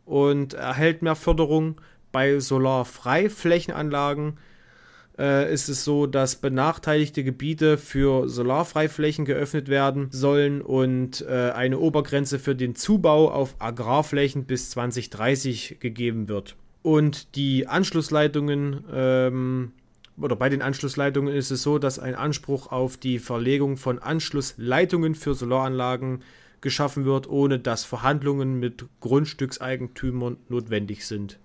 und 0.04 0.54
erhält 0.54 1.02
mehr 1.02 1.16
Förderung. 1.16 1.80
Bei 2.12 2.40
Solarfreiflächenanlagen 2.40 4.38
äh, 5.20 5.52
ist 5.52 5.68
es 5.68 5.84
so, 5.84 6.06
dass 6.06 6.36
benachteiligte 6.36 7.22
Gebiete 7.22 7.76
für 7.76 8.28
Solarfreiflächen 8.28 9.26
geöffnet 9.26 9.68
werden 9.68 10.08
sollen 10.10 10.62
und 10.62 11.24
äh, 11.28 11.50
eine 11.50 11.78
Obergrenze 11.78 12.38
für 12.38 12.56
den 12.56 12.74
Zubau 12.74 13.30
auf 13.30 13.54
Agrarflächen 13.58 14.44
bis 14.44 14.70
2030 14.70 15.76
gegeben 15.78 16.28
wird. 16.28 16.56
Und 16.82 17.36
die 17.36 17.66
Anschlussleitungen 17.66 18.84
ähm, 18.92 19.72
oder 20.16 20.36
bei 20.36 20.48
den 20.48 20.62
Anschlussleitungen 20.62 21.34
ist 21.34 21.50
es 21.50 21.62
so, 21.62 21.78
dass 21.78 21.98
ein 21.98 22.14
Anspruch 22.14 22.72
auf 22.72 22.96
die 22.96 23.18
Verlegung 23.18 23.76
von 23.76 23.98
Anschlussleitungen 23.98 25.14
für 25.14 25.34
Solaranlagen 25.34 26.22
geschaffen 26.60 27.04
wird, 27.04 27.28
ohne 27.28 27.58
dass 27.58 27.84
Verhandlungen 27.84 28.58
mit 28.58 28.84
Grundstückseigentümern 29.00 30.36
notwendig 30.48 31.06
sind. 31.06 31.38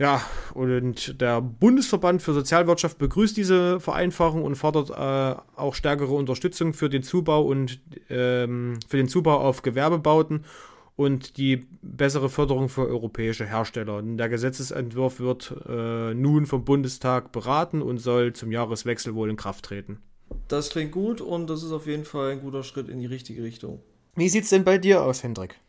Ja, 0.00 0.22
und 0.54 1.20
der 1.20 1.42
Bundesverband 1.42 2.22
für 2.22 2.32
Sozialwirtschaft 2.32 2.96
begrüßt 2.96 3.36
diese 3.36 3.80
Vereinfachung 3.80 4.44
und 4.44 4.54
fordert 4.54 4.88
äh, 4.88 5.38
auch 5.56 5.74
stärkere 5.74 6.14
Unterstützung 6.14 6.72
für 6.72 6.88
den 6.88 7.02
Zubau 7.02 7.42
und 7.42 7.82
ähm, 8.08 8.78
für 8.88 8.96
den 8.96 9.08
Zubau 9.08 9.36
auf 9.36 9.60
Gewerbebauten 9.60 10.46
und 10.96 11.36
die 11.36 11.66
bessere 11.82 12.30
Förderung 12.30 12.70
für 12.70 12.88
europäische 12.88 13.44
Hersteller. 13.44 14.00
Der 14.02 14.30
Gesetzesentwurf 14.30 15.20
wird 15.20 15.54
äh, 15.68 16.14
nun 16.14 16.46
vom 16.46 16.64
Bundestag 16.64 17.30
beraten 17.30 17.82
und 17.82 17.98
soll 17.98 18.32
zum 18.32 18.50
Jahreswechsel 18.52 19.14
wohl 19.14 19.28
in 19.28 19.36
Kraft 19.36 19.66
treten. 19.66 19.98
Das 20.48 20.70
klingt 20.70 20.92
gut 20.92 21.20
und 21.20 21.50
das 21.50 21.62
ist 21.62 21.72
auf 21.72 21.86
jeden 21.86 22.06
Fall 22.06 22.30
ein 22.30 22.40
guter 22.40 22.62
Schritt 22.62 22.88
in 22.88 23.00
die 23.00 23.06
richtige 23.06 23.42
Richtung. 23.42 23.80
Wie 24.16 24.30
sieht 24.30 24.44
es 24.44 24.50
denn 24.50 24.64
bei 24.64 24.78
dir 24.78 25.02
aus, 25.02 25.22
Hendrik? 25.22 25.60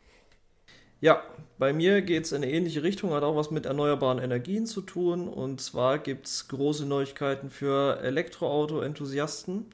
Ja, 1.02 1.22
bei 1.58 1.74
mir 1.74 2.00
geht 2.00 2.24
es 2.24 2.32
in 2.32 2.42
eine 2.42 2.50
ähnliche 2.50 2.82
Richtung, 2.82 3.10
hat 3.10 3.22
auch 3.22 3.36
was 3.36 3.50
mit 3.50 3.66
erneuerbaren 3.66 4.18
Energien 4.18 4.64
zu 4.64 4.80
tun. 4.80 5.28
Und 5.28 5.60
zwar 5.60 5.98
gibt 5.98 6.26
es 6.26 6.48
große 6.48 6.86
Neuigkeiten 6.86 7.50
für 7.50 8.00
Elektroauto-Enthusiasten. 8.00 9.66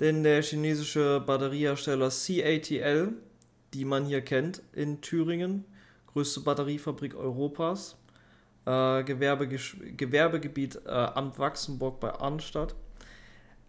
Denn 0.00 0.24
der 0.24 0.42
chinesische 0.42 1.22
Batteriehersteller 1.24 2.08
CATL 2.08 3.12
die 3.74 3.84
man 3.84 4.06
hier 4.06 4.22
kennt 4.22 4.62
in 4.72 5.00
Thüringen, 5.00 5.64
größte 6.12 6.40
Batteriefabrik 6.40 7.14
Europas, 7.14 7.96
äh, 8.66 9.02
Gewerbe, 9.02 9.48
Gewerbegebiet 9.48 10.80
äh, 10.86 10.90
Amt 10.90 11.38
Wachsenburg 11.38 12.00
bei 12.00 12.12
Arnstadt. 12.12 12.74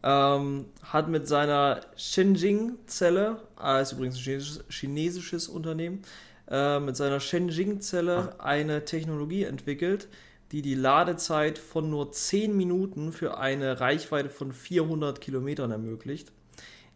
Ähm, 0.03 0.65
hat 0.83 1.09
mit 1.09 1.27
seiner 1.27 1.81
Shenzhen-Zelle, 1.95 3.41
äh, 3.61 3.81
ist 3.81 3.93
übrigens 3.93 4.17
ein 4.17 4.21
chinesisches, 4.21 4.63
chinesisches 4.69 5.47
Unternehmen, 5.47 6.03
äh, 6.49 6.79
mit 6.79 6.95
seiner 6.95 7.19
Shenzhen-Zelle 7.19 8.39
eine 8.39 8.85
Technologie 8.85 9.43
entwickelt, 9.43 10.07
die 10.51 10.61
die 10.61 10.75
Ladezeit 10.75 11.57
von 11.57 11.89
nur 11.89 12.11
10 12.11 12.55
Minuten 12.55 13.11
für 13.11 13.37
eine 13.37 13.79
Reichweite 13.79 14.29
von 14.29 14.53
400 14.53 15.19
Kilometern 15.19 15.71
ermöglicht. 15.71 16.31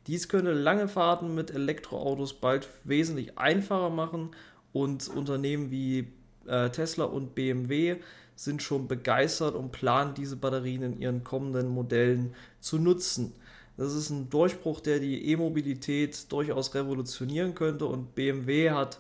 Dies 0.07 0.27
könnte 0.29 0.53
lange 0.53 0.87
Fahrten 0.87 1.35
mit 1.35 1.51
Elektroautos 1.51 2.33
bald 2.33 2.69
wesentlich 2.83 3.37
einfacher 3.37 3.89
machen 3.89 4.31
und 4.71 5.07
Unternehmen 5.07 5.71
wie 5.71 6.07
äh, 6.47 6.69
Tesla 6.69 7.05
und 7.05 7.35
BMW 7.35 7.97
sind 8.35 8.63
schon 8.63 8.87
begeistert 8.87 9.55
und 9.55 9.71
planen 9.71 10.13
diese 10.13 10.37
Batterien 10.37 10.81
in 10.81 10.99
ihren 10.99 11.23
kommenden 11.23 11.67
Modellen 11.67 12.33
zu 12.59 12.77
nutzen. 12.77 13.33
Das 13.75 13.93
ist 13.93 14.09
ein 14.09 14.29
Durchbruch, 14.29 14.79
der 14.79 14.99
die 14.99 15.31
E-Mobilität 15.31 16.31
durchaus 16.31 16.73
revolutionieren 16.73 17.53
könnte 17.55 17.85
und 17.85 18.15
BMW 18.15 18.71
hat 18.71 18.99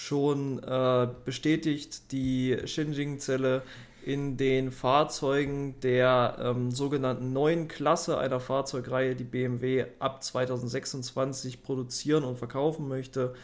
schon 0.00 0.62
äh, 0.62 1.08
bestätigt, 1.26 2.10
die 2.10 2.56
Xinjiang-Zelle 2.56 3.62
in 4.02 4.38
den 4.38 4.70
Fahrzeugen 4.70 5.78
der 5.80 6.38
ähm, 6.40 6.70
sogenannten 6.70 7.34
neuen 7.34 7.68
Klasse 7.68 8.16
einer 8.16 8.40
Fahrzeugreihe, 8.40 9.14
die 9.14 9.24
BMW 9.24 9.84
ab 9.98 10.24
2026 10.24 11.62
produzieren 11.62 12.24
und 12.24 12.38
verkaufen 12.38 12.88
möchte. 12.88 13.34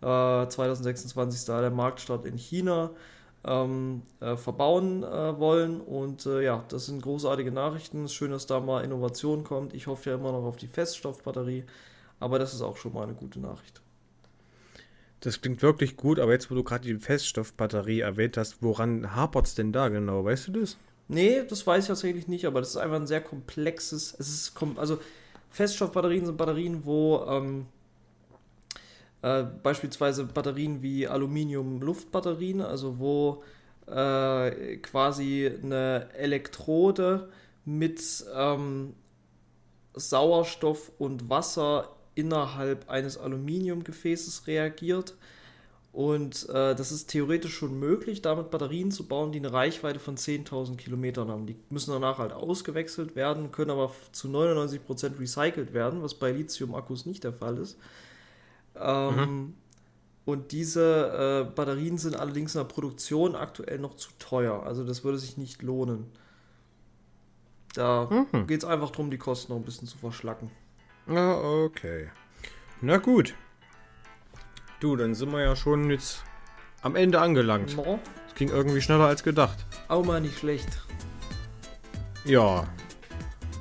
Äh, 0.00 0.46
2026 0.46 1.40
ist 1.40 1.48
da 1.48 1.60
der 1.60 1.72
Marktstart 1.72 2.24
in 2.24 2.36
China. 2.36 2.90
Ähm, 3.44 4.02
äh, 4.20 4.36
verbauen 4.36 5.02
äh, 5.02 5.38
wollen. 5.40 5.80
Und 5.80 6.24
äh, 6.26 6.42
ja, 6.44 6.64
das 6.68 6.86
sind 6.86 7.02
großartige 7.02 7.50
Nachrichten. 7.50 8.08
Schön, 8.08 8.30
dass 8.30 8.46
da 8.46 8.60
mal 8.60 8.84
Innovation 8.84 9.42
kommt. 9.42 9.74
Ich 9.74 9.88
hoffe 9.88 10.10
ja 10.10 10.16
immer 10.16 10.30
noch 10.30 10.44
auf 10.44 10.56
die 10.56 10.68
Feststoffbatterie, 10.68 11.64
aber 12.20 12.38
das 12.38 12.54
ist 12.54 12.62
auch 12.62 12.76
schon 12.76 12.92
mal 12.92 13.02
eine 13.02 13.14
gute 13.14 13.40
Nachricht. 13.40 13.82
Das 15.20 15.40
klingt 15.40 15.62
wirklich 15.62 15.96
gut, 15.96 16.18
aber 16.18 16.32
jetzt, 16.32 16.50
wo 16.50 16.54
du 16.54 16.62
gerade 16.62 16.86
die 16.86 16.98
Feststoffbatterie 16.98 18.00
erwähnt 18.00 18.36
hast, 18.36 18.62
woran 18.62 19.14
hapert 19.16 19.46
es 19.46 19.54
denn 19.54 19.72
da 19.72 19.88
genau? 19.88 20.24
Weißt 20.24 20.48
du 20.48 20.52
das? 20.60 20.76
Nee, 21.08 21.42
das 21.48 21.66
weiß 21.66 21.84
ich 21.84 21.88
tatsächlich 21.88 22.28
nicht, 22.28 22.46
aber 22.46 22.60
das 22.60 22.70
ist 22.70 22.76
einfach 22.76 22.96
ein 22.96 23.06
sehr 23.06 23.20
komplexes. 23.20 24.14
Es 24.18 24.28
ist 24.28 24.52
also 24.76 24.98
Feststoffbatterien 25.50 26.26
sind 26.26 26.36
Batterien, 26.36 26.84
wo 26.84 27.24
ähm, 27.28 27.66
äh, 29.22 29.44
beispielsweise 29.62 30.24
Batterien 30.24 30.82
wie 30.82 31.06
Aluminium-Luftbatterien, 31.06 32.60
also 32.60 32.98
wo 32.98 33.42
äh, 33.86 34.76
quasi 34.78 35.50
eine 35.62 36.08
Elektrode 36.14 37.28
mit 37.64 38.24
ähm, 38.34 38.94
Sauerstoff 39.94 40.92
und 40.98 41.30
Wasser 41.30 41.95
innerhalb 42.16 42.90
eines 42.90 43.16
Aluminiumgefäßes 43.16 44.48
reagiert. 44.48 45.14
Und 45.92 46.48
äh, 46.50 46.74
das 46.74 46.92
ist 46.92 47.06
theoretisch 47.06 47.54
schon 47.54 47.78
möglich, 47.78 48.20
damit 48.20 48.50
Batterien 48.50 48.90
zu 48.90 49.06
bauen, 49.06 49.32
die 49.32 49.38
eine 49.38 49.52
Reichweite 49.52 49.98
von 49.98 50.16
10.000 50.16 50.76
Kilometern 50.76 51.30
haben. 51.30 51.46
Die 51.46 51.56
müssen 51.70 51.92
danach 51.92 52.18
halt 52.18 52.32
ausgewechselt 52.32 53.16
werden, 53.16 53.50
können 53.52 53.70
aber 53.70 53.90
zu 54.12 54.28
99% 54.28 55.18
recycelt 55.18 55.72
werden, 55.72 56.02
was 56.02 56.14
bei 56.14 56.32
Lithium-Akkus 56.32 57.06
nicht 57.06 57.24
der 57.24 57.32
Fall 57.32 57.56
ist. 57.56 57.78
Ähm, 58.78 59.14
mhm. 59.14 59.54
Und 60.26 60.52
diese 60.52 61.46
äh, 61.46 61.54
Batterien 61.54 61.96
sind 61.96 62.16
allerdings 62.16 62.54
in 62.54 62.60
der 62.60 62.68
Produktion 62.68 63.34
aktuell 63.34 63.78
noch 63.78 63.94
zu 63.94 64.10
teuer. 64.18 64.64
Also 64.64 64.84
das 64.84 65.04
würde 65.04 65.18
sich 65.18 65.38
nicht 65.38 65.62
lohnen. 65.62 66.06
Da 67.74 68.26
mhm. 68.32 68.46
geht 68.46 68.62
es 68.62 68.68
einfach 68.68 68.90
darum, 68.90 69.10
die 69.10 69.18
Kosten 69.18 69.52
noch 69.52 69.60
ein 69.60 69.64
bisschen 69.64 69.88
zu 69.88 69.96
verschlacken. 69.96 70.50
Ah, 71.08 71.34
okay. 71.64 72.08
Na 72.80 72.96
gut. 72.96 73.34
Du, 74.80 74.96
dann 74.96 75.14
sind 75.14 75.30
wir 75.32 75.42
ja 75.42 75.56
schon 75.56 75.90
jetzt 75.90 76.22
am 76.82 76.96
Ende 76.96 77.20
angelangt. 77.20 77.76
No. 77.76 77.98
Das 78.26 78.34
ging 78.34 78.48
irgendwie 78.48 78.80
schneller 78.80 79.06
als 79.06 79.22
gedacht. 79.22 79.64
Auch 79.88 80.04
mal 80.04 80.20
nicht 80.20 80.38
schlecht. 80.38 80.82
Ja. 82.24 82.66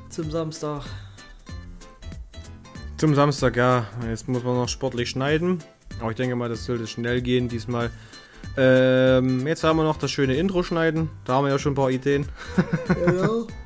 Zum 0.09 0.31
Samstag. 0.31 0.84
Zum 2.97 3.13
Samstag, 3.13 3.55
ja. 3.55 3.88
Jetzt 4.09 4.27
muss 4.27 4.43
man 4.43 4.55
noch 4.55 4.69
sportlich 4.69 5.09
schneiden. 5.09 5.63
Aber 5.99 6.09
ich 6.09 6.17
denke 6.17 6.35
mal, 6.35 6.49
das 6.49 6.65
sollte 6.65 6.88
schnell 6.88 7.22
gehen 7.22 7.47
diesmal. 7.47 7.91
Ähm, 8.57 9.45
jetzt 9.47 9.63
haben 9.63 9.77
wir 9.77 9.84
noch 9.84 9.97
das 9.97 10.11
schöne 10.11 10.35
Intro 10.35 10.63
schneiden. 10.63 11.09
Da 11.26 11.34
haben 11.34 11.45
wir 11.45 11.51
ja 11.51 11.59
schon 11.59 11.73
ein 11.73 11.76
paar 11.76 11.91
Ideen. 11.91 12.27
ja. 13.05 13.30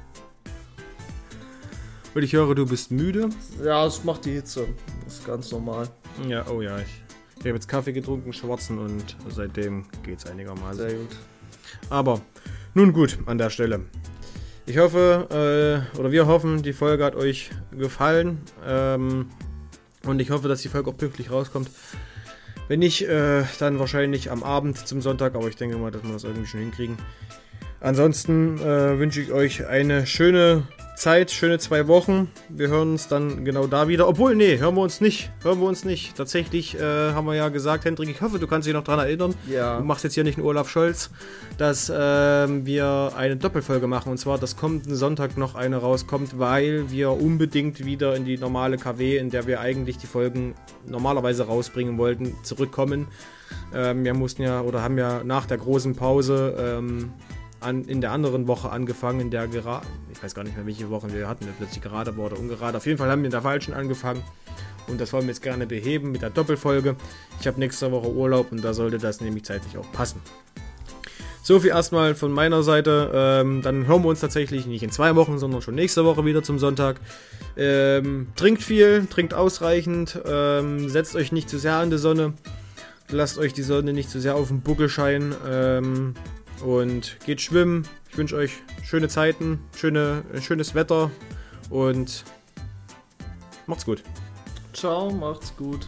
Und 2.19 2.25
ich 2.25 2.33
höre, 2.33 2.53
du 2.53 2.65
bist 2.65 2.91
müde. 2.91 3.29
Ja, 3.63 3.85
es 3.85 4.03
macht 4.03 4.25
die 4.25 4.33
Hitze. 4.33 4.67
Das 5.05 5.19
ist 5.19 5.25
ganz 5.25 5.53
normal. 5.53 5.87
Ja, 6.27 6.45
oh 6.49 6.61
ja, 6.61 6.77
ich, 6.77 7.01
ich 7.37 7.45
habe 7.45 7.51
jetzt 7.51 7.69
Kaffee 7.69 7.93
getrunken, 7.93 8.33
schwarzen 8.33 8.77
und 8.77 9.15
seitdem 9.29 9.85
geht's 10.03 10.25
einigermaßen. 10.25 10.89
Sehr 10.89 10.97
gut. 10.97 11.15
Aber 11.89 12.19
nun 12.73 12.91
gut 12.91 13.17
an 13.25 13.37
der 13.37 13.49
Stelle. 13.49 13.85
Ich 14.65 14.77
hoffe, 14.77 15.87
äh, 15.95 15.97
oder 15.97 16.11
wir 16.11 16.27
hoffen, 16.27 16.61
die 16.61 16.73
Folge 16.73 17.05
hat 17.05 17.15
euch 17.15 17.51
gefallen. 17.71 18.39
Ähm, 18.67 19.27
und 20.05 20.19
ich 20.19 20.29
hoffe, 20.29 20.49
dass 20.49 20.61
die 20.61 20.67
Folge 20.67 20.89
auch 20.89 20.97
pünktlich 20.97 21.31
rauskommt. 21.31 21.71
Wenn 22.67 22.79
nicht, 22.79 23.07
äh, 23.07 23.43
dann 23.59 23.79
wahrscheinlich 23.79 24.29
am 24.29 24.43
Abend 24.43 24.85
zum 24.85 24.99
Sonntag, 24.99 25.35
aber 25.35 25.47
ich 25.47 25.55
denke 25.55 25.77
mal, 25.77 25.89
dass 25.89 26.03
wir 26.03 26.11
das 26.11 26.25
irgendwie 26.25 26.47
schon 26.47 26.59
hinkriegen. 26.59 26.97
Ansonsten 27.79 28.57
äh, 28.59 28.99
wünsche 28.99 29.21
ich 29.21 29.31
euch 29.31 29.67
eine 29.67 30.05
schöne 30.05 30.67
Zeit, 30.99 31.31
schöne 31.31 31.59
zwei 31.59 31.87
Wochen. 31.87 32.29
Wir 32.49 32.67
hören 32.67 32.91
uns 32.91 33.07
dann 33.07 33.45
genau 33.45 33.67
da 33.67 33.87
wieder. 33.87 34.05
Obwohl, 34.05 34.35
nee, 34.35 34.57
hören 34.57 34.75
wir 34.75 34.81
uns 34.81 34.99
nicht. 34.99 35.31
Hören 35.41 35.61
wir 35.61 35.67
uns 35.67 35.85
nicht. 35.85 36.17
Tatsächlich 36.17 36.77
äh, 36.77 37.13
haben 37.13 37.25
wir 37.25 37.35
ja 37.35 37.47
gesagt, 37.47 37.85
Hendrik, 37.85 38.09
ich 38.09 38.21
hoffe, 38.21 38.37
du 38.37 38.47
kannst 38.47 38.67
dich 38.67 38.73
noch 38.73 38.83
daran 38.83 39.05
erinnern. 39.05 39.33
Ja. 39.49 39.77
Du 39.77 39.85
machst 39.85 40.03
jetzt 40.03 40.15
hier 40.15 40.25
nicht 40.25 40.37
einen 40.37 40.45
Olaf 40.45 40.69
Scholz, 40.69 41.09
dass 41.57 41.89
ähm, 41.95 42.65
wir 42.65 43.13
eine 43.15 43.37
Doppelfolge 43.37 43.87
machen. 43.87 44.11
Und 44.11 44.17
zwar, 44.17 44.39
dass 44.39 44.57
kommenden 44.57 44.93
Sonntag 44.97 45.37
noch 45.37 45.55
eine 45.55 45.77
rauskommt, 45.77 46.37
weil 46.37 46.91
wir 46.91 47.11
unbedingt 47.11 47.85
wieder 47.85 48.13
in 48.17 48.25
die 48.25 48.37
normale 48.37 48.75
KW, 48.75 49.15
in 49.15 49.29
der 49.29 49.47
wir 49.47 49.61
eigentlich 49.61 49.97
die 49.97 50.07
Folgen 50.07 50.53
normalerweise 50.85 51.45
rausbringen 51.47 51.97
wollten, 51.97 52.35
zurückkommen. 52.43 53.07
Ähm, 53.73 54.03
wir 54.03 54.13
mussten 54.13 54.41
ja 54.41 54.61
oder 54.61 54.83
haben 54.83 54.97
ja 54.97 55.23
nach 55.23 55.45
der 55.45 55.59
großen 55.59 55.95
Pause 55.95 56.55
ähm, 56.59 57.13
an, 57.59 57.85
in 57.85 58.01
der 58.01 58.11
anderen 58.11 58.47
Woche 58.47 58.69
angefangen, 58.69 59.19
in 59.19 59.31
der 59.31 59.47
gerade, 59.47 59.85
ich 60.11 60.21
weiß 60.21 60.35
gar 60.35 60.43
nicht 60.43 60.55
mehr, 60.55 60.65
welche 60.65 60.89
Woche 60.89 61.11
wir 61.13 61.27
hatten, 61.27 61.47
plötzlich 61.57 61.81
gerade 61.81 62.15
war 62.17 62.27
oder 62.27 62.39
ungerade. 62.39 62.77
Auf 62.77 62.85
jeden 62.85 62.97
Fall 62.97 63.09
haben 63.09 63.21
wir 63.21 63.25
in 63.25 63.31
der 63.31 63.41
falschen 63.41 63.73
angefangen 63.73 64.23
und 64.87 64.99
das 64.99 65.13
wollen 65.13 65.23
wir 65.23 65.29
jetzt 65.29 65.43
gerne 65.43 65.67
beheben 65.67 66.11
mit 66.11 66.21
der 66.21 66.29
Doppelfolge. 66.29 66.95
Ich 67.39 67.47
habe 67.47 67.59
nächste 67.59 67.91
Woche 67.91 68.09
Urlaub 68.09 68.51
und 68.51 68.63
da 68.63 68.73
sollte 68.73 68.97
das 68.97 69.21
nämlich 69.21 69.45
zeitlich 69.45 69.77
auch 69.77 69.91
passen. 69.91 70.21
So 71.41 71.59
viel 71.59 71.71
erstmal 71.71 72.15
von 72.15 72.31
meiner 72.31 72.61
Seite. 72.61 73.11
Ähm, 73.13 73.61
dann 73.61 73.87
hören 73.87 74.03
wir 74.03 74.09
uns 74.09 74.19
tatsächlich 74.19 74.67
nicht 74.67 74.83
in 74.83 74.91
zwei 74.91 75.15
Wochen, 75.15 75.39
sondern 75.39 75.61
schon 75.61 75.73
nächste 75.73 76.05
Woche 76.05 76.25
wieder 76.25 76.43
zum 76.43 76.59
Sonntag. 76.59 76.99
Ähm, 77.57 78.27
trinkt 78.35 78.61
viel, 78.61 79.07
trinkt 79.07 79.33
ausreichend, 79.33 80.19
ähm, 80.25 80.89
setzt 80.89 81.15
euch 81.15 81.31
nicht 81.31 81.49
zu 81.49 81.57
sehr 81.57 81.75
an 81.75 81.89
die 81.89 81.97
Sonne, 81.97 82.33
lasst 83.09 83.39
euch 83.39 83.53
die 83.53 83.63
Sonne 83.63 83.93
nicht 83.93 84.09
zu 84.09 84.19
sehr 84.21 84.35
auf 84.35 84.49
den 84.49 84.61
Buckel 84.61 84.89
scheinen. 84.89 85.33
Und 86.63 87.17
geht 87.25 87.41
schwimmen. 87.41 87.87
Ich 88.09 88.17
wünsche 88.17 88.35
euch 88.35 88.51
schöne 88.83 89.07
Zeiten, 89.07 89.59
schöne, 89.75 90.23
schönes 90.41 90.75
Wetter 90.75 91.11
und 91.69 92.23
macht's 93.67 93.85
gut. 93.85 94.03
Ciao, 94.73 95.11
macht's 95.11 95.55
gut. 95.55 95.87